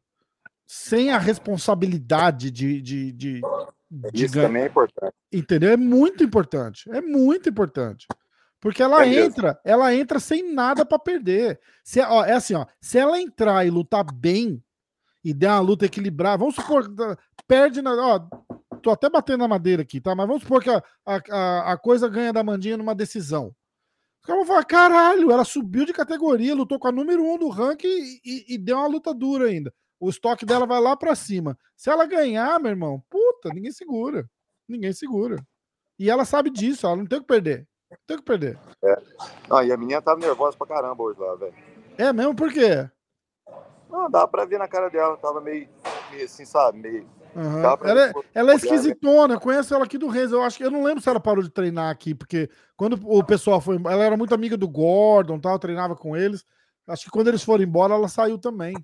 [0.67, 3.41] sem a responsabilidade de, de, de
[4.13, 5.15] isso também é importante.
[5.33, 5.71] Entendeu?
[5.71, 6.91] É muito importante.
[6.91, 8.07] É muito importante.
[8.61, 11.61] Porque ela é entra, ela entra sem nada para perder.
[11.85, 14.63] Se, ó, é assim, ó, se ela entrar e lutar bem
[15.23, 16.89] e der uma luta equilibrada, vamos supor
[17.47, 18.27] perde na, ó,
[18.85, 20.15] tô até batendo na madeira aqui, tá?
[20.15, 23.55] Mas vamos supor que a, a, a coisa ganha da Mandinha numa decisão.
[24.21, 27.49] Os caras vão falar, caralho, ela subiu de categoria, lutou com a número um do
[27.49, 29.73] ranking e, e, e deu uma luta dura ainda
[30.05, 31.59] o estoque dela vai lá para cima.
[31.75, 34.29] Se ela ganhar, meu irmão, puta, ninguém segura.
[34.69, 35.37] Ninguém segura.
[35.99, 37.67] E ela sabe disso, ela não tem o que perder.
[37.91, 38.59] Não tem o que perder.
[38.83, 38.97] É.
[39.49, 41.55] Não, e a menina tava nervosa pra caramba hoje lá, velho.
[41.97, 42.35] É mesmo?
[42.35, 42.89] Por quê?
[43.89, 45.69] Não, dá pra ver na cara dela, tava meio,
[46.11, 46.79] meio assim, sabe?
[46.79, 47.09] Meio.
[47.35, 47.59] Uhum.
[47.59, 50.31] Ela, é, ela é esquisitona, eu conheço ela aqui do Reis.
[50.31, 53.25] Eu acho que eu não lembro se ela parou de treinar aqui, porque quando o
[53.25, 53.77] pessoal foi.
[53.77, 56.45] Ela era muito amiga do Gordon, tal, treinava com eles.
[56.87, 58.75] Acho que quando eles foram embora, ela saiu também.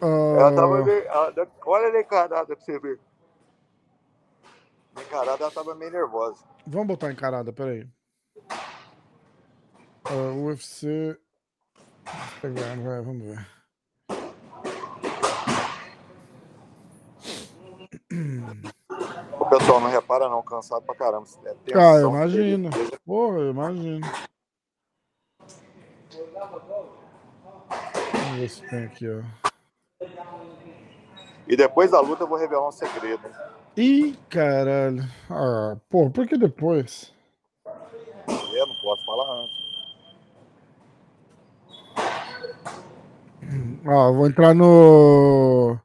[0.00, 1.04] Ela tava meio.
[1.04, 3.00] Ela, olha a encarada pra você ver.
[4.94, 6.44] A encarada ela tava meio nervosa.
[6.66, 7.88] Vamos botar encarada, peraí.
[10.10, 11.18] Uh, UFC.
[12.40, 13.57] Pegar, vai, vamos ver.
[18.10, 21.26] O pessoal não repara, não, cansado pra caramba.
[21.44, 22.70] É ah, eu imagino.
[23.04, 24.06] Porra, eu imagino.
[28.12, 29.22] Vamos ver se tem aqui, ó.
[31.46, 33.22] E depois da luta eu vou revelar um segredo.
[33.76, 35.04] Ih, caralho.
[35.30, 37.12] Ah, pô, por que depois?
[38.26, 39.68] Eu não posso falar antes.
[43.86, 45.78] Ah, vou entrar no.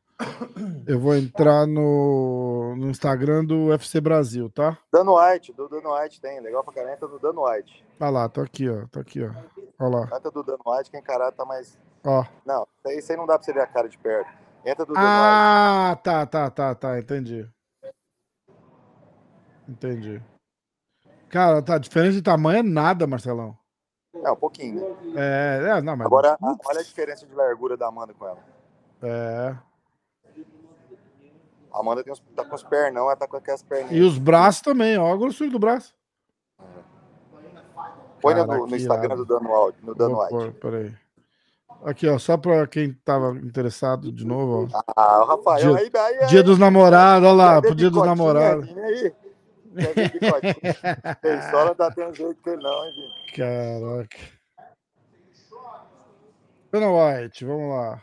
[0.87, 4.77] Eu vou entrar no, no Instagram do UFC Brasil, tá?
[4.91, 6.39] Dano White, do Dano White tem.
[6.41, 7.85] Legal pra caramba, do Dano White.
[7.99, 8.85] Ah lá, tô aqui, ó.
[8.91, 9.31] Tô aqui, ó.
[9.79, 10.17] Olha lá.
[10.17, 11.79] Entra do Dano White, quem encarar tá mais.
[12.03, 12.25] Ó.
[12.45, 14.29] Não, isso aí não dá pra você ver a cara de perto.
[14.65, 16.03] Entra do Dano Ah, White.
[16.03, 16.99] tá, tá, tá, tá.
[16.99, 17.49] Entendi.
[19.67, 20.21] Entendi.
[21.29, 23.57] Cara, tá, diferença de tamanho é nada, Marcelão.
[24.23, 24.95] É, um pouquinho, né?
[25.15, 26.05] É, é não, mas.
[26.05, 28.39] Agora, olha a diferença de largura da Amanda com ela.
[29.01, 29.55] É.
[31.73, 33.91] A Amanda tem os, tá com os pernão, ela tá com aquelas perninhas.
[33.91, 35.93] E os braços também, ó, a grossura do braço.
[38.21, 39.83] Põe no, no, Instagram do Dano White.
[39.83, 40.51] No Dano White.
[40.59, 40.95] Peraí.
[41.83, 44.69] Aqui, ó, só para quem estava interessado de novo.
[44.73, 44.81] Ó.
[44.95, 48.05] Ah, o Rafael, dia, aí, aí, aí, dia dos namorados, olha lá, pro dia dos
[48.05, 48.69] namorados.
[48.77, 49.13] Aí.
[51.51, 53.35] Só não tá tendo jeito que não, hein, gente?
[53.35, 54.17] Caraca.
[56.71, 58.01] Dana White, vamos lá.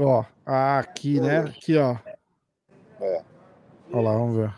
[0.00, 1.40] Ó, aqui, né?
[1.40, 1.96] Aqui, ó.
[3.00, 3.24] É.
[3.92, 4.54] Olha lá, vamos ver.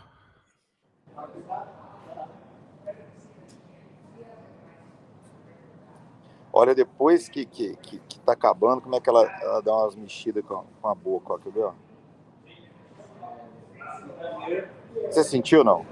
[6.53, 9.95] Olha, depois que, que, que, que tá acabando, como é que ela, ela dá umas
[9.95, 11.63] mexidas com, com a boca, ó, quer ver?
[11.63, 11.73] Ó?
[15.09, 15.85] Você sentiu, não?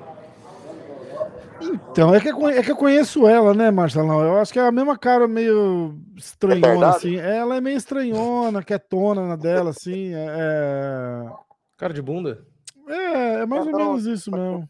[1.61, 4.21] Então, é que, é que eu conheço ela, né, Marcelão?
[4.21, 7.15] Eu acho que é a mesma cara meio estranhona, é assim.
[7.17, 10.13] Ela é meio estranhona, quietona na dela, assim.
[10.13, 10.25] É...
[10.37, 11.31] é
[11.77, 12.45] cara de bunda?
[12.87, 14.67] É, é mais ou menos isso mesmo.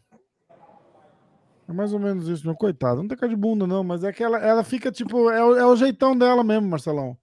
[1.68, 3.00] É mais ou menos isso, meu coitado.
[3.00, 5.30] Não tem cara de bunda, não, mas é que ela, ela fica tipo.
[5.30, 7.16] É o, é o jeitão dela mesmo, Marcelão.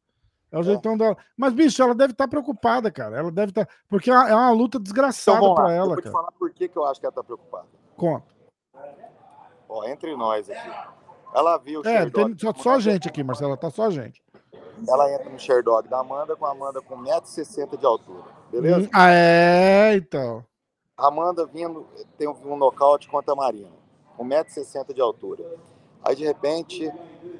[0.49, 0.64] É o é.
[0.64, 1.18] jeitão dela.
[1.35, 3.18] Mas, bicho, ela deve estar tá preocupada, cara.
[3.18, 3.65] Ela deve estar.
[3.65, 3.73] Tá...
[3.89, 6.10] Porque é uma, é uma luta desgraçada então, para ela, eu vou cara.
[6.10, 7.68] Te falar por que, que eu acho que ela está preocupada.
[7.98, 8.36] Conta.
[9.69, 10.69] Ó, entre nós aqui.
[11.34, 13.57] Ela viu o É, tem só, só gente aqui, Marcela.
[13.57, 14.22] Tá só gente.
[14.88, 18.23] Ela entra no Sherdog da Amanda com a Amanda com 1,60m de altura.
[18.52, 18.80] Beleza?
[18.80, 20.45] Hum, ah, é, então.
[20.95, 21.85] Amanda vindo,
[22.18, 23.72] tem um, um nocaute contra a Marina.
[24.19, 25.44] 1,60m de altura.
[26.03, 26.91] Aí, de repente,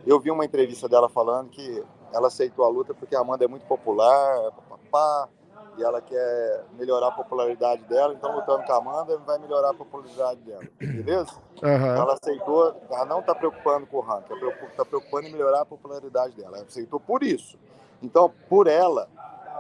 [0.06, 1.84] eu vi uma entrevista dela falando que
[2.14, 5.30] ela aceitou a luta porque a Amanda é muito popular, papá,
[5.78, 9.74] e ela quer melhorar a popularidade dela, então lutando com a Amanda vai melhorar a
[9.74, 11.32] popularidade dela, beleza?
[11.62, 11.96] Uhum.
[11.96, 14.34] Ela aceitou, ela não está preocupando com o ranking,
[14.70, 17.58] está preocupando em melhorar a popularidade dela, ela aceitou por isso.
[18.02, 19.08] Então, por ela,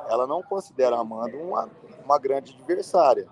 [0.09, 1.69] ela não considera a Amanda uma,
[2.03, 3.27] uma grande adversária.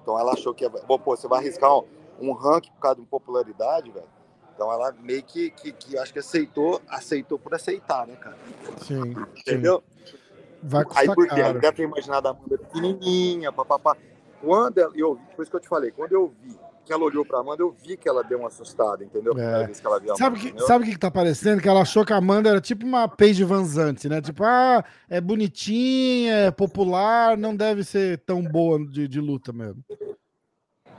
[0.00, 1.84] Então ela achou que, bom, pô, você vai arriscar um,
[2.20, 4.06] um ranking por causa de popularidade, velho.
[4.54, 8.36] Então ela meio que, que, que, acho que aceitou, aceitou por aceitar, né, cara?
[8.78, 9.14] Sim.
[9.36, 9.82] Entendeu?
[10.04, 10.18] Sim.
[10.62, 11.42] Vai Aí por quê?
[11.54, 13.96] Deve ter imaginado a Amanda pequenininha, papapá.
[14.40, 17.04] Quando ela, eu vi, por isso que eu te falei, quando eu vi que ela
[17.04, 19.32] olhou pra Amanda, eu vi que ela deu uma assustada, entendeu?
[19.38, 19.68] É.
[19.68, 21.62] Que ela sabe que, sabe o que, que tá parecendo?
[21.62, 24.20] Que ela achou que a Amanda era tipo uma Paige Vanzante, né?
[24.20, 29.82] Tipo, ah, é bonitinha, é popular, não deve ser tão boa de, de luta mesmo.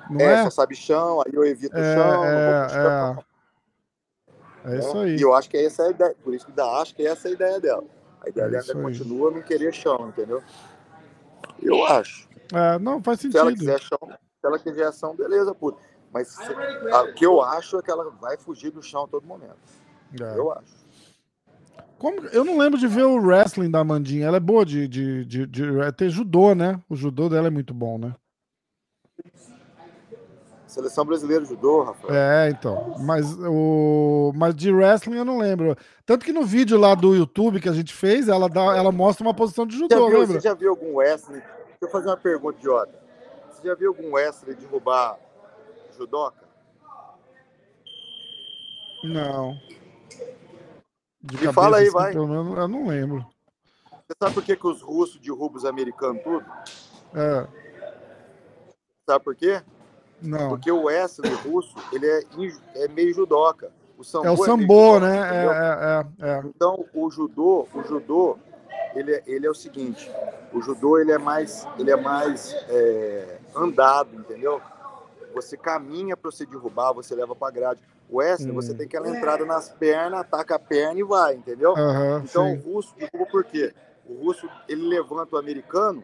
[0.09, 0.43] Não é, é?
[0.43, 2.25] só sabe chão, aí eu evito é, chão.
[2.25, 2.67] É,
[4.65, 4.75] é.
[4.75, 5.15] é isso aí.
[5.17, 7.27] E eu acho que essa é a ideia, por isso que ainda acho que essa
[7.27, 7.83] é a ideia dela.
[8.23, 10.41] A ideia é dela ainda continua não querer chão, entendeu?
[11.61, 12.27] Eu acho.
[12.53, 13.33] É, não, faz sentido.
[13.33, 15.79] Se ela quiser chão, se ela quiser ação, beleza, puta.
[16.11, 19.57] Mas o que eu acho é que ela vai fugir do chão a todo momento.
[20.21, 20.37] É.
[20.37, 20.83] Eu acho.
[21.97, 24.27] Como, eu não lembro de ver o wrestling da Amandinha.
[24.27, 26.79] Ela é boa de, de, de, de, é ter judô, né?
[26.89, 28.13] O judô dela é muito bom, né?
[30.73, 32.15] Seleção brasileira judô, Rafael.
[32.15, 32.95] É, então.
[32.97, 34.33] Mas, o...
[34.35, 35.77] Mas de wrestling eu não lembro.
[36.03, 39.23] Tanto que no vídeo lá do YouTube que a gente fez, ela, dá, ela mostra
[39.23, 40.33] uma posição de judô, já viu, lembra?
[40.33, 41.41] Você já viu algum wrestling?
[41.41, 42.91] Deixa eu fazer uma pergunta idiota.
[43.51, 45.19] Você já viu algum wrestling derrubar
[45.95, 46.43] judoca?
[49.03, 49.55] Não.
[51.21, 52.13] De Me fala aí, assim, vai.
[52.13, 53.23] Pelo menos eu não lembro.
[53.91, 56.43] Você sabe por que, que os russos derrubam os americanos tudo?
[57.13, 57.47] É.
[59.05, 59.61] Sabe por quê?
[60.23, 60.49] Não.
[60.49, 62.23] Porque o Wesley russo, ele é,
[62.75, 63.71] é meio judoca.
[63.97, 65.19] O sambo é o sambo, é né?
[65.29, 68.37] É, é, é, então, o judô, o judô,
[68.95, 70.11] ele, é, ele é o seguinte,
[70.51, 74.61] o judô ele é mais, ele é mais é, andado, entendeu?
[75.33, 77.81] Você caminha para você derrubar, você leva para grade.
[78.09, 78.55] O Wesley, hum.
[78.55, 81.73] você tem aquela entrada nas pernas, ataca a perna e vai, entendeu?
[81.73, 82.57] Uhum, então, sim.
[82.57, 83.73] o russo derruba por quê?
[84.05, 86.03] O russo, ele levanta o americano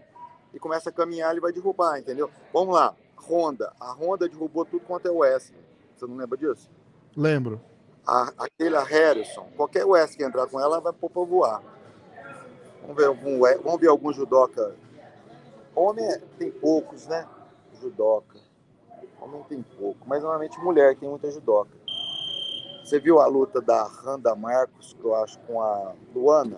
[0.54, 2.30] e começa a caminhar, ele vai derrubar, entendeu?
[2.54, 2.96] Vamos lá.
[3.30, 3.72] Honda.
[3.80, 5.60] A Honda derrubou tudo quanto é Wesley.
[5.96, 6.70] Você não lembra disso?
[7.16, 7.62] Lembro.
[8.06, 11.62] A, aquele a Harrison, qualquer Wesley que entrar com ela, vai pôr pra voar.
[12.82, 14.76] Vamos ver algum, vamos ver algum judoca.
[15.76, 17.28] Homem é, tem poucos, né?
[17.80, 18.40] Judoca.
[19.22, 21.78] Homem tem pouco, mas normalmente mulher tem muita judoca.
[22.84, 26.58] Você viu a luta da Randa Marcos, que eu acho, com a Luana?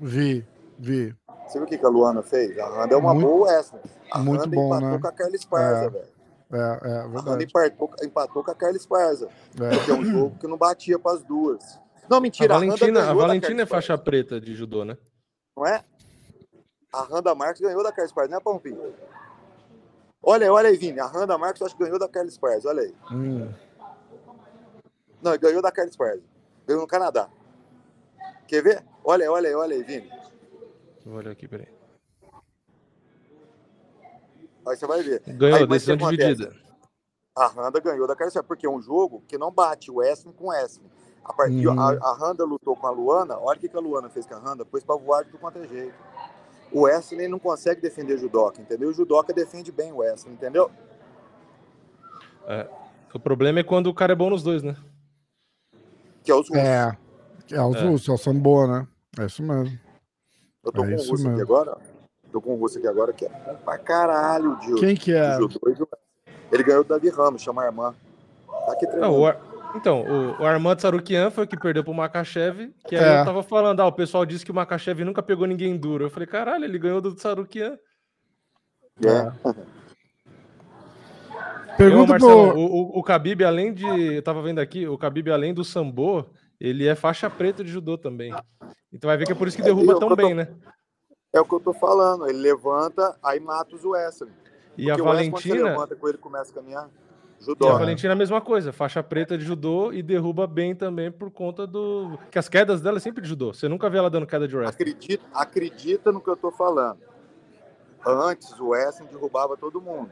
[0.00, 0.46] Vi,
[0.78, 1.17] vi.
[1.48, 2.58] Você viu o que, a Luana fez?
[2.58, 3.82] A Randa é uma muito, boa Wesley.
[4.12, 4.98] A muito Randa bom, empatou né?
[5.00, 6.08] com a Carla Esparza, é, velho.
[6.50, 7.16] É, é, verdade.
[7.16, 9.28] A Randa empatou, empatou com a Carla Esparza.
[9.60, 9.84] É.
[9.84, 11.80] Que é um jogo que não batia para as duas.
[12.08, 12.54] Não, mentira.
[12.54, 14.98] A Valentina, a, a Valentina é faixa preta de judô, né?
[15.56, 15.82] Não é?
[16.92, 18.94] A Randa Marques ganhou da Carla Esparza, né, Pompinho?
[20.22, 21.00] Olha, olha aí, Vini.
[21.00, 22.94] A Randa Marques acho que ganhou da Carla Esparza, olha aí.
[23.10, 23.50] Hum.
[25.22, 26.22] Não, ganhou da Carla Esparza.
[26.66, 27.28] Ganhou no Canadá.
[28.46, 28.84] Quer ver?
[29.04, 30.10] Olha, olha aí, olha aí, Vini.
[31.04, 31.68] Vou olhar aqui, peraí.
[34.66, 35.22] Aí você vai ver.
[35.26, 36.54] Ganhou, aí, decisão dividida.
[37.34, 40.46] A Randa ganhou da Carissa, porque é um jogo que não bate o Wesley com
[40.46, 40.90] o Wesley.
[41.24, 41.80] A, partir, uhum.
[41.80, 44.34] a, a Randa lutou com a Luana, olha o que, que a Luana fez com
[44.34, 45.94] a Randa, pôs pra voar de tudo quanto é jeito.
[46.72, 48.88] O Wesley não consegue defender o judoca, entendeu?
[48.88, 50.70] O judoca defende bem o Wesley, entendeu?
[52.46, 52.68] É,
[53.14, 54.76] o problema é quando o cara é bom nos dois, né?
[56.24, 56.64] Que é os russos.
[56.64, 56.98] É,
[57.52, 57.86] é os é.
[57.86, 58.86] russos, é o sambo, né?
[59.18, 59.78] É isso mesmo.
[60.64, 61.32] Eu tô é com o russo mesmo.
[61.32, 61.76] aqui agora.
[62.30, 63.28] Tô com o russo aqui agora que é
[63.64, 65.38] pra caralho de Quem que é?
[66.50, 67.94] Ele ganhou do Davi Ramos, chama Armand.
[68.66, 69.12] Tá aqui treinando.
[69.12, 69.40] Não, o Ar...
[69.74, 73.20] Então, o, o Armand Sarukian foi o que perdeu pro Makachev, que aí é.
[73.20, 76.04] eu tava falando, ah, o pessoal disse que o Makachev nunca pegou ninguém duro.
[76.04, 77.78] Eu falei, caralho, ele ganhou do Sarukian.
[79.04, 79.30] É.
[81.76, 82.60] Pergunta eu, Marcelo, pro...
[82.60, 83.86] o, o, o Khabib, além de...
[83.86, 86.28] Eu tava vendo aqui, o Khabib, além do sambo,
[86.60, 88.34] ele é faixa preta de judô também.
[88.92, 90.34] Então vai ver que é por isso que derruba é, tão bem, tô...
[90.34, 90.48] né?
[91.32, 92.28] É o que eu tô falando.
[92.28, 94.32] Ele levanta, aí mata os Wesley.
[94.76, 95.64] E a Valentina.
[95.64, 96.88] levanta com ele começa a caminhar.
[97.40, 97.66] Judô.
[97.66, 101.10] E a Valentina é a mesma coisa, faixa preta de judô e derruba bem também
[101.10, 102.18] por conta do.
[102.30, 103.54] Que as quedas dela é sempre de judô.
[103.54, 104.74] Você nunca vê ela dando queda de wrestling.
[104.74, 106.98] Acredita, acredita no que eu tô falando.
[108.04, 110.10] Antes o wrestling derrubava todo mundo.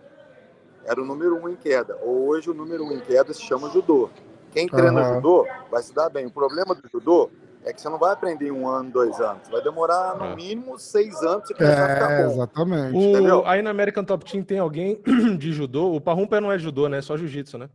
[0.85, 1.98] Era o número um em queda.
[2.05, 4.09] Hoje o número um em queda se chama judô.
[4.57, 5.15] Quem treina uhum.
[5.16, 6.24] judô vai se dar bem.
[6.24, 7.28] O problema do judô
[7.62, 9.47] é que você não vai aprender em um ano, dois anos.
[9.51, 10.35] Vai demorar no é.
[10.35, 12.33] mínimo seis anos para começar é, a ficar bom.
[12.33, 12.97] Exatamente.
[12.97, 14.99] O, aí na American Top Team tem alguém
[15.37, 15.95] de judô.
[15.95, 16.97] O Parrumpa não é judô, né?
[16.97, 17.69] É só jiu-jitsu, né?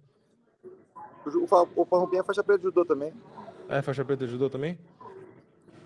[1.23, 3.13] O, o é faixa preta de judô também.
[3.69, 4.79] É faixa preta de judô também?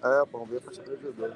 [0.02, 1.28] É, o Parrumpinha é faixa preta de judô.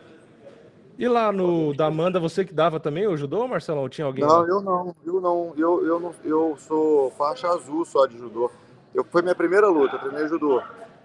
[0.97, 3.89] E lá no da Amanda, você que dava também o judô, Marcelão?
[3.89, 4.23] Tinha alguém?
[4.23, 4.47] Não, lá?
[4.47, 4.95] eu não.
[5.05, 5.53] Eu não.
[5.57, 6.15] Eu, eu não.
[6.23, 8.49] Eu sou faixa azul só de judô.
[8.93, 10.61] Eu foi minha primeira luta, eu treinei judô.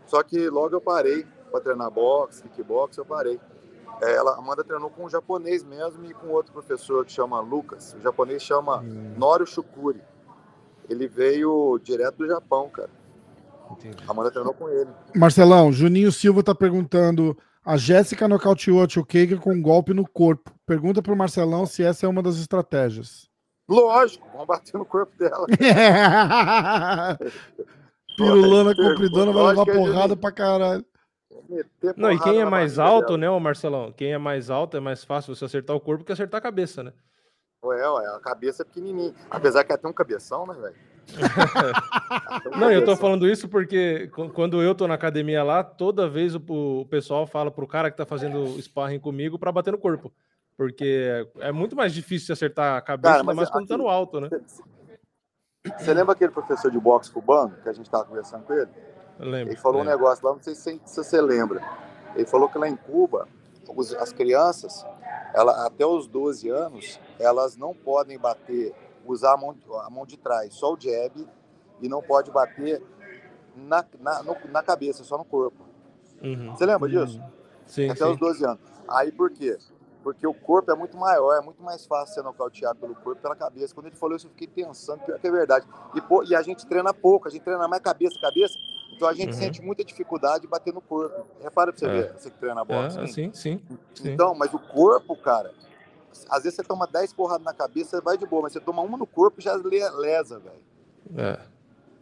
[0.07, 3.39] Só que logo eu parei para treinar boxe, kickbox, eu parei.
[4.03, 7.41] É, ela, a Amanda treinou com um japonês mesmo e com outro professor que chama
[7.41, 7.95] Lucas.
[7.95, 9.15] O japonês chama hum.
[9.17, 10.03] Norio Shukuri.
[10.89, 12.91] Ele veio direto do Japão, cara.
[13.71, 13.97] Entendi.
[14.07, 14.91] A Amanda treinou com ele.
[15.15, 20.51] Marcelão, Juninho Silva tá perguntando: a Jéssica nocauteou a Chukager com um golpe no corpo.
[20.67, 23.29] Pergunta pro Marcelão se essa é uma das estratégias.
[23.69, 25.47] Lógico, vamos bater no corpo dela.
[28.17, 30.85] Pirulana compridona vai levar porrada pra caralho.
[31.97, 33.19] Não, e quem é mais alto, dela.
[33.19, 33.93] né, o Marcelão?
[33.93, 36.83] Quem é mais alto é mais fácil você acertar o corpo que acertar a cabeça,
[36.83, 36.93] né?
[37.63, 39.15] Ué, ué, a cabeça é pequenininha.
[39.31, 40.77] Apesar que até um cabeção, né, velho?
[42.59, 46.41] não, eu tô falando isso porque quando eu tô na academia lá, toda vez o,
[46.49, 50.13] o pessoal fala pro cara que tá fazendo sparring comigo para bater no corpo.
[50.57, 54.21] Porque é muito mais difícil acertar a cabeça, cara, ainda mais quando tá no alto,
[54.21, 54.29] né?
[55.79, 58.71] Você lembra aquele professor de boxe cubano que a gente tava conversando com ele?
[59.19, 59.95] Lembro, ele falou lembro.
[59.95, 61.63] um negócio lá, não sei se, se, você lembra.
[62.15, 63.27] Ele falou que lá em Cuba,
[63.99, 64.85] as crianças,
[65.33, 68.75] ela, até os 12 anos, elas não podem bater,
[69.07, 71.27] usar a mão, a mão de trás, só o jab,
[71.81, 72.83] e não pode bater
[73.57, 75.65] na, na, no, na cabeça, só no corpo.
[76.23, 76.55] Uhum.
[76.55, 77.19] Você lembra disso?
[77.19, 77.33] Uhum.
[77.67, 78.13] Sim, até sim.
[78.13, 78.61] os 12 anos.
[78.89, 79.57] Aí por quê?
[80.05, 83.35] Porque o corpo é muito maior, é muito mais fácil ser nocauteado pelo corpo pela
[83.35, 83.75] cabeça.
[83.75, 85.67] Quando ele falou isso, eu fiquei pensando, pior que é verdade.
[85.95, 88.55] E, pô, e a gente treina pouco, a gente treina mais cabeça, cabeça.
[88.95, 89.41] Então a gente uhum.
[89.41, 91.27] sente muita dificuldade de bater no corpo.
[91.43, 91.89] Repara pra você é.
[91.89, 93.01] ver, você que treina boxe.
[93.01, 93.61] É, sim, sim,
[93.95, 95.51] sim, Então, mas o corpo, cara,
[96.29, 98.99] às vezes você toma 10 porradas na cabeça, vai de boa, mas você toma uma
[98.99, 100.63] no corpo e já lesa, velho.
[101.17, 101.39] É,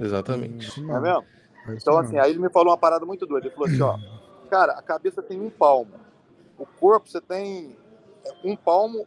[0.00, 0.80] exatamente.
[0.80, 1.24] É mesmo?
[1.68, 3.46] É então, assim, aí ele me falou uma parada muito doida.
[3.46, 3.96] Ele falou assim: ó,
[4.50, 5.94] cara, a cabeça tem um palmo.
[6.58, 7.76] O corpo você tem
[8.44, 9.06] um palmo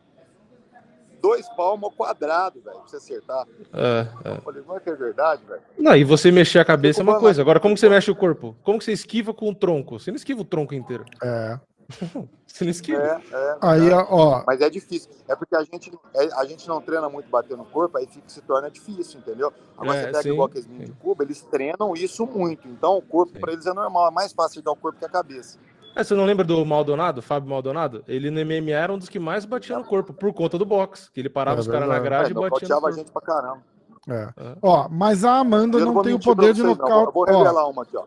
[1.25, 3.47] dois palmos ao quadrado, velho, pra você acertar.
[3.73, 4.37] É, é.
[4.37, 5.61] Eu falei, não é que é verdade, velho?
[5.75, 7.41] Não, e você mexer a cabeça é uma coisa.
[7.41, 8.55] Agora, como que você mexe o corpo?
[8.63, 9.99] Como que você esquiva com o tronco?
[9.99, 11.03] Você não esquiva o tronco inteiro.
[11.23, 11.59] É.
[12.45, 13.01] você não esquiva.
[13.01, 13.95] É, é, aí, é.
[13.95, 14.43] ó.
[14.45, 15.09] Mas é difícil.
[15.27, 18.29] É porque a gente, é, a gente não treina muito bater no corpo, aí fica,
[18.29, 19.51] se torna difícil, entendeu?
[19.75, 22.67] Agora é, você pega sim, igual aqueles meninos de Cuba, eles treinam isso muito.
[22.67, 24.09] Então o corpo, para eles, é normal.
[24.09, 25.57] É mais fácil dar o corpo que a cabeça.
[25.95, 28.03] É, você não lembra do Maldonado, Fábio Maldonado?
[28.05, 31.09] Ele no MMA era um dos que mais batia no corpo, por conta do boxe.
[31.09, 32.87] Que ele parava é os caras na grade é, e batia no corpo.
[32.87, 33.63] a gente pra caramba.
[34.09, 34.29] É.
[34.35, 34.57] é.
[34.61, 37.07] Ó, mas a Amanda não, não tem o poder de nocaute.
[37.07, 37.71] Eu vou revelar ó.
[37.71, 38.05] uma aqui, ó.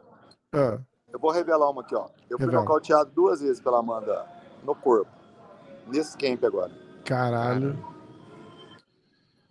[0.53, 0.79] É.
[1.11, 2.07] Eu vou revelar uma aqui, ó.
[2.29, 2.63] Eu fui Revela.
[2.63, 4.27] nocauteado duas vezes pela Amanda
[4.63, 5.11] no corpo.
[5.87, 6.71] Nesse camp agora.
[7.07, 7.79] Caralho.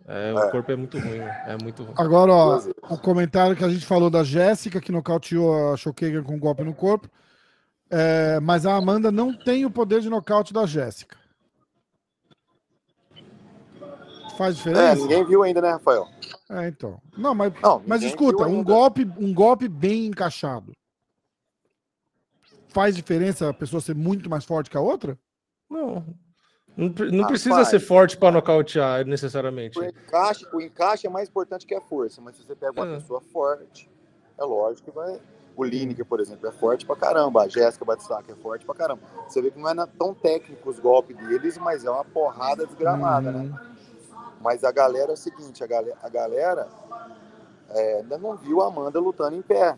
[0.08, 0.52] É, o é.
[0.52, 1.44] corpo é muito ruim, né?
[1.48, 1.94] é muito ruim.
[1.98, 6.36] Agora, ó, o comentário que a gente falou da Jéssica, que nocauteou a Showkager com
[6.36, 7.10] um golpe no corpo.
[7.90, 11.18] É, mas a Amanda não tem o poder de nocaute da Jéssica.
[14.38, 14.82] Faz é, diferença?
[14.82, 16.08] É, ninguém viu ainda, né, Rafael?
[16.50, 17.02] É, então.
[17.18, 20.74] Não, mas, não, mas escuta, um golpe, um golpe bem encaixado.
[22.70, 25.18] Faz diferença a pessoa ser muito mais forte que a outra?
[25.70, 26.06] Não.
[26.78, 29.80] Não, não ah, precisa ser forte para nocautear necessariamente.
[29.80, 32.94] O encaixe, o encaixe é mais importante que a força, mas se você pega uma
[32.94, 33.00] é.
[33.00, 33.90] pessoa forte,
[34.38, 35.20] é lógico que vai.
[35.58, 37.42] O Lineker, por exemplo, é forte pra caramba.
[37.42, 39.02] A Jéssica Batistaca é forte pra caramba.
[39.28, 43.32] Você vê que não é tão técnico os golpes deles, mas é uma porrada desgramada,
[43.32, 43.40] né?
[43.40, 43.50] uhum.
[43.50, 43.76] né?
[44.40, 46.68] Mas a galera é o seguinte, a galera, a galera
[47.72, 49.76] é, ainda não viu a Amanda lutando em pé.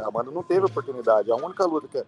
[0.00, 1.32] A Amanda não teve oportunidade.
[1.32, 2.04] A única luta que,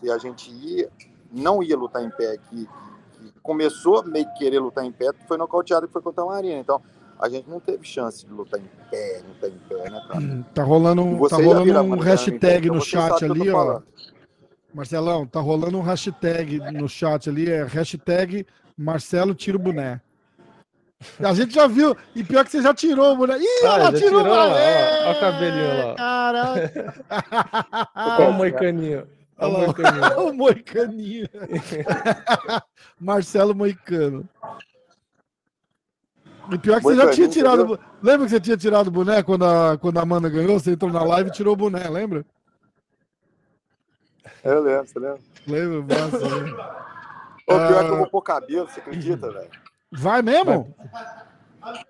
[0.00, 0.88] que a gente ia,
[1.32, 2.68] não ia lutar em pé, que,
[3.14, 6.26] que começou a meio que querer lutar em pé, foi nocauteado que foi contra a
[6.26, 6.60] Marina.
[6.60, 6.80] Então,
[7.18, 10.20] a gente não teve chance de lutar em pé, lutar em pé, né, cara?
[10.20, 13.80] Hum, tá rolando, tá rolando um hashtag no chat ali, ó.
[14.74, 20.00] Marcelão, tá rolando um hashtag no chat ali, é hashtag Marcelo tira o boné.
[21.22, 23.38] A gente já viu, e pior que você já tirou o boné.
[23.38, 25.02] Ih, ah, ela tirou, tirou o boné!
[25.02, 25.94] Olha o cabelinho lá.
[25.94, 27.04] Caraca!
[27.94, 29.06] Olha o moicaninho.
[29.38, 30.20] Olha o moicaninho.
[30.20, 31.28] o moicaninho.
[33.00, 34.28] Marcelo Moicano.
[36.50, 37.78] E pior que você já tinha tirado.
[38.02, 40.58] Lembra que você tinha tirado o boné quando a, quando a Amanda ganhou?
[40.58, 42.24] Você entrou na live e tirou o boné, lembra?
[44.44, 45.18] Eu lembro, você lembra?
[45.46, 46.52] Lembro, massa, né?
[47.48, 49.50] O pior é que eu vou pôr cabelo, você acredita, velho?
[49.92, 50.74] Vai mesmo?
[51.60, 51.84] Vai,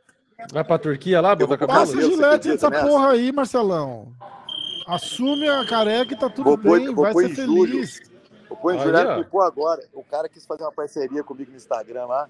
[0.53, 1.79] Vai pra Turquia lá, botar cabelo?
[1.79, 4.13] Passa gilete essa porra aí, Marcelão.
[4.87, 8.01] Assume a careca e tá tudo vou bem, vai ser feliz.
[8.49, 9.83] Vou pôr em julho, pôr agora.
[9.93, 12.29] O cara quis fazer uma parceria comigo no Instagram lá.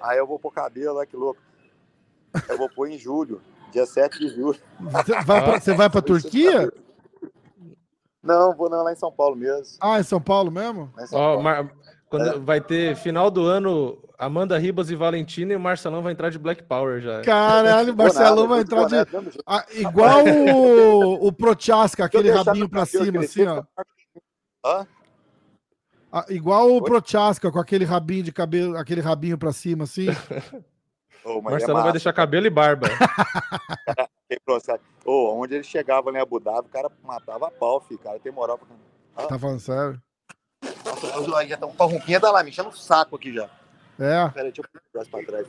[0.00, 1.40] Aí eu vou pôr cabelo, olha que louco.
[2.48, 3.40] Eu vou pôr em julho,
[3.72, 4.58] dia 7 de julho.
[4.80, 6.70] Você vai pra, você vai pra Turquia?
[8.22, 9.78] Não, vou não, lá em São Paulo mesmo.
[9.80, 10.92] Ah, em São Paulo mesmo?
[11.06, 11.70] São oh, Paulo.
[12.10, 12.38] quando é.
[12.38, 16.38] vai ter final do ano, Amanda Ribas e Valentina e o Marcelão vai entrar de
[16.38, 17.22] Black Power já.
[17.22, 18.96] Caralho, o Marcelão vai entrar de.
[19.46, 23.62] Ah, igual o, o Prochaska, aquele rabinho pra cima, assim, ó.
[24.64, 24.86] Hã?
[26.10, 30.06] Ah, igual o Prochaska com aquele rabinho de cabelo, aquele rabinho pra cima, assim.
[31.28, 32.88] Oh, Marcelo é vai deixar cabelo e barba.
[35.04, 38.00] oh, onde ele chegava em Abu Dhabi, o cara matava a pau, filho.
[38.00, 38.66] Cara tem moral pra.
[39.14, 39.26] Ah.
[39.26, 40.00] Tá falando sério?
[40.84, 43.44] Nossa, já tá um parrumpinha da lá, me enchendo o saco aqui já.
[43.98, 44.28] É.
[44.30, 45.46] Pera aí, deixa eu pôr o braço pra trás.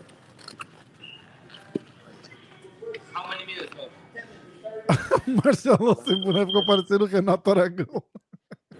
[5.43, 8.03] Marcelo sem boneco ficou parecendo o Renato Aragão.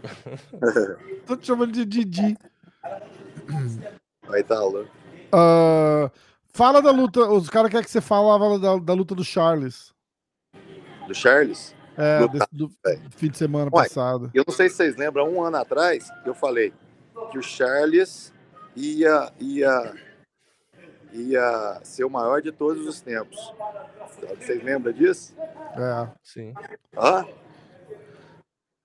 [1.26, 2.38] Tô te chamando de Didi.
[4.28, 4.90] Vai tá, louco.
[5.34, 6.10] Uh,
[6.60, 7.22] fala da luta.
[7.22, 9.94] Os caras querem que você falava da, da luta do Charles.
[11.08, 11.74] Do Charles?
[11.98, 12.70] É, desse, do
[13.12, 14.30] fim de semana Ué, passado.
[14.34, 16.74] Eu não sei se vocês lembram, um ano atrás, eu falei
[17.32, 18.34] que o Charles
[18.76, 19.94] ia, ia,
[21.14, 23.54] ia ser o maior de todos os tempos.
[24.38, 25.36] Vocês lembram disso?
[25.40, 26.54] É, sim.
[26.98, 27.26] Hã?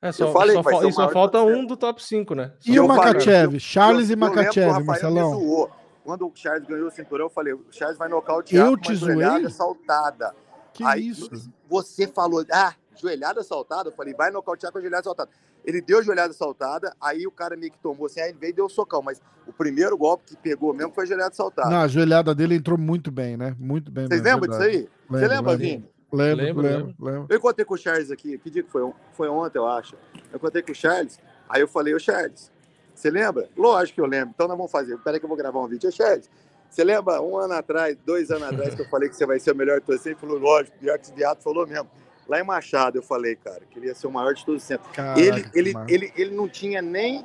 [0.03, 2.53] É, só, falei, só, só falta um do top 5, né?
[2.67, 3.59] E o Makachev?
[3.59, 5.71] Charles eu, e Makachev, Marcelão.
[6.05, 9.49] Quando o Charles ganhou o cinturão, eu falei, o Charles vai nocautear eu te zoei?
[9.49, 10.35] saltada.
[10.75, 11.31] Que Aí, isso?
[11.69, 13.89] Você falou, ah, joelhada saltada?
[13.89, 15.31] Eu falei, vai nocautear com a joelhada saltada.
[15.65, 18.51] Ele deu a joelhada saltada, aí o cara meio que tomou assim, aí ele veio
[18.51, 19.01] e deu o socão.
[19.01, 21.71] Mas o primeiro golpe que pegou mesmo foi a joelhada saltada.
[21.71, 23.57] Não, a joelhada dele entrou muito bem, né?
[23.59, 24.07] Muito bem.
[24.07, 24.89] Vocês lembram disso aí?
[25.09, 25.89] Você lembra, Vini?
[26.13, 27.27] Lembro, lembro, lembro, lembro.
[27.31, 28.93] Eu encontrei com o Charles aqui, que dia que foi?
[29.15, 29.97] Foi ontem, eu acho.
[30.31, 31.19] Eu encontrei com o Charles,
[31.49, 32.53] aí eu falei, ô Charles,
[32.95, 33.49] você lembra?
[33.57, 34.97] Lógico que eu lembro, então nós vamos fazer.
[34.99, 35.89] Peraí que eu vou gravar um vídeo.
[35.89, 36.29] Ô Charles,
[36.71, 39.53] você lembra um ano atrás, dois anos atrás, que eu falei que você vai ser
[39.53, 40.13] o melhor torcedor?
[40.13, 41.89] Ele falou, lógico, pior que esse viado falou mesmo.
[42.27, 44.69] Lá em Machado, eu falei, cara, que ele ia ser o maior de todos os
[44.69, 44.89] tempos.
[45.17, 47.25] Ele, ele, ele, ele não tinha nem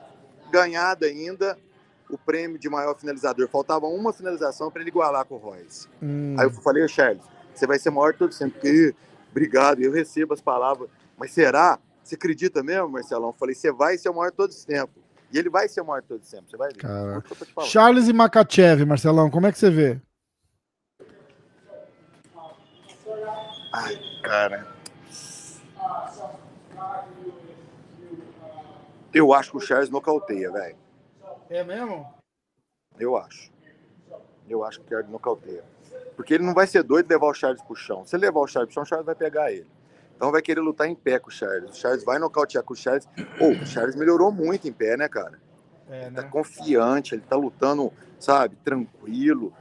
[0.51, 1.57] ganhado ainda
[2.09, 3.47] o prêmio de maior finalizador.
[3.47, 5.87] Faltava uma finalização para ele igualar com o Royce.
[6.01, 6.35] Hum.
[6.37, 7.23] Aí eu falei, Charles,
[7.55, 8.53] você vai ser maior todo sempre.
[8.53, 8.95] Porque,
[9.31, 10.89] obrigado, eu recebo as palavras.
[11.17, 11.79] Mas será?
[12.03, 13.29] Você acredita mesmo, Marcelão?
[13.29, 14.91] Eu falei, você vai ser o maior todo tempo.
[15.31, 17.65] E ele vai ser o maior todo tempo, você vai ver.
[17.65, 20.01] Charles e Makachev, Marcelão, como é que você vê?
[23.71, 24.67] Ai, cara.
[29.13, 30.77] Eu acho que o Charles nocauteia, velho.
[31.49, 32.11] É mesmo?
[32.99, 33.51] Eu acho.
[34.47, 35.63] Eu acho que o Charles nocauteia.
[36.15, 38.05] Porque ele não vai ser doido de levar o Charles pro chão.
[38.05, 39.69] Se levar o Charles pro chão, o Charles vai pegar ele.
[40.19, 41.71] Então vai querer lutar em pé com o Charles.
[41.71, 43.07] O Charles vai nocautear com o Charles.
[43.39, 45.39] Oh, o Charles melhorou muito em pé, né, cara?
[45.89, 46.21] É, tá né?
[46.21, 47.89] Tá confiante, ele tá lutando,
[48.19, 49.53] sabe, tranquilo.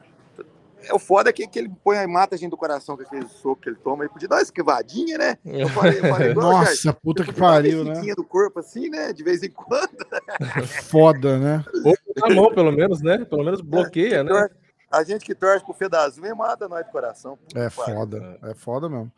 [0.82, 3.04] É o foda é que, que ele põe a mata a gente do coração com
[3.04, 4.02] aquele soco que ele toma.
[4.02, 5.38] Ele podia dar uma esquivadinha, né?
[5.44, 8.00] Eu falei, eu falei Nossa, puta que pariu, né?
[8.16, 9.12] do corpo assim, né?
[9.12, 10.06] De vez em quando.
[10.90, 11.64] Foda, né?
[11.84, 13.24] Ou na mão, pelo menos, né?
[13.24, 14.48] Pelo menos bloqueia, né?
[14.90, 17.38] A gente que torce pro Fedazul é mata nós de coração.
[17.54, 19.12] É foda, é foda mesmo.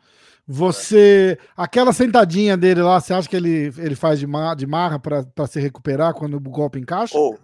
[0.47, 1.37] Você.
[1.55, 5.47] Aquela sentadinha dele lá, você acha que ele, ele faz de, mar, de marra para
[5.47, 7.17] se recuperar quando o golpe encaixa?
[7.17, 7.37] Oh,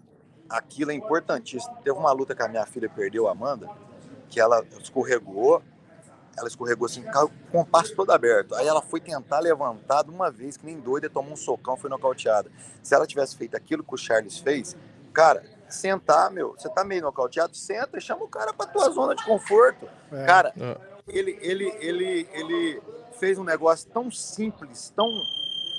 [0.50, 1.76] aquilo é importantíssimo.
[1.84, 3.70] Teve uma luta que a minha filha perdeu, a Amanda,
[4.30, 5.62] que ela escorregou,
[6.38, 7.04] ela escorregou assim,
[7.52, 8.54] com o passo todo aberto.
[8.56, 11.90] Aí ela foi tentar levantar de uma vez, que nem doida, tomou um socão, foi
[11.90, 12.52] nocauteada.
[12.84, 14.76] Se ela tivesse feito aquilo que o Charles fez,
[15.14, 19.24] cara, sentar, meu, você tá meio nocauteado, senta, chama o cara pra tua zona de
[19.26, 19.88] conforto.
[20.12, 20.26] É.
[20.26, 20.78] Cara, é.
[21.08, 22.82] Ele, ele, ele, ele
[23.20, 25.08] fez um negócio tão simples, tão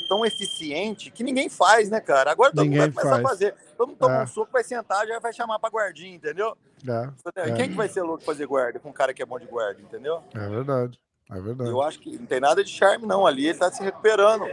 [0.09, 2.33] tão eficiente que ninguém faz, né, cara?
[2.33, 3.27] Agora todo ninguém mundo vai começar faz.
[3.27, 3.55] a fazer.
[3.77, 4.25] Todo mundo toma é.
[4.25, 6.57] um soco, vai sentar, já vai chamar pra guardinha, entendeu?
[6.87, 7.53] É.
[7.53, 7.69] Quem é.
[7.69, 10.23] que vai ser louco fazer guarda com um cara que é bom de guarda, entendeu?
[10.35, 10.99] É verdade.
[11.31, 11.69] É verdade.
[11.69, 13.27] Eu acho que não tem nada de charme, não.
[13.27, 14.45] Ali ele tá se recuperando.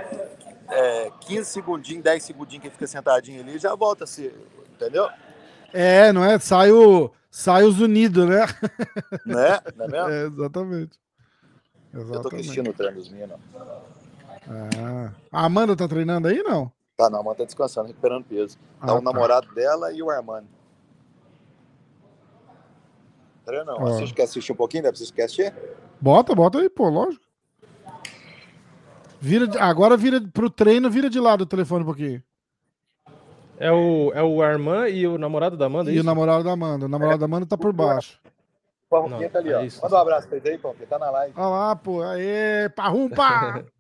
[0.68, 4.36] É, 15 segundinhos, 10 segundinhos que ele fica sentadinho ali, já volta a ser,
[4.74, 5.08] entendeu?
[5.76, 6.40] É, não é?
[6.40, 8.46] Sai, o, sai os unidos, né?
[9.26, 9.60] Né?
[9.76, 10.10] Não é mesmo?
[10.10, 11.00] É, exatamente.
[11.94, 12.16] exatamente.
[12.16, 13.38] Eu tô assistindo o treino dos meninos.
[14.48, 15.12] Ah.
[15.32, 16.72] A Amanda tá treinando aí, não?
[16.96, 18.58] Tá, não, a Amanda tá descansando, recuperando peso.
[18.80, 19.02] Tá ah, o tá.
[19.02, 20.48] namorado dela e o Armando.
[23.46, 23.80] Treino não.
[23.80, 24.84] Você quer assistir um pouquinho?
[24.84, 25.54] Deve quer assistir?
[26.00, 27.26] Bota, bota aí, pô, lógico.
[29.20, 29.62] Vira.
[29.62, 32.24] Agora vira pro treino, vira de lado o telefone um pouquinho.
[33.58, 35.92] É o, é o Armand e o namorado da Amanda?
[35.92, 36.86] É e o namorado da Amanda.
[36.86, 37.20] O namorado é.
[37.20, 38.20] da Amanda tá por baixo.
[38.88, 39.62] O Parrumpinha tá ali, ó.
[39.62, 41.34] É Manda um abraço pra ele aí, Pão, tá na live.
[41.38, 42.02] Olha lá, pô.
[42.04, 43.66] Aê, Parrumpa!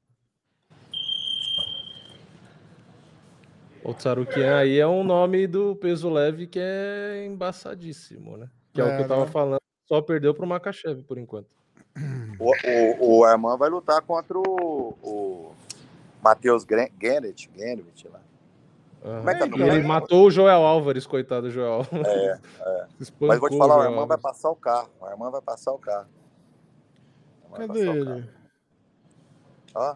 [3.85, 8.49] O Tsarukian aí é um nome do peso leve que é embaçadíssimo, né?
[8.73, 9.31] Que é, é o que eu tava né?
[9.31, 9.59] falando.
[9.87, 11.47] Só perdeu pro Makachev por enquanto.
[12.39, 15.55] O, o, o Arman vai lutar contra o, o
[16.19, 18.19] Matheus Gennett, Gennett lá.
[19.05, 19.29] Uhum.
[19.29, 21.85] É tá ele matou o Joel Álvares, coitado do Joel.
[21.93, 22.87] É, é.
[23.21, 24.89] Mas vou te falar, o, o Arman vai passar o carro.
[24.99, 26.07] O Arman vai passar o carro.
[27.55, 28.27] Cadê ele?
[29.75, 29.95] Ó.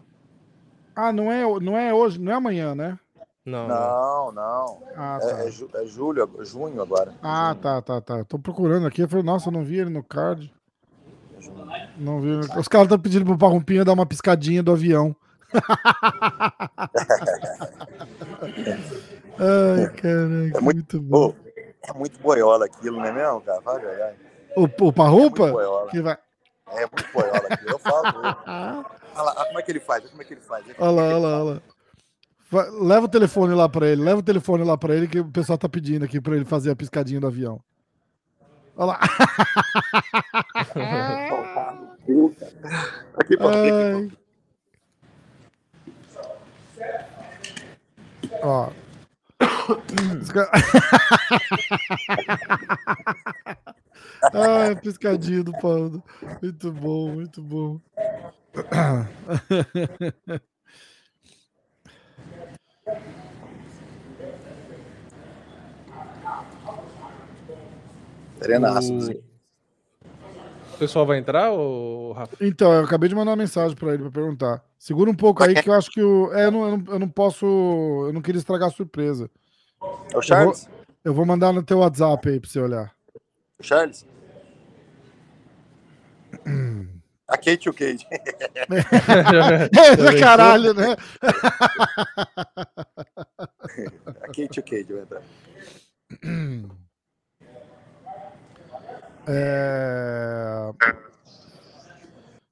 [0.94, 2.98] Ah, não é, não é hoje, não é amanhã, né?
[3.44, 4.32] Não, não.
[4.32, 4.82] não.
[4.96, 5.38] Ah, é, tá.
[5.40, 7.12] é, ju, é, julho, junho agora.
[7.20, 7.62] Ah, junho.
[7.62, 8.24] tá, tá, tá.
[8.24, 9.02] Tô procurando aqui.
[9.02, 10.54] Eu falei, nossa, eu não vi ele no card.
[11.96, 12.30] Não vi.
[12.56, 15.16] Os caras estão pedindo pro Parrumpinha dar uma piscadinha do avião.
[19.38, 21.34] Ai, caraca, é muito, muito bom.
[21.82, 23.60] É muito boiola aquilo, não é mesmo, cara?
[23.60, 24.14] Vai, vai.
[24.56, 25.48] O, o Parrupa?
[25.48, 26.18] É que vai...
[26.72, 28.06] É muito boiola aquilo, eu falo.
[29.16, 30.08] olha lá, como é que ele faz?
[30.08, 30.64] Como é que ele faz?
[30.78, 31.62] Olha lá, olha lá, olha lá.
[32.82, 35.56] Leva o telefone lá para ele, leva o telefone lá para ele que o pessoal
[35.56, 37.62] tá pedindo aqui para ele fazer a piscadinha do avião.
[38.76, 38.98] Olha lá.
[43.16, 44.10] aqui, pô, aqui,
[48.42, 48.70] Ó.
[54.32, 56.02] Ai, piscadinho do Paulo.
[56.42, 57.80] Muito bom, muito bom.
[68.38, 69.29] Treinaço.
[70.80, 72.34] O pessoal vai entrar, ou Rafa?
[72.40, 74.64] Então, eu acabei de mandar uma mensagem para ele para perguntar.
[74.78, 76.32] Segura um pouco aí, que eu acho que o.
[76.32, 77.44] É, eu não, eu não, eu não posso.
[77.44, 79.30] Eu não queria estragar a surpresa.
[80.10, 80.64] É o Charles?
[80.64, 82.94] Eu vou, eu vou mandar no teu WhatsApp aí para você olhar.
[83.58, 84.06] O Charles?
[87.28, 88.06] A Kate o Kate.
[88.10, 88.18] é,
[90.18, 90.96] caralho, né?
[94.22, 95.22] A Kate o Kate vai entrar.
[99.32, 100.72] É...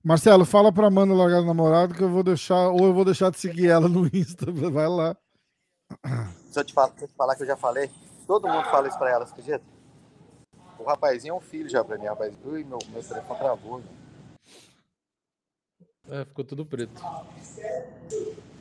[0.05, 3.31] Marcelo, fala pra Amanda largar o namorado que eu vou deixar, ou eu vou deixar
[3.31, 4.47] de seguir ela no Insta.
[4.71, 5.17] Vai lá.
[6.51, 7.91] Se eu te falar, eu te falar que eu já falei,
[8.27, 9.65] todo mundo fala isso pra ela, você acredita?
[10.79, 12.33] O rapazinho é um filho já pra mim, rapaz.
[12.45, 13.83] Ui, meu, meu telefone travou.
[16.09, 17.03] É, ficou tudo preto.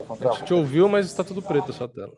[0.09, 2.17] A gente te ouviu, mas está tudo preto a sua tela.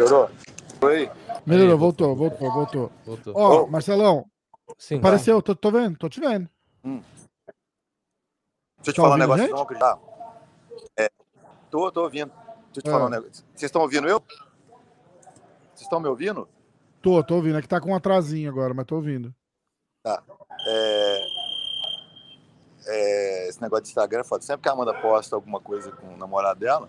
[0.00, 0.30] Melhorou?
[0.82, 1.10] Oi?
[1.44, 2.92] Melhorou, voltou, voltou, voltou.
[3.04, 3.34] voltou.
[3.36, 4.24] Ó, oh, Marcelão.
[4.78, 6.48] Sim, apareceu, tô, tô, vendo, tô te vendo.
[6.82, 7.02] Hum.
[8.78, 9.98] Deixa eu te tá falar um negócio, não acreditar.
[10.96, 11.10] É,
[11.70, 12.32] tô, tô ouvindo.
[12.72, 12.90] Deixa eu te é.
[12.90, 13.44] falar um negócio.
[13.54, 14.22] Vocês estão ouvindo eu?
[15.74, 16.48] Vocês estão me ouvindo?
[17.02, 17.58] Tô, tô ouvindo.
[17.58, 19.34] É que tá com um atrasinho agora, mas tô ouvindo.
[20.02, 20.22] Tá.
[20.66, 21.20] É...
[22.86, 23.48] É...
[23.48, 24.42] Esse negócio de Instagram é foda.
[24.42, 26.88] Sempre que a Amanda posta alguma coisa com o namorado dela,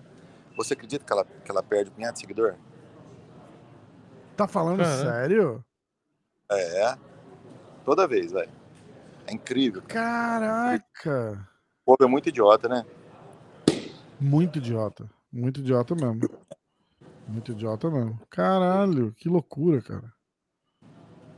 [0.56, 2.56] você acredita que ela, que ela perde um punhado de seguidor?
[4.42, 5.64] Tá falando sério?
[6.52, 6.96] É.
[7.86, 8.50] Toda vez, velho.
[9.28, 9.84] É incrível.
[9.88, 11.48] Caraca!
[11.86, 12.84] O povo é muito idiota, né?
[14.20, 15.08] Muito idiota.
[15.32, 16.22] Muito idiota mesmo.
[17.28, 18.20] Muito idiota mesmo.
[18.32, 20.12] Caralho, que loucura, cara.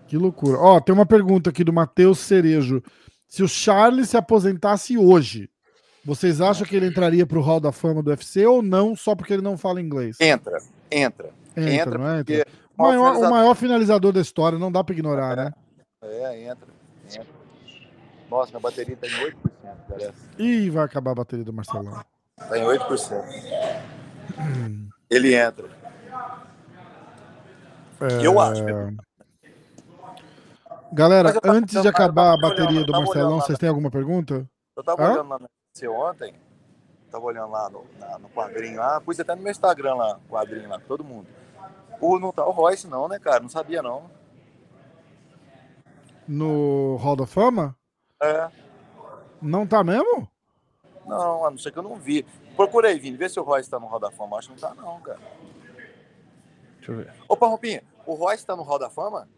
[0.08, 0.58] Que loucura.
[0.58, 2.82] Ó, tem uma pergunta aqui do Matheus Cerejo.
[3.28, 5.50] Se o Charles se aposentasse hoje,
[6.06, 9.34] Vocês acham que ele entraria pro Hall da Fama do UFC ou não, só porque
[9.34, 10.18] ele não fala inglês?
[10.20, 10.58] Entra,
[10.92, 11.30] entra.
[11.56, 12.20] Entra, entra não é?
[12.20, 12.46] Entra.
[12.78, 15.54] O maior, o maior finalizador da história, não dá para ignorar, é, né?
[16.02, 16.68] É, entra,
[17.06, 17.34] entra.
[18.30, 19.36] Nossa, minha bateria tá em 8%,
[19.88, 20.14] parece.
[20.40, 22.04] Ih, vai acabar a bateria do Marcelão.
[22.38, 23.24] Tá em 8%.
[24.40, 24.90] Hum.
[25.10, 25.70] Ele entra.
[28.02, 28.26] É...
[28.26, 28.64] Eu acho.
[30.92, 34.48] Galera, tava, antes de acabar a bateria olhando, do Marcelão, vocês têm alguma pergunta?
[34.76, 35.12] Eu tava Hã?
[35.14, 36.36] olhando lá no ontem,
[37.12, 40.70] tava olhando lá no, na, no quadrinho lá, pus até no meu Instagram lá, quadrinho
[40.70, 41.28] lá, todo mundo.
[42.04, 43.40] O, não tá o Royce não, né, cara?
[43.40, 44.12] Não sabia não.
[46.28, 47.78] No Hall da Fama?
[48.22, 48.52] É.
[49.42, 50.30] Não tá mesmo?
[51.06, 52.24] Não, a não ser que eu não vi.
[52.58, 54.38] Procurei, Vini, vê se o Royce tá no Hall da Fama.
[54.38, 55.20] Acho que não tá não, cara.
[56.76, 57.14] Deixa eu ver.
[57.30, 59.30] Opa, Rompinha, o Royce tá no Hall da Fama?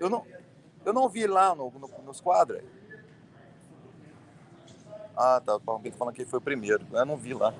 [0.00, 0.26] Eu não,
[0.82, 2.62] eu não vi lá no, no, nos quadros.
[5.14, 5.56] Ah, tá.
[5.56, 6.86] O Paulo falando que ele foi o primeiro.
[6.90, 7.52] Eu não vi lá.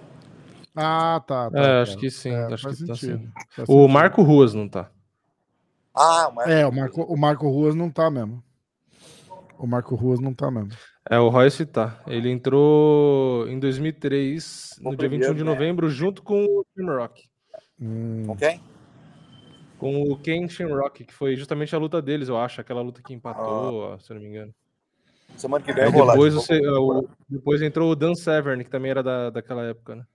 [0.74, 1.50] Ah, tá.
[1.50, 1.82] tá é, tá.
[1.82, 2.30] acho que sim.
[2.30, 3.30] É, acho que tá sim.
[3.68, 4.90] O Marco Ruas não tá.
[5.94, 8.42] Ah, o Marco É, o Marco, o Marco Ruas não tá mesmo.
[9.58, 10.70] O Marco Ruas não tá mesmo.
[11.08, 12.00] É, o Royce tá.
[12.06, 15.50] Ele entrou em 2003, no dia 21 de né?
[15.50, 17.28] novembro, junto com o Shamrock.
[17.80, 18.24] Hum.
[18.26, 18.60] Com quem?
[19.78, 22.60] Com o Ken Shamrock, que foi justamente a luta deles, eu acho.
[22.60, 23.98] Aquela luta que empatou, ah.
[23.98, 24.54] se eu não me engano.
[25.36, 29.02] Semana que vem Aí depois, você, o, depois entrou o Dan Severn, que também era
[29.02, 30.06] da, daquela época, né?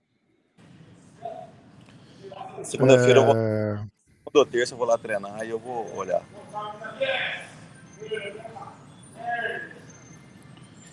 [2.62, 3.22] Segunda-feira é...
[3.22, 3.36] eu vou.
[3.36, 3.76] É.
[3.76, 6.22] Segunda ou terça eu vou lá treinar e eu vou olhar.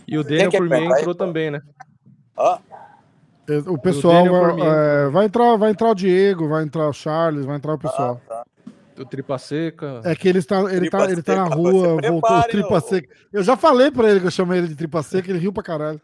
[0.07, 1.61] E o Daniel por mim entrou aí, também, né?
[2.37, 2.59] Ah?
[3.67, 7.45] O pessoal o vai, é, vai, entrar, vai entrar o Diego, vai entrar o Charles,
[7.45, 8.21] vai entrar o pessoal.
[8.25, 8.45] Ah, tá.
[8.97, 10.01] O Tripa Seca.
[10.03, 13.13] É que ele está, ele tá, ele tá na rua, voltou o Tripa Seca.
[13.31, 15.61] Eu já falei pra ele que eu chamei ele de Tripa Seca, ele riu pra
[15.61, 16.01] caralho.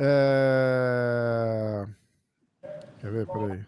[0.00, 1.86] É...
[3.00, 3.26] Quer ver?
[3.26, 3.64] Peraí.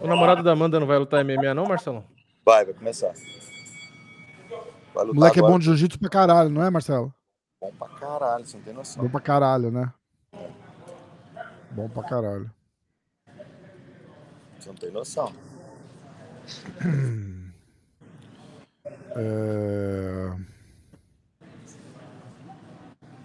[0.00, 2.04] O namorado da Amanda não vai lutar MMA, não, Marcelo?
[2.44, 3.12] Vai, vai começar.
[4.94, 5.52] Vai o moleque agora.
[5.52, 7.14] é bom de jiu-jitsu pra caralho, não é, Marcelo?
[7.60, 9.02] Bom pra caralho, você não tem noção.
[9.02, 9.92] Bom pra caralho, né?
[11.70, 12.50] Bom pra caralho.
[14.58, 15.32] Você não tem noção.
[19.16, 20.36] É...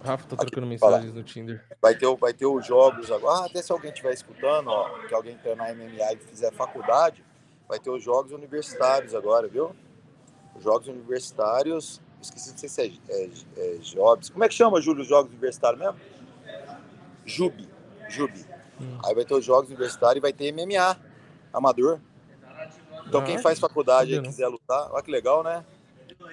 [0.06, 1.64] Rafa tá trocando mensagens no Tinder.
[1.82, 3.40] Vai ter, vai ter os jogos agora.
[3.40, 7.24] Ah, até se alguém estiver escutando, ó, que alguém treinar MMA e fizer faculdade,
[7.68, 9.74] vai ter os jogos universitários agora, viu?
[10.54, 12.00] Os jogos universitários.
[12.22, 14.30] Esqueci, sei se é, é, é Jobs.
[14.30, 15.96] Como é que chama, Júlio, os jogos universitários mesmo?
[17.24, 17.68] Jubi.
[18.08, 18.46] Jubi.
[18.80, 18.98] Hum.
[19.04, 20.96] Aí vai ter os jogos universitários e vai ter MMA
[21.52, 22.00] amador.
[23.06, 25.64] Então, quem ah, faz faculdade e quiser lutar, olha que legal, né?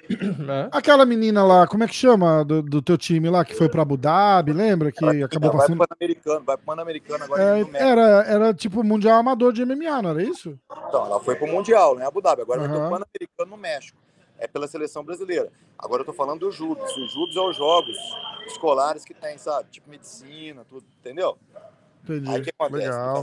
[0.48, 0.68] É.
[0.72, 3.82] Aquela menina lá, como é que chama do, do teu time lá, que foi para
[3.82, 4.92] Abu Dhabi, lembra?
[4.92, 5.78] Que ela, acabou vai passando.
[5.78, 7.42] Vai pro Pan-Americano, vai pro Pan-Americano agora.
[7.42, 10.58] É, era, era tipo Mundial Amador de MMA, não era isso?
[10.88, 12.06] Então, ela foi pro Mundial, né?
[12.06, 12.42] Abu Dhabi.
[12.42, 12.68] Agora uhum.
[12.68, 13.98] vai pro Pan-Americano no México.
[14.38, 15.50] É pela seleção brasileira.
[15.78, 16.96] Agora eu tô falando do Judos.
[16.96, 17.96] Os Judos é os jogos
[18.46, 19.70] escolares que tem, sabe?
[19.70, 21.38] Tipo medicina, tudo, entendeu?
[22.02, 22.30] Entendi.
[22.30, 22.84] Aí o que acontece?
[22.84, 23.22] Legal.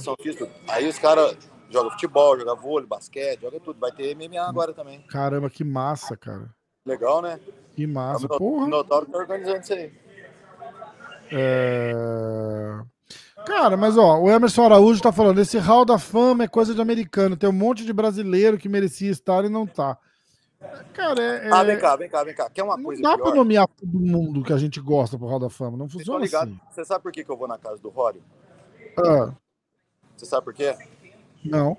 [0.67, 1.37] Aí os caras
[1.72, 3.80] joga futebol, joga vôlei, basquete, joga tudo.
[3.80, 5.02] Vai ter MMA agora também.
[5.03, 6.49] Caramba, que massa, cara.
[6.85, 7.39] Legal, né?
[7.76, 8.64] Que massa, o porra.
[8.64, 9.91] O Minotauro tá organizando isso aí.
[11.31, 11.93] É...
[13.45, 16.81] Cara, mas ó, o Emerson Araújo tá falando, esse hall da fama é coisa de
[16.81, 19.98] americano, tem um monte de brasileiro que merecia estar e não tá.
[20.93, 22.49] Cara, é, Ah, vem cá, vem cá, vem cá.
[22.49, 23.26] Quer uma não coisa dá pior?
[23.26, 26.60] pra nomear todo mundo que a gente gosta pro hall da fama, não funciona assim.
[26.69, 28.22] Você sabe por que, que eu vou na casa do Rório?
[28.99, 29.34] Ah.
[30.15, 30.76] Você sabe por quê?
[31.43, 31.77] Não.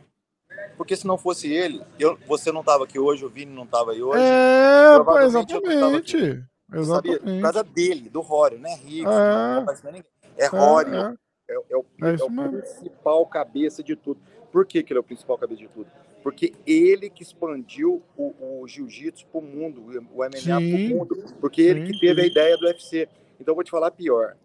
[0.76, 3.92] Porque se não fosse ele, eu, você não estava aqui hoje, o Vini não estava
[3.92, 4.22] aí hoje.
[4.22, 6.44] É, pô, exatamente.
[6.72, 7.20] Exatamente.
[7.20, 8.74] Por causa dele, do Rório, né?
[8.74, 11.18] Rico, é, é Rório.
[11.48, 11.54] É, é.
[11.70, 14.20] é, o, é, é o principal cabeça de tudo.
[14.50, 15.90] Por que, que ele é o principal cabeça de tudo?
[16.22, 21.24] Porque ele que expandiu o, o jiu-jitsu para o mundo, o MMA para o mundo.
[21.40, 22.28] Porque sim, ele que teve sim.
[22.28, 23.08] a ideia do UFC.
[23.40, 24.36] Então, vou te falar pior.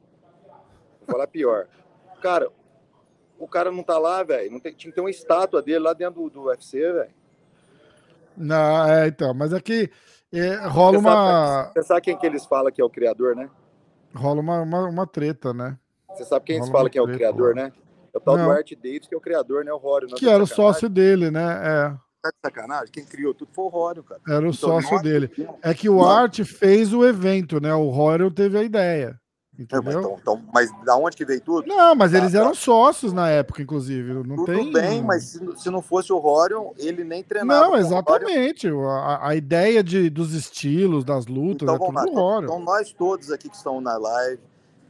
[0.99, 1.67] Vou falar pior.
[2.21, 2.49] Cara,
[3.39, 4.51] o cara não tá lá, velho.
[4.51, 7.13] Não tem, tinha que ter uma estátua dele lá dentro do, do UFC, velho.
[8.35, 9.89] Não, é, então, mas aqui
[10.31, 11.13] é, rola você uma.
[11.13, 13.49] Sabe, você sabe quem que eles falam que é o criador, né?
[14.13, 15.77] Rola uma, uma, uma treta, né?
[16.09, 17.71] Você sabe quem rola eles falam que é o criador, né?
[18.13, 18.45] É o tal não.
[18.45, 19.71] do Art Davis, que é o criador, né?
[19.71, 20.09] O Rório.
[20.09, 21.43] Que era o sócio dele, né?
[21.63, 22.07] É.
[22.21, 22.91] Tá de sacanagem?
[22.91, 24.19] Quem criou tudo foi o Rório, cara.
[24.27, 25.31] Era o então, sócio dele.
[25.61, 27.73] É que o Art fez o evento, né?
[27.73, 29.19] O Rório teve a ideia.
[29.57, 29.99] Entendeu?
[29.99, 31.67] Então, então, mas da onde que veio tudo?
[31.67, 34.13] Não, mas eles tá, eram sócios na época, inclusive.
[34.13, 34.71] Não tudo tem...
[34.71, 37.67] bem, mas se, se, não fosse o Rorion, ele nem treinava.
[37.67, 38.67] Não, exatamente.
[38.67, 42.03] A, a, ideia de, dos estilos, das lutas, então, é tudo lá.
[42.03, 42.43] Rorion.
[42.43, 44.39] Então, nós todos aqui que estão na live,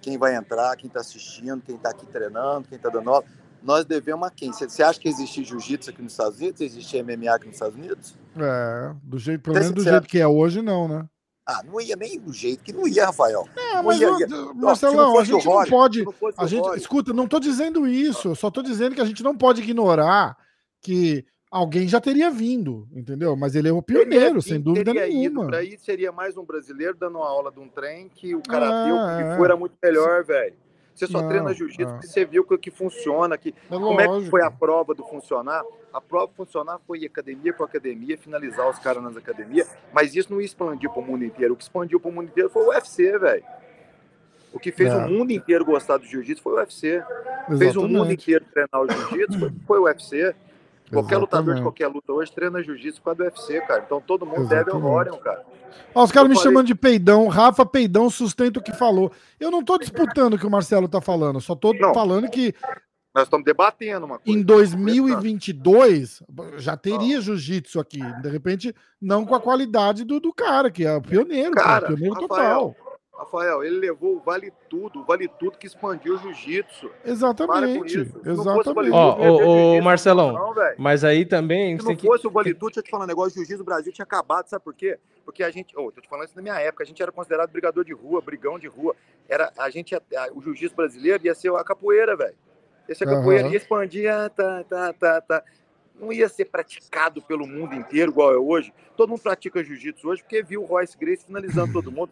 [0.02, 3.23] quem vai entrar, quem está assistindo, quem está aqui treinando, quem está dando aula,
[3.64, 4.52] nós devemos a quem?
[4.52, 6.60] Você acha que existe jiu-jitsu aqui nos Estados Unidos?
[6.60, 8.15] Existe MMA aqui nos Estados Unidos?
[8.38, 11.06] É, do jeito, pelo menos do jeito que é hoje, não, né?
[11.48, 13.48] Ah, não ia nem do jeito que não ia, Rafael.
[13.56, 14.28] É, mas, ia, ia.
[14.53, 16.06] Marcelão, a gente não pode.
[16.38, 19.36] a gente, escuta, não estou dizendo isso, eu só estou dizendo que a gente não
[19.36, 20.36] pode ignorar
[20.82, 23.34] que alguém já teria vindo, entendeu?
[23.38, 25.48] Mas ele é o pioneiro, sem dúvida nenhuma.
[25.48, 28.65] Para isso seria mais um brasileiro dando uma aula de um trem que o cara
[28.65, 29.45] é, viu que é.
[29.45, 30.66] era muito melhor, velho.
[30.98, 31.86] Você só não, treina jiu-jitsu é.
[31.94, 33.38] porque você viu que, que funciona.
[33.38, 35.64] Que, é como é que foi a prova do funcionar?
[35.94, 40.41] A prova funcionar foi academia por academia, finalizar os caras nas academias, mas isso não
[40.41, 41.53] expandiu para o mundo inteiro.
[41.53, 43.44] O que expandiu para o mundo inteiro foi o UFC, velho.
[44.52, 44.95] O que fez é.
[44.98, 46.88] o mundo inteiro gostar do jiu-jitsu foi o UFC.
[46.88, 47.60] Exatamente.
[47.60, 50.36] Fez o mundo inteiro treinar o jiu-jitsu foi o UFC.
[50.91, 51.22] Qualquer Exatamente.
[51.22, 53.84] lutador de qualquer luta hoje treina jiu-jitsu por causa do UFC, cara.
[53.85, 54.65] Então todo mundo Exatamente.
[54.65, 55.45] deve ao Rorion, cara.
[55.93, 56.49] Ó, os caras me falei...
[56.49, 57.27] chamando de peidão.
[57.27, 59.11] Rafa Peidão sustenta o que falou.
[59.39, 61.93] Eu não tô disputando o que o Marcelo tá falando, só tô não.
[61.93, 62.53] falando que.
[63.14, 64.39] Nós estamos debatendo uma coisa.
[64.39, 66.22] Em 2022,
[66.57, 67.99] já teria jiu-jitsu aqui.
[68.22, 71.88] De repente, não com a qualidade do, do cara, que é o pioneiro, cara, cara
[71.88, 72.76] pioneiro Rafael, total.
[73.18, 76.91] Rafael, ele levou o Vale Tudo, o Vale Tudo que expandiu o jiu-jitsu.
[77.03, 77.98] Exatamente.
[78.23, 78.91] Exatamente.
[78.91, 81.80] Ó, ô, Marcelão, não, mas aí também.
[81.80, 82.27] Se não fosse que...
[82.27, 84.48] o Vale Tudo, deixa eu te falar um negócio: o jiu-jitsu do Brasil tinha acabado,
[84.48, 84.99] sabe por quê?
[85.26, 85.73] Porque a gente.
[85.76, 88.22] Oh, tô te falando isso na minha época, a gente era considerado brigador de rua,
[88.22, 88.95] brigão de rua.
[89.27, 89.95] Era, a gente,
[90.34, 92.35] o jiu-jitsu brasileiro ia ser a capoeira, velho.
[92.88, 93.52] Ia ser a capoeira, uhum.
[93.52, 95.44] ia expandir, ah, tá, tá, tá, tá
[95.99, 98.73] não ia ser praticado pelo mundo inteiro igual é hoje.
[98.95, 102.11] Todo mundo pratica jiu-jitsu hoje porque viu o Royce Grace finalizando todo mundo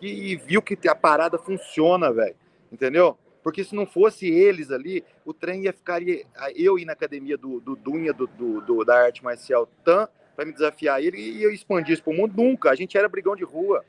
[0.00, 2.36] e viu que a parada funciona, velho.
[2.70, 3.16] Entendeu?
[3.42, 6.00] Porque se não fosse eles ali, o trem ia ficar.
[6.54, 10.44] Eu ir na academia do, do Dunha, do, do, do da arte marcial Tan, para
[10.44, 12.34] me desafiar ele e eu expandir isso pro mundo.
[12.36, 12.70] Nunca.
[12.70, 13.84] A gente era brigão de rua.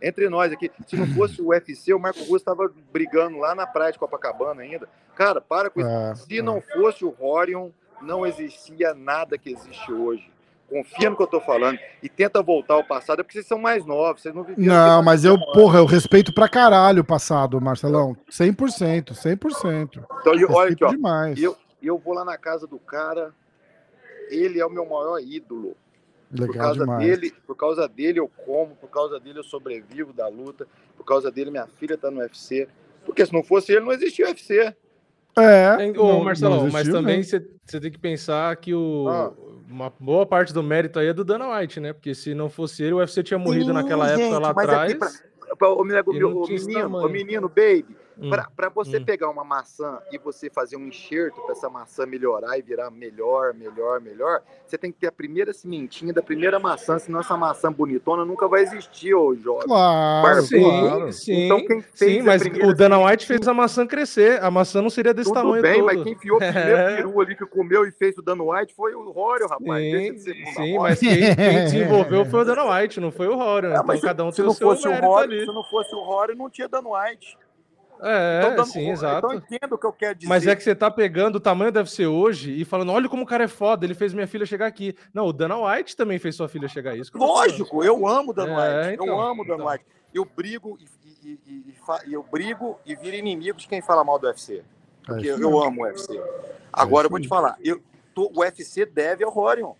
[0.00, 0.70] Entre nós aqui.
[0.86, 4.62] Se não fosse o UFC, o Marco Russo estava brigando lá na praia de Copacabana
[4.62, 4.88] ainda.
[5.14, 5.90] Cara, para com isso.
[5.90, 6.42] É, se é.
[6.42, 7.70] não fosse o Horion,
[8.00, 10.30] não existia nada que existe hoje
[10.68, 13.58] confia no que eu tô falando e tenta voltar ao passado, é porque vocês são
[13.58, 14.74] mais novos, vocês não viveram.
[14.74, 18.16] Não, mas eu, porra, eu respeito pra caralho o passado, Marcelão.
[18.30, 20.04] 100%, 100%.
[20.20, 20.90] Então, eu, olha aqui, ó.
[20.90, 21.42] Demais.
[21.42, 23.34] Eu, eu vou lá na casa do cara,
[24.28, 25.74] ele é o meu maior ídolo.
[26.30, 27.06] Legal por causa demais.
[27.06, 31.30] dele, por causa dele eu como, por causa dele eu sobrevivo da luta, por causa
[31.30, 32.68] dele minha filha tá no UFC.
[33.06, 34.76] Porque se não fosse ele, não existia UFC.
[35.40, 35.92] É.
[35.98, 37.40] Ô, Marcelão, não mas também você
[37.80, 39.32] tem que pensar que o, ah.
[39.68, 41.92] uma boa parte do mérito aí é do Dana White, né?
[41.92, 44.94] Porque se não fosse ele, o UFC tinha morrido Sim, naquela gente, época lá atrás.
[44.94, 45.10] Pra,
[45.56, 49.04] pra, o, menino, o, menino, o menino, baby, Hum, para você hum.
[49.04, 53.54] pegar uma maçã e você fazer um enxerto para essa maçã melhorar e virar melhor,
[53.54, 57.72] melhor, melhor, você tem que ter a primeira sementinha da primeira maçã, senão essa maçã
[57.72, 59.68] bonitona nunca vai existir, ô jovem.
[59.68, 61.44] Claro, sim, sim.
[61.44, 64.42] Então, quem fez sim, mas o Dana White fez a maçã crescer.
[64.42, 65.86] A maçã não seria desse Tudo tamanho bem, todo.
[65.86, 66.96] mas quem enfiou o primeiro é.
[66.96, 69.84] peru ali que comeu e fez o Dana White foi o Rório, rapaz.
[69.84, 73.72] Sim, sim mas quem, quem, desenvolveu foi o Dana White, não foi o Rório.
[73.72, 75.40] É, então, cada um tem o seu mérito o ali.
[75.40, 77.38] Se não fosse o Rório, não tinha Dana White.
[78.00, 79.26] É, então, sim, então exato.
[79.26, 80.28] Então entendo o que eu quero dizer.
[80.28, 83.24] Mas é que você tá pegando o tamanho deve ser hoje e falando, olha como
[83.24, 84.96] o cara é foda, ele fez minha filha chegar aqui.
[85.12, 87.10] Não, o Dana White também fez sua filha chegar isso.
[87.14, 88.94] Lógico, eu amo o Dana é, White.
[88.94, 89.72] Então, eu amo o Dana então.
[89.72, 89.84] White.
[90.14, 91.74] Eu brigo e, e, e,
[92.06, 94.62] e, eu brigo e viro inimigo de quem fala mal do UFC.
[95.04, 96.20] Porque é eu amo o UFC.
[96.72, 97.82] Agora eu vou te falar, eu,
[98.14, 99.72] tô, o UFC deve ao Rorion.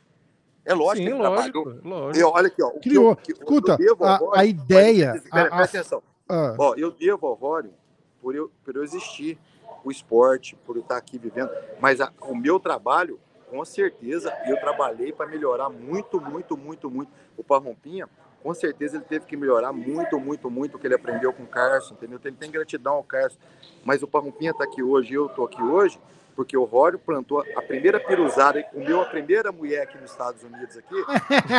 [0.64, 1.80] É lógico Sim, que ele lógico, trabalhou.
[1.84, 2.24] Lógico.
[2.24, 2.70] Eu, olha aqui, ó.
[2.72, 3.16] Criou.
[3.16, 5.12] Que eu, que Escuta, a, a, ideia.
[5.30, 6.02] Presta a, atenção.
[6.28, 6.54] Ah.
[6.58, 7.70] Ó, eu devo ao Rorion
[8.20, 9.38] por eu, por eu existir,
[9.84, 11.50] o esporte, por eu estar aqui vivendo.
[11.80, 13.18] Mas a, o meu trabalho,
[13.50, 17.10] com certeza, eu trabalhei para melhorar muito, muito, muito, muito.
[17.36, 18.08] O Parrompinha,
[18.42, 21.46] com certeza, ele teve que melhorar muito, muito, muito o que ele aprendeu com o
[21.46, 22.20] Carson, entendeu?
[22.24, 23.38] Ele tem gratidão ao Carson.
[23.84, 25.98] Mas o Parrompinha está aqui hoje, eu estou aqui hoje,
[26.36, 30.76] porque o Rório plantou a primeira piruzada, comeu a primeira mulher aqui nos Estados Unidos
[30.76, 30.94] aqui.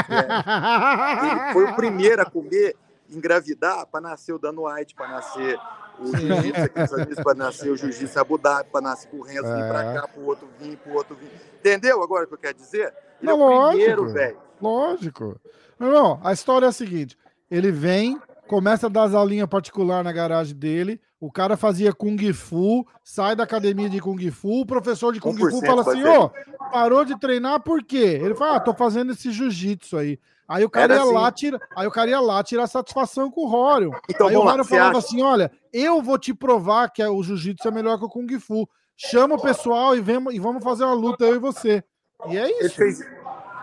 [0.10, 2.78] é, ele foi o primeiro a comer,
[3.10, 5.60] engravidar, para nascer o Dan White, para nascer
[6.02, 9.84] o jiu-jitsu Unidos para nascer o jiu-jitsu Abu Dhabi, para nascer o Renzo vir para
[9.84, 9.94] é.
[9.94, 11.30] cá, para o outro vir, para o outro vir.
[11.60, 12.94] Entendeu agora o que eu quero dizer?
[13.22, 14.38] Ele Não, é o primeiro, velho.
[14.62, 15.40] Lógico.
[15.78, 17.18] Não, não, a história é a seguinte:
[17.50, 22.34] ele vem, começa a dar as aulinhas particular na garagem dele, o cara fazia Kung
[22.34, 26.26] Fu, sai da academia de Kung Fu, o professor de Kung Fu fala assim: ô,
[26.26, 28.20] oh, parou de treinar por quê?
[28.22, 30.20] Ele fala: ah, tô fazendo esse jiu-jitsu aí.
[30.50, 31.14] Aí o cara Era ia assim.
[31.14, 33.92] lá tira, aí o cara ia lá tirar satisfação com o Rório.
[34.10, 35.08] Então, aí o Rório falava acha...
[35.08, 38.28] assim: olha, eu vou te provar que é o jiu-jitsu é melhor que o Kung
[38.40, 38.68] Fu.
[38.98, 41.84] Chama o pessoal e, vem, e vamos fazer uma luta, eu e você.
[42.28, 42.62] E é isso.
[42.62, 43.00] Ele fez,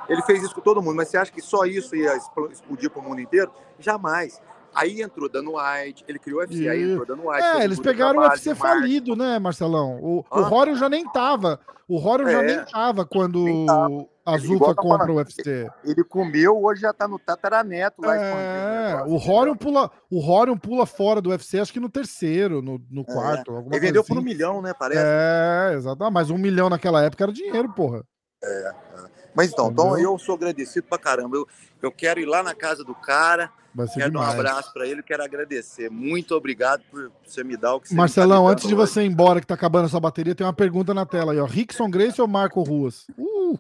[0.08, 3.00] ele fez isso com todo mundo, mas você acha que só isso ia explodir para
[3.00, 3.52] o mundo inteiro?
[3.78, 4.40] Jamais.
[4.76, 6.68] Aí entrou dando White, ele criou o UFC, e...
[6.68, 7.42] aí entrou dando White.
[7.42, 9.98] É, eles pegaram o UFC falido, né, Marcelão?
[10.02, 10.40] O, ah.
[10.42, 11.58] o já nem tava.
[11.88, 14.06] O Rório é, já nem tava quando tava.
[14.26, 15.66] a Zufa compra o UFC.
[15.82, 18.16] Ele comeu, hoje já tá no tataraneto lá.
[18.16, 23.00] É, o Rório pula, o pula fora do UFC, acho que no terceiro, no, no
[23.02, 23.04] é.
[23.04, 23.64] quarto.
[23.70, 24.12] Ele vendeu assim.
[24.12, 25.00] por um milhão, né, parece.
[25.02, 26.04] É, exato.
[26.04, 28.04] Ah, mas um milhão naquela época era dinheiro, porra.
[28.44, 29.15] É, é.
[29.36, 31.36] Mas então, então eu sou agradecido pra caramba.
[31.36, 31.46] Eu,
[31.82, 33.52] eu quero ir lá na casa do cara
[33.86, 34.12] quero demais.
[34.12, 35.90] dar um abraço para ele, quero agradecer.
[35.90, 39.06] Muito obrigado por você me dar o que você Marcelão, tá antes de você ir
[39.06, 41.44] embora, que tá acabando essa bateria, tem uma pergunta na tela aí, ó.
[41.44, 43.06] Rickson Grace ou Marco Ruas?
[43.18, 43.58] Uh.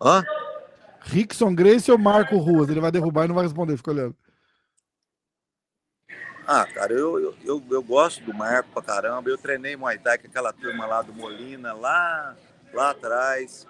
[0.00, 0.24] Hã?
[1.02, 2.70] Rickson Grace ou Marco Ruas?
[2.70, 4.16] Ele vai derrubar e não vai responder, fica olhando.
[6.46, 9.28] Ah, cara, eu, eu, eu, eu, gosto do Marco pra caramba.
[9.28, 12.36] Eu treinei Muay Thai com aquela turma lá do Molina, lá,
[12.76, 13.66] lá atrás.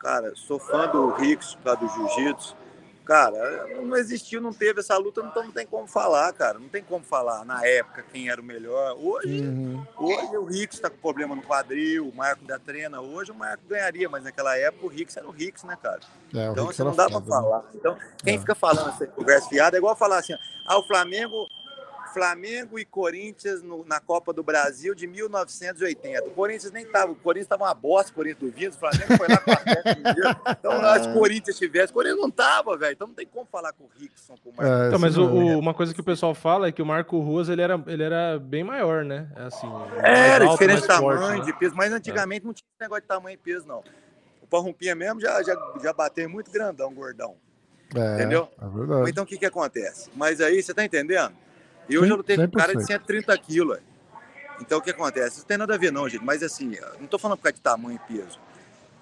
[0.00, 2.56] Cara, sou fã do Rickson, por causa do Jiu-Jitsu.
[3.04, 6.58] Cara, não existiu, não teve essa luta, então não tem como falar, cara.
[6.58, 8.96] Não tem como falar na época quem era o melhor.
[8.98, 9.86] Hoje, uhum.
[9.98, 13.02] hoje o Rix está com problema no quadril, o Marco da trena.
[13.02, 16.00] Hoje o Marco ganharia, mas naquela época o Rix era o Rix, né, cara?
[16.34, 17.58] É, então você não dá para falar.
[17.64, 17.68] Né?
[17.74, 18.38] Então, quem é.
[18.38, 20.34] fica falando essa conversa fiada é igual falar assim:
[20.66, 21.46] ah, o Flamengo
[22.14, 26.28] Flamengo e Corinthians no, na Copa do Brasil de 1980.
[26.28, 29.16] O Corinthians nem estava, o Corinthians estava uma bosta, o Corinthians do Vinhos, o Flamengo
[29.16, 31.02] foi lá com a Então, ah.
[31.02, 32.92] se o Corinthians tivesse, o Corinthians não estava, velho.
[32.92, 34.72] Então não tem como falar com o Rickson, com o Marco.
[34.72, 37.18] É, então, mas o, o, uma coisa que o pessoal fala é que o Marco
[37.18, 39.28] Ruas ele era, ele era bem maior, né?
[39.36, 39.68] É assim,
[40.00, 41.44] era, alto, diferente tamanho, forte, né?
[41.44, 42.46] de peso, mas antigamente é.
[42.46, 43.82] não tinha esse negócio de tamanho e peso, não.
[44.40, 47.34] O Parrumpinha mesmo já, já, já bateu muito grandão, gordão.
[47.94, 48.48] É, Entendeu?
[49.06, 50.10] É então o que, que acontece?
[50.14, 51.32] Mas aí, você tá entendendo?
[51.88, 53.78] E hoje eu lutei com um cara de 130 quilos.
[54.60, 55.28] Então o que acontece?
[55.28, 56.24] Isso não tem nada a ver, não, gente.
[56.24, 58.38] Mas assim, não tô falando por causa de tamanho e peso.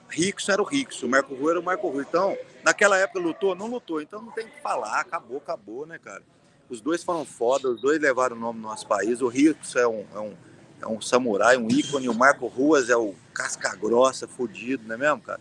[0.09, 2.04] Ricos era o Ricos, o Marco Rui era o Marco Rui.
[2.06, 3.54] Então, naquela época lutou?
[3.54, 4.00] Não lutou.
[4.00, 6.22] Então não tem que falar, acabou, acabou, né, cara?
[6.68, 9.20] Os dois foram foda, os dois levaram o nome do nosso país.
[9.20, 10.34] O Ricos é um, é um,
[10.82, 12.09] é um samurai, um ícone.
[12.09, 15.40] O Marco Ruas é o casca grossa, fudido, não é mesmo, cara?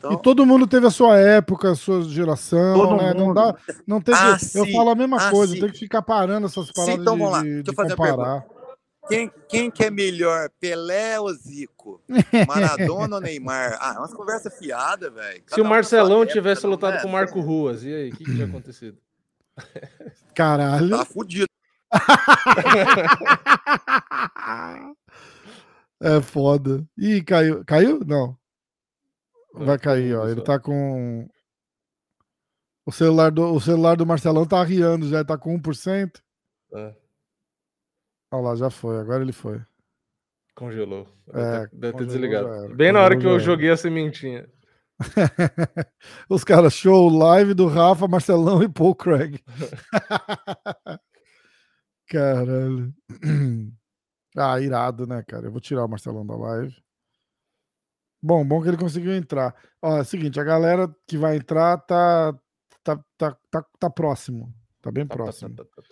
[0.00, 0.14] Então...
[0.14, 3.12] E todo mundo teve a sua época, a sua geração, todo né?
[3.12, 3.18] Mundo.
[3.18, 3.54] Não dá,
[3.86, 5.60] não tem ah, que, eu falo a mesma ah, coisa, sim.
[5.60, 7.42] tem que ficar parando essas paradas sim, então, vamos lá.
[7.42, 8.46] de, de comparar.
[9.08, 12.00] Quem, quem que é melhor, Pelé ou Zico?
[12.48, 13.76] Maradona ou Neymar?
[13.78, 15.42] Ah, é umas conversas fiadas, velho.
[15.48, 17.02] Se o Marcelão tivesse lutado é?
[17.02, 18.96] com o Marco Ruas, e aí, o que, que tinha acontecido?
[20.34, 20.96] Caralho.
[20.96, 21.44] Tá fudido.
[26.00, 26.86] é foda.
[26.96, 27.62] Ih, caiu.
[27.66, 28.00] Caiu?
[28.06, 28.39] Não.
[29.54, 30.28] Vai cair, ó.
[30.28, 31.28] Ele tá com.
[32.86, 36.20] O celular do, o celular do Marcelão tá arriando já, tá com 1%.
[36.74, 36.94] É.
[38.32, 38.98] Olha lá, já foi.
[38.98, 39.60] Agora ele foi.
[40.54, 41.06] Congelou.
[41.32, 42.74] É, deve ter desligado.
[42.74, 44.48] Bem na hora que eu joguei a sementinha.
[46.28, 49.40] Os caras, show live do Rafa, Marcelão e Paul Craig.
[52.06, 52.92] Caralho.
[54.36, 55.48] Ah, irado, né, cara?
[55.48, 56.72] Eu vou tirar o Marcelão da live.
[58.22, 59.54] Bom, bom que ele conseguiu entrar.
[59.80, 62.34] Ó, é o seguinte, a galera que vai entrar tá
[62.82, 64.52] tá, tá, tá, tá próximo.
[64.82, 65.54] Tá bem tá, tá, próximo.
[65.54, 65.82] Tá, tá,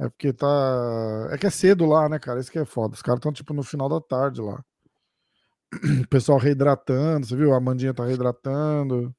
[0.00, 1.28] é porque tá.
[1.32, 2.40] É que é cedo lá, né, cara?
[2.40, 2.94] Isso que é foda.
[2.94, 4.62] Os caras estão, tipo, no final da tarde lá.
[6.04, 7.52] O pessoal reidratando, você viu?
[7.52, 9.14] A Mandinha tá reidratando.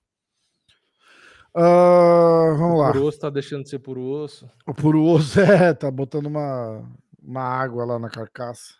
[1.56, 2.90] Uh, vamos lá.
[2.90, 4.50] O puro osso tá deixando de ser puro osso.
[4.66, 6.84] O puro osso, é, tá botando uma,
[7.22, 8.79] uma água lá na carcaça.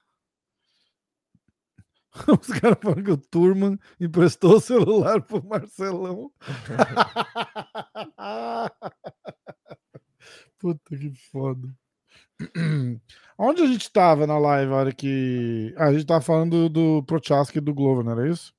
[2.42, 6.32] Os caras falam que o Turman emprestou o celular pro Marcelão.
[10.58, 11.70] Puta que foda.
[13.38, 15.74] Onde a gente estava na live a hora que.
[15.78, 18.54] Ah, a gente tava falando do, do Prochaska e do Glover, não era isso?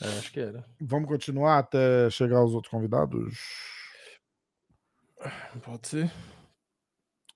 [0.00, 0.64] É, acho que era.
[0.80, 3.34] Vamos continuar até chegar os outros convidados?
[5.62, 6.12] Pode ser.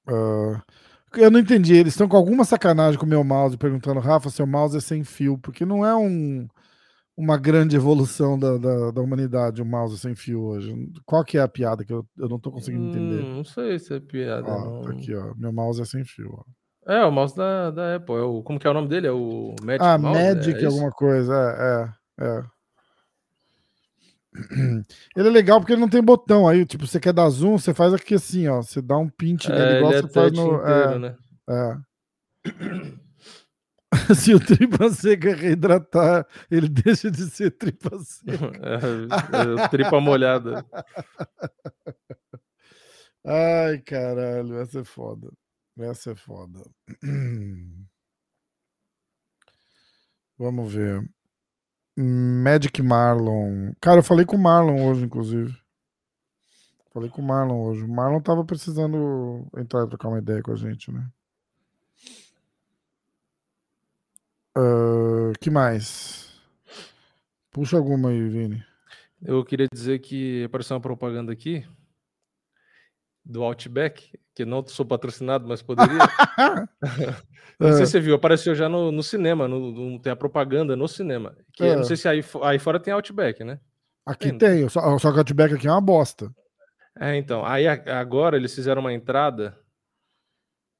[0.07, 0.61] Uh,
[1.17, 1.75] eu não entendi.
[1.75, 5.05] Eles estão com alguma sacanagem com o meu mouse, perguntando, Rafa, seu mouse é sem
[5.05, 6.47] fio, porque não é um,
[7.17, 10.75] uma grande evolução da, da, da humanidade o mouse sem fio hoje.
[11.05, 13.23] Qual que é a piada que eu, eu não estou conseguindo hum, entender?
[13.23, 14.51] Não sei se é piada.
[14.51, 15.35] Ó, tá aqui, ó.
[15.37, 16.33] Meu mouse é sem fio.
[16.33, 16.93] Ó.
[16.93, 18.17] É, o mouse da, da Apple.
[18.17, 19.07] É o, como que é o nome dele?
[19.07, 20.19] É o Magic Ah, mouse?
[20.19, 21.95] Magic é alguma coisa.
[22.19, 22.43] É, é, é.
[25.17, 26.49] Ele é legal porque ele não tem botão.
[26.49, 28.63] Aí, tipo, você quer dar zoom, você faz aqui assim, ó.
[28.63, 30.47] Você dá um pint nele, é, igual você é faz no.
[30.47, 31.17] Inteiro, é, né?
[31.49, 31.77] é.
[34.15, 38.31] Se o tripa seca reidratar, ele deixa de ser tripa seca.
[38.63, 40.65] É, é, tripa molhada.
[43.27, 45.31] Ai, caralho, essa é foda.
[45.79, 46.61] Essa é foda.
[50.39, 51.05] Vamos ver.
[51.97, 53.73] Magic Marlon.
[53.81, 55.57] Cara, eu falei com o Marlon hoje, inclusive.
[56.93, 57.85] Falei com o Marlon hoje.
[57.85, 61.09] O Marlon tava precisando entrar e trocar uma ideia com a gente, né?
[64.57, 66.41] Uh, que mais?
[67.51, 68.65] Puxa alguma aí, Vini.
[69.23, 71.65] Eu queria dizer que apareceu uma propaganda aqui
[73.31, 75.99] do Outback, que não sou patrocinado, mas poderia.
[77.59, 80.75] não sei se você viu, apareceu já no, no cinema, no, no, tem a propaganda
[80.75, 81.37] no cinema.
[81.53, 81.77] Que é.
[81.77, 83.61] Não sei se aí, aí fora tem Outback, né?
[84.05, 86.35] Aqui tem, tem só, só que o Outback aqui é uma bosta.
[86.99, 87.45] É, então.
[87.45, 89.57] Aí agora eles fizeram uma entrada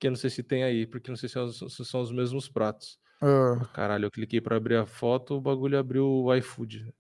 [0.01, 2.11] que eu não sei se tem aí, porque não sei se são, se são os
[2.11, 2.99] mesmos pratos.
[3.23, 3.65] Uh.
[3.75, 6.93] Caralho, eu cliquei para abrir a foto, o bagulho abriu o iFood.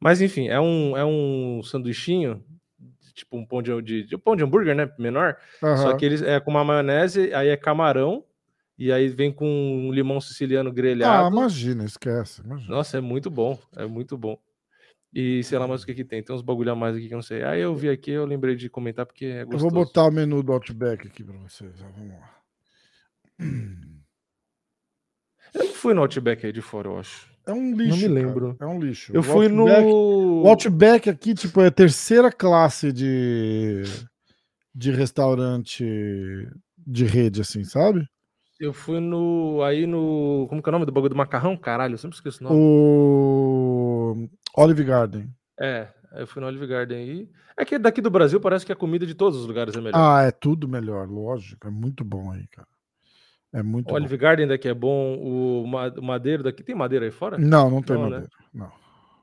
[0.00, 2.44] Mas enfim, é um, é um sanduichinho
[3.14, 4.90] tipo um pão de, de, de, pão de hambúrguer, né?
[4.98, 5.36] Menor.
[5.62, 5.76] Uhum.
[5.76, 8.24] Só que eles é com uma maionese, aí é camarão,
[8.76, 11.26] e aí vem com um limão siciliano grelhado.
[11.26, 12.42] Ah, imagina, esquece.
[12.42, 12.74] Imagina.
[12.74, 14.38] Nossa, é muito bom, é muito bom.
[15.14, 16.22] E sei lá mais o que que tem.
[16.22, 17.44] Tem uns bagulho a mais aqui que eu não sei.
[17.44, 19.66] Aí eu vi aqui, eu lembrei de comentar porque é gostoso.
[19.66, 21.72] Eu vou botar o menu do Outback aqui para vocês.
[21.80, 22.34] Vamos lá.
[25.54, 27.32] Eu não fui no Outback aí de fora, eu acho.
[27.46, 27.90] É um lixo.
[27.90, 28.54] Não me lembro.
[28.56, 28.70] Cara.
[28.70, 29.12] É um lixo.
[29.14, 30.42] Eu o fui Outback, no.
[30.42, 33.82] O Outback aqui, tipo, é a terceira classe de,
[34.74, 35.84] de restaurante
[36.86, 38.06] de rede, assim, sabe?
[38.58, 39.62] Eu fui no.
[39.62, 40.46] Aí no.
[40.48, 41.56] Como que é o nome do bagulho do macarrão?
[41.56, 42.56] Caralho, eu sempre esqueço o nome.
[42.58, 44.28] O.
[44.56, 45.28] Olive Garden.
[45.60, 47.28] É, eu fui no Olive Garden aí.
[47.56, 49.92] É que daqui do Brasil parece que a comida de todos os lugares é melhor.
[49.94, 51.66] Ah, é tudo melhor, lógico.
[51.66, 52.68] É muito bom aí, cara.
[53.54, 55.16] É muito o Olive Garden daqui é bom.
[55.16, 56.64] O Madeiro daqui.
[56.64, 57.38] Tem madeira aí fora?
[57.38, 58.24] Não, não tem não, madeira.
[58.24, 58.28] Né?
[58.52, 58.72] Não.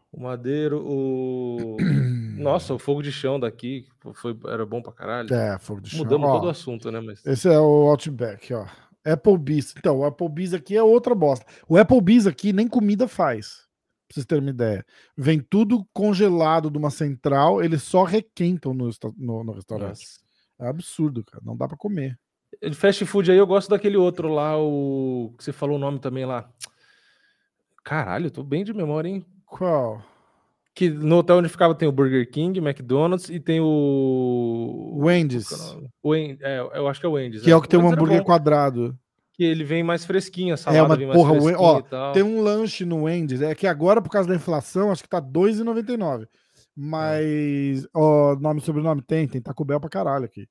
[0.10, 1.76] O Madeiro, o.
[2.40, 5.34] Nossa, o fogo de chão daqui foi, era bom pra caralho.
[5.34, 5.99] É, fogo de chão.
[5.99, 7.02] Mudamos ó, todo o assunto, né?
[7.02, 7.26] Mas...
[7.26, 8.66] Esse é o Outback, ó.
[9.06, 9.74] Applebee's.
[9.78, 11.45] Então, o Applebee's aqui é outra bosta.
[11.68, 13.68] O Applebee's aqui nem comida faz.
[14.08, 14.86] Pra vocês terem uma ideia.
[15.18, 19.99] Vem tudo congelado de uma central, eles só requentam no, no, no restaurante.
[19.99, 20.20] Nossa.
[20.62, 21.44] É absurdo, cara.
[21.45, 22.18] Não dá para comer.
[22.62, 25.34] De fast food aí eu gosto daquele outro lá, o.
[25.38, 26.48] que você falou o nome também lá.
[27.84, 29.26] Caralho, eu tô bem de memória, hein?
[29.46, 30.02] Qual?
[30.74, 35.00] Que no hotel onde ficava tem o Burger King, McDonald's e tem o.
[35.02, 35.50] Wendy's.
[36.04, 37.42] O é, eu acho que é o Wendy's.
[37.42, 38.98] Que é, é o que tem um hambúrguer quadrado.
[39.34, 42.42] Que ele vem mais fresquinho, a salada é uma, vem mais porra, ó, Tem um
[42.42, 46.28] lanche no Wendy's, é que agora, por causa da inflação, acho que tá R$2,99.
[46.76, 50.48] Mas, ó, nome e sobrenome tem, tem Taco Bell pra caralho aqui.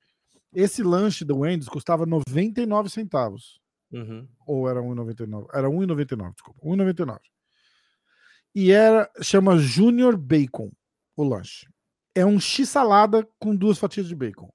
[0.53, 3.61] Esse lanche do Wendy's custava 99 centavos.
[3.93, 4.27] Uhum.
[4.47, 5.47] Ou era 1,99?
[5.53, 6.61] Era 1,99, desculpa.
[6.65, 7.19] 1,99.
[8.55, 10.71] E era, chama Junior Bacon,
[11.17, 11.67] o lanche.
[12.15, 14.51] É um x-salada com duas fatias de bacon.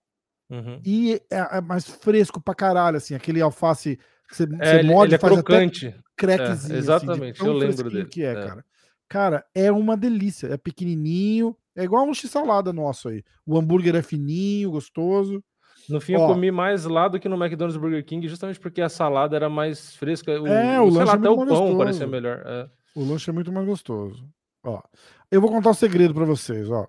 [0.49, 0.81] Uhum.
[0.85, 3.97] E é, é, mais fresco pra caralho, assim, aquele alface
[4.27, 5.87] que você, é, você morde ele é faz crocante.
[5.87, 6.75] até crackzinho.
[6.75, 8.05] É, exatamente, assim, eu lembro dele.
[8.05, 8.65] que é, é, cara.
[9.07, 10.47] Cara, é uma delícia.
[10.47, 13.23] É pequenininho, é igual um x-salada nosso aí.
[13.45, 15.43] O hambúrguer é fininho, gostoso.
[15.89, 18.81] No fim, Ó, eu comi mais lá do que no McDonald's Burger King, justamente porque
[18.81, 20.31] a salada era mais fresca.
[20.41, 21.77] O, é, o, lanche lá, é até o pão gostoso.
[21.77, 22.41] parecia melhor.
[22.45, 22.69] É.
[22.95, 24.27] O lanche é muito mais gostoso.
[24.63, 24.81] Ó,
[25.31, 26.87] eu vou contar um segredo para vocês, ó.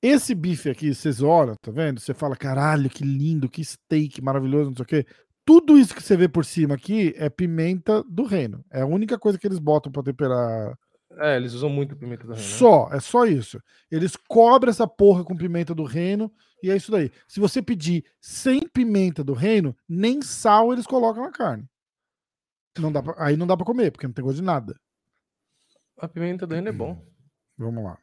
[0.00, 1.98] Esse bife aqui, vocês olham, tá vendo?
[1.98, 5.06] Você fala, caralho, que lindo, que steak maravilhoso, não sei o quê.
[5.46, 8.64] Tudo isso que você vê por cima aqui é pimenta do reino.
[8.70, 10.78] É a única coisa que eles botam para temperar
[11.18, 12.48] é, eles usam muito pimenta do reino.
[12.48, 12.56] Né?
[12.56, 13.60] Só, é só isso.
[13.90, 16.32] Eles cobrem essa porra com pimenta do reino
[16.62, 17.10] e é isso daí.
[17.28, 21.68] Se você pedir sem pimenta do reino, nem sal eles colocam na carne.
[22.78, 24.78] Não dá pra, aí não dá pra comer, porque não tem gosto de nada.
[25.98, 27.04] A pimenta do reino é bom.
[27.56, 27.98] Vamos lá.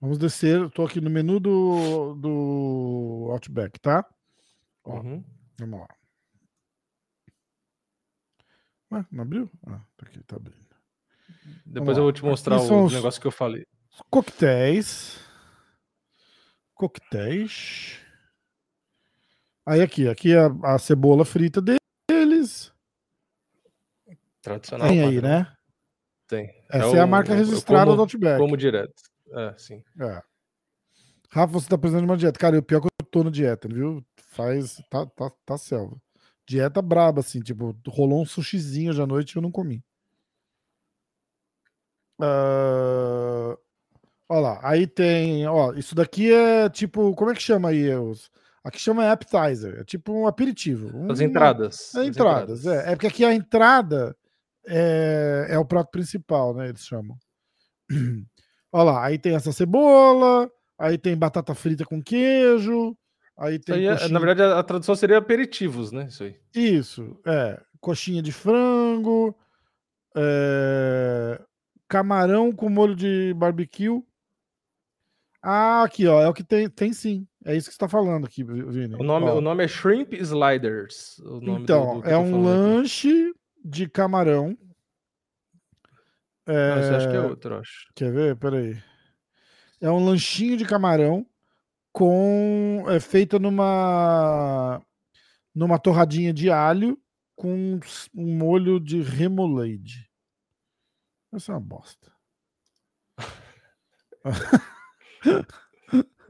[0.00, 0.60] Vamos descer.
[0.60, 4.06] Eu tô aqui no menu do, do Outback, tá?
[4.84, 5.24] Ó, uhum.
[5.58, 5.88] Vamos lá.
[8.92, 9.50] Ué, não abriu?
[9.66, 10.67] Ah, tá aqui, tá abrindo.
[11.64, 13.64] Depois eu vou te mostrar o negócio que eu falei.
[14.10, 15.18] Coquetéis.
[16.74, 17.98] Coquetéis.
[19.66, 22.72] Aí aqui, aqui a, a cebola frita deles.
[24.40, 24.88] Tradicional.
[24.88, 25.52] Tem aí, né?
[26.26, 26.50] Tem.
[26.70, 28.38] Essa é, é a marca registrada como, do Outback.
[28.38, 29.02] Como direto.
[29.32, 29.82] É, sim.
[30.00, 30.22] É.
[31.30, 32.38] Rafa, você tá precisando de uma dieta.
[32.38, 34.04] Cara, o pior é que eu tô na dieta, viu?
[34.28, 34.76] Faz.
[34.90, 35.96] Tá, tá, tá selva.
[36.46, 39.84] Dieta braba, assim, tipo, rolou um sushizinho hoje à noite e eu não comi.
[42.20, 43.56] Uh,
[44.28, 48.30] olha lá, aí tem, ó, isso daqui é tipo, como é que chama aí os?
[48.64, 51.10] Aqui chama appetizer, é tipo um aperitivo.
[51.10, 51.94] As entradas.
[51.94, 52.92] É, entradas, entradas, é.
[52.92, 54.16] É porque aqui a entrada
[54.66, 56.68] é, é o prato principal, né?
[56.68, 57.16] Eles chamam.
[58.70, 62.96] Olha lá, aí tem essa cebola, aí tem batata frita com queijo,
[63.38, 63.76] aí tem.
[63.76, 66.06] Aí é, na verdade, a, a, tradução seria aperitivos, né?
[66.08, 66.36] Isso aí.
[66.54, 67.58] Isso, é.
[67.80, 69.34] Coxinha de frango,
[70.14, 71.40] é,
[71.88, 74.02] camarão com molho de barbecue.
[75.42, 77.26] Ah, aqui, ó, é o que tem, tem sim.
[77.44, 78.94] É isso que você está falando aqui, Vini.
[78.96, 81.20] O nome, o nome é Shrimp Sliders.
[81.42, 83.34] então, do, do é um lanche aqui.
[83.64, 84.56] de camarão.
[86.46, 86.74] É...
[86.74, 87.86] Não, você acha que é outro, acho.
[87.94, 88.36] Quer ver?
[88.36, 88.76] Peraí.
[89.80, 91.24] É um lanchinho de camarão
[91.92, 94.82] com é feita numa
[95.54, 96.98] numa torradinha de alho
[97.34, 97.78] com
[98.14, 100.07] um molho de remoulade.
[101.32, 102.12] Essa é uma bosta.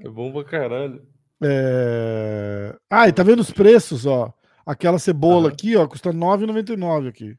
[0.01, 1.05] É bom pra caralho.
[1.43, 2.79] É...
[2.89, 4.33] Ah, e tá vendo os preços, ó?
[4.65, 7.39] Aquela cebola aqui, ó, custa R$ 9,99 aqui.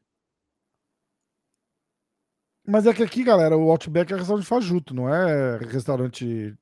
[2.65, 6.55] Mas é que aqui, galera, o Outback é restaurante fajuto, não é restaurante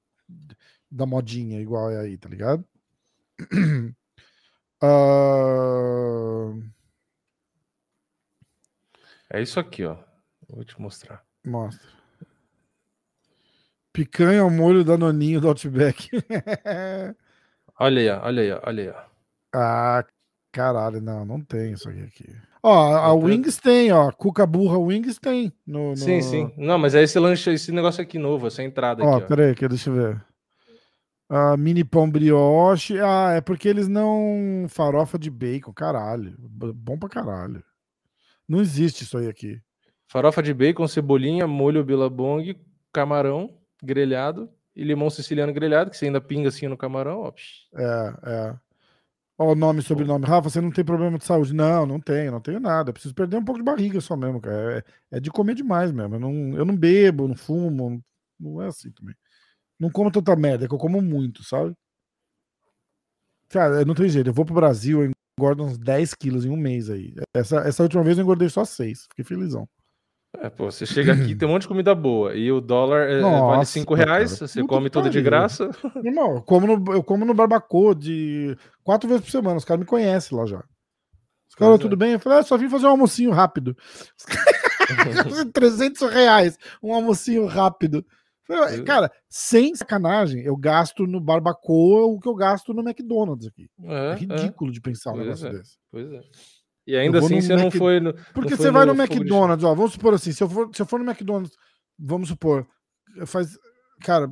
[0.90, 2.66] da modinha igual é aí, tá ligado?
[4.84, 6.62] Uh...
[9.30, 10.07] É isso aqui, ó.
[10.50, 11.24] Vou te mostrar.
[11.46, 11.88] Mostra.
[13.92, 16.10] Picanha ao molho da noninho do Outback.
[17.80, 19.08] olha aí, olha aí, olha aí.
[19.54, 20.06] Ah,
[20.52, 22.36] caralho, não, não tem isso aqui.
[22.62, 24.12] Ó, a Wings tem, ó.
[24.12, 25.52] Cuca burra Wings tem.
[25.66, 25.98] No, no...
[25.98, 26.54] Sim, sim.
[26.58, 29.24] Não, mas é esse lanche, esse negócio aqui novo, essa entrada ó, aqui.
[29.24, 30.26] Ó, peraí, aqui, deixa eu ver.
[31.30, 33.00] Ah, mini pão brioche.
[33.00, 34.66] Ah, é porque eles não.
[34.70, 36.36] Farofa de bacon, caralho.
[36.38, 37.64] Bom pra caralho.
[38.48, 39.62] Não existe isso aí aqui.
[40.08, 42.56] Farofa de bacon, cebolinha, molho bilabong,
[42.94, 47.34] camarão grelhado e limão siciliano grelhado, que você ainda pinga assim no camarão, ó.
[47.76, 48.60] É, é.
[49.38, 50.26] Ó, o nome e sobrenome.
[50.26, 51.54] Rafa, você não tem problema de saúde?
[51.54, 52.90] Não, não tenho, não tenho nada.
[52.90, 54.84] Eu preciso perder um pouco de barriga só mesmo, cara.
[55.12, 56.16] É, é de comer demais mesmo.
[56.16, 58.02] Eu não, eu não bebo, não fumo,
[58.40, 59.16] não é assim também.
[59.80, 61.76] Não como tanta merda, é que eu como muito, sabe?
[63.50, 64.30] Cara, não tem jeito.
[64.30, 67.14] Eu vou pro Brasil, eu engordo uns 10 quilos em um mês aí.
[67.36, 69.04] Essa, essa última vez eu engordei só 6.
[69.10, 69.68] Fiquei felizão.
[70.36, 73.22] É, pô, você chega aqui tem um monte de comida boa e o dólar é,
[73.22, 75.70] Nossa, vale 5 reais, cara, você come tudo de graça.
[76.04, 79.80] Irmão, eu como no, eu como no barbacoa de quatro vezes por semana, os caras
[79.80, 80.64] me conhecem lá já.
[81.50, 81.78] Os caras, é.
[81.82, 82.14] tudo bem?
[82.14, 83.76] Eu falei, ah, só vim fazer um almocinho rápido.
[85.54, 88.06] 300 reais, um almocinho rápido.
[88.48, 93.70] Falei, cara, sem sacanagem, eu gasto no barbacoa o que eu gasto no McDonald's aqui.
[93.84, 95.78] É, é ridículo de pensar um negócio é, desse.
[95.92, 96.22] Pois é.
[96.88, 97.64] E ainda assim você Mac...
[97.66, 98.14] não foi no.
[98.34, 100.86] Porque você vai no, no McDonald's, ó, vamos supor assim, se eu, for, se eu
[100.86, 101.54] for no McDonald's,
[102.00, 102.66] vamos supor,
[103.26, 103.60] faz.
[104.02, 104.30] Cara,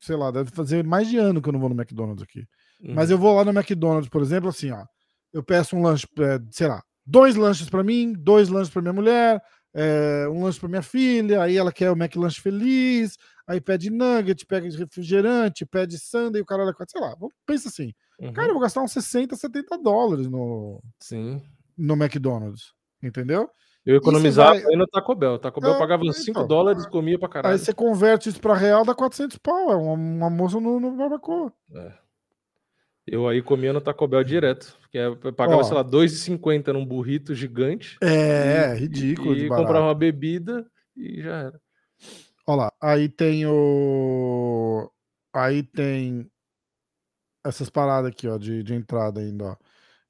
[0.00, 2.40] sei lá, deve fazer mais de ano que eu não vou no McDonald's aqui.
[2.82, 2.94] Uhum.
[2.94, 4.84] Mas eu vou lá no McDonald's, por exemplo, assim, ó.
[5.32, 8.92] Eu peço um lanche, é, sei lá, dois lanches para mim, dois lanches para minha
[8.92, 9.40] mulher,
[9.72, 13.16] é, um lanche para minha filha, aí ela quer o McLanche feliz,
[13.46, 17.14] aí pede nugget, pede refrigerante, pede sundae, o cara olha, sei lá,
[17.46, 18.32] pensa assim, uhum.
[18.32, 21.40] cara, eu vou gastar uns 60, 70 dólares no, Sim
[21.82, 22.72] no McDonald's,
[23.02, 23.50] entendeu?
[23.84, 24.76] Eu economizava vai...
[24.76, 25.38] no Taco Bell.
[25.38, 27.52] Taco Bell é, pagava então, 5 dólares, comia pra caralho.
[27.52, 29.72] Aí você converte isso pra real, dá 400 pau.
[29.72, 31.52] É uma, uma moça no, no barbacoa.
[31.74, 31.92] É.
[33.04, 34.78] Eu aí comia no Taco Bell direto.
[34.80, 37.98] Porque eu pagava, Ó, sei lá, 2,50 num burrito gigante.
[38.00, 39.34] É, e, ridículo.
[39.34, 40.64] E, e comprava uma bebida
[40.96, 41.60] e já era.
[42.46, 44.88] Olha lá, aí tem o.
[45.34, 46.30] Aí tem
[47.44, 49.56] essas paradas aqui, ó, de, de entrada ainda, ó.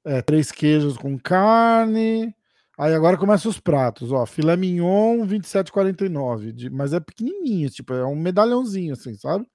[0.05, 2.35] É, três queijos com carne.
[2.77, 4.25] Aí agora começam os pratos, ó.
[4.25, 6.51] Filé mignon, 27,49.
[6.51, 9.47] De, mas é pequenininho, tipo, é um medalhãozinho, assim, sabe?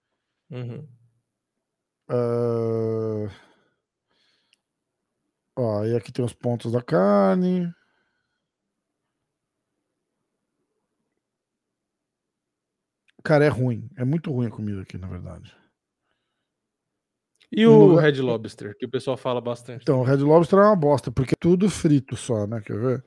[0.51, 0.87] Uhum.
[2.11, 3.29] Uh...
[5.57, 7.73] Ó, e aqui tem os pontos da carne.
[13.25, 13.91] Cara, é ruim.
[13.97, 15.55] É muito ruim a comida aqui, na verdade.
[17.51, 17.97] E o.
[17.97, 19.83] Red Lobster, que o pessoal fala bastante.
[19.83, 22.61] Então, o Red Lobster é uma bosta, porque é tudo frito só, né?
[22.61, 23.05] Quer ver?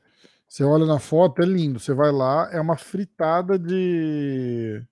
[0.48, 1.80] Você olha na foto, é lindo.
[1.80, 4.84] Você vai lá, é uma fritada de.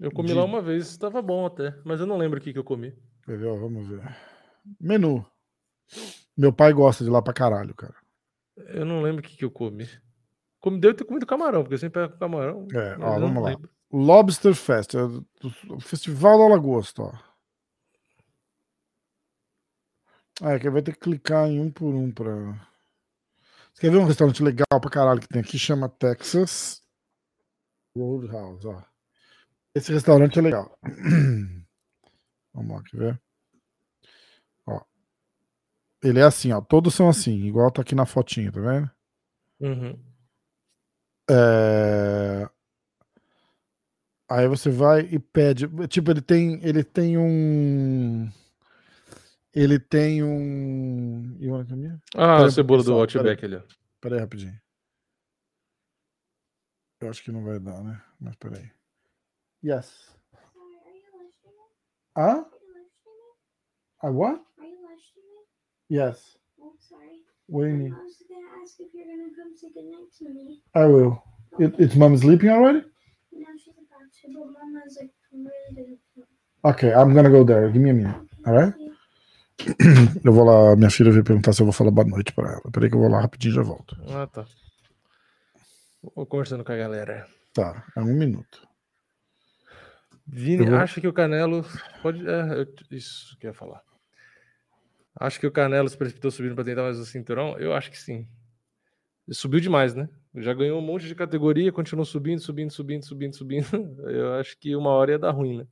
[0.00, 0.34] Eu comi de...
[0.34, 2.96] lá uma vez, estava bom até, mas eu não lembro o que, que eu comi.
[3.24, 3.58] Quer ver?
[3.58, 4.16] Vamos ver.
[4.80, 5.24] Menu.
[6.36, 7.94] Meu pai gosta de lá pra caralho, cara.
[8.56, 9.88] Eu não lembro o que, que eu comi.
[10.60, 12.66] Como deu ter comido camarão, porque eu sempre pego camarão.
[12.72, 13.50] É, ó, vamos lá.
[13.50, 13.70] Lembro.
[13.92, 17.12] Lobster Fest, é o Festival da Lagosta, ó.
[17.12, 17.28] Ah,
[20.42, 22.32] é que vai ter que clicar em um por um para.
[23.72, 25.58] Você quer ver um restaurante legal pra caralho que tem aqui?
[25.58, 26.82] Chama Texas
[27.96, 28.82] Roadhouse, ó.
[29.74, 30.78] Esse restaurante é legal.
[32.54, 33.20] Vamos lá, quer ver?
[34.66, 34.80] Ó.
[36.02, 36.60] Ele é assim, ó.
[36.60, 38.90] Todos são assim, igual tá aqui na fotinha, tá vendo?
[39.60, 39.98] Uhum.
[41.30, 42.48] É...
[44.30, 45.66] Aí você vai e pede.
[45.88, 48.30] Tipo, ele tem, ele tem um.
[49.54, 51.36] Ele tem um.
[51.40, 51.66] E uma
[52.14, 53.62] Ah, a cebola do Outback ali.
[54.00, 54.58] Peraí, rapidinho.
[57.00, 58.02] Eu acho que não vai dar, né?
[58.20, 58.70] Mas peraí.
[59.64, 60.14] Yes.
[62.16, 62.44] Ah?
[64.02, 64.40] I what?
[65.90, 66.36] Yes.
[66.60, 67.24] Oh, sorry.
[67.48, 67.92] What do you need?
[67.92, 70.62] I was gonna ask if you're gonna come say goodnight to me.
[70.74, 71.22] I will.
[71.58, 72.84] It, it's mom sleeping already?
[73.32, 75.98] No, she's about to, but mama's like really
[76.64, 77.70] Okay, I'm gonna go there.
[77.70, 78.16] Give me a minute.
[78.46, 78.74] Alright?
[80.24, 82.70] Eu vou lá, minha filha veio perguntar se eu vou falar boa noite pra ela.
[82.72, 83.96] Peraí que eu vou lá rapidinho e já volto.
[84.08, 84.46] Ah, tá.
[86.14, 87.26] Vou conversando com a galera.
[87.52, 88.66] Tá, é um minuto.
[90.26, 90.76] Vini, vou...
[90.76, 91.64] acha que o Canelo
[92.02, 92.26] pode.
[92.26, 92.66] É, eu...
[92.90, 93.82] isso que eu ia falar.
[95.18, 97.58] Acho que o Canelo se precipitou subindo para tentar mais o cinturão?
[97.58, 98.28] Eu acho que sim.
[99.26, 100.08] Ele subiu demais, né?
[100.36, 103.66] Já ganhou um monte de categoria, continuou subindo, subindo, subindo, subindo, subindo.
[104.08, 105.66] Eu acho que uma hora ia dar ruim, né?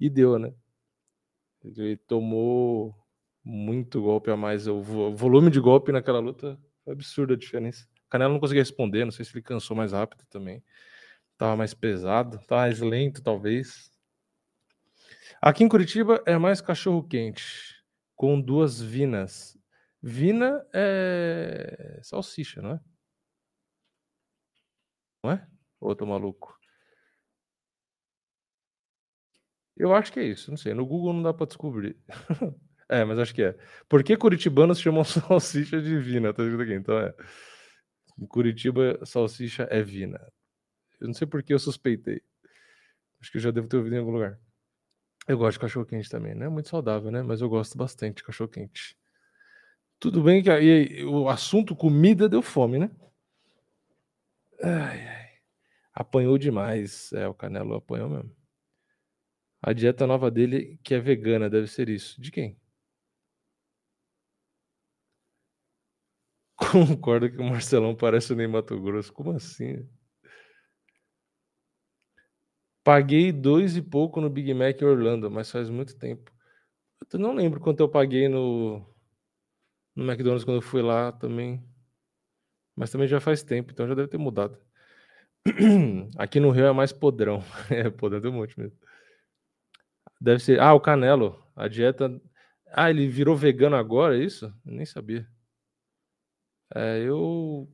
[0.00, 0.52] E deu, né?
[1.64, 2.92] Ele tomou
[3.44, 4.66] muito golpe a mais.
[4.66, 7.86] O volume de golpe naquela luta foi absurda a diferença.
[8.06, 10.62] O Canelo não conseguia responder, não sei se ele cansou mais rápido também.
[11.38, 13.90] Tava mais pesado, tava mais lento, talvez.
[15.40, 19.58] Aqui em Curitiba é mais cachorro quente, com duas vinas.
[20.00, 22.80] Vina é salsicha, não é?
[25.24, 25.46] Não é?
[25.80, 26.56] Outro maluco.
[29.76, 30.74] Eu acho que é isso, não sei.
[30.74, 31.96] No Google não dá para descobrir.
[32.92, 33.56] é, mas acho que é.
[33.88, 36.32] Por que curitibanos chamam salsicha de vina?
[36.32, 36.74] Tá escrito aqui.
[36.74, 37.14] Então é.
[38.18, 40.20] Em Curitiba, salsicha é vina.
[41.00, 42.20] Eu não sei por que eu suspeitei.
[43.20, 44.38] Acho que eu já devo ter ouvido em algum lugar.
[45.26, 46.48] Eu gosto de cachorro quente também, né?
[46.48, 47.22] Muito saudável, né?
[47.22, 48.96] Mas eu gosto bastante de cachorro quente.
[49.98, 52.90] Tudo bem que aí o assunto comida deu fome, né?
[54.62, 55.28] Ai, ai.
[55.94, 57.12] Apanhou demais.
[57.12, 58.36] É, o Canelo apanhou mesmo.
[59.62, 62.20] A dieta nova dele, que é vegana, deve ser isso.
[62.20, 62.60] De quem?
[66.70, 69.12] Concordo que o Marcelão parece o Ney Mato Grosso.
[69.12, 69.86] Como assim?
[72.84, 76.30] Paguei dois e pouco no Big Mac em Orlando, mas faz muito tempo.
[77.12, 78.84] Eu não lembro quanto eu paguei no,
[79.94, 81.62] no McDonald's quando eu fui lá também.
[82.74, 84.58] Mas também já faz tempo, então já deve ter mudado.
[86.16, 87.42] Aqui no Rio é mais podrão.
[87.70, 88.76] É, podrão tem um monte mesmo.
[90.20, 90.60] Deve ser.
[90.60, 91.42] Ah, o Canelo.
[91.54, 92.20] A dieta.
[92.72, 94.46] Ah, ele virou vegano agora, é isso?
[94.64, 95.26] Eu nem sabia.
[96.74, 97.68] É, eu.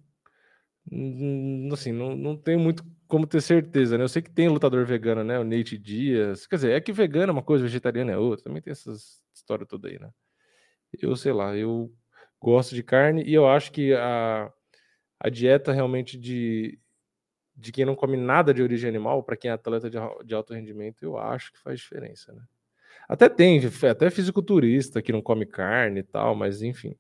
[1.72, 4.04] Assim, não, não tenho muito como ter certeza, né?
[4.04, 5.38] Eu sei que tem lutador vegano, né?
[5.38, 6.46] O Nate Dias.
[6.46, 8.44] Quer dizer, é que vegano é uma coisa, vegetariano é outra.
[8.44, 10.10] Também tem essas história toda aí, né?
[11.00, 11.92] Eu sei lá, eu
[12.40, 14.52] gosto de carne e eu acho que a,
[15.20, 16.78] a dieta realmente de,
[17.56, 20.54] de quem não come nada de origem animal, para quem é atleta de, de alto
[20.54, 22.42] rendimento, eu acho que faz diferença, né?
[23.08, 23.60] Até tem,
[23.90, 26.94] até fisiculturista que não come carne e tal, mas enfim.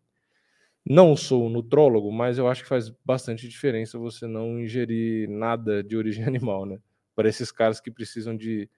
[0.88, 5.96] Não sou nutrólogo, mas eu acho que faz bastante diferença você não ingerir nada de
[5.96, 6.78] origem animal, né?
[7.14, 8.70] Para esses caras que precisam de,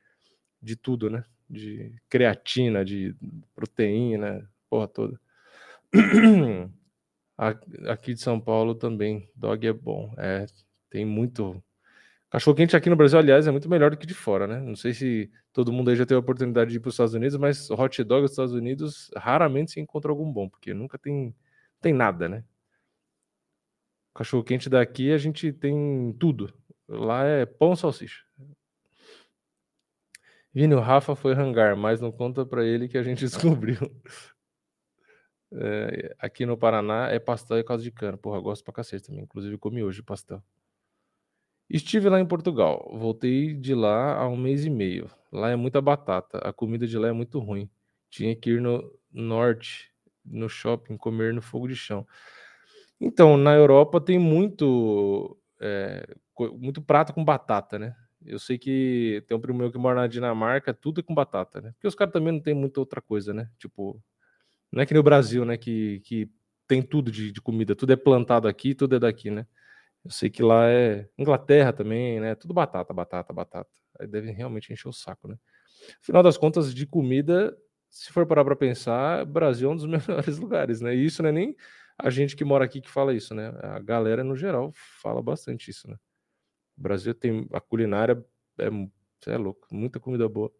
[0.62, 1.24] de tudo, né?
[1.48, 3.14] De creatina, de
[3.54, 5.20] proteína, porra toda.
[7.88, 10.14] Aqui de São Paulo também, dog é bom.
[10.18, 10.46] É,
[10.90, 11.62] tem muito
[12.30, 14.60] Cachorro quente aqui no Brasil, aliás, é muito melhor do que de fora, né?
[14.60, 17.12] Não sei se todo mundo aí já teve a oportunidade de ir para os Estados
[17.12, 21.34] Unidos, mas hot dog nos Estados Unidos raramente se encontra algum bom, porque nunca tem,
[21.80, 22.44] tem nada, né?
[24.14, 26.52] Cachorro quente daqui a gente tem tudo.
[26.88, 28.24] Lá é pão salsicha.
[30.52, 33.78] Vini, o Rafa foi hangar, mas não conta para ele que a gente descobriu.
[35.52, 38.16] É, aqui no Paraná é pastel e caldo de cana.
[38.16, 39.22] Porra, gosto pra cacete também.
[39.24, 40.42] Inclusive comi hoje pastel.
[41.68, 42.90] Estive lá em Portugal.
[42.92, 45.08] Voltei de lá há um mês e meio.
[45.30, 46.38] Lá é muita batata.
[46.38, 47.70] A comida de lá é muito ruim.
[48.08, 49.92] Tinha que ir no norte,
[50.24, 52.06] no shopping, comer no fogo de chão.
[53.00, 56.06] Então, na Europa tem muito, é,
[56.58, 57.96] muito prato com batata, né?
[58.24, 61.60] Eu sei que tem um primo meu que mora na Dinamarca, tudo é com batata,
[61.60, 61.72] né?
[61.72, 63.50] Porque os caras também não tem muita outra coisa, né?
[63.58, 64.02] Tipo,
[64.70, 65.56] não é que no Brasil, né?
[65.56, 66.30] Que, que
[66.68, 69.46] tem tudo de, de comida, tudo é plantado aqui, tudo é daqui, né?
[70.04, 72.34] Eu sei que lá é Inglaterra também, né?
[72.34, 73.70] Tudo batata, batata, batata.
[73.98, 75.36] Aí devem realmente encher o saco, né?
[76.02, 77.56] Afinal das contas, de comida,
[77.90, 80.94] se for parar para pensar, Brasil é um dos melhores lugares, né?
[80.94, 81.56] E isso não é nem
[81.98, 83.48] a gente que mora aqui que fala isso, né?
[83.62, 84.72] A galera no geral
[85.02, 85.96] fala bastante isso, né?
[86.78, 88.24] O Brasil tem a culinária
[88.58, 88.68] é,
[89.32, 90.50] é louco, muita comida boa.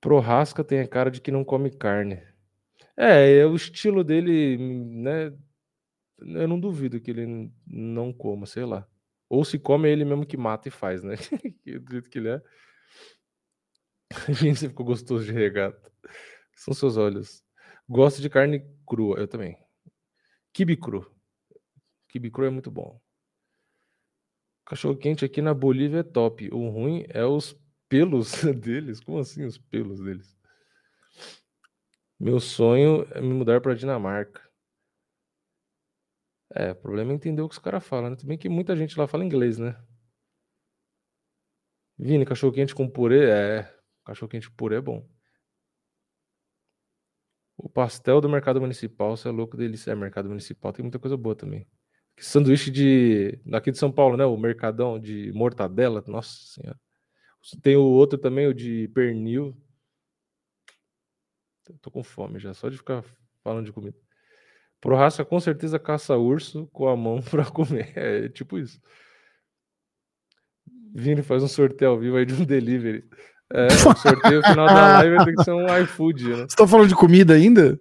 [0.00, 2.22] Prorasca tem a cara de que não come carne.
[2.96, 5.32] É, é o estilo dele, né?
[6.20, 8.86] eu não duvido que ele não coma, sei lá.
[9.28, 11.14] Ou se come é ele mesmo que mata e faz, né?
[11.80, 12.42] do jeito que ele é.
[14.28, 15.90] Gente, você ficou gostoso de regata.
[16.54, 17.42] São seus olhos.
[17.88, 19.56] Gosto de carne crua, eu também.
[20.52, 21.10] Kibe cru.
[22.08, 23.00] Kibe cru é muito bom.
[24.66, 26.48] Cachorro quente aqui na Bolívia é top.
[26.52, 27.56] O ruim é os
[27.88, 29.00] pelos deles.
[29.00, 30.36] Como assim os pelos deles?
[32.18, 34.42] Meu sonho é me mudar para Dinamarca.
[36.54, 38.16] É, o problema é entender o que os caras falam, né?
[38.16, 39.76] Também que muita gente lá fala inglês, né?
[41.98, 43.28] Vini, cachorro quente com purê?
[43.30, 43.77] É,
[44.08, 45.06] cachorro quente purê é bom.
[47.56, 49.90] O pastel do mercado municipal, você é louco delícia.
[49.90, 51.66] É, mercado municipal tem muita coisa boa também.
[52.18, 53.40] Sanduíche de.
[53.44, 54.24] Daqui de São Paulo, né?
[54.24, 56.02] O mercadão de mortadela.
[56.06, 56.78] Nossa senhora.
[57.62, 59.56] Tem o outro também, o de pernil.
[61.82, 63.04] Tô com fome já, só de ficar
[63.42, 63.96] falando de comida.
[64.80, 67.92] Prorraça com certeza caça urso com a mão para comer.
[67.96, 68.80] É tipo isso.
[70.94, 73.08] Vini faz um sorteio ao vivo aí de um delivery.
[73.52, 76.46] É, o sorteio final da live vai ter que ser um iFood, né?
[76.48, 77.80] Você tá falando de comida ainda?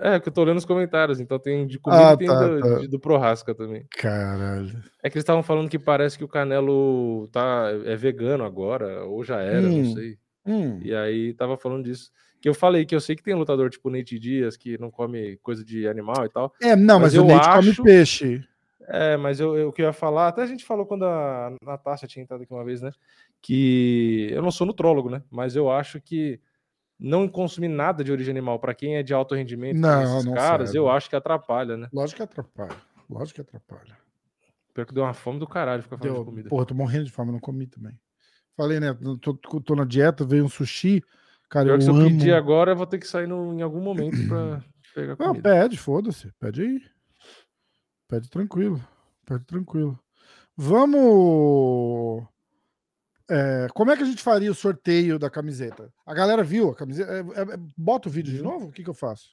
[0.00, 2.46] É, que eu tô lendo os comentários, então tem de comida ah, e tem tá,
[2.46, 2.78] do, tá.
[2.80, 3.86] De, do Prorasca também.
[3.96, 4.82] Caralho.
[5.02, 9.24] É que eles estavam falando que parece que o Canelo tá, é vegano agora, ou
[9.24, 10.18] já era, hum, não sei.
[10.46, 10.80] Hum.
[10.82, 12.10] E aí tava falando disso.
[12.40, 15.38] Que eu falei que eu sei que tem lutador tipo Nate Dias que não come
[15.38, 16.52] coisa de animal e tal.
[16.60, 17.76] É, não, mas, mas o Nate acho...
[17.76, 18.44] come peixe.
[18.86, 21.54] É, mas eu, eu, o que eu ia falar, até a gente falou quando a
[21.62, 22.90] Natasha tinha entrado aqui uma vez, né?
[23.40, 25.22] Que eu não sou nutrólogo, né?
[25.30, 26.40] Mas eu acho que
[26.98, 30.70] não consumir nada de origem animal para quem é de alto rendimento, não, não caras,
[30.70, 30.78] serve.
[30.78, 31.88] eu acho que atrapalha, né?
[31.92, 32.76] Lógico que atrapalha.
[33.08, 33.96] Lógico que atrapalha.
[34.72, 36.48] Pior que deu uma fome do caralho ficar falando deu, de comida.
[36.48, 37.98] Porra, tô morrendo de fome, não comi também.
[38.56, 38.96] Falei, né?
[39.20, 41.02] Tô, tô na dieta, veio um sushi.
[41.48, 42.00] Cara, Pior eu que se amo...
[42.02, 44.62] eu pedir agora, eu vou ter que sair no, em algum momento pra
[44.94, 45.34] pegar comida.
[45.34, 46.32] Não, pede, foda-se.
[46.40, 46.82] Pede aí.
[48.14, 48.80] Pede tranquilo.
[49.26, 49.98] Pede tranquilo.
[50.56, 52.24] Vamos
[53.28, 55.92] é, como é que a gente faria o sorteio da camiseta?
[56.06, 57.10] A galera viu a camiseta?
[57.12, 58.66] É, é, bota o vídeo de novo?
[58.66, 59.30] O que, que eu faço?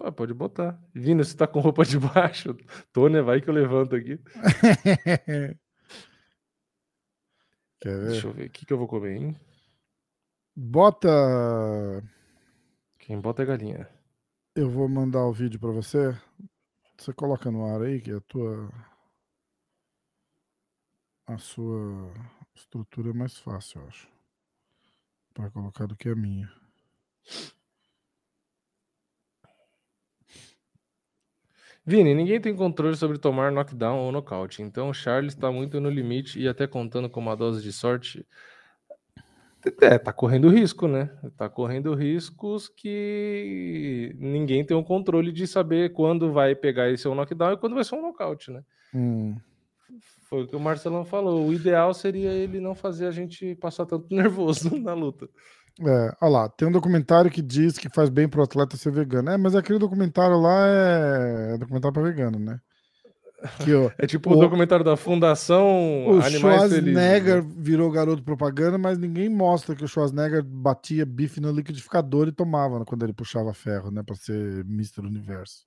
[0.00, 0.76] Ah, pode botar.
[0.92, 2.56] Vindo, você tá com roupa de baixo.
[2.92, 4.18] Tônia, vai que eu levanto aqui.
[7.84, 8.46] Deixa eu ver.
[8.46, 9.36] O que, que eu vou comer, hein?
[10.56, 11.08] Bota.
[12.98, 13.88] Quem bota é galinha.
[14.56, 16.18] Eu vou mandar o vídeo para você.
[17.02, 18.70] Você coloca no ar aí, que a tua.
[21.26, 22.14] A sua
[22.54, 24.08] estrutura é mais fácil, eu acho.
[25.34, 26.48] Para colocar do que a minha.
[31.84, 35.90] Vini, ninguém tem controle sobre tomar knockdown ou nocaute, então o Charles está muito no
[35.90, 38.24] limite e até contando com uma dose de sorte.
[39.80, 41.10] É, tá correndo risco, né?
[41.36, 47.14] Tá correndo riscos que ninguém tem o controle de saber quando vai pegar esse um
[47.14, 48.62] knockdown e quando vai ser um nocaute, né?
[48.94, 49.36] Hum.
[50.28, 51.46] Foi o que o Marcelão falou.
[51.46, 55.28] O ideal seria ele não fazer a gente passar tanto nervoso na luta.
[55.80, 59.30] É, olha lá, tem um documentário que diz que faz bem pro atleta ser vegano.
[59.30, 62.58] É, mas aquele documentário lá é, é documentário para vegano, né?
[63.64, 67.50] Que, ó, é tipo o, o, documentário da Fundação o Animais Schwarzenegger né?
[67.56, 72.78] virou garoto propaganda, mas ninguém mostra que o Schwarzenegger batia bife no liquidificador e tomava
[72.78, 75.00] né, quando ele puxava ferro, né, para ser Mr.
[75.00, 75.66] Universo.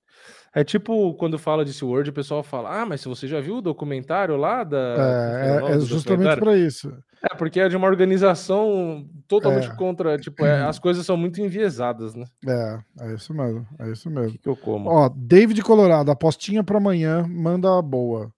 [0.54, 3.56] É tipo quando fala de Sword, o pessoal fala: Ah, mas se você já viu
[3.56, 4.96] o documentário lá da.
[5.38, 6.90] É, é, é justamente para isso.
[7.22, 9.74] É, porque é de uma organização totalmente é.
[9.74, 10.16] contra.
[10.16, 12.24] Tipo, é, as coisas são muito enviesadas, né?
[12.46, 13.66] É, é isso mesmo.
[13.78, 14.32] É isso mesmo.
[14.32, 14.88] Que, que eu como?
[14.88, 18.32] Ó, David Colorado, apostinha para amanhã, manda boa.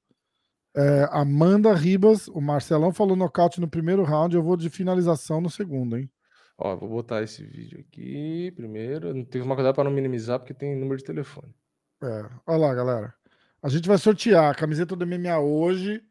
[0.76, 5.50] É, Amanda Ribas, o Marcelão falou nocaute no primeiro round, eu vou de finalização no
[5.50, 6.10] segundo, hein?
[6.58, 9.12] Ó, vou botar esse vídeo aqui primeiro.
[9.12, 11.54] Tem que tomar cuidado para não minimizar, porque tem número de telefone.
[12.02, 12.30] É.
[12.46, 13.14] Olha lá, galera.
[13.62, 16.02] A gente vai sortear a camiseta do MMA hoje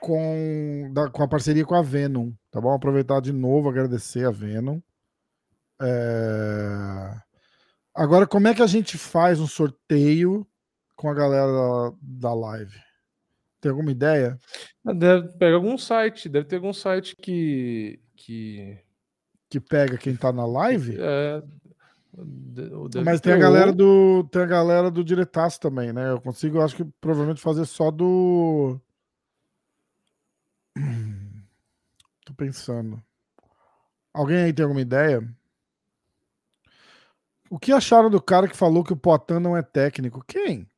[0.00, 2.32] com, da, com a parceria com a Venom.
[2.50, 2.72] Tá bom?
[2.74, 4.80] Aproveitar de novo, agradecer a Venom.
[5.80, 7.16] É...
[7.94, 10.46] Agora, como é que a gente faz um sorteio
[10.94, 12.78] com a galera da, da live?
[13.60, 14.38] Tem alguma ideia?
[14.84, 17.98] Deve pegar algum site, deve ter algum site que.
[18.14, 18.78] que...
[19.48, 20.96] Que pega quem tá na live?
[20.98, 21.42] É,
[23.04, 26.10] mas tem a galera do tem a galera do diretaço também, né?
[26.10, 28.80] Eu consigo, acho que provavelmente fazer só do
[32.24, 33.02] Tô pensando.
[34.12, 35.22] Alguém aí tem alguma ideia?
[37.50, 40.24] O que acharam do cara que falou que o Potan não é técnico?
[40.26, 40.68] Quem?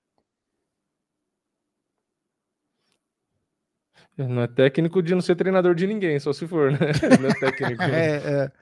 [4.17, 6.79] Não é técnico de não ser treinador de ninguém, só se for, né?
[7.23, 7.81] Não é técnico.
[7.87, 8.53] é, é.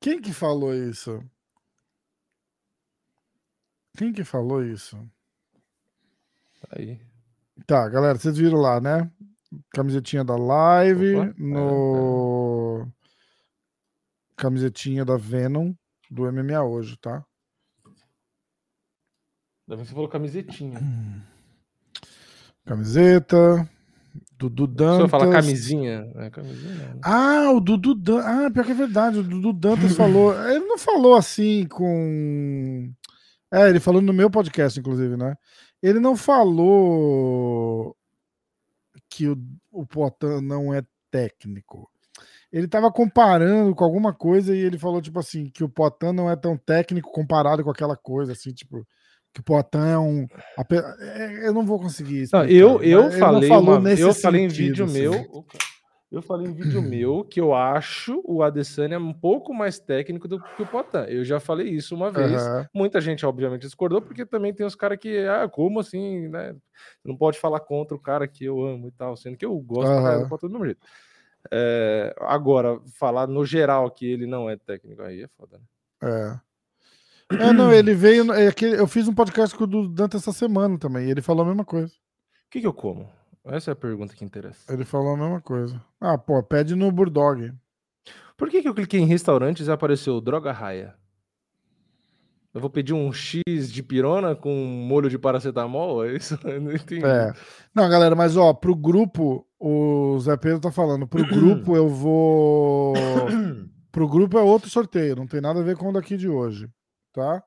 [0.00, 1.22] Quem que falou isso?
[3.96, 4.98] Quem que falou isso?
[6.70, 7.00] Aí.
[7.66, 9.10] Tá, galera, vocês viram lá, né?
[9.70, 12.82] Camisetinha da live, Opa, no.
[12.82, 12.92] É, é.
[14.36, 15.72] Camisetinha da Venom
[16.10, 17.24] do MMA hoje, tá?
[19.66, 20.78] Deve você falou camisetinha.
[22.64, 23.68] Camiseta.
[24.38, 25.00] Dudu Dantas.
[25.00, 26.12] Eu falar camisinha.
[26.16, 27.00] É camisinha né?
[27.02, 28.26] Ah, o Dudu Dantas.
[28.26, 29.18] Ah, pior que é verdade.
[29.18, 30.34] O Dudu Dantas falou.
[30.48, 32.92] Ele não falou assim com.
[33.52, 35.36] É, ele falou no meu podcast, inclusive, né?
[35.82, 37.96] Ele não falou
[39.08, 39.36] que o,
[39.70, 41.90] o Potan não é técnico.
[42.52, 46.30] Ele estava comparando com alguma coisa e ele falou, tipo assim, que o Potan não
[46.30, 48.86] é tão técnico comparado com aquela coisa, assim, tipo
[49.36, 50.26] que o Poitin é um.
[50.98, 52.26] É, eu não vou conseguir.
[52.32, 55.00] Não, eu eu falei, uma, eu falei em vídeo assim.
[55.00, 55.44] meu.
[56.10, 60.40] Eu falei em vídeo meu que eu acho o Adesanya um pouco mais técnico do
[60.40, 61.04] que o Potan.
[61.04, 62.46] Eu já falei isso uma vez.
[62.46, 62.66] Uhum.
[62.72, 66.54] Muita gente, obviamente, discordou, porque também tem os caras que, ah, como assim, né?
[67.04, 69.90] Não pode falar contra o cara que eu amo e tal, sendo que eu gosto
[69.90, 70.22] uhum.
[70.22, 70.86] do Potan do mesmo jeito.
[71.50, 75.64] É, agora, falar no geral que ele não é técnico aí é foda, né?
[76.02, 76.46] É.
[77.32, 78.32] É, não, ele veio.
[78.32, 81.48] É eu fiz um podcast com o Dante essa semana também, e ele falou a
[81.48, 81.92] mesma coisa.
[81.92, 83.10] O que, que eu como?
[83.46, 84.72] Essa é a pergunta que interessa.
[84.72, 85.80] Ele falou a mesma coisa.
[86.00, 87.52] Ah, pô, pede no Burdog.
[88.36, 90.94] Por que, que eu cliquei em restaurantes e apareceu droga raia?
[92.52, 96.04] Eu vou pedir um X de pirona com molho de paracetamol?
[96.04, 96.38] É isso?
[96.44, 97.04] Eu não entendi.
[97.04, 97.32] É.
[97.74, 102.94] Não, galera, mas ó, pro grupo, o Zé Pedro tá falando, pro grupo eu vou.
[103.92, 106.70] pro grupo é outro sorteio, não tem nada a ver com o daqui de hoje
[107.16, 107.42] tá?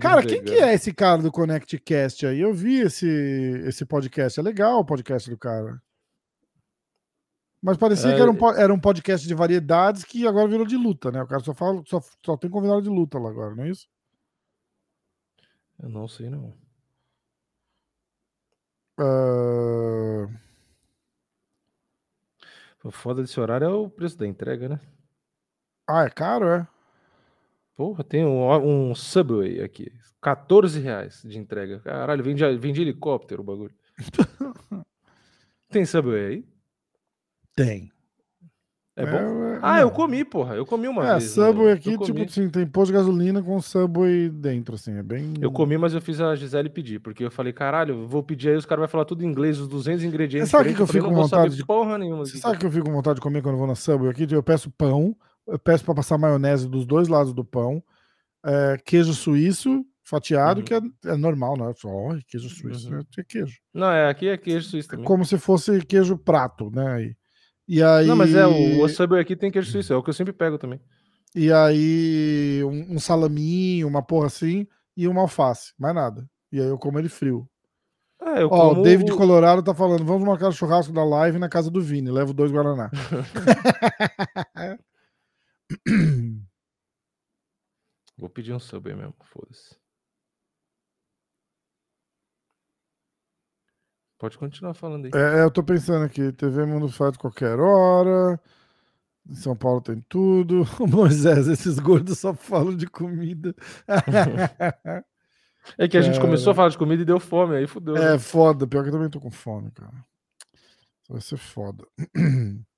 [0.00, 2.40] Cara, quem que é esse cara do Connect Cast aí?
[2.40, 3.06] Eu vi esse,
[3.66, 4.38] esse podcast.
[4.38, 5.80] É legal o podcast do cara.
[7.62, 8.14] Mas parecia é...
[8.14, 11.22] que era um, era um podcast de variedades que agora virou de luta, né?
[11.22, 13.88] O cara só fala, só, só tem convidado de luta lá agora, não é isso?
[15.82, 16.54] Eu não sei, não.
[19.00, 20.28] Uh...
[22.84, 24.80] O foda desse horário é o preço da entrega, né?
[25.88, 26.68] Ah, é caro, é?
[27.76, 29.92] Porra, tem um, um Subway aqui.
[30.22, 31.80] 14 reais de entrega.
[31.80, 33.74] Caralho, vem de, vem de helicóptero o bagulho.
[35.68, 36.44] tem Subway aí?
[37.54, 37.92] Tem.
[38.96, 39.16] É bom?
[39.16, 40.54] É, é, ah, eu comi, porra.
[40.54, 41.30] Eu comi uma é, vez.
[41.32, 45.34] Subway aqui, tipo assim, tem posto de gasolina com Subway dentro, assim, é bem...
[45.40, 48.56] Eu comi, mas eu fiz a Gisele pedir, porque eu falei, caralho, vou pedir aí,
[48.56, 50.48] os caras vão falar tudo em inglês, os 200 ingredientes.
[50.48, 51.66] Você sabe o que eu fico com vontade de...
[51.66, 52.24] Porra nenhuma.
[52.24, 54.32] Você sabe que eu fico com vontade de comer quando eu vou na Subway aqui?
[54.32, 57.82] Eu peço pão, eu peço para passar maionese dos dois lados do pão,
[58.44, 60.64] é, queijo suíço fatiado, uhum.
[60.64, 63.00] que é, é, normal, não é só oh, queijo suíço, uhum.
[63.18, 63.58] é, queijo.
[63.72, 65.04] Não, é aqui é queijo suíço também.
[65.04, 67.02] Como se fosse queijo prato, né?
[67.02, 67.16] E,
[67.66, 68.06] e aí...
[68.06, 70.32] Não, mas é, o, o Subway aqui tem queijo suíço, é o que eu sempre
[70.32, 70.80] pego também.
[71.34, 74.66] E aí, um, um salaminho, uma porra assim,
[74.96, 76.28] e uma alface, mais nada.
[76.52, 77.48] E aí eu como ele frio.
[78.22, 78.80] É, eu Ó, como...
[78.80, 82.12] o David Colorado tá falando: vamos marcar o churrasco da live na casa do Vini.
[82.12, 82.88] Levo dois Guaraná.
[88.16, 89.76] Vou pedir um sub aí mesmo, foda-se.
[94.18, 95.10] Pode continuar falando aí.
[95.14, 98.40] É, eu tô pensando aqui, TV Mundo faz qualquer hora.
[99.28, 100.64] Em São Paulo tem tudo.
[100.88, 103.54] Moisés, esses gordos só falam de comida.
[105.76, 107.96] é que a gente começou a falar de comida e deu fome, aí fudeu.
[107.96, 108.18] É né?
[108.18, 109.92] foda, pior que eu também tô com fome, cara.
[111.08, 111.86] Vai ser foda.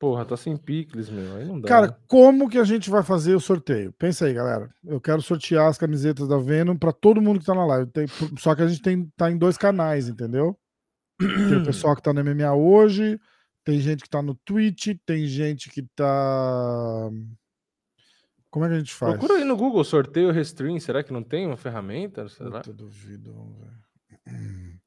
[0.00, 1.36] Porra, tá sem picles, meu.
[1.36, 1.68] Aí não dá.
[1.68, 1.96] Cara, né?
[2.08, 3.92] como que a gente vai fazer o sorteio?
[3.92, 4.68] Pensa aí, galera.
[4.84, 7.90] Eu quero sortear as camisetas da Venom para todo mundo que tá na live.
[7.92, 8.06] Tem,
[8.38, 10.58] só que a gente tem, tá em dois canais, entendeu?
[11.18, 13.18] Tem o pessoal que tá no MMA hoje,
[13.64, 17.10] tem gente que tá no Twitch, tem gente que tá.
[18.50, 19.12] Como é que a gente faz?
[19.12, 20.78] Procura aí no Google sorteio Restream.
[20.80, 22.28] Será que não tem uma ferramenta?
[22.28, 22.62] Será?
[22.66, 24.80] Eu duvido, vamos ver.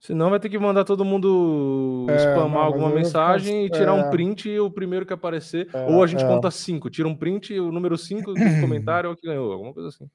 [0.00, 4.00] Senão vai ter que mandar todo mundo é, spamar não, alguma mensagem e tirar é...
[4.00, 5.68] um print e o primeiro que aparecer.
[5.72, 6.26] É, ou a gente é.
[6.26, 9.52] conta cinco, tira um print e o número cinco do comentário é o que ganhou,
[9.52, 10.08] alguma coisa assim.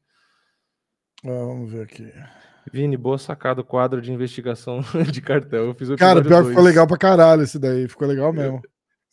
[1.26, 2.12] É, vamos ver aqui.
[2.72, 4.80] Vini, boa sacada o quadro de investigação
[5.12, 5.66] de cartel.
[5.66, 8.62] Eu fiz o Cara, pior que ficou legal pra caralho esse daí, ficou legal mesmo.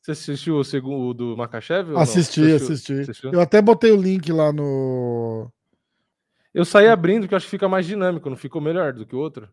[0.01, 1.97] Você assistiu o segundo do Makachev?
[1.97, 3.01] Assisti, assisti.
[3.01, 3.33] Assistiu?
[3.33, 5.51] Eu até botei o link lá no.
[6.55, 9.15] Eu saí abrindo, que eu acho que fica mais dinâmico, não ficou melhor do que
[9.15, 9.49] o outro?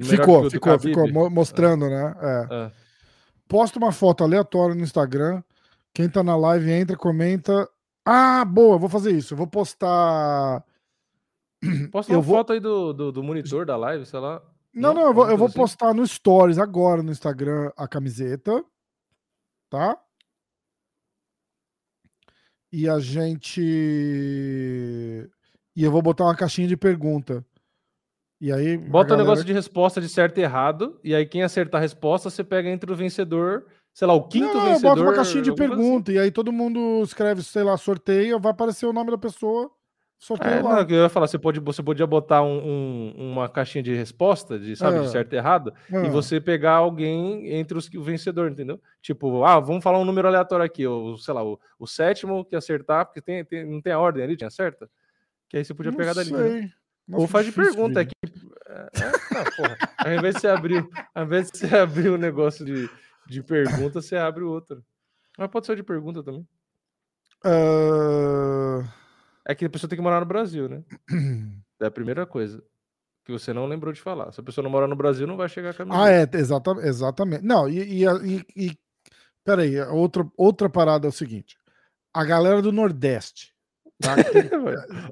[0.00, 1.90] Ficou, ficou, ficou, mostrando, é.
[1.90, 2.16] né?
[2.20, 2.48] É.
[2.50, 2.72] É.
[3.48, 5.42] Posta uma foto aleatória no Instagram.
[5.92, 7.68] Quem tá na live entra, comenta.
[8.04, 9.34] Ah, boa, vou fazer isso.
[9.34, 10.64] Eu vou postar.
[11.92, 12.36] Posta uma vou...
[12.36, 14.42] foto aí do, do, do, monitor da live, sei lá.
[14.74, 15.56] Não, não, não eu vou, eu vou assim.
[15.56, 18.64] postar no Stories agora no Instagram a camiseta.
[19.68, 19.98] Tá?
[22.72, 23.60] E a gente.
[25.76, 27.44] E eu vou botar uma caixinha de pergunta.
[28.42, 28.76] E aí.
[28.76, 29.14] Bota o galera...
[29.14, 30.98] um negócio de resposta de certo e errado.
[31.04, 34.52] E aí, quem acertar a resposta, você pega entre o vencedor, sei lá, o quinto
[34.52, 34.96] não, vencedor.
[34.96, 36.10] Bota uma caixinha de pergunta.
[36.10, 36.18] Assim.
[36.18, 39.70] E aí todo mundo escreve, sei lá, sorteio, vai aparecer o nome da pessoa.
[40.18, 40.82] Sorteio é, lá.
[40.82, 44.58] Não, eu ia falar, você, pode, você podia botar um, um, uma caixinha de resposta,
[44.58, 45.02] de, sabe, é.
[45.02, 46.04] de certo e errado, é.
[46.04, 48.80] e você pegar alguém entre os, o vencedor, entendeu?
[49.00, 52.54] Tipo, ah, vamos falar um número aleatório aqui, ou, sei lá, o, o sétimo que
[52.54, 54.88] acertar, porque tem, tem, não tem a ordem ali, tinha certa?
[55.48, 56.32] Que aí você podia não pegar dali.
[56.32, 56.72] Né?
[57.10, 58.12] Ou faz de pergunta aqui.
[58.68, 59.78] É, é, não, porra.
[59.98, 62.88] Ao invés de você abrir, ao invés de você abrir um negócio de,
[63.26, 64.84] de pergunta, você abre o outro.
[65.38, 66.46] Mas pode ser de pergunta também.
[67.44, 68.86] Uh...
[69.46, 70.82] É que a pessoa tem que morar no Brasil, né?
[71.80, 72.62] É a primeira coisa
[73.24, 74.30] que você não lembrou de falar.
[74.30, 76.00] Se a pessoa não mora no Brasil, não vai chegar a caminho.
[76.00, 76.86] Ah, é, exatamente.
[76.86, 77.44] exatamente.
[77.44, 78.78] Não, e, e, e, e
[79.44, 81.56] peraí, outra, outra parada é o seguinte:
[82.14, 83.51] a galera do Nordeste.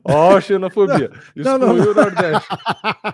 [0.05, 1.11] Ó, oh, xenofobia.
[1.35, 1.91] Excluiu não, não, não.
[1.91, 2.49] o Nordeste.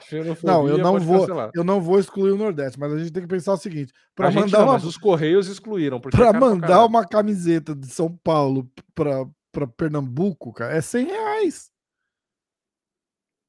[0.09, 3.23] Xenofobia não, eu não vou, eu não vou excluir o Nordeste, mas a gente tem
[3.23, 4.77] que pensar o seguinte: para mandar não, uma...
[4.77, 6.01] os correios excluíram.
[6.01, 11.71] Para é mandar uma camiseta de São Paulo para Pernambuco, cara, é 100 reais.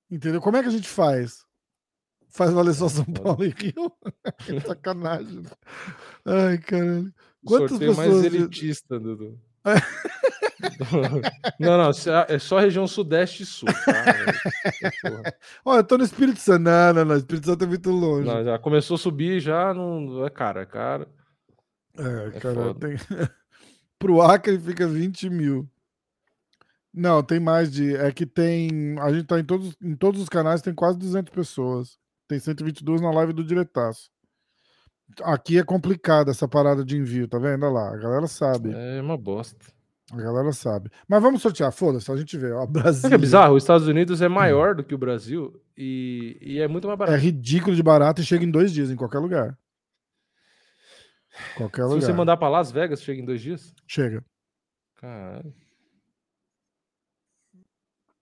[0.09, 0.39] Entendeu?
[0.39, 1.45] Como é que a gente faz?
[2.29, 3.91] Faz valer só São Paulo e Rio?
[4.47, 5.43] é sacanagem.
[6.25, 7.13] Ai, caralho.
[7.45, 8.07] Quantas Sorteio pessoas...
[8.09, 9.39] mais elitista, Dudu.
[11.59, 11.91] não, não,
[12.27, 13.69] é só região sudeste e sul.
[13.85, 15.33] Tá?
[15.63, 16.63] Olha, eu tô no Espírito Santo.
[16.63, 17.15] Não, não, não.
[17.15, 18.27] Espírito Santo é muito longe.
[18.27, 20.25] Não, já começou a subir, já não.
[20.25, 21.07] É cara, é cara.
[21.97, 22.95] É, é cara, tem...
[23.99, 25.69] Pro Acre fica 20 mil.
[26.93, 27.95] Não, tem mais de.
[27.95, 28.97] É que tem.
[28.99, 31.97] A gente tá em todos, em todos os canais, tem quase 200 pessoas.
[32.27, 34.09] Tem 122 na live do Diretaço.
[35.23, 37.65] Aqui é complicado essa parada de envio, tá vendo?
[37.65, 38.71] Olha lá, a galera sabe.
[38.73, 39.65] É uma bosta.
[40.11, 40.89] A galera sabe.
[41.07, 42.51] Mas vamos sortear, foda-se, a gente vê.
[42.51, 43.09] Ó, Brasil.
[43.13, 46.87] É bizarro, os Estados Unidos é maior do que o Brasil e, e é muito
[46.87, 47.17] mais barato.
[47.17, 49.57] É ridículo de barato e chega em dois dias, em qualquer lugar.
[51.55, 52.01] Qualquer Se lugar.
[52.01, 53.73] você mandar para Las Vegas, chega em dois dias?
[53.85, 54.23] Chega.
[54.95, 55.53] Caralho.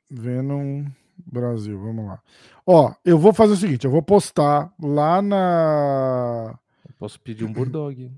[0.09, 0.85] Venom
[1.17, 2.22] Brasil, vamos lá.
[2.65, 6.59] Ó, eu vou fazer o seguinte, eu vou postar lá na.
[6.88, 8.11] Eu posso pedir um Bulldog.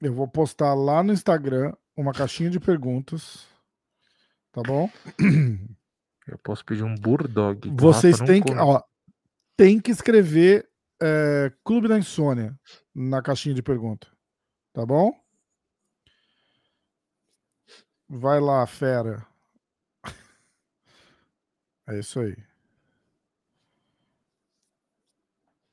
[0.00, 3.46] Eu vou postar lá no Instagram uma caixinha de perguntas.
[4.52, 4.90] Tá bom?
[6.26, 7.70] Eu posso pedir um Bulldog.
[7.70, 8.82] Vocês têm que, ó,
[9.56, 10.68] tem que escrever
[11.00, 12.58] é, Clube da Insônia
[12.94, 14.06] na caixinha de pergunta.
[14.72, 15.12] Tá bom?
[18.08, 19.26] Vai lá, fera.
[21.88, 22.36] É isso aí.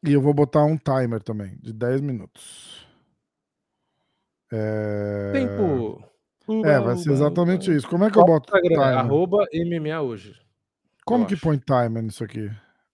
[0.04, 2.87] E eu vou botar um timer também, de 10 minutos.
[4.52, 5.32] É...
[5.34, 6.04] Tempo.
[6.48, 7.78] Uba, é, vai ser exatamente uba.
[7.78, 7.88] isso.
[7.88, 8.80] Como é que eu boto timer?
[8.80, 10.34] Arroba MMA hoje.
[11.06, 12.50] Como que põe timer nisso aqui?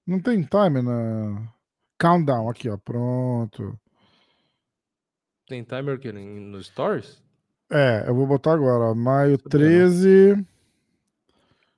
[0.05, 1.51] Não tem timer na...
[1.99, 2.77] Countdown, aqui, ó.
[2.77, 3.79] Pronto.
[5.47, 7.21] Tem timer aqui no Stories?
[7.71, 8.95] É, eu vou botar agora, ó.
[8.95, 10.45] Maio 13.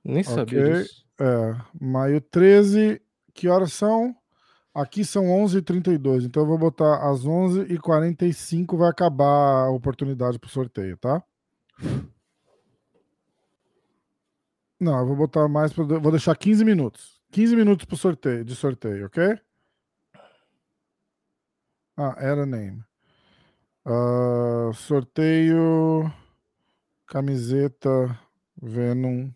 [0.04, 0.82] Nem sabia okay.
[0.82, 1.06] disso.
[1.18, 3.00] É, maio 13,
[3.32, 4.14] que horas são?
[4.76, 10.50] Aqui são 11h32, então eu vou botar às 11h45 vai acabar a oportunidade para o
[10.50, 11.24] sorteio, tá?
[14.78, 17.22] Não, eu vou botar mais, pra, vou deixar 15 minutos.
[17.32, 19.40] 15 minutos para sorteio, de sorteio, ok?
[21.96, 22.84] Ah, era name.
[23.86, 26.12] Uh, sorteio
[27.06, 27.88] camiseta
[28.60, 29.30] Venom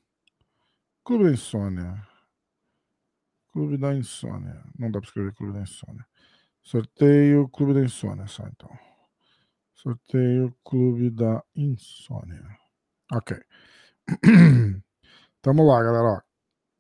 [1.02, 2.09] Clube Insônia.
[3.52, 4.62] Clube da Insônia.
[4.78, 6.06] Não dá para escrever Clube da Insônia.
[6.62, 8.70] Sorteio Clube da Insônia, só então.
[9.74, 12.44] Sorteio Clube da Insônia.
[13.12, 13.36] Ok.
[15.42, 16.22] Tamo lá, galera.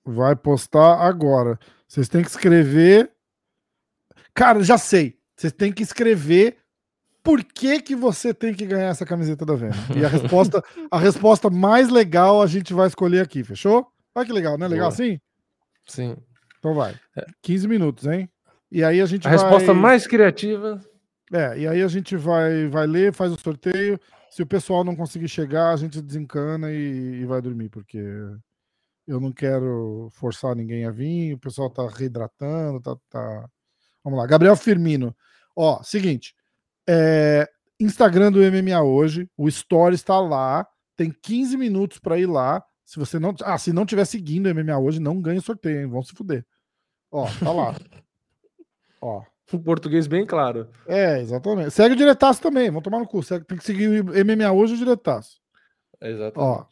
[0.04, 1.58] Vai postar agora.
[1.88, 3.10] Vocês têm que escrever.
[4.34, 5.18] Cara, já sei.
[5.36, 6.58] Vocês têm que escrever
[7.22, 9.74] por que, que você tem que ganhar essa camiseta da Venom.
[9.96, 13.86] E a resposta, a resposta mais legal a gente vai escolher aqui, fechou?
[14.14, 14.94] Olha que legal, não é legal Boa.
[14.94, 15.20] assim?
[15.86, 16.16] Sim.
[16.60, 16.94] Então vai.
[17.42, 17.68] 15 é.
[17.68, 18.30] minutos, hein?
[18.70, 19.38] E aí a gente a vai...
[19.38, 20.80] resposta mais criativa.
[21.32, 23.98] É, e aí a gente vai, vai ler, faz o sorteio.
[24.30, 27.98] Se o pessoal não conseguir chegar, a gente desencana e, e vai dormir, porque
[29.06, 31.34] eu não quero forçar ninguém a vir.
[31.34, 33.48] O pessoal tá reidratando, tá, tá...
[34.04, 34.26] Vamos lá.
[34.26, 35.16] Gabriel Firmino.
[35.56, 36.34] Ó, seguinte.
[36.88, 37.48] É,
[37.78, 40.66] Instagram do MMA hoje, o Story está lá.
[40.96, 42.62] Tem 15 minutos para ir lá.
[42.90, 43.32] Se você não.
[43.44, 45.86] Ah, se não tiver seguindo o MMA hoje, não ganha sorteio, hein?
[45.86, 46.44] Vão se fuder.
[47.08, 47.76] Ó, tá lá.
[49.00, 49.22] Ó.
[49.52, 50.68] O português bem claro.
[50.88, 51.70] É, exatamente.
[51.70, 52.66] Segue o diretaço também.
[52.66, 53.22] Vamos tomar no cu.
[53.22, 55.40] Segue, tem que seguir o MMA hoje o diretaço.
[56.00, 56.34] Exatamente.
[56.36, 56.66] Ó,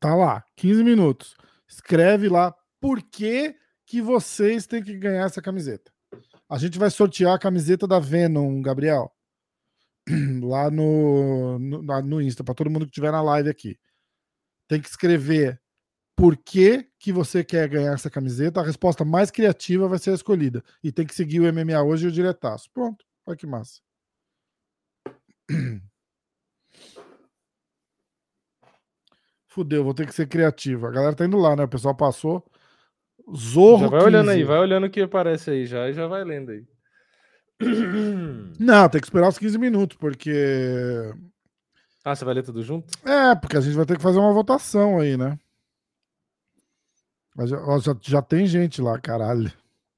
[0.00, 1.36] tá lá, 15 minutos.
[1.68, 3.54] Escreve lá por que,
[3.86, 5.92] que vocês têm que ganhar essa camiseta.
[6.48, 9.12] A gente vai sortear a camiseta da Venom, Gabriel.
[10.42, 13.78] Lá no, no, no Insta, para todo mundo que estiver na live aqui.
[14.68, 15.60] Tem que escrever
[16.14, 18.60] por que, que você quer ganhar essa camiseta.
[18.60, 20.62] A resposta mais criativa vai ser a escolhida.
[20.82, 22.70] E tem que seguir o MMA hoje e o diretaço.
[22.72, 23.04] Pronto.
[23.26, 23.80] Olha que massa.
[29.46, 30.86] Fudeu, vou ter que ser criativo.
[30.86, 31.64] A galera tá indo lá, né?
[31.64, 32.44] O pessoal passou.
[33.34, 33.84] Zorro.
[33.84, 34.06] Já vai 15.
[34.06, 36.64] olhando aí, vai olhando o que aparece aí já e já vai lendo aí.
[38.58, 41.12] Não, tem que esperar os 15 minutos, porque.
[42.08, 42.90] Ah, você vai ler tudo junto?
[43.06, 45.38] É, porque a gente vai ter que fazer uma votação aí, né?
[47.36, 49.52] Mas já, já, já tem gente lá, caralho.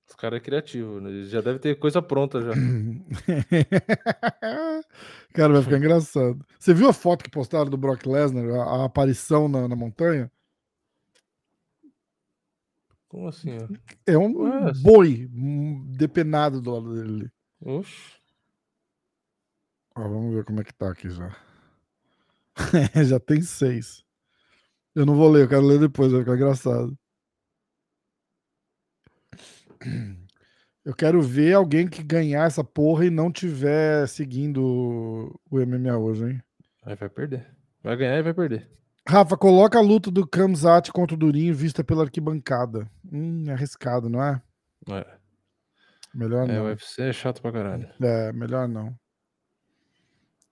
[0.08, 1.22] Os cara é criativo, né?
[1.26, 2.50] Já deve ter coisa pronta já.
[5.32, 6.44] cara, vai ficar engraçado.
[6.58, 10.28] Você viu a foto que postaram do Brock Lesnar, a, a aparição na, na montanha?
[13.06, 13.56] Como assim?
[13.56, 13.68] Ó?
[14.04, 15.28] É um Ué, boi
[15.96, 17.30] depenado do lado dele.
[17.60, 18.18] Oxi.
[19.94, 21.32] Ó, vamos ver como é que tá aqui já.
[23.04, 24.04] já tem seis.
[24.94, 26.96] Eu não vou ler, eu quero ler depois, vai ficar engraçado.
[30.82, 36.24] Eu quero ver alguém que ganhar essa porra e não tiver seguindo o MMA hoje,
[36.24, 36.42] hein?
[36.82, 37.46] Aí vai perder.
[37.82, 38.66] Vai ganhar e vai perder.
[39.06, 42.90] Rafa, coloca a luta do Kamzat contra o Durinho vista pela arquibancada.
[43.12, 44.42] Hum, é arriscado, não é?
[44.88, 45.06] É.
[46.14, 46.64] Melhor é, não.
[46.64, 47.88] O UFC é chato pra caralho.
[48.00, 48.96] É, melhor não.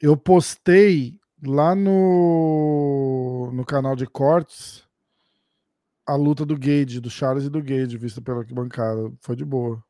[0.00, 4.88] Eu postei lá no, no canal de cortes
[6.08, 9.12] a luta do Gage, do Charles e do Gage, vista pela arquibancada.
[9.20, 9.84] Foi de boa.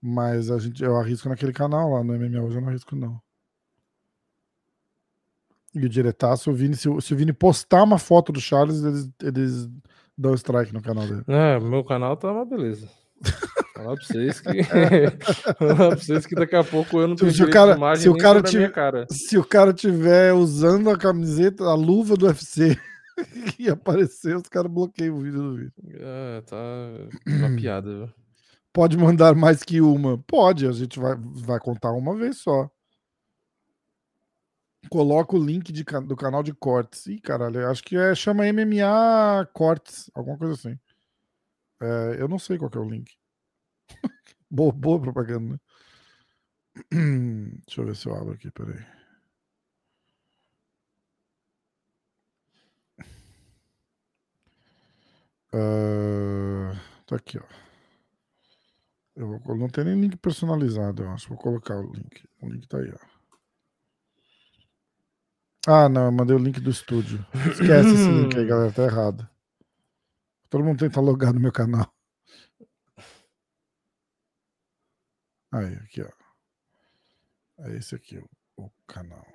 [0.00, 3.20] Mas a gente, eu arrisco naquele canal lá no MMA hoje, eu não arrisco, não.
[5.74, 9.10] E o diretaço, o Vini, se, se o Vini postar uma foto do Charles, eles,
[9.22, 9.68] eles
[10.16, 11.22] dão strike no canal dele.
[11.28, 12.88] É, meu canal tá uma beleza.
[13.80, 14.62] Falar pra vocês que.
[15.58, 18.16] Falar pra vocês que daqui a pouco eu não tenho se o cara, se o
[18.16, 19.06] cara tiver, cara.
[19.10, 22.78] Se o cara tiver usando a camiseta, a luva do UFC
[23.58, 25.72] e aparecer, os caras bloqueiam o vídeo do vídeo.
[25.94, 26.56] É, tá
[27.26, 28.10] uma piada, viu?
[28.72, 30.18] Pode mandar mais que uma?
[30.18, 32.70] Pode, a gente vai, vai contar uma vez só.
[34.88, 37.06] Coloca o link de, do canal de cortes.
[37.06, 40.78] Ih, caralho, acho que é, chama MMA Cortes, alguma coisa assim.
[41.82, 43.19] É, eu não sei qual é o link.
[44.50, 45.58] boa, boa propaganda, né?
[47.66, 48.84] Deixa eu ver se eu abro aqui, peraí.
[55.52, 57.44] Uh, tá aqui, ó.
[59.16, 61.28] Eu vou, não tem nem link personalizado, eu acho.
[61.28, 62.24] Vou colocar o link.
[62.40, 63.20] O link tá aí, ó.
[65.66, 67.24] Ah, não, eu mandei o link do estúdio.
[67.52, 69.28] Esquece esse link aí, galera, tá errado.
[70.48, 71.92] Todo mundo tenta logar no meu canal.
[75.52, 76.10] Aí, aqui, ó.
[77.64, 79.26] É esse aqui, o, o canal.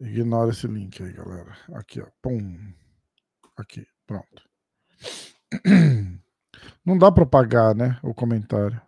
[0.00, 1.56] Ignora esse link aí, galera.
[1.74, 2.06] Aqui, ó.
[2.20, 2.72] Pum.
[3.56, 4.48] Aqui, pronto.
[6.84, 7.98] Não dá para pagar, né?
[8.02, 8.80] O comentário.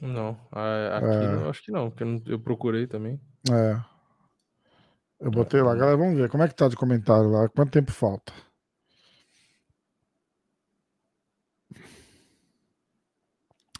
[0.00, 1.36] Não, aqui é...
[1.36, 3.20] não, acho que não, porque eu procurei também.
[3.50, 3.80] É.
[5.18, 7.90] Eu botei lá, galera, vamos ver como é que tá de comentário lá, quanto tempo
[7.92, 8.32] falta.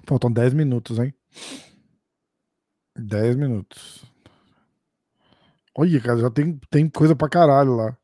[0.07, 1.13] Faltam 10 minutos, hein?
[2.97, 4.05] 10 minutos.
[5.77, 7.97] Olha, cara, já tem, tem coisa pra caralho lá.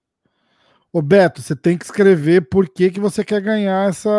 [0.92, 4.10] Ô, Beto, você tem que escrever por que, que você quer ganhar essa,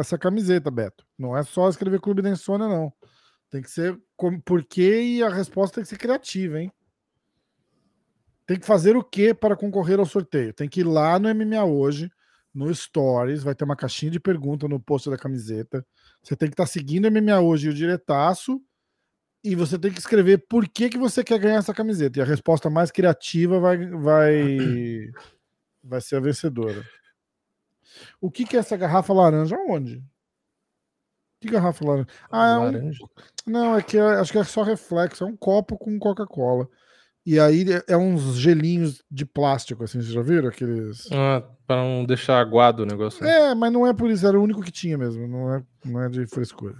[0.00, 1.04] essa camiseta, Beto.
[1.18, 2.90] Não é só escrever Clube da Insônia, não.
[3.50, 3.98] Tem que ser
[4.44, 6.72] por quê e a resposta tem que ser criativa, hein?
[8.46, 10.54] Tem que fazer o que para concorrer ao sorteio?
[10.54, 12.10] Tem que ir lá no MMA hoje,
[12.56, 15.86] no Stories, vai ter uma caixinha de pergunta no post da camiseta.
[16.22, 18.60] Você tem que estar tá seguindo MMA hoje e o diretaço.
[19.44, 22.18] E você tem que escrever por que, que você quer ganhar essa camiseta.
[22.18, 25.12] E a resposta mais criativa vai, vai,
[25.84, 26.82] vai ser a vencedora.
[28.20, 29.56] O que, que é essa garrafa laranja?
[29.68, 30.02] Onde?
[31.40, 32.08] Que garrafa laranja?
[32.30, 32.90] Ah, é um...
[33.46, 35.22] Não, é que é, acho que é só reflexo.
[35.22, 36.66] É um copo com Coca-Cola.
[37.26, 40.48] E aí é, é uns gelinhos de plástico, assim, vocês já viram?
[40.48, 41.10] Aqueles.
[41.10, 43.24] Ah, para não deixar aguado o negócio.
[43.24, 43.50] Né?
[43.50, 46.02] É, mas não é por isso, era o único que tinha mesmo, não é, não
[46.04, 46.76] é de frescura.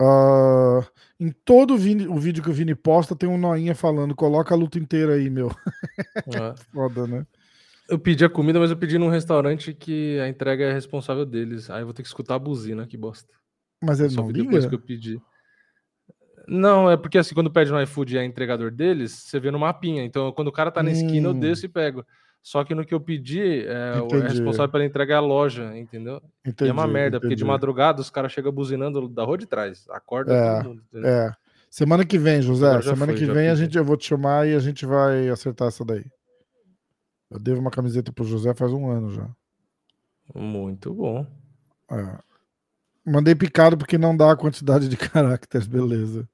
[0.00, 0.82] Uh,
[1.20, 4.54] em todo o, Vini, o, vídeo que o Vini posta tem um noinha falando, coloca
[4.54, 5.50] a luta inteira aí, meu.
[6.28, 6.54] É.
[6.72, 7.26] Foda, né?
[7.88, 11.68] Eu pedi a comida, mas eu pedi num restaurante que a entrega é responsável deles.
[11.70, 13.32] Aí eu vou ter que escutar a buzina, que bosta.
[13.82, 14.44] Mas ele Só não liga?
[14.44, 15.20] depois que eu pedi.
[16.48, 19.58] Não, é porque assim, quando pede no iFood e é entregador deles, você vê no
[19.58, 20.02] mapinha.
[20.04, 21.38] Então, quando o cara tá na esquina, eu Hum.
[21.40, 22.04] desço e pego.
[22.42, 24.28] Só que no que eu pedi, é, o Entendi.
[24.28, 26.22] responsável pela entrega é a loja, entendeu?
[26.46, 27.50] Entendi, e é uma merda, porque de entendi.
[27.50, 29.84] madrugada os caras chegam buzinando da rua de trás.
[29.90, 30.82] Acorda É, mundo.
[31.04, 31.30] É.
[31.68, 32.80] Semana que vem, José.
[32.80, 35.68] Semana foi, que vem a gente, eu vou te chamar e a gente vai acertar
[35.68, 36.06] essa daí.
[37.30, 39.28] Eu devo uma camiseta pro José faz um ano já.
[40.34, 41.26] Muito bom.
[41.90, 42.18] É.
[43.04, 46.26] Mandei picado porque não dá a quantidade de caracteres, beleza.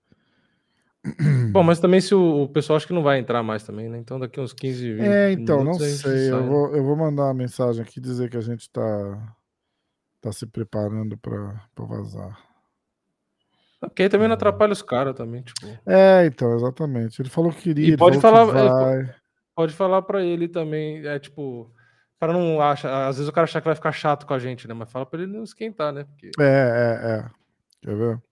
[1.53, 3.99] Bom, mas também se o, o pessoal acho que não vai entrar mais também, né?
[3.99, 6.31] Então daqui uns 15, 20 É, então, não sei.
[6.31, 9.37] Eu vou, eu vou mandar uma mensagem aqui dizer que a gente tá,
[10.21, 12.39] tá se preparando pra, pra vazar.
[13.81, 15.67] Porque aí também não atrapalha os caras também, tipo.
[15.87, 17.21] É, então, exatamente.
[17.21, 17.89] Ele falou que queria.
[17.89, 18.69] E pode que falar- é,
[19.05, 19.15] vai.
[19.55, 21.71] Pode falar pra ele também, é tipo,
[22.19, 24.67] para não achar, às vezes o cara achar que vai ficar chato com a gente,
[24.67, 24.75] né?
[24.75, 26.05] Mas fala pra ele não esquentar, né?
[26.05, 27.31] Porque É, é, é.
[27.83, 28.23] Quer ver?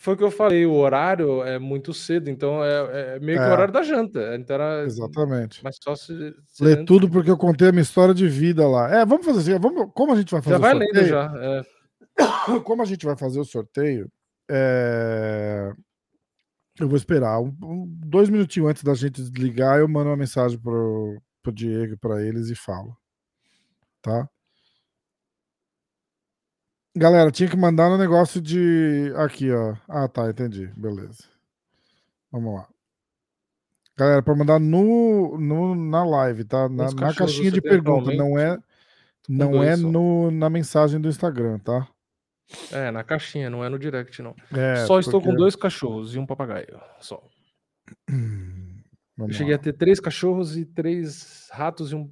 [0.00, 3.44] Foi o que eu falei, o horário é muito cedo, então é, é meio que
[3.44, 3.48] É.
[3.48, 4.36] o horário da janta.
[4.36, 5.62] Então era Exatamente.
[5.62, 8.66] mas só se, se Lê antes- tudo porque eu contei a minha história de vida
[8.68, 8.88] lá.
[8.94, 9.60] É, vamos fazer assim.
[9.60, 10.94] Vamos, como a gente vai fazer já o vai sorteio?
[10.94, 11.64] lendo já.
[12.64, 14.10] Como a gente vai fazer o sorteio,
[14.50, 15.72] é,
[16.80, 19.78] eu vou esperar um- um- dois minutinhos antes da gente desligar.
[19.78, 22.96] Eu mando uma mensagem pro, pro Diego e para eles e falo.
[24.02, 24.28] Tá?
[26.98, 29.12] Galera, tinha que mandar no negócio de.
[29.16, 29.76] Aqui, ó.
[29.88, 30.66] Ah, tá, entendi.
[30.76, 31.24] Beleza.
[32.32, 32.68] Vamos lá.
[33.96, 36.68] Galera, para mandar no, no, na live, tá?
[36.68, 38.12] Na, na caixinha de pergunta.
[38.14, 38.58] Não é,
[39.28, 41.88] não é no, na mensagem do Instagram, tá?
[42.72, 44.34] É, na caixinha, não é no direct, não.
[44.52, 46.80] É, só estou com dois cachorros e um papagaio.
[47.00, 47.22] Só.
[48.10, 49.60] Hum, Eu Vamos cheguei lá.
[49.60, 52.10] a ter três cachorros e três ratos e um.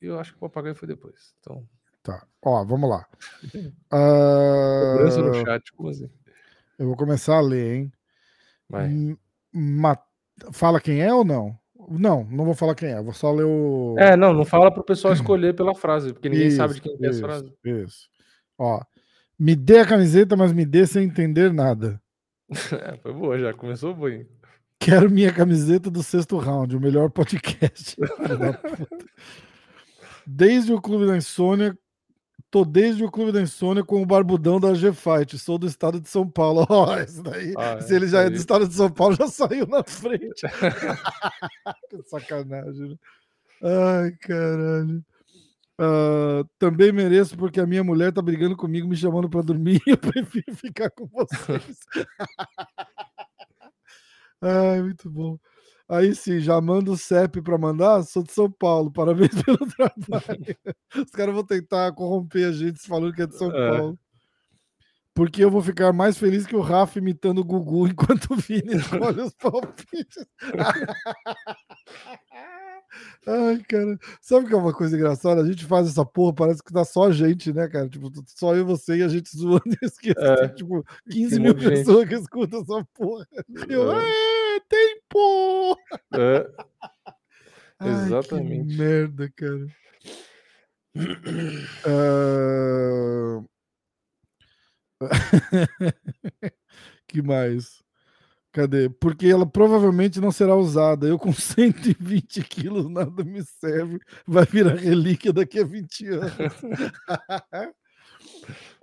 [0.00, 1.34] Eu acho que o papagaio foi depois.
[1.40, 1.66] Então,
[2.06, 2.24] Tá.
[2.42, 3.04] Ó, vamos lá.
[3.90, 6.08] cobrança no chat, como assim?
[6.78, 7.92] eu vou começar a ler, hein?
[8.68, 9.16] Vai.
[9.52, 9.98] Ma-
[10.52, 11.58] Fala quem é ou não?
[11.88, 13.02] Não, não vou falar quem é.
[13.02, 13.94] Vou só ler o.
[13.98, 16.96] É, não, não fala pro pessoal escolher pela frase, porque ninguém sabe de Isso, quem
[16.98, 17.52] que é essa isso, frase.
[17.64, 18.08] Isso.
[18.58, 18.80] Ó.
[19.38, 22.00] Me dê a camiseta, mas me dê sem entender nada.
[22.72, 24.26] É, foi boa já, começou bem.
[24.78, 27.96] Quero minha camiseta do sexto round, o melhor podcast.
[27.98, 28.88] Filho da puta.
[30.26, 31.76] desde o Clube da Insônia,
[32.56, 35.38] tô desde o Clube da Insônia com o barbudão da G-Fight.
[35.38, 36.64] Sou do estado de São Paulo.
[36.70, 38.30] Ó, esse daí, Ah, se ele já é aí.
[38.30, 40.40] do estado de São Paulo, já saiu na frente.
[41.90, 42.96] que sacanagem, né?
[43.62, 45.04] Ai, caralho.
[45.78, 49.98] Ah, também mereço porque a minha mulher tá brigando comigo, me chamando pra dormir eu
[49.98, 51.80] prefiro ficar com vocês.
[54.40, 55.38] Ai, muito bom.
[55.88, 58.02] Aí sim, já manda o CEP pra mandar.
[58.02, 60.56] Sou de São Paulo, parabéns pelo trabalho.
[60.96, 63.78] Os caras vão tentar corromper a gente falando que é de São É.
[63.78, 63.98] Paulo.
[65.14, 68.76] Porque eu vou ficar mais feliz que o Rafa imitando o Gugu enquanto o Vini
[68.76, 70.26] escolhe os palpites.
[73.26, 73.98] Ai, cara.
[74.20, 75.40] Sabe o que é uma coisa engraçada?
[75.42, 77.88] A gente faz essa porra, parece que tá só a gente, né, cara?
[77.88, 80.14] Tipo, só eu, você e a gente zoando e esquece.
[80.18, 80.48] É.
[80.48, 81.74] Tipo, 15 um mil de gente.
[81.78, 83.26] pessoas que escutam essa porra.
[83.68, 84.56] Eu, É.
[84.56, 84.60] é,
[85.16, 85.78] tempo!
[86.14, 86.46] É,
[87.78, 88.68] Ai, Exatamente.
[88.68, 89.66] Que merda, cara.
[91.84, 93.42] Ah,
[97.06, 97.82] que mais?
[98.50, 98.88] Cadê?
[98.88, 101.06] Porque ela provavelmente não será usada.
[101.06, 104.00] Eu com 120 quilos nada me serve.
[104.26, 106.32] Vai virar relíquia daqui a 20 anos.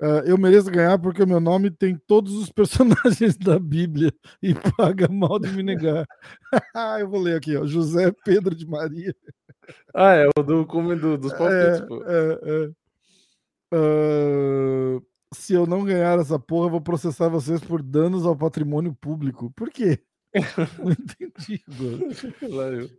[0.02, 4.54] Ah, eu mereço ganhar porque o meu nome tem todos os personagens da Bíblia e
[4.54, 6.06] paga mal de me negar.
[7.00, 7.66] eu vou ler aqui, ó.
[7.66, 9.16] José Pedro de Maria.
[9.94, 12.04] Ah, é o do, come do, dos palpites, É, pô.
[12.06, 12.72] é, é.
[13.74, 15.02] Ah,
[15.34, 19.52] se eu não ganhar essa porra, eu vou processar vocês por danos ao patrimônio público.
[19.56, 20.00] Por quê?
[20.84, 21.64] Não entendi.
[21.68, 22.90] eu.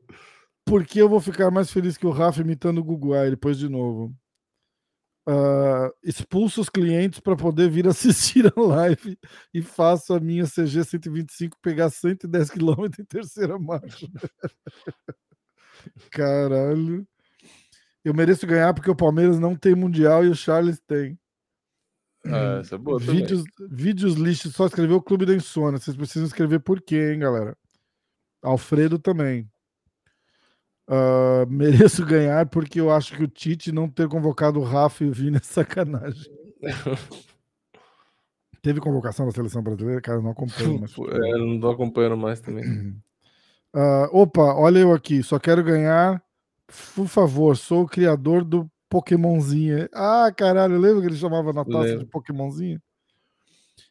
[0.64, 3.14] Porque eu vou ficar mais feliz que o Rafa imitando o Google.
[3.14, 4.14] Ah, depois de novo.
[5.26, 9.18] Ah, expulso os clientes para poder vir assistir a live
[9.54, 14.06] e faço a minha CG 125 pegar 110 km em terceira marcha.
[16.10, 17.06] Caralho.
[18.04, 21.18] Eu mereço ganhar porque o Palmeiras não tem mundial e o Charles tem.
[22.26, 23.16] Ah, essa é boa também.
[23.16, 25.78] Vídeos, vídeos lixo, só escreveu o Clube da Insônia.
[25.78, 27.56] Vocês precisam escrever por quê, hein, galera?
[28.42, 29.50] Alfredo também.
[30.86, 35.08] Ah, mereço ganhar porque eu acho que o Tite não ter convocado o Rafa e
[35.08, 36.30] o Vini é sacanagem.
[38.62, 40.00] Teve convocação da seleção brasileira?
[40.00, 40.82] Cara, eu não acompanho.
[40.94, 42.64] Pô, é, eu não tô acompanhando mais também.
[43.76, 45.20] Ah, opa, olha eu aqui.
[45.20, 46.22] Só quero ganhar.
[46.94, 49.88] Por favor, sou o criador do Pokémonzinha.
[49.92, 52.06] Ah, caralho, lembra que ele chamava na taça de Lembro.
[52.06, 52.80] Pokémonzinha?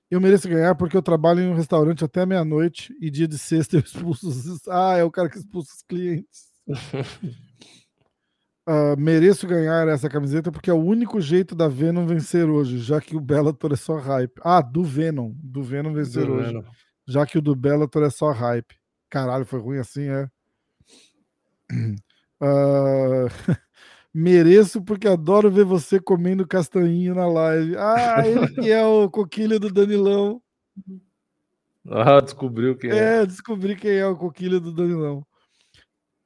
[0.10, 3.76] Eu mereço ganhar porque eu trabalho em um restaurante até meia-noite e dia de sexta
[3.76, 4.66] eu expulso os.
[4.70, 6.53] Ah, é o cara que expulsa os clientes.
[8.68, 13.02] Uh, mereço ganhar essa camiseta porque é o único jeito da Venom vencer hoje, já
[13.02, 14.34] que o Bellator é só hype.
[14.42, 15.34] Ah, do Venom.
[15.36, 16.48] Do Venom vencer do hoje.
[16.48, 16.64] Venom.
[17.08, 18.76] Já que o do Bellator é só hype.
[19.10, 20.28] Caralho, foi ruim assim, é?
[22.42, 23.28] Uh...
[24.14, 27.76] Mereço porque adoro ver você comendo castanhinho na live.
[27.78, 30.42] Ah, ele que é o coquilho do Danilão.
[31.86, 32.96] Ah, descobriu quem é.
[32.96, 35.28] É, descobri quem é o coquilho do Danilão.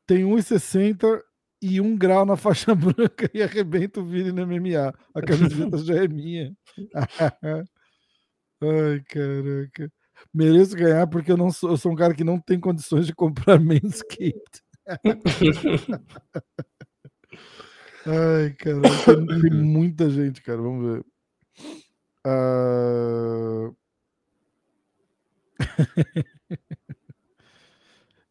[0.07, 1.21] Tem 1,60
[1.61, 4.93] e 1 grau na faixa branca e arrebenta o Vini no MMA.
[5.13, 6.55] A camiseta já é minha.
[8.61, 9.91] Ai, caraca.
[10.33, 13.13] Mereço ganhar porque eu não sou, eu sou um cara que não tem condições de
[13.13, 14.63] comprar Manscaped.
[18.05, 18.81] Ai, cara,
[19.41, 20.61] tem muita gente, cara.
[20.61, 21.05] Vamos ver.
[22.25, 23.75] Uh...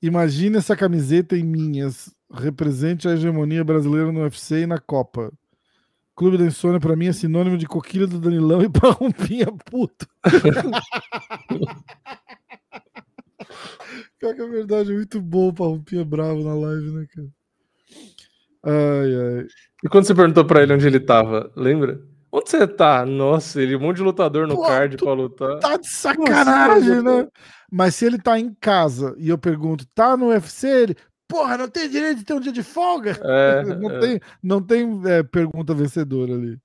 [0.03, 2.15] Imagine essa camiseta em minhas.
[2.33, 5.33] Represente a hegemonia brasileira no UFC e na Copa.
[6.15, 10.07] Clube da Insônia, pra mim, é sinônimo de coquilha do Danilão e parrumpinha puto.
[14.19, 17.29] Pior que é verdade, é muito bom o parrumpinha bravo na live, né, cara?
[18.65, 19.47] Ai, ai.
[19.85, 22.01] E quando você perguntou pra ele onde ele tava, lembra?
[22.37, 23.07] Onde você tá?
[23.07, 25.59] Nossa, ele um monte de lutador no Pô, card pra lutar.
[25.59, 27.27] Tá de sacanagem, né?
[27.73, 30.69] Mas se ele tá em casa e eu pergunto, tá no UFC?
[30.69, 33.19] Ele, porra, não tem direito de ter um dia de folga?
[33.23, 34.01] É, não, é.
[34.01, 36.59] Tem, não tem é, pergunta vencedora ali.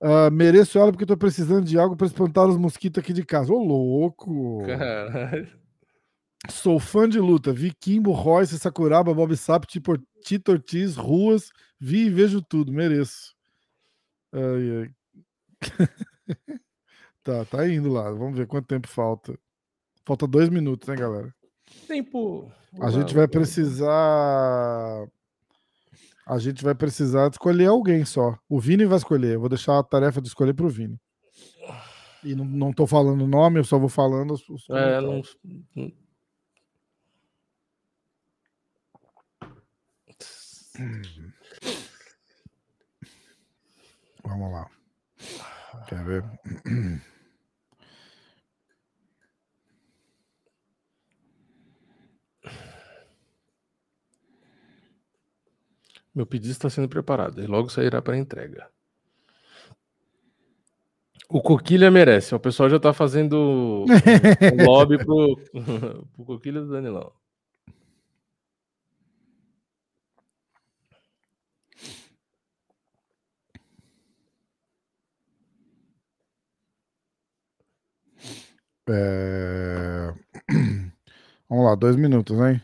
[0.00, 3.52] Uh, mereço ela porque tô precisando de algo para espantar os mosquitos aqui de casa.
[3.52, 4.64] Ô, louco!
[4.66, 5.46] Caralho.
[6.50, 7.52] Sou fã de luta.
[7.52, 9.64] Vi Kimbo, Royce, Sakuraba, Bob Sapp,
[10.24, 11.50] Tito Ortiz, Ruas.
[11.78, 12.72] Vi e vejo tudo.
[12.72, 13.40] Mereço.
[14.32, 14.90] Ai, ai.
[17.22, 18.10] tá, tá indo lá.
[18.10, 19.38] Vamos ver quanto tempo falta.
[20.04, 21.34] Falta dois minutos, né, galera?
[21.86, 22.50] Tempo.
[22.80, 25.06] A gente vai precisar.
[26.26, 28.38] A gente vai precisar escolher alguém só.
[28.48, 29.34] O Vini vai escolher.
[29.34, 30.98] Eu vou deixar a tarefa de escolher pro Vini.
[32.24, 34.48] E não, não tô falando o nome, eu só vou falando os.
[34.48, 35.20] os é, não,
[44.24, 44.70] Vamos lá.
[45.88, 46.24] Quer ver?
[56.14, 58.68] Meu pedido está sendo preparado e logo sairá para entrega.
[61.28, 62.34] O Coquilha merece.
[62.34, 65.36] O pessoal já está fazendo um lobby pro,
[66.14, 67.10] pro Coquilha do Danilão.
[78.92, 80.14] É...
[81.48, 82.60] Vamos lá, dois minutos, hein?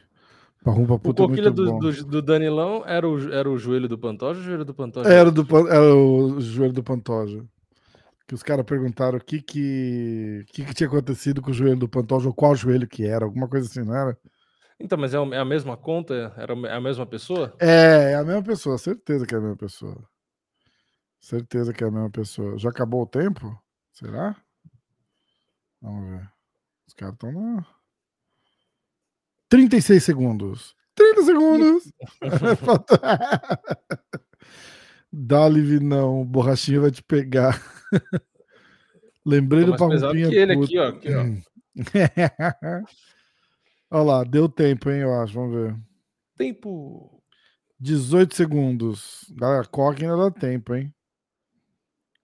[0.64, 4.38] Parrumpa puta o coquilha do, do, do, Danilão era o, era o joelho do Pantoja
[4.38, 5.08] ou o joelho do Pantoja?
[5.08, 7.44] Era, do, era o joelho do Pantoja.
[8.26, 11.88] Que os caras perguntaram o que que, que que tinha acontecido com o joelho do
[11.88, 14.18] Pantoja, ou qual joelho que era, alguma coisa assim, não era?
[14.78, 16.34] Então, mas é, é a mesma conta?
[16.36, 17.54] Era é a mesma pessoa?
[17.58, 20.04] É, é a mesma pessoa, certeza que é a mesma pessoa.
[21.20, 22.58] Certeza que é a mesma pessoa.
[22.58, 23.58] Já acabou o tempo?
[23.92, 24.36] Será?
[25.80, 26.28] Vamos ver.
[26.86, 27.66] Os caras estão na.
[29.48, 30.76] 36 segundos.
[30.94, 31.92] 30 segundos.
[35.10, 37.60] Dá-lhe não, borrachinha vai te pegar.
[39.24, 40.28] Lembrei do Parrumpinha.
[40.28, 40.88] que ele aqui, ó.
[40.88, 41.24] Aqui, ó.
[43.90, 45.34] Olha lá, deu tempo, hein, eu acho.
[45.34, 45.76] Vamos ver.
[46.36, 47.22] Tempo.
[47.80, 49.24] 18 segundos.
[49.36, 50.92] Galera, Coca ainda dá tempo, hein?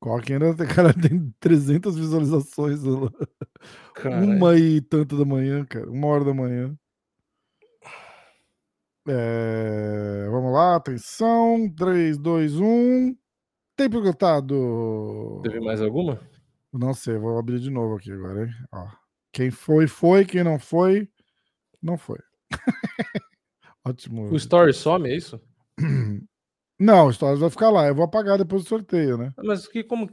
[0.04, 2.80] Coca ainda cara, tem 300 visualizações.
[2.84, 5.90] Uma e tanto da manhã, cara.
[5.90, 6.76] Uma hora da manhã.
[9.08, 10.28] É...
[10.30, 11.72] Vamos lá, atenção.
[11.74, 13.16] 3, 2, 1.
[13.74, 15.40] Tempo esgotado.
[15.42, 16.20] Teve mais alguma?
[16.70, 18.52] Não sei, vou abrir de novo aqui agora, hein?
[18.72, 18.86] Ó.
[19.32, 20.26] Quem foi, foi.
[20.26, 21.08] Quem não foi,
[21.80, 22.18] não foi.
[23.82, 24.30] Ótimo.
[24.30, 25.40] O story some, é isso?
[26.78, 27.86] Não, o Stories vai ficar lá.
[27.86, 29.32] Eu vou apagar depois do sorteio, né?
[29.42, 30.08] Mas que, como,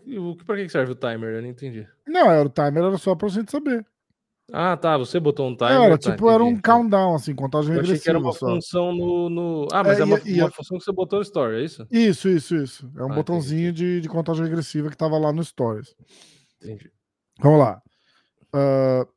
[0.45, 1.35] pra que serve o timer?
[1.35, 1.87] Eu não entendi.
[2.07, 3.85] Não, era, o timer era só pra gente saber.
[4.53, 4.97] Ah, tá.
[4.97, 5.73] Você botou um timer.
[5.73, 7.93] Era, tá, tipo, era um countdown, assim, contagem regressiva.
[7.93, 8.47] Eu achei que era uma só.
[8.47, 9.67] função no, no.
[9.71, 11.63] Ah, mas é, é uma, e, uma e função que você botou no Story, é
[11.63, 11.87] isso?
[11.89, 12.91] Isso, isso, isso.
[12.97, 15.95] É um ah, botãozinho de, de contagem regressiva que tava lá no Stories.
[16.61, 16.91] Entendi.
[17.39, 17.81] Vamos lá.
[18.53, 19.07] Uh,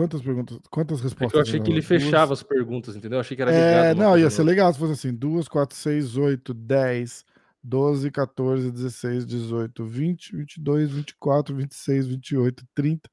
[0.00, 1.34] Quantas perguntas, quantas respostas?
[1.34, 2.38] É eu achei que ele fechava duas...
[2.38, 3.18] as perguntas, entendeu?
[3.18, 6.16] Eu achei que era é, Não, ia ser legal se fosse assim: duas, quatro, seis,
[6.16, 7.22] oito, dez,
[7.62, 13.10] 12, 14, 16, 18, 20, 22, 24, 26, 28, 30,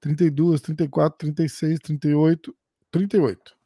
[0.00, 2.56] 32, 34, 36, 38,
[2.90, 3.56] 38.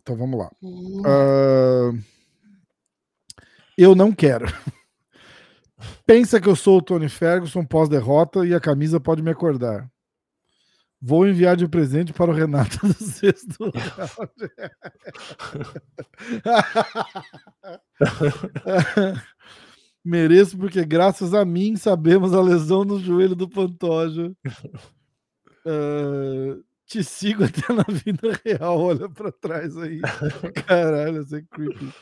[0.00, 0.52] Então vamos lá.
[0.62, 1.98] Uh,
[3.76, 4.46] eu não quero.
[6.06, 9.92] Pensa que eu sou o Tony Ferguson pós-derrota e a camisa pode me acordar.
[11.06, 14.32] Vou enviar de presente para o Renato do sexto round.
[20.02, 24.34] Mereço porque graças a mim sabemos a lesão no joelho do Pantoja.
[25.66, 28.80] Uh, te sigo até na vida real.
[28.80, 30.00] Olha para trás aí.
[30.66, 31.92] Caralho, isso é creepy.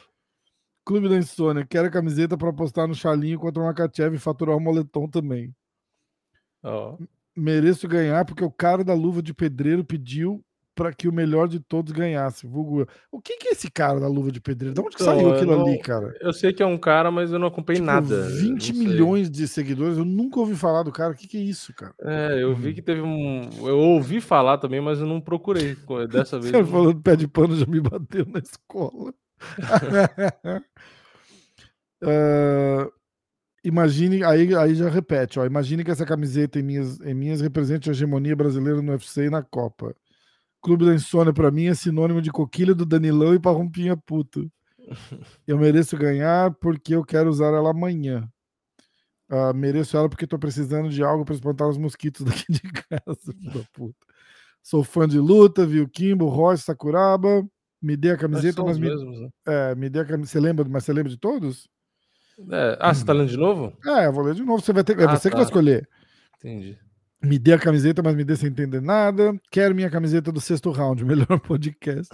[0.84, 1.66] Clube da Insônia.
[1.66, 5.52] Quero a camiseta para postar no Chalinho contra o Makachev e faturar o moletom também.
[6.62, 6.96] Oh.
[7.36, 10.44] Mereço ganhar porque o cara da luva de pedreiro pediu
[10.74, 12.46] para que o melhor de todos ganhasse.
[12.46, 12.86] Vulgo.
[13.10, 14.74] O que, que é esse cara da luva de pedreiro?
[14.74, 16.14] De onde que então, saiu aquilo não, ali, cara?
[16.20, 18.28] Eu sei que é um cara, mas eu não acompanhei tipo, nada.
[18.28, 21.12] 20 milhões de seguidores, eu nunca ouvi falar do cara.
[21.12, 21.94] O que, que é isso, cara?
[22.00, 22.74] É, eu vi hum.
[22.74, 23.48] que teve um.
[23.60, 25.76] Eu ouvi falar também, mas eu não procurei.
[26.10, 26.50] Dessa vez.
[26.50, 29.12] Você falando pé de pano já me bateu na escola
[32.02, 33.01] uh,
[33.64, 37.88] imagine, aí, aí já repete, ó, imagine que essa camiseta em minhas, em minhas represente
[37.88, 39.94] a hegemonia brasileira no UFC e na Copa.
[40.60, 44.50] Clube da Insônia, para mim, é sinônimo de coquilha do Danilão e parrumpinha puto.
[45.46, 48.28] Eu mereço ganhar porque eu quero usar ela amanhã.
[49.30, 53.34] Uh, mereço ela porque tô precisando de algo para espantar os mosquitos daqui de casa.
[53.54, 54.06] da puta.
[54.62, 57.44] Sou fã de luta, viu Kimbo, Royce, Sakuraba.
[57.80, 59.28] Me dê a camiseta, mas me, mesmos, né?
[59.46, 60.32] é, me dê a camiseta.
[60.32, 61.68] Você lembra, mas você lembra de todos?
[62.50, 62.78] É.
[62.80, 63.76] Ah, você tá lendo de novo?
[63.86, 64.62] É, eu vou ler de novo.
[64.62, 65.30] Você vai ter, é ah, você tá.
[65.30, 65.88] que vai escolher.
[66.38, 66.78] Entendi.
[67.22, 69.38] Me dê a camiseta, mas me dê sem entender nada.
[69.50, 72.12] Quero minha camiseta do sexto round, melhor podcast.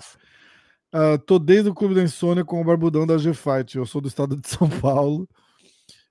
[0.95, 3.77] Uh, tô desde o Clube da Insônia com o Barbudão da G-Fight.
[3.77, 5.29] Eu sou do estado de São Paulo.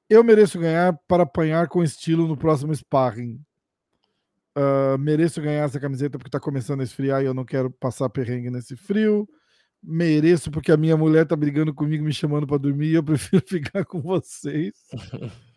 [0.09, 3.39] Eu mereço ganhar para apanhar com estilo no próximo sparring.
[4.57, 8.09] Uh, mereço ganhar essa camiseta porque tá começando a esfriar e eu não quero passar
[8.09, 9.27] perrengue nesse frio
[9.83, 13.43] mereço porque a minha mulher tá brigando comigo, me chamando para dormir e eu prefiro
[13.47, 14.73] ficar com vocês.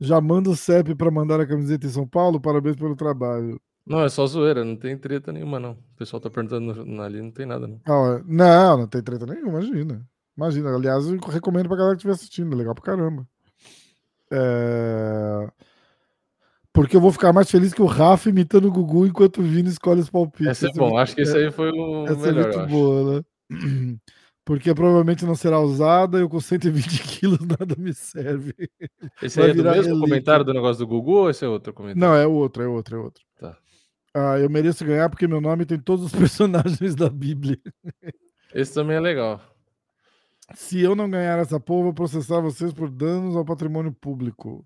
[0.00, 2.40] Já manda o CEP para mandar a camiseta em São Paulo.
[2.40, 3.60] Parabéns pelo trabalho.
[3.86, 5.72] Não, é só zoeira, não tem treta nenhuma, não.
[5.72, 7.80] O pessoal tá perguntando ali, não tem nada, não.
[7.86, 10.06] Ah, não, não tem treta nenhuma, imagina.
[10.36, 13.26] Imagina, aliás, eu recomendo pra galera que estiver assistindo, é legal pra caramba.
[14.32, 15.48] É...
[16.72, 19.68] Porque eu vou ficar mais feliz que o Rafa imitando o Gugu enquanto o Vini
[19.68, 20.48] escolhe os palpites.
[20.48, 23.24] Essa é bom, acho que esse aí foi o Essa melhor, é muito boa, né?
[24.44, 28.54] Porque provavelmente não será usada, eu com 120 quilos nada me serve.
[29.22, 30.00] Esse aí é do mesmo relíquia.
[30.00, 32.00] comentário do negócio do Google ou esse é outro comentário?
[32.00, 33.24] Não, é outro, é outro, é outro.
[33.40, 33.56] Tá.
[34.12, 37.58] Ah, eu mereço ganhar porque meu nome tem todos os personagens da Bíblia.
[38.54, 39.40] Esse também é legal.
[40.54, 44.62] Se eu não ganhar essa porra, vou processar vocês por danos ao patrimônio público.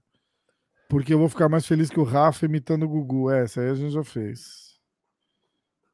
[0.89, 3.31] Porque eu vou ficar mais feliz que o Rafa imitando o Gugu.
[3.31, 4.77] É, essa aí a gente já fez.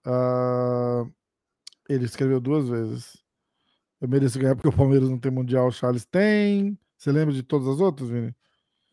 [0.07, 1.13] Uh,
[1.89, 3.23] ele escreveu duas vezes.
[4.01, 6.79] Eu mereço ganhar porque o Palmeiras não tem Mundial, o Charles tem.
[6.97, 8.35] Você lembra de todas as outras, Vini?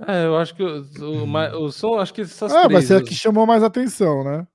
[0.08, 2.74] É, eu acho que o, o, o som, acho que essas ah, três.
[2.74, 4.48] mas é a que chamou mais atenção, né?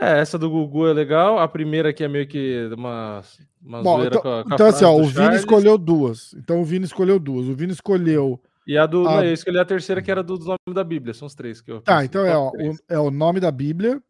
[0.00, 1.38] É, essa do Gugu é legal.
[1.38, 3.22] A primeira aqui é meio que uma,
[3.62, 6.34] uma Bom, então, com a, com então assim, ó, o Vini escolheu duas.
[6.34, 7.46] Então o Vini escolheu duas.
[7.46, 8.40] O Vini escolheu.
[8.66, 9.06] E a do.
[9.06, 9.16] A...
[9.16, 11.14] Não, eu escolhi a terceira, que era do, do nome da Bíblia.
[11.14, 11.80] São os três que eu.
[11.80, 14.02] Tá, então é, ó, o, é o nome da Bíblia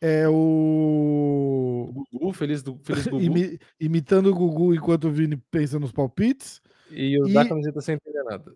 [0.00, 2.06] é o.
[2.12, 3.22] Gugu, feliz, do, feliz Gugu.
[3.22, 6.60] Imi, imitando o Gugu enquanto o Vini pensa nos palpites.
[6.90, 7.32] E o e...
[7.32, 8.52] da camiseta sem entender nada.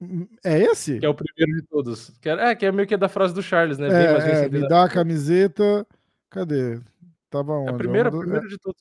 [0.00, 0.98] Hum, é esse?
[0.98, 2.10] Que é o primeiro de todos.
[2.20, 3.88] Que é, é, que é meio que é da frase do Charles, né?
[3.88, 5.86] É, é me dá a camiseta.
[6.30, 6.80] Cadê?
[7.30, 7.70] Tava onde?
[7.70, 8.80] É a primeira, é primeiro de todos.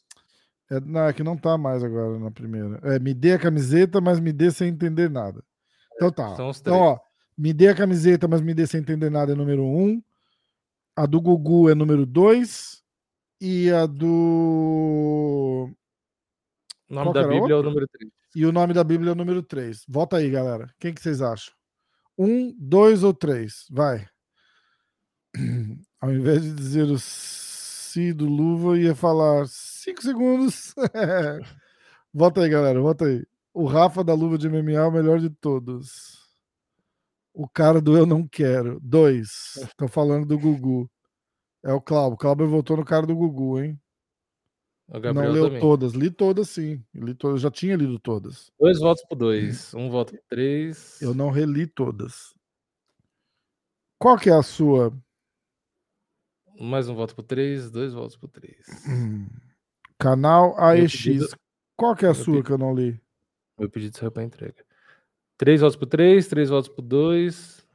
[0.69, 2.79] É, não, é que não tá mais agora na primeira.
[2.83, 5.43] É, me dê a camiseta, mas me dê sem entender nada.
[5.95, 6.35] Então tá.
[6.59, 6.99] Então, ó,
[7.37, 10.01] me dê a camiseta, mas me dê sem entender nada é número um.
[10.97, 12.81] A do Gugu é número 2
[13.39, 15.69] e a do.
[16.89, 18.11] O nome Qual da Bíblia é o número 3.
[18.35, 19.85] E o nome da Bíblia é o número 3.
[19.87, 20.73] Volta aí, galera.
[20.79, 21.53] Quem que vocês acham?
[22.17, 23.67] Um, dois ou três?
[23.69, 24.07] Vai.
[26.01, 30.73] Ao invés de dizer o si do Luva, ia falar cinco segundos.
[32.11, 32.81] Volta aí, galera.
[32.81, 33.23] Volta aí.
[33.53, 36.26] O Rafa da Luva de MMA é o melhor de todos.
[37.39, 38.79] O cara do Eu Não Quero.
[38.79, 39.57] Dois.
[39.57, 40.89] Estão falando do Gugu.
[41.63, 42.15] É o Cláudio.
[42.15, 43.79] O Cláudio voltou no cara do Gugu, hein?
[44.89, 45.59] não leu também.
[45.61, 45.93] todas.
[45.93, 46.83] Li todas, sim.
[46.95, 47.39] Li todas.
[47.39, 48.51] Já tinha lido todas.
[48.59, 49.71] Dois votos por dois.
[49.77, 50.99] Um voto por três.
[50.99, 52.33] Eu não reli todas.
[53.99, 54.91] Qual que é a sua?
[56.59, 57.69] Mais um voto por três.
[57.69, 58.65] Dois votos por três.
[58.87, 59.27] Hum.
[59.99, 61.35] Canal AEX.
[61.75, 62.47] Qual que é a Meu sua pedido.
[62.47, 62.99] que eu não li?
[63.59, 64.65] Meu pedido saiu para entrega.
[65.37, 67.65] Três votos por três, três votos por dois.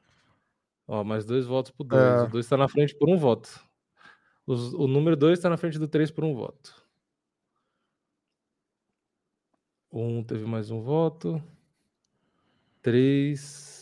[0.87, 2.03] Ó, mais dois votos por dois.
[2.03, 2.23] É.
[2.25, 3.49] O dois está na frente por um voto.
[4.47, 6.75] Os, o número dois está na frente do três por um voto.
[9.93, 11.43] Um teve mais um voto.
[12.81, 13.81] Três.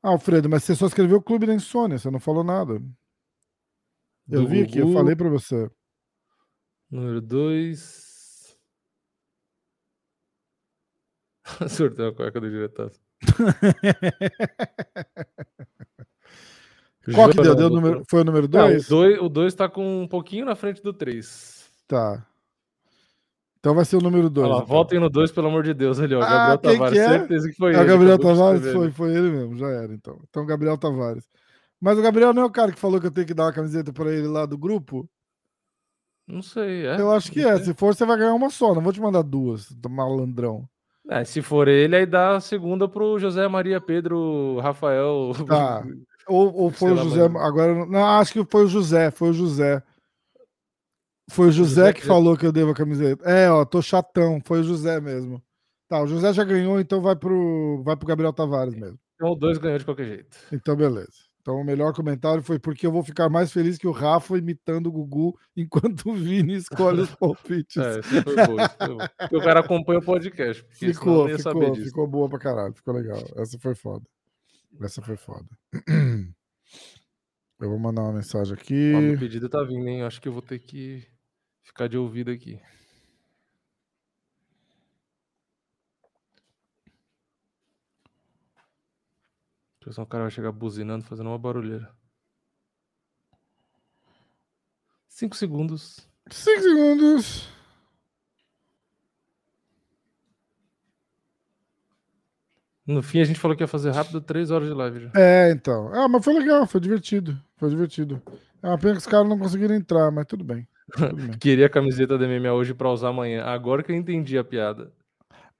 [0.00, 2.74] Ah, Alfredo, mas você só escreveu o Clube da Insônia, você não falou nada.
[4.28, 4.92] Eu do vi aqui, Gugu.
[4.92, 5.68] eu falei para você.
[6.90, 8.07] Número 2.
[11.68, 12.90] Surtou a cueca do diretor.
[17.14, 17.54] Qual que deu?
[17.54, 18.90] deu número, foi o número 2?
[18.90, 21.66] o 2 tá com um pouquinho na frente do 3.
[21.86, 22.26] Tá.
[23.58, 24.46] Então vai ser o número 2.
[24.46, 24.66] Então.
[24.66, 26.22] Voltem no 2, pelo amor de Deus, ali, ó.
[26.22, 27.08] Ah, Gabriel Tavares, que é?
[27.08, 27.86] certeza que foi é, ele.
[27.86, 30.20] Gabriel Tavares foi, foi ele mesmo, já era, então.
[30.28, 31.24] Então, Gabriel Tavares.
[31.80, 33.52] Mas o Gabriel não é o cara que falou que eu tenho que dar uma
[33.52, 35.08] camiseta pra ele lá do grupo?
[36.26, 37.00] Não sei, é.
[37.00, 37.56] Eu acho que é.
[37.58, 38.74] Se for, você vai ganhar uma só.
[38.74, 40.68] Não vou te mandar duas, malandrão.
[41.10, 45.32] É, se for ele, aí dá a segunda pro José Maria Pedro Rafael.
[45.46, 45.82] Tá.
[46.28, 47.24] Ou, ou foi o José.
[47.24, 49.10] Agora, não, acho que foi o José.
[49.10, 49.82] Foi o José.
[51.30, 53.24] Foi o José, José que, falou que eu devo a camiseta.
[53.24, 54.38] É, ó, tô chatão.
[54.44, 55.42] Foi o José mesmo.
[55.88, 58.98] Tá, o José já ganhou, então vai pro, vai pro Gabriel Tavares mesmo.
[59.14, 60.36] Então o dois ganhou de qualquer jeito.
[60.52, 61.27] Então, beleza.
[61.48, 64.88] Então, o melhor comentário foi porque eu vou ficar mais feliz que o Rafa imitando
[64.88, 67.78] o Gugu enquanto o Vini escolhe os palpites.
[67.78, 68.98] É, isso foi bom, isso foi bom.
[69.18, 70.62] Porque o cara acompanha o podcast.
[70.68, 72.74] Ficou, ficou, ficou boa pra caralho.
[72.74, 73.24] Ficou legal.
[73.34, 74.04] Essa foi foda.
[74.82, 75.48] Essa foi foda.
[77.58, 78.92] Eu vou mandar uma mensagem aqui.
[78.94, 80.02] Ó, meu pedido tá vindo, hein?
[80.02, 81.02] Acho que eu vou ter que
[81.62, 82.60] ficar de ouvido aqui.
[89.90, 91.90] Só o cara vai chegar buzinando, fazendo uma barulheira.
[95.08, 96.08] Cinco segundos.
[96.30, 97.48] Cinco segundos.
[102.86, 105.10] No fim, a gente falou que ia fazer rápido três horas de live já.
[105.14, 105.90] É, então.
[105.92, 107.38] Ah, mas foi legal, foi divertido.
[107.56, 108.22] Foi divertido.
[108.62, 110.66] É uma pena que os caras não conseguiram entrar, mas tudo bem.
[110.92, 111.30] Tudo bem.
[111.38, 113.44] Queria a camiseta da MMA hoje pra usar amanhã.
[113.44, 114.92] Agora que eu entendi a piada.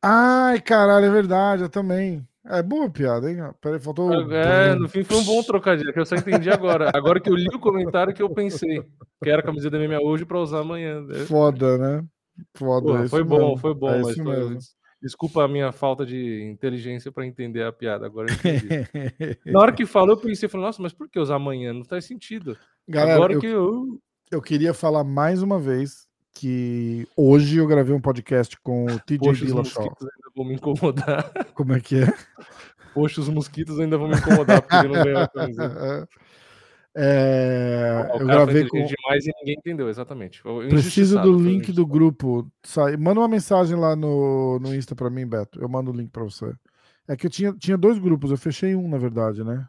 [0.02, 2.27] Ai, caralho, é verdade, eu também.
[2.51, 3.39] É boa piada, hein?
[3.60, 4.10] Peraí, faltou.
[4.33, 6.91] É, no fim foi um bom trocadilho, que eu só entendi agora.
[6.94, 8.83] Agora que eu li o comentário que eu pensei
[9.23, 11.07] que era a camiseta da MMA hoje para usar amanhã.
[11.27, 12.05] Foda, né?
[12.55, 13.02] Foda.
[13.02, 14.59] Pô, foi bom, foi bom, é mas foi...
[15.02, 18.07] desculpa a minha falta de inteligência para entender a piada.
[18.07, 18.68] Agora eu entendi.
[19.44, 21.75] Na hora que falou, eu pensei, falei, nossa, mas por que usar amanhã?
[21.75, 22.57] Não faz sentido.
[22.89, 24.01] Galera, agora eu, que eu...
[24.31, 26.07] eu queria falar mais uma vez
[26.39, 29.83] que hoje eu gravei um podcast com o TJ Poxa, Dillashaw.
[29.83, 31.33] Os mosquitos ainda vão me incomodar.
[31.55, 32.15] Como é que é?
[32.94, 36.08] Poxa, os mosquitos ainda vão me incomodar porque ele não ganhou a camiseta.
[37.00, 40.42] É, eu gravei com demais e ninguém entendeu exatamente.
[40.68, 42.50] Preciso do link do grupo.
[42.65, 42.97] Sai.
[42.97, 45.60] Manda uma mensagem lá no, no Insta para mim, Beto.
[45.60, 46.52] Eu mando o link para você.
[47.07, 49.65] É que eu tinha, tinha dois grupos, eu fechei um, na verdade, né?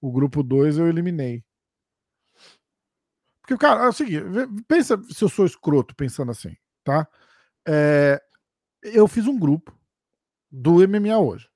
[0.00, 1.42] O grupo 2 eu eliminei.
[3.42, 4.24] Porque, cara, é o seguinte,
[4.68, 7.06] pensa se eu sou escroto pensando assim, tá?
[7.66, 8.22] É,
[8.82, 9.76] eu fiz um grupo
[10.50, 11.48] do MMA hoje,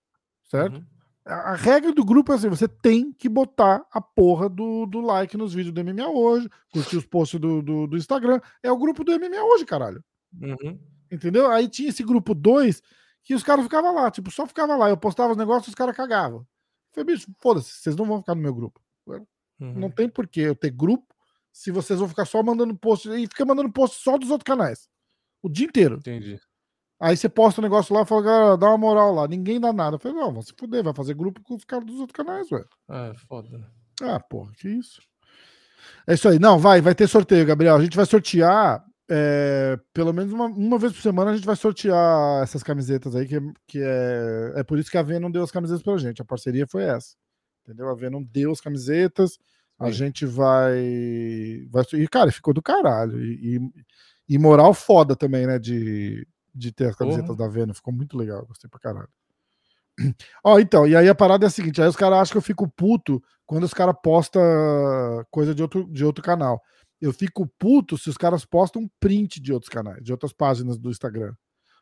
[0.50, 0.78] certo?
[0.78, 0.86] Uhum.
[1.24, 5.00] A, a regra do grupo é assim: você tem que botar a porra do, do
[5.00, 8.40] like nos vídeos do MMA hoje, curtir os posts do, do, do Instagram.
[8.62, 10.04] É o grupo do MMA hoje, caralho.
[10.40, 10.78] Uhum.
[11.10, 11.50] Entendeu?
[11.50, 12.82] Aí tinha esse grupo 2
[13.22, 14.88] que os caras ficavam lá, tipo, só ficava lá.
[14.88, 16.46] Eu postava os negócios e os caras cagavam.
[16.92, 18.80] falei, bicho, foda-se, vocês não vão ficar no meu grupo.
[19.06, 19.72] Uhum.
[19.74, 21.15] Não tem porquê eu ter grupo
[21.56, 24.90] se vocês vão ficar só mandando post e fica mandando post só dos outros canais.
[25.42, 25.96] O dia inteiro.
[25.96, 26.38] Entendi.
[27.00, 29.26] Aí você posta um negócio lá e fala, galera, dá uma moral lá.
[29.26, 29.96] Ninguém dá nada.
[29.96, 32.50] Eu falei, não, vão se fuder, vai fazer grupo com os caras dos outros canais,
[32.50, 32.68] velho.
[32.86, 33.72] Ah, foda.
[34.02, 35.00] Ah, porra, que isso.
[36.06, 36.38] É isso aí.
[36.38, 37.76] Não, vai, vai ter sorteio, Gabriel.
[37.76, 41.56] A gente vai sortear, é, pelo menos uma, uma vez por semana, a gente vai
[41.56, 45.50] sortear essas camisetas aí, que, que é, é por isso que a Venom deu as
[45.50, 46.20] camisetas pra gente.
[46.20, 47.14] A parceria foi essa.
[47.64, 47.88] Entendeu?
[47.88, 49.38] A Venom deu as camisetas.
[49.78, 51.84] A gente vai, vai.
[51.94, 53.22] E, cara, ficou do caralho.
[53.22, 53.60] E, e,
[54.34, 55.58] e, moral foda também, né?
[55.58, 57.76] De, de ter as camisetas da Vênus.
[57.76, 58.46] Ficou muito legal.
[58.46, 59.08] Gostei pra caralho.
[60.44, 62.42] Ó, então, e aí a parada é a seguinte: aí os caras acham que eu
[62.42, 64.42] fico puto quando os caras postam
[65.30, 66.60] coisa de outro, de outro canal.
[67.00, 70.90] Eu fico puto se os caras postam print de outros canais, de outras páginas do
[70.90, 71.34] Instagram.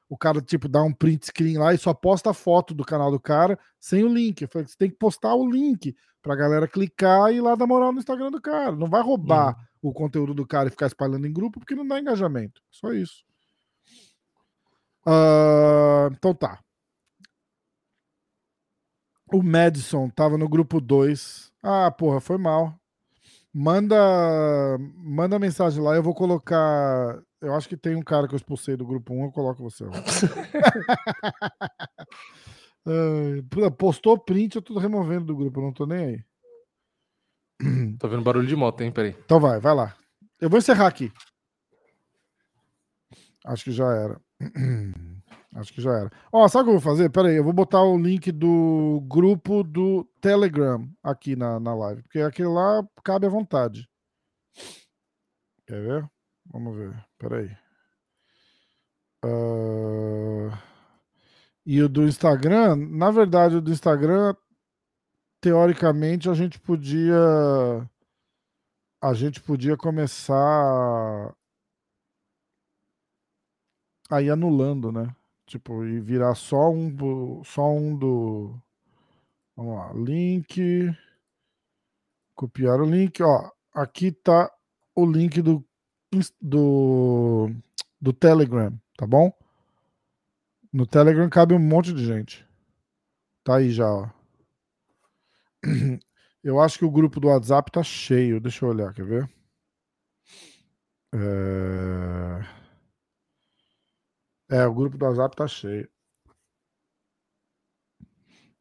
[0.08, 3.10] O cara, tipo, dá um print screen lá e só posta a foto do canal
[3.10, 4.42] do cara sem o link.
[4.42, 7.66] Eu falei, você tem que postar o link pra galera clicar e ir lá dar
[7.66, 8.76] moral no Instagram do cara.
[8.76, 9.90] Não vai roubar uhum.
[9.90, 12.60] o conteúdo do cara e ficar espalhando em grupo porque não dá engajamento.
[12.70, 13.24] Só isso.
[15.06, 16.60] Uh, então tá.
[19.32, 21.52] O Madison tava no grupo 2.
[21.62, 22.78] Ah, porra, foi mal.
[23.52, 23.96] Manda,
[24.96, 25.94] manda mensagem lá.
[25.94, 27.22] Eu vou colocar.
[27.44, 29.84] Eu acho que tem um cara que eu expulsei do grupo 1, eu coloco você.
[33.78, 36.24] postou print, eu tô removendo do grupo, eu não tô nem aí.
[37.98, 38.90] Tô vendo barulho de moto, hein?
[38.90, 39.16] Peraí.
[39.24, 39.94] Então vai, vai lá.
[40.40, 41.12] Eu vou encerrar aqui.
[43.46, 44.20] Acho que já era.
[45.54, 46.10] Acho que já era.
[46.32, 47.08] Ó, sabe o que eu vou fazer?
[47.10, 52.02] Pera aí, eu vou botar o link do grupo do Telegram aqui na, na live,
[52.02, 53.88] porque aquele lá cabe à vontade.
[55.66, 56.10] Quer ver?
[56.52, 57.04] Vamos ver.
[57.24, 57.56] Pera aí.
[59.24, 60.52] Uh...
[61.66, 64.36] E o do Instagram, na verdade, o do Instagram,
[65.40, 67.16] teoricamente, a gente podia.
[69.00, 71.34] A gente podia começar
[74.10, 75.14] aí anulando, né?
[75.46, 78.54] Tipo, e virar só um, só um do.
[79.56, 80.94] Vamos lá, link.
[82.34, 83.50] Copiar o link, ó.
[83.72, 84.52] Aqui tá
[84.94, 85.64] o link do,
[86.40, 87.50] do,
[88.00, 89.32] do Telegram, tá bom?
[90.72, 92.46] No Telegram cabe um monte de gente.
[93.44, 94.08] Tá aí já, ó.
[96.42, 98.40] Eu acho que o grupo do WhatsApp tá cheio.
[98.40, 99.30] Deixa eu olhar, quer ver?
[101.14, 102.44] É...
[104.50, 105.88] É, o grupo do WhatsApp tá cheio.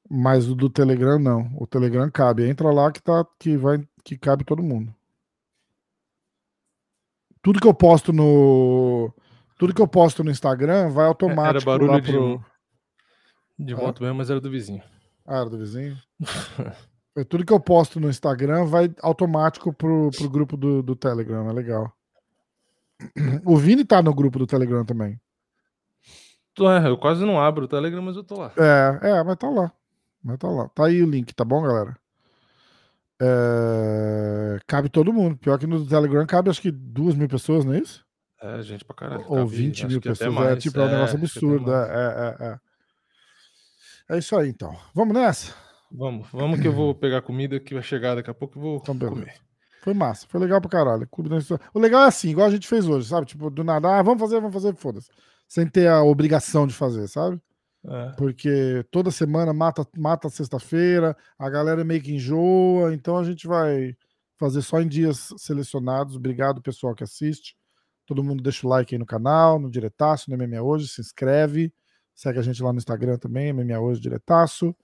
[0.10, 1.52] Mas o do Telegram não.
[1.58, 2.48] O Telegram cabe.
[2.48, 4.96] Entra lá que tá que vai que cabe todo mundo.
[7.44, 9.14] Tudo que eu posto no
[9.60, 12.46] tudo que eu posto no Instagram vai automático era barulho de, pro...
[13.60, 14.82] de moto mesmo, mas era do vizinho.
[15.26, 15.96] Ah, era do vizinho?
[17.30, 21.54] tudo que eu posto no Instagram vai automático pro, pro grupo do, do Telegram, é
[21.54, 21.94] legal.
[23.46, 25.20] O Vini tá no grupo do Telegram também.
[26.60, 28.54] É, eu quase não abro o Telegram, mas eu tô lá.
[28.58, 29.72] É, é, mas tá lá.
[30.24, 30.70] Mas tá lá.
[30.70, 31.98] Tá aí o link, tá bom, galera?
[33.22, 34.60] É...
[34.68, 35.38] Cabe todo mundo.
[35.38, 38.04] Pior que no Telegram cabe acho que duas mil pessoas, não é isso?
[38.42, 39.26] É, gente pra caralho.
[39.28, 40.38] Ou cabe, 20 mil pessoas.
[40.38, 41.74] É tipo, é um negócio absurdo.
[41.74, 42.46] É, é,
[44.12, 44.18] é, é.
[44.18, 44.76] isso aí, então.
[44.94, 45.54] Vamos nessa?
[45.92, 48.78] Vamos, vamos que eu vou pegar comida que vai chegar daqui a pouco e vou
[48.78, 49.34] então, comer.
[49.84, 51.08] Foi massa, foi legal pra caralho.
[51.74, 53.28] O legal é assim, igual a gente fez hoje, sabe?
[53.28, 55.10] Tipo, do nada, ah, vamos fazer, vamos fazer, foda-se
[55.54, 57.40] sem ter a obrigação de fazer, sabe?
[57.86, 58.12] É.
[58.18, 63.96] Porque toda semana mata, mata sexta-feira, a galera meio que enjoa, então a gente vai
[64.38, 66.16] fazer só em dias selecionados.
[66.16, 67.56] Obrigado, pessoal que assiste.
[68.06, 71.74] Todo mundo deixa o like aí no canal, no Diretaço, no MMA Hoje, se inscreve.
[72.16, 74.76] Segue a gente lá no Instagram também, MMA Hoje Diretaço.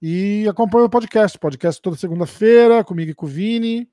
[0.00, 1.38] E acompanha o podcast.
[1.38, 3.88] Podcast toda segunda-feira, comigo e com o Vini.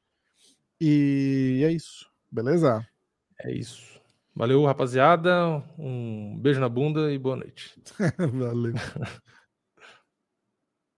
[0.82, 2.10] E é isso.
[2.32, 2.86] Beleza?
[3.40, 3.93] É isso.
[4.36, 5.64] Valeu, rapaziada.
[5.78, 7.80] Um beijo na bunda e boa noite.
[8.18, 8.74] Valeu.